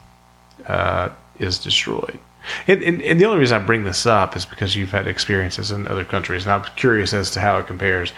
uh, 0.67 1.11
is 1.39 1.59
destroyed. 1.61 2.19
And, 2.67 2.83
and, 2.83 3.01
and 3.03 3.21
the 3.21 3.27
only 3.27 3.39
reason 3.39 3.63
I 3.63 3.65
bring 3.65 3.85
this 3.85 4.07
up 4.07 4.35
is 4.35 4.45
because 4.45 4.75
you've 4.75 4.91
had 4.91 5.07
experiences 5.07 5.71
in 5.71 5.87
other 5.87 6.05
countries, 6.05 6.45
and 6.45 6.53
I'm 6.53 6.65
curious 6.75 7.13
as 7.13 7.31
to 7.33 7.41
how 7.41 7.59
it 7.59 7.69
compares, 7.69 8.13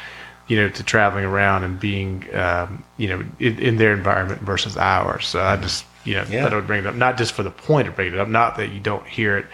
you 0.47 0.57
know, 0.57 0.71
to 0.71 0.83
traveling 0.83 1.25
around 1.27 1.65
and 1.65 1.79
being, 1.79 2.35
um, 2.35 2.83
you 2.97 3.09
know, 3.09 3.25
in, 3.41 3.59
in 3.59 3.77
their 3.77 3.93
environment 3.93 4.41
versus 4.41 4.77
ours. 4.79 5.27
So 5.27 5.43
I 5.43 5.57
just, 5.57 5.85
you 6.05 6.15
know, 6.15 6.25
Yeah. 6.31 6.47
I 6.47 6.55
would 6.55 6.67
bring 6.67 6.81
it 6.81 6.87
up, 6.87 6.95
not 6.95 7.19
just 7.19 7.33
for 7.33 7.43
the 7.43 7.51
point 7.51 7.89
of 7.89 7.97
bringing 7.97 8.15
it 8.15 8.21
up, 8.21 8.29
not 8.29 8.57
that 8.57 8.71
you 8.71 8.81
don't 8.81 9.07
hear 9.07 9.37
it 9.37 9.47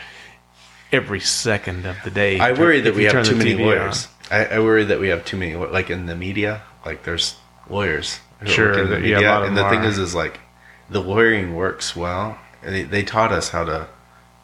every 0.92 1.20
second 1.20 1.86
of 1.86 1.96
the 2.04 2.10
day. 2.10 2.38
I 2.38 2.52
worry 2.52 2.80
that 2.80 2.94
we 2.94 3.04
have 3.04 3.24
too 3.26 3.36
many 3.36 3.54
TV 3.54 3.64
lawyers. 3.64 4.08
I, 4.30 4.44
I 4.46 4.58
worry 4.60 4.84
that 4.84 5.00
we 5.00 5.08
have 5.08 5.24
too 5.24 5.36
many, 5.36 5.54
like 5.54 5.90
in 5.90 6.06
the 6.06 6.14
media, 6.14 6.62
like 6.84 7.04
there's 7.04 7.36
lawyers. 7.68 8.20
Sure, 8.44 8.86
the 8.86 8.96
yeah, 8.96 9.16
media, 9.16 9.30
of 9.32 9.44
and 9.44 9.56
the 9.56 9.62
them 9.62 9.70
thing 9.70 9.84
is, 9.84 9.98
is 9.98 10.14
like 10.14 10.40
the 10.88 11.00
lawyering 11.00 11.54
works 11.56 11.96
well. 11.96 12.38
They, 12.62 12.82
they 12.82 13.02
taught 13.02 13.32
us 13.32 13.48
how 13.48 13.64
to 13.64 13.88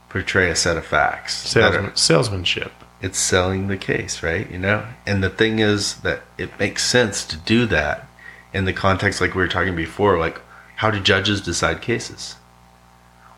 portray 0.08 0.50
a 0.50 0.56
set 0.56 0.76
of 0.76 0.84
facts. 0.84 1.52
that 1.54 1.74
are- 1.74 1.96
salesmanship. 1.96 2.72
it's 3.00 3.18
selling 3.18 3.68
the 3.68 3.76
case, 3.76 4.22
right? 4.22 4.50
You 4.50 4.58
know? 4.58 4.86
And 5.06 5.22
the 5.22 5.30
thing 5.30 5.58
is 5.58 5.96
that 6.00 6.22
it 6.38 6.58
makes 6.58 6.84
sense 6.84 7.24
to 7.26 7.36
do 7.36 7.66
that 7.66 8.08
in 8.52 8.64
the 8.64 8.72
context 8.72 9.20
like 9.20 9.34
we 9.34 9.42
were 9.42 9.48
talking 9.48 9.76
before, 9.76 10.18
like 10.18 10.40
how 10.76 10.90
do 10.90 11.00
judges 11.00 11.40
decide 11.40 11.80
cases? 11.82 12.36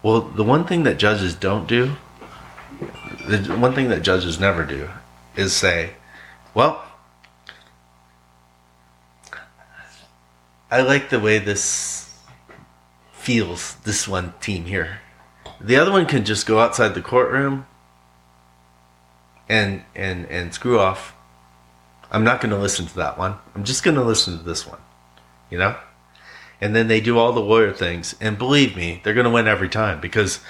Well, 0.03 0.21
the 0.21 0.45
one 0.45 0.65
thing 0.65 0.85
that 0.85 0.99
judges 0.99 1.35
don't 1.35 1.67
do, 1.67 1.97
the 3.27 3.57
one 3.57 3.75
thing 3.75 3.89
that 3.89 4.03
judges 4.03 4.39
never 4.39 4.65
do 4.65 4.89
is 5.37 5.53
say, 5.53 5.95
well, 6.55 6.83
I 10.71 10.81
like 10.83 11.11
the 11.11 11.21
way 11.21 11.39
this 11.39 12.19
feels, 13.13 13.75
this 13.85 14.09
one 14.09 14.35
team 14.41 14.65
here. 14.65 15.01
The 15.61 15.77
other 15.77 15.91
one 15.91 16.07
can 16.07 16.25
just 16.25 16.47
go 16.47 16.59
outside 16.59 16.95
the 16.95 17.03
courtroom 17.03 17.67
and 19.49 19.83
and 19.95 20.27
and 20.27 20.53
screw 20.53 20.79
off. 20.79 21.15
I'm 22.11 22.25
not 22.25 22.41
going 22.41 22.51
to 22.51 22.59
listen 22.59 22.87
to 22.87 22.97
that 22.97 23.19
one. 23.19 23.37
I'm 23.55 23.65
just 23.65 23.83
going 23.83 23.97
to 23.97 24.03
listen 24.03 24.39
to 24.39 24.45
this 24.45 24.67
one. 24.67 24.81
You 25.51 25.59
know? 25.59 25.77
And 26.61 26.75
then 26.75 26.89
they 26.89 27.01
do 27.01 27.19
all 27.19 27.33
the 27.33 27.41
lawyer 27.41 27.73
things 27.73 28.15
and 28.21 28.39
believe 28.39 28.77
me, 28.77 29.01
they're 29.03 29.15
going 29.15 29.25
to 29.25 29.31
win 29.31 29.47
every 29.47 29.69
time 29.69 30.01
because 30.01 30.41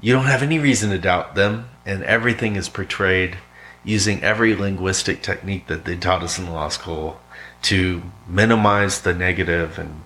you 0.00 0.12
don't 0.12 0.24
have 0.24 0.42
any 0.42 0.58
reason 0.58 0.90
to 0.90 0.98
doubt 0.98 1.34
them 1.34 1.68
and 1.88 2.04
everything 2.04 2.54
is 2.54 2.68
portrayed 2.68 3.38
using 3.82 4.22
every 4.22 4.54
linguistic 4.54 5.22
technique 5.22 5.66
that 5.68 5.86
they 5.86 5.96
taught 5.96 6.22
us 6.22 6.38
in 6.38 6.52
law 6.52 6.68
school 6.68 7.18
to 7.62 8.02
minimize 8.28 9.00
the 9.00 9.14
negative 9.14 9.78
and 9.78 10.02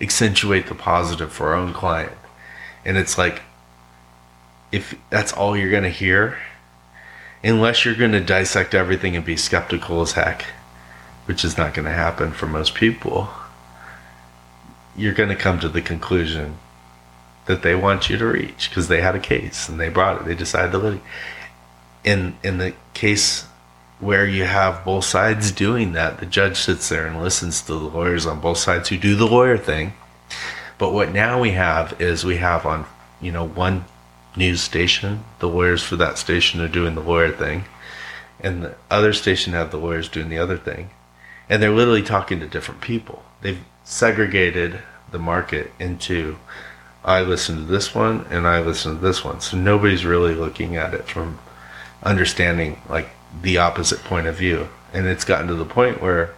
accentuate 0.00 0.66
the 0.66 0.74
positive 0.74 1.32
for 1.32 1.50
our 1.50 1.54
own 1.54 1.72
client. 1.72 2.18
And 2.84 2.98
it's 2.98 3.16
like 3.16 3.42
if 4.72 4.96
that's 5.08 5.32
all 5.32 5.56
you're 5.56 5.70
going 5.70 5.84
to 5.84 5.88
hear, 5.88 6.36
unless 7.44 7.84
you're 7.84 7.94
going 7.94 8.10
to 8.10 8.20
dissect 8.20 8.74
everything 8.74 9.14
and 9.14 9.24
be 9.24 9.36
skeptical 9.36 10.02
as 10.02 10.12
heck, 10.12 10.42
which 11.26 11.44
is 11.44 11.56
not 11.56 11.74
going 11.74 11.86
to 11.86 11.92
happen 11.92 12.32
for 12.32 12.46
most 12.46 12.74
people, 12.74 13.28
you're 14.96 15.14
going 15.14 15.28
to 15.28 15.36
come 15.36 15.60
to 15.60 15.68
the 15.68 15.80
conclusion 15.80 16.58
that 17.46 17.62
they 17.62 17.74
want 17.74 18.08
you 18.08 18.16
to 18.16 18.26
reach 18.26 18.68
because 18.68 18.88
they 18.88 19.00
had 19.00 19.14
a 19.14 19.20
case 19.20 19.68
and 19.68 19.78
they 19.78 19.88
brought 19.88 20.20
it. 20.20 20.24
They 20.24 20.34
decided 20.34 20.72
to 20.72 20.78
litigate. 20.78 21.06
In 22.02 22.36
in 22.42 22.58
the 22.58 22.74
case 22.92 23.46
where 24.00 24.26
you 24.26 24.44
have 24.44 24.84
both 24.84 25.04
sides 25.04 25.50
doing 25.50 25.92
that, 25.92 26.18
the 26.18 26.26
judge 26.26 26.56
sits 26.56 26.88
there 26.88 27.06
and 27.06 27.22
listens 27.22 27.62
to 27.62 27.72
the 27.72 27.78
lawyers 27.78 28.26
on 28.26 28.40
both 28.40 28.58
sides 28.58 28.88
who 28.88 28.98
do 28.98 29.14
the 29.14 29.26
lawyer 29.26 29.56
thing. 29.56 29.94
But 30.76 30.92
what 30.92 31.12
now 31.12 31.40
we 31.40 31.52
have 31.52 32.00
is 32.00 32.24
we 32.24 32.36
have 32.36 32.66
on 32.66 32.86
you 33.20 33.32
know 33.32 33.46
one 33.46 33.84
news 34.36 34.60
station, 34.60 35.24
the 35.38 35.48
lawyers 35.48 35.82
for 35.82 35.96
that 35.96 36.18
station 36.18 36.60
are 36.60 36.68
doing 36.68 36.94
the 36.94 37.00
lawyer 37.00 37.30
thing, 37.30 37.64
and 38.40 38.62
the 38.62 38.74
other 38.90 39.12
station 39.12 39.52
have 39.52 39.70
the 39.70 39.78
lawyers 39.78 40.08
doing 40.08 40.28
the 40.28 40.38
other 40.38 40.58
thing, 40.58 40.90
and 41.48 41.62
they're 41.62 41.70
literally 41.70 42.02
talking 42.02 42.40
to 42.40 42.46
different 42.46 42.80
people. 42.80 43.22
They've 43.42 43.62
segregated 43.84 44.80
the 45.10 45.18
market 45.18 45.70
into 45.78 46.36
I 47.04 47.20
listen 47.20 47.56
to 47.56 47.62
this 47.64 47.94
one 47.94 48.26
and 48.30 48.46
I 48.46 48.60
listen 48.60 48.96
to 48.96 49.02
this 49.02 49.22
one, 49.22 49.40
so 49.40 49.56
nobody's 49.56 50.06
really 50.06 50.34
looking 50.34 50.76
at 50.76 50.94
it 50.94 51.06
from 51.06 51.38
understanding 52.02 52.80
like 52.88 53.10
the 53.42 53.58
opposite 53.58 54.00
point 54.04 54.26
of 54.26 54.36
view. 54.36 54.68
And 54.92 55.06
it's 55.06 55.24
gotten 55.24 55.48
to 55.48 55.54
the 55.54 55.64
point 55.64 56.00
where 56.00 56.34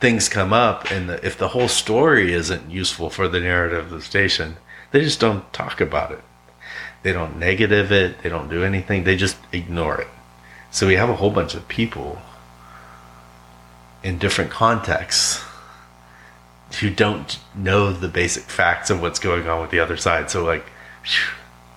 things 0.00 0.28
come 0.28 0.52
up, 0.52 0.90
and 0.90 1.08
the, 1.08 1.26
if 1.26 1.36
the 1.36 1.48
whole 1.48 1.68
story 1.68 2.32
isn't 2.32 2.70
useful 2.70 3.10
for 3.10 3.28
the 3.28 3.40
narrative 3.40 3.86
of 3.86 3.90
the 3.90 4.02
station, 4.02 4.56
they 4.92 5.00
just 5.00 5.20
don't 5.20 5.52
talk 5.52 5.80
about 5.80 6.12
it. 6.12 6.22
They 7.02 7.12
don't 7.12 7.38
negative 7.38 7.92
it, 7.92 8.22
they 8.22 8.28
don't 8.28 8.48
do 8.48 8.62
anything, 8.62 9.04
they 9.04 9.16
just 9.16 9.36
ignore 9.52 10.00
it. 10.00 10.08
So 10.70 10.86
we 10.86 10.94
have 10.94 11.10
a 11.10 11.16
whole 11.16 11.30
bunch 11.30 11.54
of 11.54 11.68
people 11.68 12.20
in 14.02 14.18
different 14.18 14.50
contexts 14.50 15.44
who 16.80 16.90
don't 16.90 17.38
know 17.54 17.92
the 17.92 18.08
basic 18.08 18.44
facts 18.44 18.90
of 18.90 19.00
what's 19.00 19.18
going 19.18 19.48
on 19.48 19.60
with 19.60 19.70
the 19.70 19.80
other 19.80 19.96
side. 19.96 20.30
So, 20.30 20.44
like, 20.44 20.66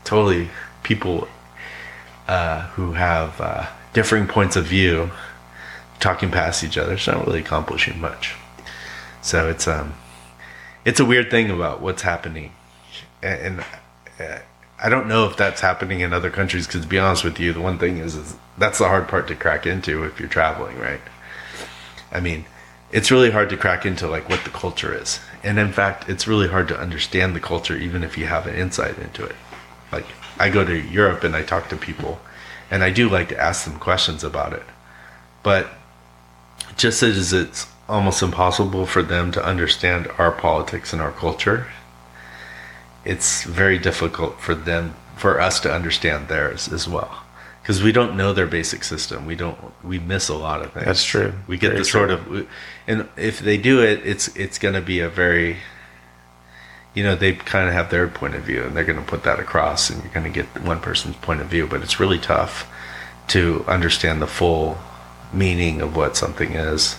totally 0.04 0.50
people 0.84 1.28
uh, 2.28 2.62
who 2.70 2.94
have 2.94 3.40
uh, 3.40 3.68
differing 3.94 4.28
points 4.28 4.56
of 4.56 4.66
view 4.66 5.12
talking 6.00 6.32
past 6.32 6.64
each 6.64 6.78
other. 6.78 6.94
It's 6.94 7.08
not 7.08 7.26
really 7.26 7.40
accomplishing 7.40 8.00
much. 8.00 8.36
So 9.22 9.50
it's 9.50 9.68
um, 9.68 9.94
it's 10.86 11.00
a 11.00 11.06
weird 11.06 11.30
thing 11.30 11.50
about 11.50 11.82
what's 11.82 12.04
happening, 12.04 12.54
and, 13.22 13.60
and 13.60 13.66
uh, 14.20 14.40
I 14.82 14.90
don't 14.90 15.08
know 15.08 15.26
if 15.26 15.36
that's 15.36 15.62
happening 15.62 16.00
in 16.00 16.14
other 16.14 16.30
countries. 16.30 16.68
Because 16.68 16.82
to 16.82 16.88
be 16.88 17.00
honest 17.00 17.24
with 17.24 17.40
you, 17.40 17.52
the 17.52 17.62
one 17.62 17.78
thing 17.78 17.98
is, 17.98 18.16
is 18.16 18.36
that's 18.58 18.80
the 18.80 18.88
hard 18.88 19.08
part 19.08 19.28
to 19.28 19.36
crack 19.36 19.66
into 19.66 20.04
if 20.06 20.20
you're 20.20 20.30
traveling, 20.30 20.78
right? 20.80 21.02
I 22.12 22.22
mean, 22.22 22.46
it's 22.92 23.12
really 23.12 23.32
hard 23.32 23.50
to 23.50 23.58
crack 23.58 23.86
into 23.86 24.08
like 24.08 24.30
what 24.30 24.44
the 24.44 24.50
culture 24.50 24.94
is, 24.94 25.20
and 25.44 25.60
in 25.60 25.72
fact, 25.72 26.10
it's 26.10 26.28
really 26.28 26.48
hard 26.48 26.68
to 26.70 26.80
understand 26.80 27.36
the 27.36 27.40
culture 27.40 27.76
even 27.76 28.04
if 28.04 28.18
you 28.18 28.26
have 28.26 28.48
an 28.48 28.56
insight 28.56 28.98
into 28.98 29.24
it. 29.24 29.36
Like 29.92 30.06
I 30.40 30.50
go 30.50 30.66
to 30.66 30.78
Europe 30.78 31.24
and 31.24 31.36
I 31.36 31.44
talk 31.44 31.70
to 31.70 31.78
people, 31.78 32.20
and 32.72 32.84
I 32.84 32.90
do 32.90 33.10
like 33.10 33.30
to 33.30 33.40
ask 33.40 33.66
them 33.66 33.80
questions 33.80 34.24
about 34.24 34.54
it, 34.54 34.64
but 35.44 35.70
just 36.78 37.04
as 37.04 37.34
it's 37.34 37.68
almost 37.88 38.22
impossible 38.22 38.86
for 38.86 39.02
them 39.02 39.32
to 39.32 39.44
understand 39.44 40.08
our 40.18 40.32
politics 40.32 40.94
and 40.94 41.02
our 41.02 41.12
culture, 41.12 41.68
it's 43.04 43.44
very 43.44 43.78
difficult 43.78 44.40
for 44.40 44.54
them 44.54 44.96
for 45.16 45.42
us 45.42 45.60
to 45.60 45.74
understand 45.74 46.28
theirs 46.28 46.72
as 46.72 46.88
well 46.88 47.24
because 47.62 47.84
we 47.84 47.92
don't 47.92 48.16
know 48.18 48.34
their 48.34 48.48
basic 48.48 48.84
system. 48.84 49.26
We 49.26 49.36
don't 49.36 49.58
we 49.84 50.00
miss 50.00 50.30
a 50.30 50.36
lot 50.36 50.62
of 50.62 50.74
things. 50.74 50.86
That's 50.86 51.04
true. 51.04 51.34
we 51.48 51.58
get 51.58 51.70
Very 51.70 51.80
the 51.80 51.86
sort 51.86 52.10
of 52.12 52.48
and 52.88 53.08
if 53.18 53.40
they 53.40 53.58
do 53.58 53.82
it 53.84 54.02
it's 54.06 54.28
it's 54.36 54.58
going 54.58 54.76
to 54.76 54.82
be 54.82 55.00
a 55.02 55.10
very 55.10 55.58
you 56.96 57.04
know 57.04 57.16
they 57.16 57.34
kind 57.34 57.68
of 57.68 57.74
have 57.74 57.90
their 57.92 58.08
point 58.08 58.36
of 58.36 58.42
view 58.44 58.64
and 58.64 58.76
they're 58.76 58.84
going 58.84 59.00
to 59.00 59.06
put 59.06 59.24
that 59.24 59.40
across 59.40 59.90
and 59.90 60.04
you're 60.04 60.14
going 60.14 60.26
to 60.26 60.32
get 60.32 60.48
one 60.64 60.80
person's 60.80 61.16
point 61.18 61.42
of 61.42 61.48
view 61.48 61.68
but 61.68 61.82
it's 61.82 62.00
really 62.00 62.18
tough 62.20 62.68
to 63.28 63.64
understand 63.68 64.22
the 64.22 64.28
full 64.28 64.78
meaning 65.32 65.82
of 65.82 65.96
what 65.96 66.18
something 66.18 66.54
is 66.54 66.96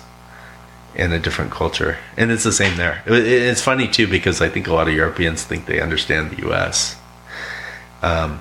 in 0.94 1.12
a 1.12 1.18
different 1.18 1.50
culture. 1.50 1.98
And 2.16 2.30
it's 2.30 2.44
the 2.44 2.52
same 2.52 2.76
there. 2.76 3.02
It- 3.06 3.12
it- 3.26 3.42
it's 3.50 3.60
funny 3.62 3.88
too 3.88 4.06
because 4.06 4.40
i 4.40 4.48
think 4.48 4.66
a 4.68 4.72
lot 4.72 4.86
of 4.88 4.94
europeans 4.94 5.42
think 5.42 5.66
they 5.66 5.80
understand 5.80 6.30
the 6.30 6.46
us 6.48 6.94
um, 8.02 8.40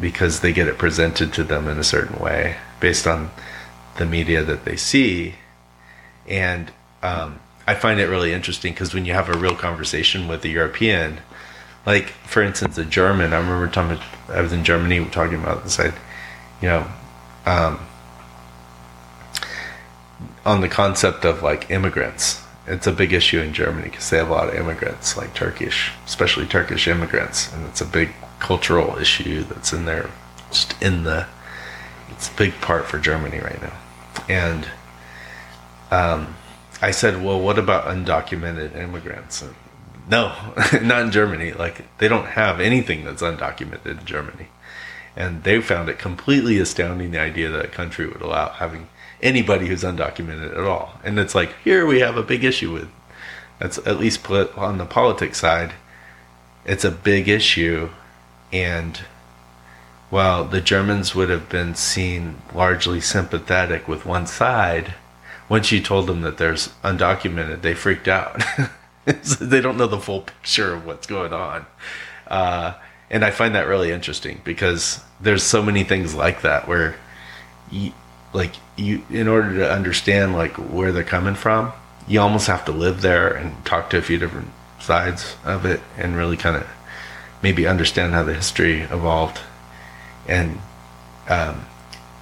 because 0.00 0.40
they 0.40 0.52
get 0.52 0.68
it 0.68 0.78
presented 0.78 1.32
to 1.32 1.44
them 1.44 1.68
in 1.68 1.78
a 1.78 1.84
certain 1.84 2.18
way 2.18 2.56
based 2.80 3.06
on 3.06 3.30
the 3.98 4.06
media 4.06 4.42
that 4.42 4.64
they 4.64 4.76
see 4.76 5.34
and 6.28 6.72
um, 7.02 7.38
i 7.66 7.74
find 7.74 8.00
it 8.00 8.06
really 8.06 8.32
interesting 8.32 8.72
because 8.72 8.94
when 8.94 9.04
you 9.04 9.12
have 9.12 9.28
a 9.28 9.38
real 9.38 9.54
conversation 9.54 10.26
with 10.28 10.44
a 10.44 10.48
european 10.48 11.20
like 11.84 12.08
for 12.26 12.42
instance 12.42 12.78
a 12.78 12.84
german 12.84 13.32
i 13.32 13.38
remember 13.38 13.68
talking 13.68 14.02
i 14.28 14.40
was 14.40 14.52
in 14.52 14.64
germany 14.64 15.04
talking 15.10 15.40
about 15.40 15.62
this 15.62 15.78
i 15.78 15.86
you 16.60 16.68
know 16.68 16.86
um, 17.44 17.78
on 20.44 20.60
the 20.60 20.68
concept 20.68 21.24
of 21.24 21.42
like 21.42 21.70
immigrants. 21.70 22.42
It's 22.66 22.86
a 22.86 22.92
big 22.92 23.12
issue 23.12 23.40
in 23.40 23.52
Germany 23.52 23.88
because 23.88 24.10
they 24.10 24.18
have 24.18 24.30
a 24.30 24.32
lot 24.32 24.48
of 24.48 24.54
immigrants, 24.54 25.16
like 25.16 25.34
Turkish, 25.34 25.92
especially 26.06 26.46
Turkish 26.46 26.86
immigrants, 26.86 27.52
and 27.52 27.66
it's 27.66 27.80
a 27.80 27.84
big 27.84 28.10
cultural 28.42 28.98
issue 28.98 29.42
that's 29.44 29.72
in 29.72 29.84
there, 29.84 30.10
just 30.50 30.80
in 30.82 31.04
the. 31.04 31.26
It's 32.10 32.28
a 32.28 32.34
big 32.34 32.52
part 32.60 32.86
for 32.86 32.98
Germany 32.98 33.38
right 33.38 33.60
now, 33.62 33.78
and 34.28 34.68
um, 35.90 36.36
I 36.80 36.90
said, 36.90 37.24
well, 37.24 37.40
what 37.40 37.58
about 37.58 37.86
undocumented 37.86 38.76
immigrants? 38.76 39.40
And 39.42 39.54
no, 40.10 40.34
not 40.82 41.02
in 41.02 41.10
Germany. 41.10 41.52
Like 41.52 41.84
they 41.98 42.08
don't 42.08 42.26
have 42.26 42.60
anything 42.60 43.04
that's 43.04 43.22
undocumented 43.22 44.00
in 44.00 44.04
Germany 44.04 44.48
and 45.16 45.42
they 45.44 45.60
found 45.60 45.88
it 45.88 45.98
completely 45.98 46.58
astounding 46.58 47.10
the 47.10 47.20
idea 47.20 47.50
that 47.50 47.64
a 47.64 47.68
country 47.68 48.06
would 48.06 48.22
allow 48.22 48.48
having 48.48 48.88
anybody 49.20 49.66
who's 49.66 49.82
undocumented 49.82 50.52
at 50.52 50.64
all. 50.64 50.94
And 51.04 51.18
it's 51.18 51.34
like 51.34 51.54
here 51.62 51.86
we 51.86 52.00
have 52.00 52.16
a 52.16 52.22
big 52.22 52.44
issue 52.44 52.72
with 52.72 52.88
that's 53.58 53.78
at 53.78 54.00
least 54.00 54.24
put 54.24 54.56
on 54.56 54.78
the 54.78 54.86
politics 54.86 55.38
side. 55.38 55.72
It's 56.64 56.84
a 56.84 56.90
big 56.90 57.28
issue, 57.28 57.90
and 58.52 58.98
while 60.10 60.44
the 60.44 60.60
Germans 60.60 61.14
would 61.14 61.30
have 61.30 61.48
been 61.48 61.74
seen 61.74 62.36
largely 62.54 63.00
sympathetic 63.00 63.88
with 63.88 64.04
one 64.04 64.26
side, 64.26 64.94
once 65.48 65.72
you 65.72 65.80
told 65.80 66.06
them 66.06 66.20
that 66.22 66.38
there's 66.38 66.68
undocumented, 66.84 67.62
they 67.62 67.74
freaked 67.74 68.08
out. 68.08 68.42
So 69.22 69.44
they 69.44 69.60
don't 69.60 69.76
know 69.76 69.88
the 69.88 69.98
full 69.98 70.20
picture 70.20 70.74
of 70.74 70.86
what's 70.86 71.08
going 71.08 71.32
on. 71.32 71.66
Uh, 72.28 72.74
and 73.10 73.24
I 73.24 73.32
find 73.32 73.52
that 73.56 73.66
really 73.66 73.90
interesting 73.90 74.40
because 74.44 75.00
there's 75.20 75.42
so 75.42 75.60
many 75.60 75.82
things 75.82 76.14
like 76.14 76.42
that 76.42 76.68
where 76.68 76.94
you, 77.68 77.92
like 78.32 78.52
you 78.76 79.02
in 79.10 79.26
order 79.26 79.56
to 79.56 79.72
understand 79.72 80.34
like 80.34 80.52
where 80.52 80.92
they're 80.92 81.02
coming 81.02 81.34
from 81.34 81.72
you 82.06 82.20
almost 82.20 82.46
have 82.46 82.64
to 82.64 82.72
live 82.72 83.00
there 83.00 83.32
and 83.32 83.64
talk 83.64 83.90
to 83.90 83.98
a 83.98 84.02
few 84.02 84.18
different 84.18 84.48
sides 84.80 85.36
of 85.44 85.64
it 85.64 85.80
and 85.96 86.16
really 86.16 86.36
kind 86.36 86.56
of 86.56 86.66
maybe 87.42 87.66
understand 87.66 88.12
how 88.12 88.22
the 88.22 88.34
history 88.34 88.82
evolved. 88.82 89.40
And 90.28 90.60
um, 91.28 91.66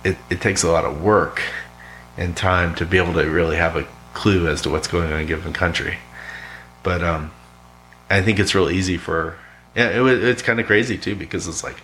it, 0.05 0.17
it 0.31 0.41
takes 0.41 0.63
a 0.63 0.71
lot 0.71 0.85
of 0.85 1.03
work 1.03 1.43
and 2.17 2.37
time 2.37 2.75
to 2.77 2.87
be 2.87 2.99
able 2.99 3.13
to 3.15 3.25
really 3.31 3.57
have 3.57 3.77
a 3.77 3.87
clue 4.15 4.49
as 4.49 4.63
to 4.63 4.71
what's 4.71 4.89
going 4.89 5.07
on 5.07 5.13
in 5.13 5.21
a 5.21 5.25
given 5.25 5.53
country. 5.53 5.99
But 6.83 7.03
um, 7.03 7.33
I 8.11 8.23
think 8.23 8.39
it's 8.39 8.55
real 8.55 8.69
easy 8.69 8.97
for 8.97 9.39
yeah 9.77 9.89
it, 9.89 10.25
it's 10.25 10.43
kind 10.43 10.59
of 10.59 10.67
crazy 10.67 10.99
too 10.99 11.15
because 11.15 11.47
it's 11.47 11.63
like 11.63 11.77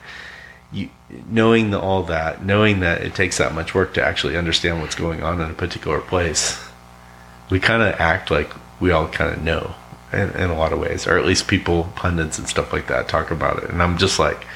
you 0.72 0.90
knowing 1.28 1.70
the, 1.70 1.80
all 1.80 2.02
that 2.04 2.44
knowing 2.44 2.80
that 2.80 3.02
it 3.02 3.14
takes 3.14 3.38
that 3.38 3.54
much 3.54 3.74
work 3.74 3.94
to 3.94 4.04
actually 4.04 4.36
understand 4.36 4.80
what's 4.80 4.96
going 4.96 5.22
on 5.22 5.40
in 5.40 5.48
a 5.48 5.54
particular 5.54 6.00
place 6.00 6.60
we 7.48 7.60
kind 7.60 7.82
of 7.82 7.94
act 8.00 8.30
like 8.30 8.50
we 8.80 8.90
all 8.90 9.06
kind 9.06 9.32
of 9.32 9.42
know 9.42 9.72
in, 10.12 10.30
in 10.30 10.50
a 10.50 10.56
lot 10.56 10.72
of 10.72 10.78
ways 10.78 11.06
or 11.06 11.18
at 11.18 11.24
least 11.24 11.48
people 11.48 11.84
pundits 11.94 12.38
and 12.38 12.48
stuff 12.48 12.72
like 12.72 12.86
that 12.88 13.08
talk 13.08 13.30
about 13.30 13.62
it. 13.62 13.70
And 13.70 13.82
i'm 13.82 13.98
just 13.98 14.18
like 14.18 14.46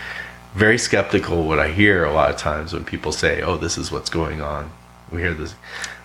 very 0.54 0.78
skeptical 0.78 1.44
what 1.44 1.58
i 1.58 1.68
hear 1.68 2.04
a 2.04 2.12
lot 2.12 2.30
of 2.30 2.36
times 2.36 2.72
when 2.72 2.84
people 2.84 3.12
say 3.12 3.42
oh 3.42 3.56
this 3.56 3.78
is 3.78 3.90
what's 3.90 4.10
going 4.10 4.40
on. 4.40 4.70
We 5.12 5.22
hear 5.22 5.34
this 5.34 5.56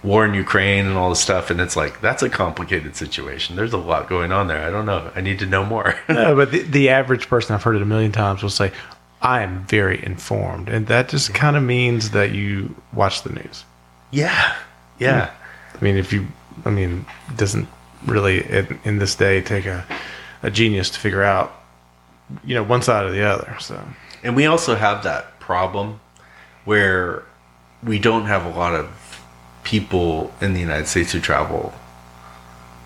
war 0.01 0.25
in 0.25 0.33
ukraine 0.33 0.88
and 0.88 0.98
all 0.98 1.09
this 1.09 1.19
stuff 1.19 1.51
and 1.51 1.61
it's 1.61 1.75
like 1.75 2.01
that's 2.01 2.24
a 2.24 2.30
complicated 2.30 2.95
situation. 2.95 3.56
There's 3.56 3.74
a 3.74 3.77
lot 3.77 4.09
going 4.09 4.32
on 4.32 4.48
there. 4.48 4.65
I 4.65 4.72
don't 4.72 4.85
know. 4.85 5.11
I 5.15 5.22
need 5.22 5.40
to 5.40 5.45
know 5.45 5.64
more. 5.64 5.95
No, 6.09 6.35
but 6.35 6.51
the, 6.51 6.64
the 6.64 6.90
average 6.90 7.27
person, 7.27 7.53
I've 7.53 7.64
heard 7.64 7.75
it 7.75 7.82
a 7.82 7.85
million 7.85 8.11
times, 8.11 8.41
will 8.41 8.49
say, 8.49 8.72
I 9.22 9.41
am 9.41 9.65
very 9.65 10.03
informed. 10.06 10.69
And 10.69 10.88
that 10.88 11.09
just 11.09 11.30
mm-hmm. 11.30 11.38
kind 11.38 11.57
of 11.57 11.64
means 11.64 12.11
that 12.11 12.32
you 12.32 12.75
watch 12.93 13.24
the 13.24 13.32
news. 13.32 13.65
yeah. 14.11 14.56
Yeah. 14.98 15.27
Mm. 15.27 15.77
I 15.77 15.83
mean, 15.83 15.98
if 15.98 16.14
you, 16.14 16.27
I 16.64 16.69
mean, 16.69 17.06
it 17.27 17.35
doesn't 17.35 17.67
really, 18.06 18.43
in, 18.50 18.80
in 18.84 18.98
this 19.00 19.16
day, 19.16 19.42
take 19.42 19.66
a, 19.66 19.85
a 20.43 20.51
genius 20.51 20.90
to 20.92 21.00
figure 21.00 21.24
out, 21.24 21.53
you 22.43 22.56
know, 22.56 22.64
one 22.64 22.82
side 22.82 23.06
or 23.06 23.11
the 23.11 23.24
other. 23.24 23.56
So, 23.59 23.82
And 24.24 24.35
we 24.35 24.45
also 24.45 24.75
have 24.75 25.03
that 25.03 25.40
problem 25.40 26.00
where 26.66 27.24
we 27.84 28.00
don't 28.00 28.25
have 28.25 28.45
a 28.45 28.50
lot 28.50 28.74
of 28.74 29.22
people 29.64 30.34
in 30.42 30.53
the 30.53 30.59
United 30.59 30.88
States 30.88 31.11
who 31.11 31.19
travel 31.19 31.74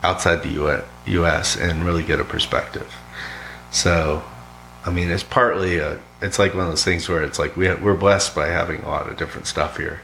outside 0.04 0.44
the 0.44 0.84
US, 1.06 1.58
and 1.58 1.84
really 1.84 2.04
get 2.04 2.20
a 2.20 2.24
perspective. 2.24 2.94
So, 3.72 4.24
I 4.86 4.92
mean, 4.92 5.10
it's 5.10 5.24
partly 5.24 5.78
a, 5.78 6.00
it's 6.22 6.40
like 6.40 6.54
one 6.54 6.66
of 6.66 6.70
those 6.70 6.84
things 6.84 7.08
where 7.10 7.24
it's 7.24 7.38
like 7.38 7.56
we 7.56 7.74
we're 7.76 7.96
blessed 7.96 8.34
by 8.36 8.48
having 8.48 8.82
a 8.82 8.88
lot 8.88 9.10
of 9.10 9.18
different 9.18 9.48
stuff 9.48 9.78
here. 9.78 10.02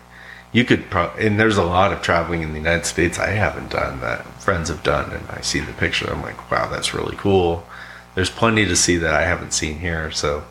You 0.56 0.64
could, 0.64 0.90
pro- 0.90 1.12
and 1.20 1.38
there's 1.38 1.58
a 1.58 1.66
lot 1.66 1.92
of 1.92 2.02
traveling 2.02 2.42
in 2.42 2.54
the 2.54 2.58
United 2.58 2.86
States 2.86 3.20
I 3.20 3.32
haven't 3.32 3.72
done 3.72 4.00
that 4.00 4.26
friends 4.42 4.70
have 4.70 4.84
done, 4.84 5.12
and 5.12 5.28
I 5.30 5.42
see 5.42 5.60
the 5.60 5.74
picture. 5.74 6.10
I'm 6.10 6.22
like, 6.22 6.50
wow, 6.50 6.70
that's 6.70 6.94
really 6.94 7.18
cool. 7.18 7.68
There's 8.14 8.30
plenty 8.30 8.66
to 8.66 8.76
see 8.78 8.96
that 8.96 9.14
I 9.14 9.24
haven't 9.24 9.52
seen 9.52 9.80
here, 9.80 10.12
so 10.12 10.46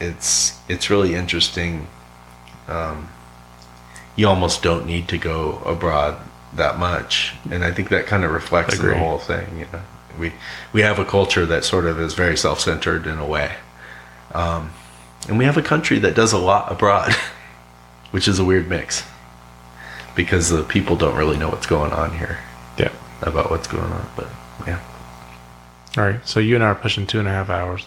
it's 0.00 0.58
it's 0.68 0.90
really 0.90 1.14
interesting. 1.14 1.86
Um, 2.66 3.10
you 4.16 4.26
almost 4.26 4.60
don't 4.60 4.86
need 4.86 5.06
to 5.10 5.18
go 5.18 5.58
abroad 5.64 6.16
that 6.54 6.76
much, 6.76 7.34
and 7.48 7.62
I 7.62 7.70
think 7.70 7.90
that 7.90 8.06
kind 8.06 8.24
of 8.24 8.32
reflects 8.32 8.76
the 8.76 8.98
whole 8.98 9.18
thing. 9.18 9.56
You 9.56 9.66
know, 9.72 9.82
we 10.18 10.32
we 10.72 10.80
have 10.80 10.98
a 10.98 11.04
culture 11.04 11.46
that 11.46 11.64
sort 11.64 11.84
of 11.84 12.00
is 12.00 12.14
very 12.14 12.36
self-centered 12.36 13.06
in 13.06 13.20
a 13.20 13.24
way, 13.24 13.52
um, 14.34 14.72
and 15.28 15.38
we 15.38 15.44
have 15.44 15.56
a 15.56 15.62
country 15.62 16.00
that 16.00 16.16
does 16.16 16.32
a 16.32 16.38
lot 16.38 16.72
abroad. 16.72 17.14
which 18.10 18.26
is 18.28 18.38
a 18.38 18.44
weird 18.44 18.68
mix 18.68 19.04
because 20.14 20.48
the 20.50 20.62
people 20.64 20.96
don't 20.96 21.16
really 21.16 21.36
know 21.38 21.48
what's 21.48 21.66
going 21.66 21.92
on 21.92 22.16
here 22.18 22.38
Yeah. 22.78 22.90
about 23.22 23.50
what's 23.50 23.66
going 23.68 23.90
on. 23.92 24.06
But 24.16 24.28
yeah, 24.66 24.80
All 25.96 26.04
right. 26.04 26.20
So 26.26 26.40
you 26.40 26.54
and 26.56 26.64
I 26.64 26.68
are 26.68 26.74
pushing 26.74 27.06
two 27.06 27.18
and 27.18 27.28
a 27.28 27.30
half 27.30 27.48
hours. 27.48 27.86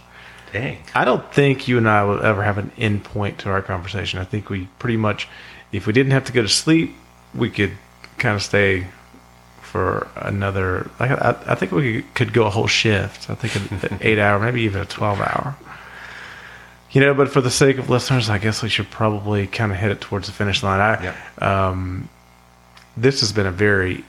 dang. 0.52 0.78
I 0.96 1.04
don't 1.06 1.32
think 1.34 1.68
you 1.68 1.78
and 1.78 1.90
I 1.90 2.04
will 2.04 2.22
ever 2.24 2.44
have 2.44 2.58
an 2.58 2.72
end 2.78 3.04
point 3.04 3.40
to 3.40 3.50
our 3.50 3.62
conversation. 3.62 4.20
I 4.20 4.24
think 4.24 4.50
we 4.50 4.68
pretty 4.80 4.98
much, 4.98 5.28
if 5.72 5.86
we 5.88 5.94
didn't 5.94 6.12
have 6.14 6.26
to 6.26 6.32
go 6.34 6.42
to 6.42 6.48
sleep, 6.50 6.96
we 7.36 7.50
could 7.50 7.74
kind 8.18 8.36
of 8.36 8.42
stay 8.44 8.88
for 9.62 10.08
another. 10.16 10.90
Like 11.00 11.12
I, 11.12 11.36
I 11.48 11.56
think 11.56 11.72
we 11.72 12.04
could 12.14 12.32
go 12.32 12.46
a 12.46 12.50
whole 12.52 12.68
shift. 12.68 13.30
I 13.30 13.36
think 13.36 13.84
an 13.92 13.98
eight 14.02 14.20
hour, 14.20 14.40
maybe 14.40 14.62
even 14.62 14.82
a 14.82 14.86
twelve 14.86 15.20
hour. 15.20 15.56
You 16.94 17.02
know, 17.02 17.14
but 17.14 17.30
for 17.30 17.42
the 17.42 17.50
sake 17.52 17.80
of 17.80 17.90
listeners, 17.90 18.30
I 18.30 18.38
guess 18.38 18.62
we 18.64 18.70
should 18.70 18.90
probably 18.92 19.48
kind 19.48 19.72
of 19.72 19.78
hit 19.80 19.92
it 19.92 20.00
towards 20.00 20.28
the 20.28 20.34
finish 20.34 20.62
line. 20.64 20.80
I, 20.80 21.04
Yep. 21.04 21.42
um, 21.42 22.10
this 22.96 23.20
has 23.22 23.32
been 23.34 23.48
a 23.48 23.52
very 23.52 24.04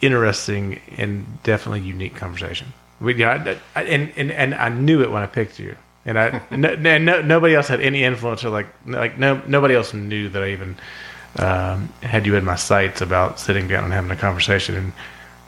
interesting 0.00 0.80
and 0.98 1.42
definitely 1.42 1.80
unique 1.80 2.14
conversation. 2.16 2.72
We, 3.00 3.24
I, 3.24 3.56
I, 3.74 3.82
and, 3.82 4.12
and 4.16 4.30
and 4.30 4.54
I 4.54 4.68
knew 4.68 5.02
it 5.02 5.10
when 5.10 5.22
I 5.22 5.26
picked 5.26 5.58
you, 5.58 5.76
and 6.04 6.18
I 6.18 6.42
no, 6.50 6.74
no, 6.74 6.98
no- 6.98 7.22
nobody 7.22 7.54
else 7.54 7.68
had 7.68 7.80
any 7.80 8.04
influence 8.04 8.44
or 8.44 8.50
like 8.50 8.66
like 8.86 9.18
no 9.18 9.40
nobody 9.46 9.74
else 9.74 9.92
knew 9.94 10.28
that 10.28 10.42
I 10.42 10.50
even 10.50 10.76
um, 11.38 11.88
had 12.02 12.26
you 12.26 12.36
in 12.36 12.44
my 12.44 12.56
sights 12.56 13.00
about 13.00 13.40
sitting 13.40 13.66
down 13.66 13.84
and 13.84 13.92
having 13.92 14.10
a 14.10 14.16
conversation. 14.16 14.74
And 14.76 14.92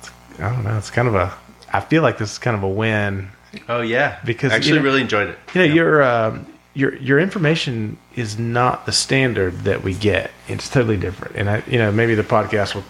it's, 0.00 0.10
I 0.40 0.50
don't 0.52 0.64
know, 0.64 0.76
it's 0.78 0.90
kind 0.90 1.06
of 1.08 1.14
a. 1.14 1.32
I 1.72 1.80
feel 1.80 2.02
like 2.02 2.18
this 2.18 2.32
is 2.32 2.38
kind 2.38 2.56
of 2.56 2.62
a 2.62 2.68
win. 2.68 3.28
Oh 3.68 3.80
yeah, 3.80 4.18
Because, 4.24 4.52
I 4.52 4.56
actually 4.56 4.72
you 4.72 4.78
know- 4.78 4.84
really 4.84 5.00
enjoyed 5.02 5.28
it. 5.28 5.38
You 5.54 5.66
know, 5.66 5.74
your 5.74 6.02
um, 6.02 6.46
your 6.74 6.94
your 6.96 7.18
information 7.20 7.96
is 8.16 8.38
not 8.38 8.86
the 8.86 8.92
standard 8.92 9.60
that 9.64 9.82
we 9.82 9.94
get. 9.94 10.30
It's 10.48 10.68
totally 10.68 10.96
different, 10.96 11.36
and 11.36 11.48
I, 11.50 11.62
you 11.66 11.78
know, 11.78 11.92
maybe 11.92 12.14
the 12.14 12.22
podcast 12.24 12.74
will. 12.74 12.84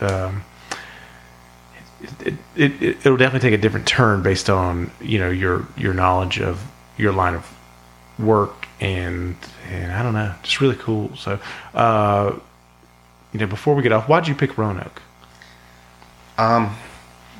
Um, 0.00 0.44
it, 2.20 2.34
it, 2.54 2.82
it 2.82 2.96
it'll 3.00 3.16
definitely 3.16 3.48
take 3.50 3.58
a 3.58 3.62
different 3.62 3.86
turn 3.86 4.22
based 4.22 4.50
on 4.50 4.90
you 5.00 5.18
know 5.18 5.30
your 5.30 5.66
your 5.76 5.94
knowledge 5.94 6.40
of 6.40 6.62
your 6.98 7.12
line 7.12 7.34
of 7.34 7.50
work 8.18 8.66
and 8.80 9.36
and 9.70 9.92
I 9.92 10.02
don't 10.02 10.12
know, 10.12 10.34
just 10.42 10.60
really 10.60 10.76
cool. 10.76 11.16
So, 11.16 11.40
uh, 11.74 12.38
you 13.32 13.40
know, 13.40 13.46
before 13.46 13.74
we 13.74 13.82
get 13.82 13.92
off, 13.92 14.08
why'd 14.08 14.28
you 14.28 14.34
pick 14.34 14.56
Roanoke? 14.58 15.02
Um, 16.38 16.76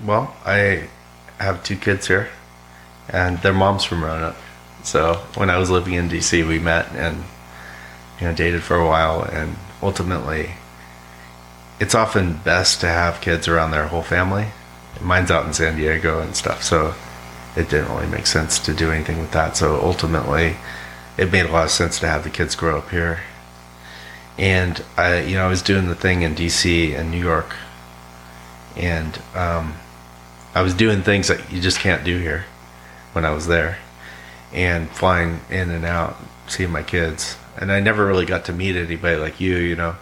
well, 0.05 0.35
I 0.45 0.89
have 1.39 1.63
two 1.63 1.77
kids 1.77 2.09
here, 2.09 2.29
and 3.17 3.39
their 3.39 3.55
mom's 3.55 3.83
from 3.83 4.05
Roanoke. 4.05 4.37
So 4.83 5.15
when 5.37 5.49
I 5.49 5.57
was 5.57 5.71
living 5.71 5.95
in 5.95 6.11
DC, 6.11 6.47
we 6.47 6.59
met 6.59 6.93
and 6.93 7.25
you 8.21 8.27
know 8.27 8.35
dated 8.35 8.63
for 8.63 8.77
a 8.77 8.87
while, 8.87 9.23
and 9.23 9.57
ultimately, 9.83 10.51
it's 11.81 11.95
often 11.95 12.35
best 12.45 12.81
to 12.83 12.89
have 12.89 13.23
kids 13.23 13.49
around 13.49 13.71
their 13.71 13.87
whole 13.87 14.03
family. 14.03 14.49
Mine's 15.01 15.31
out 15.31 15.47
in 15.47 15.55
San 15.55 15.77
Diego 15.77 16.21
and 16.21 16.37
stuff, 16.37 16.63
so 16.63 16.95
it 17.57 17.71
didn't 17.71 17.91
really 17.91 18.07
make 18.07 18.27
sense 18.27 18.59
to 18.59 18.75
do 18.75 18.91
anything 18.91 19.19
with 19.19 19.33
that. 19.33 19.57
So 19.57 19.81
ultimately, 19.81 20.57
it 21.17 21.33
made 21.33 21.47
a 21.47 21.53
lot 21.53 21.65
of 21.65 21.71
sense 21.71 21.99
to 22.01 22.09
have 22.09 22.23
the 22.23 22.31
kids 22.31 22.55
grow 22.55 22.79
up 22.79 22.91
here. 22.91 23.21
And 24.39 24.85
I, 24.99 25.23
you 25.23 25.37
know, 25.37 25.47
I 25.47 25.49
was 25.49 25.63
doing 25.63 25.87
the 25.87 25.95
thing 25.95 26.21
in 26.21 26.35
DC 26.35 26.95
and 26.95 27.11
New 27.11 27.19
York 27.19 27.57
and 28.77 29.19
um, 29.35 29.75
I 30.55 30.61
was 30.61 30.75
doing 30.75 31.01
things 31.01 31.29
that 31.29 31.51
you 31.51 31.63
just 31.63 31.79
can't 31.79 32.05
do 32.05 32.19
here 32.19 32.45
when 33.17 33.25
I 33.25 33.31
was 33.31 33.47
there, 33.47 33.79
and 34.53 34.91
flying 34.91 35.41
in 35.49 35.71
and 35.71 35.87
out, 35.87 36.19
seeing 36.49 36.71
my 36.71 36.83
kids, 36.83 37.39
and 37.57 37.73
I 37.73 37.81
never 37.81 38.05
really 38.05 38.27
got 38.27 38.45
to 38.45 38.53
meet 38.53 38.77
anybody 38.77 39.17
like 39.17 39.41
you, 39.41 39.57
you 39.57 39.75
know, 39.75 39.97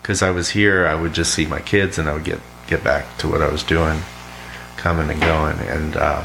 because 0.00 0.22
I 0.22 0.30
was 0.30 0.48
here, 0.48 0.86
I 0.86 0.94
would 0.94 1.12
just 1.12 1.34
see 1.34 1.44
my 1.44 1.60
kids, 1.60 1.98
and 1.98 2.08
I 2.08 2.14
would 2.14 2.24
get 2.24 2.40
get 2.66 2.82
back 2.82 3.18
to 3.18 3.28
what 3.28 3.42
I 3.42 3.52
was 3.52 3.62
doing, 3.62 4.00
coming 4.78 5.10
and 5.10 5.20
going, 5.20 5.58
and 5.68 5.96
uh, 5.98 6.24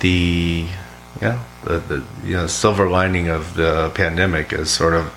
the 0.00 0.66
yeah 1.22 1.42
the, 1.64 1.78
the 1.78 2.04
you 2.22 2.34
know 2.34 2.46
silver 2.46 2.86
lining 2.86 3.28
of 3.28 3.54
the 3.54 3.90
pandemic 3.94 4.52
is 4.52 4.70
sort 4.70 4.92
of 4.92 5.14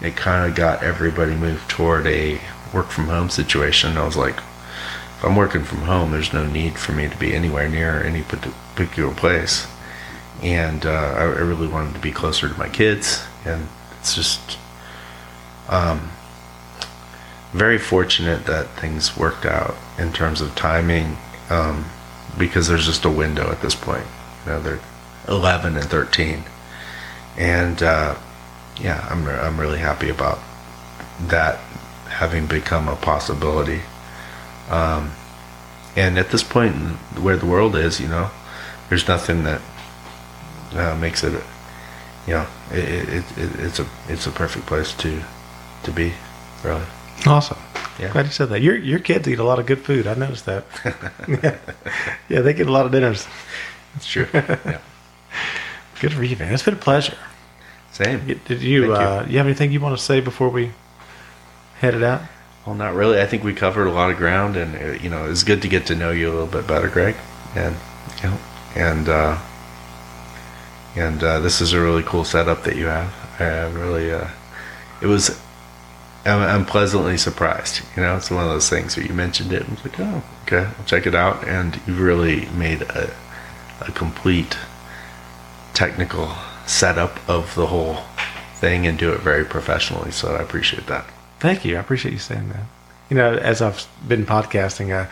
it 0.00 0.16
kind 0.16 0.50
of 0.50 0.56
got 0.56 0.82
everybody 0.82 1.34
moved 1.34 1.68
toward 1.68 2.06
a 2.06 2.40
work 2.72 2.88
from 2.88 3.08
home 3.08 3.28
situation. 3.28 3.98
I 3.98 4.06
was 4.06 4.16
like, 4.16 4.38
if 4.38 5.22
I'm 5.22 5.36
working 5.36 5.64
from 5.64 5.82
home, 5.82 6.12
there's 6.12 6.32
no 6.32 6.46
need 6.46 6.78
for 6.78 6.92
me 6.92 7.10
to 7.10 7.16
be 7.18 7.34
anywhere 7.34 7.68
near 7.68 8.02
any 8.02 8.22
particular 8.74 9.14
place. 9.14 9.66
And 10.42 10.84
uh, 10.84 11.14
I, 11.16 11.22
I 11.22 11.40
really 11.40 11.68
wanted 11.68 11.94
to 11.94 12.00
be 12.00 12.12
closer 12.12 12.48
to 12.48 12.58
my 12.58 12.68
kids, 12.68 13.24
and 13.44 13.68
it's 13.98 14.14
just 14.14 14.58
um, 15.68 16.10
very 17.52 17.78
fortunate 17.78 18.44
that 18.46 18.68
things 18.78 19.16
worked 19.16 19.46
out 19.46 19.76
in 19.98 20.12
terms 20.12 20.40
of 20.40 20.54
timing, 20.54 21.16
um, 21.50 21.86
because 22.36 22.68
there's 22.68 22.84
just 22.84 23.04
a 23.04 23.10
window 23.10 23.50
at 23.50 23.62
this 23.62 23.74
point. 23.74 24.06
You 24.44 24.52
know, 24.52 24.60
they're 24.60 24.80
11 25.28 25.76
and 25.76 25.86
13, 25.86 26.44
and 27.38 27.82
uh, 27.82 28.16
yeah, 28.80 29.06
I'm 29.10 29.26
I'm 29.26 29.58
really 29.58 29.78
happy 29.78 30.10
about 30.10 30.40
that 31.20 31.58
having 32.08 32.46
become 32.46 32.88
a 32.88 32.96
possibility. 32.96 33.80
Um, 34.68 35.12
and 35.96 36.18
at 36.18 36.30
this 36.30 36.42
point, 36.42 36.74
where 37.20 37.36
the 37.36 37.46
world 37.46 37.76
is, 37.76 38.00
you 38.00 38.08
know, 38.08 38.30
there's 38.94 39.08
nothing 39.08 39.42
that 39.42 39.60
uh, 40.74 40.96
makes 41.00 41.24
it, 41.24 41.32
you 42.28 42.34
know, 42.34 42.46
it, 42.70 43.08
it, 43.08 43.24
it, 43.36 43.50
it's 43.58 43.80
a 43.80 43.86
it's 44.08 44.28
a 44.28 44.30
perfect 44.30 44.66
place 44.66 44.94
to 44.94 45.20
to 45.82 45.90
be, 45.90 46.12
really. 46.62 46.84
Awesome. 47.26 47.58
Yeah. 47.98 48.12
Glad 48.12 48.26
you 48.26 48.30
said 48.30 48.50
that. 48.50 48.60
Your 48.60 48.76
your 48.76 49.00
kids 49.00 49.26
eat 49.26 49.40
a 49.40 49.44
lot 49.44 49.58
of 49.58 49.66
good 49.66 49.80
food. 49.80 50.06
I 50.06 50.14
noticed 50.14 50.46
that. 50.46 50.64
yeah. 51.26 51.58
yeah, 52.28 52.40
they 52.40 52.54
get 52.54 52.68
a 52.68 52.72
lot 52.72 52.86
of 52.86 52.92
dinners. 52.92 53.26
That's 53.94 54.06
true. 54.06 54.28
yeah. 54.32 54.78
Good 56.00 56.12
for 56.12 56.22
you, 56.22 56.36
man. 56.36 56.54
It's 56.54 56.62
been 56.62 56.74
a 56.74 56.76
pleasure. 56.76 57.16
Same. 57.90 58.24
Did 58.46 58.62
you, 58.62 58.84
you. 58.84 58.94
uh, 58.94 59.26
you 59.28 59.38
have 59.38 59.46
anything 59.46 59.72
you 59.72 59.80
want 59.80 59.98
to 59.98 60.02
say 60.02 60.20
before 60.20 60.50
we 60.50 60.70
head 61.80 61.94
it 61.96 62.04
out? 62.04 62.22
Well, 62.64 62.76
not 62.76 62.94
really. 62.94 63.20
I 63.20 63.26
think 63.26 63.42
we 63.42 63.54
covered 63.54 63.88
a 63.88 63.92
lot 63.92 64.12
of 64.12 64.18
ground, 64.18 64.56
and 64.56 64.76
uh, 64.76 65.02
you 65.02 65.10
know, 65.10 65.28
it's 65.28 65.42
good 65.42 65.62
to 65.62 65.68
get 65.68 65.86
to 65.86 65.96
know 65.96 66.12
you 66.12 66.28
a 66.28 66.32
little 66.32 66.46
bit 66.46 66.68
better, 66.68 66.88
Greg. 66.88 67.16
And 67.56 67.74
you 68.22 68.30
know, 68.30 68.38
and 68.74 69.08
uh, 69.08 69.38
and 70.96 71.22
uh, 71.22 71.40
this 71.40 71.60
is 71.60 71.72
a 71.72 71.80
really 71.80 72.02
cool 72.02 72.24
setup 72.24 72.64
that 72.64 72.76
you 72.76 72.86
have. 72.86 73.12
I 73.40 73.68
really, 73.70 74.12
uh, 74.12 74.28
it 75.02 75.06
was. 75.06 75.40
I'm, 76.24 76.40
I'm 76.40 76.64
pleasantly 76.64 77.18
surprised. 77.18 77.82
You 77.96 78.02
know, 78.02 78.16
it's 78.16 78.30
one 78.30 78.44
of 78.44 78.50
those 78.50 78.70
things 78.70 78.96
where 78.96 79.04
you 79.04 79.12
mentioned 79.12 79.52
it, 79.52 79.62
and 79.62 79.70
I 79.70 79.74
was 79.74 79.84
like, 79.84 80.00
oh, 80.00 80.24
okay, 80.44 80.70
I'll 80.78 80.84
check 80.86 81.06
it 81.06 81.14
out. 81.14 81.46
And 81.46 81.78
you've 81.86 82.00
really 82.00 82.46
made 82.46 82.82
a, 82.82 83.14
a 83.80 83.92
complete 83.92 84.56
technical 85.74 86.32
setup 86.66 87.28
of 87.28 87.54
the 87.54 87.66
whole 87.66 87.98
thing 88.54 88.86
and 88.86 88.98
do 88.98 89.12
it 89.12 89.20
very 89.20 89.44
professionally. 89.44 90.10
So 90.12 90.34
I 90.34 90.40
appreciate 90.40 90.86
that. 90.86 91.04
Thank 91.40 91.64
you. 91.64 91.76
I 91.76 91.80
appreciate 91.80 92.12
you 92.12 92.18
saying 92.18 92.48
that. 92.50 92.64
You 93.10 93.16
know, 93.16 93.34
as 93.34 93.60
I've 93.60 93.86
been 94.08 94.24
podcasting, 94.24 94.96
I 94.96 95.10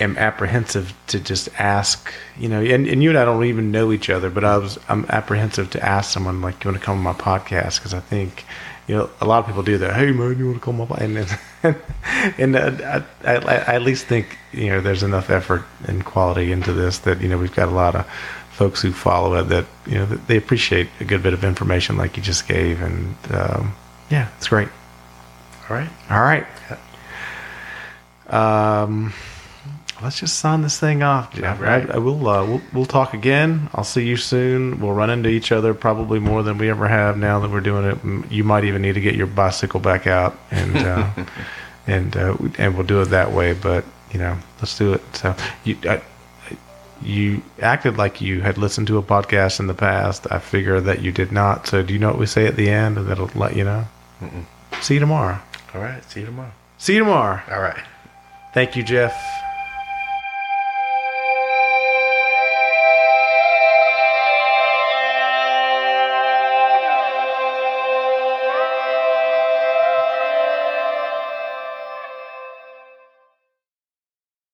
am 0.00 0.16
apprehensive 0.16 0.94
to 1.08 1.20
just 1.20 1.48
ask, 1.58 2.12
you 2.38 2.48
know, 2.48 2.60
and, 2.60 2.86
and 2.86 3.02
you 3.02 3.10
and 3.10 3.18
I 3.18 3.24
don't 3.24 3.44
even 3.44 3.70
know 3.70 3.92
each 3.92 4.08
other, 4.10 4.30
but 4.30 4.44
I 4.44 4.56
was, 4.56 4.78
I'm 4.88 5.04
apprehensive 5.08 5.70
to 5.70 5.84
ask 5.84 6.10
someone 6.10 6.40
like, 6.40 6.64
you 6.64 6.70
want 6.70 6.80
to 6.80 6.84
come 6.84 6.98
on 6.98 7.02
my 7.02 7.12
podcast? 7.12 7.78
Because 7.78 7.94
I 7.94 8.00
think, 8.00 8.44
you 8.88 8.96
know, 8.96 9.10
a 9.20 9.26
lot 9.26 9.40
of 9.40 9.46
people 9.46 9.62
do 9.62 9.78
that. 9.78 9.94
Hey 9.94 10.12
man, 10.12 10.38
you 10.38 10.46
want 10.46 10.58
to 10.58 10.64
come 10.64 10.80
on 10.80 10.88
my 10.88 10.96
and 10.96 11.38
and, 11.62 11.76
and 12.38 12.56
uh, 12.56 13.02
I, 13.24 13.30
I, 13.30 13.36
I 13.36 13.74
at 13.74 13.82
least 13.82 14.06
think 14.06 14.38
you 14.52 14.66
know 14.66 14.80
there's 14.80 15.02
enough 15.02 15.30
effort 15.30 15.64
and 15.86 16.04
quality 16.04 16.50
into 16.50 16.72
this 16.72 16.98
that 17.00 17.20
you 17.20 17.28
know 17.28 17.38
we've 17.38 17.54
got 17.54 17.68
a 17.68 17.72
lot 17.72 17.94
of 17.94 18.06
folks 18.50 18.82
who 18.82 18.92
follow 18.92 19.34
it 19.36 19.44
that 19.44 19.66
you 19.86 19.94
know 19.94 20.06
they 20.06 20.36
appreciate 20.36 20.88
a 21.00 21.04
good 21.04 21.22
bit 21.22 21.32
of 21.32 21.44
information 21.44 21.96
like 21.96 22.16
you 22.16 22.22
just 22.22 22.48
gave, 22.48 22.82
and 22.82 23.14
um, 23.30 23.74
yeah, 24.10 24.28
it's 24.36 24.48
great. 24.48 24.68
All 25.70 25.76
right. 25.76 25.88
All 26.10 26.20
right. 26.20 26.46
Um, 28.28 29.12
let's 30.02 30.18
just 30.18 30.38
sign 30.38 30.62
this 30.62 30.78
thing 30.78 31.02
off. 31.02 31.34
All 31.36 31.54
right. 31.56 31.88
I, 31.90 31.94
I 31.94 31.98
will. 31.98 32.26
Uh, 32.26 32.46
we'll 32.46 32.62
we'll 32.72 32.86
talk 32.86 33.14
again. 33.14 33.68
I'll 33.74 33.84
see 33.84 34.06
you 34.06 34.16
soon. 34.16 34.80
We'll 34.80 34.92
run 34.92 35.10
into 35.10 35.28
each 35.28 35.52
other 35.52 35.74
probably 35.74 36.18
more 36.18 36.42
than 36.42 36.58
we 36.58 36.68
ever 36.70 36.88
have 36.88 37.16
now 37.16 37.40
that 37.40 37.50
we're 37.50 37.60
doing 37.60 37.84
it. 37.84 38.30
You 38.30 38.44
might 38.44 38.64
even 38.64 38.82
need 38.82 38.94
to 38.94 39.00
get 39.00 39.14
your 39.14 39.26
bicycle 39.26 39.80
back 39.80 40.06
out 40.06 40.36
and 40.50 40.76
uh, 40.76 41.10
and 41.86 42.16
uh, 42.16 42.36
and 42.58 42.76
we'll 42.76 42.86
do 42.86 43.00
it 43.02 43.06
that 43.06 43.32
way. 43.32 43.52
But 43.52 43.84
you 44.12 44.18
know, 44.18 44.36
let's 44.58 44.76
do 44.76 44.92
it. 44.92 45.02
So 45.16 45.34
you. 45.64 45.76
I, 45.84 46.02
you 47.04 47.42
acted 47.60 47.96
like 47.96 48.20
you 48.20 48.42
had 48.42 48.58
listened 48.58 48.86
to 48.86 48.96
a 48.96 49.02
podcast 49.02 49.58
in 49.58 49.66
the 49.66 49.74
past. 49.74 50.28
I 50.30 50.38
figure 50.38 50.80
that 50.80 51.02
you 51.02 51.10
did 51.10 51.32
not. 51.32 51.66
So, 51.66 51.82
do 51.82 51.92
you 51.92 51.98
know 51.98 52.10
what 52.10 52.18
we 52.18 52.26
say 52.26 52.46
at 52.46 52.54
the 52.54 52.70
end? 52.70 52.96
And 52.96 53.08
That'll 53.08 53.28
let 53.34 53.56
you 53.56 53.64
know. 53.64 53.86
See 54.80 54.94
you 54.94 55.00
tomorrow. 55.00 55.40
All 55.74 55.80
right. 55.80 56.02
See 56.08 56.20
you 56.20 56.26
tomorrow. 56.26 56.52
See 56.78 56.94
you 56.94 57.00
tomorrow. 57.00 57.40
All 57.50 57.60
right. 57.60 57.82
Thank 58.54 58.76
you, 58.76 58.82
Jeff. 58.82 59.12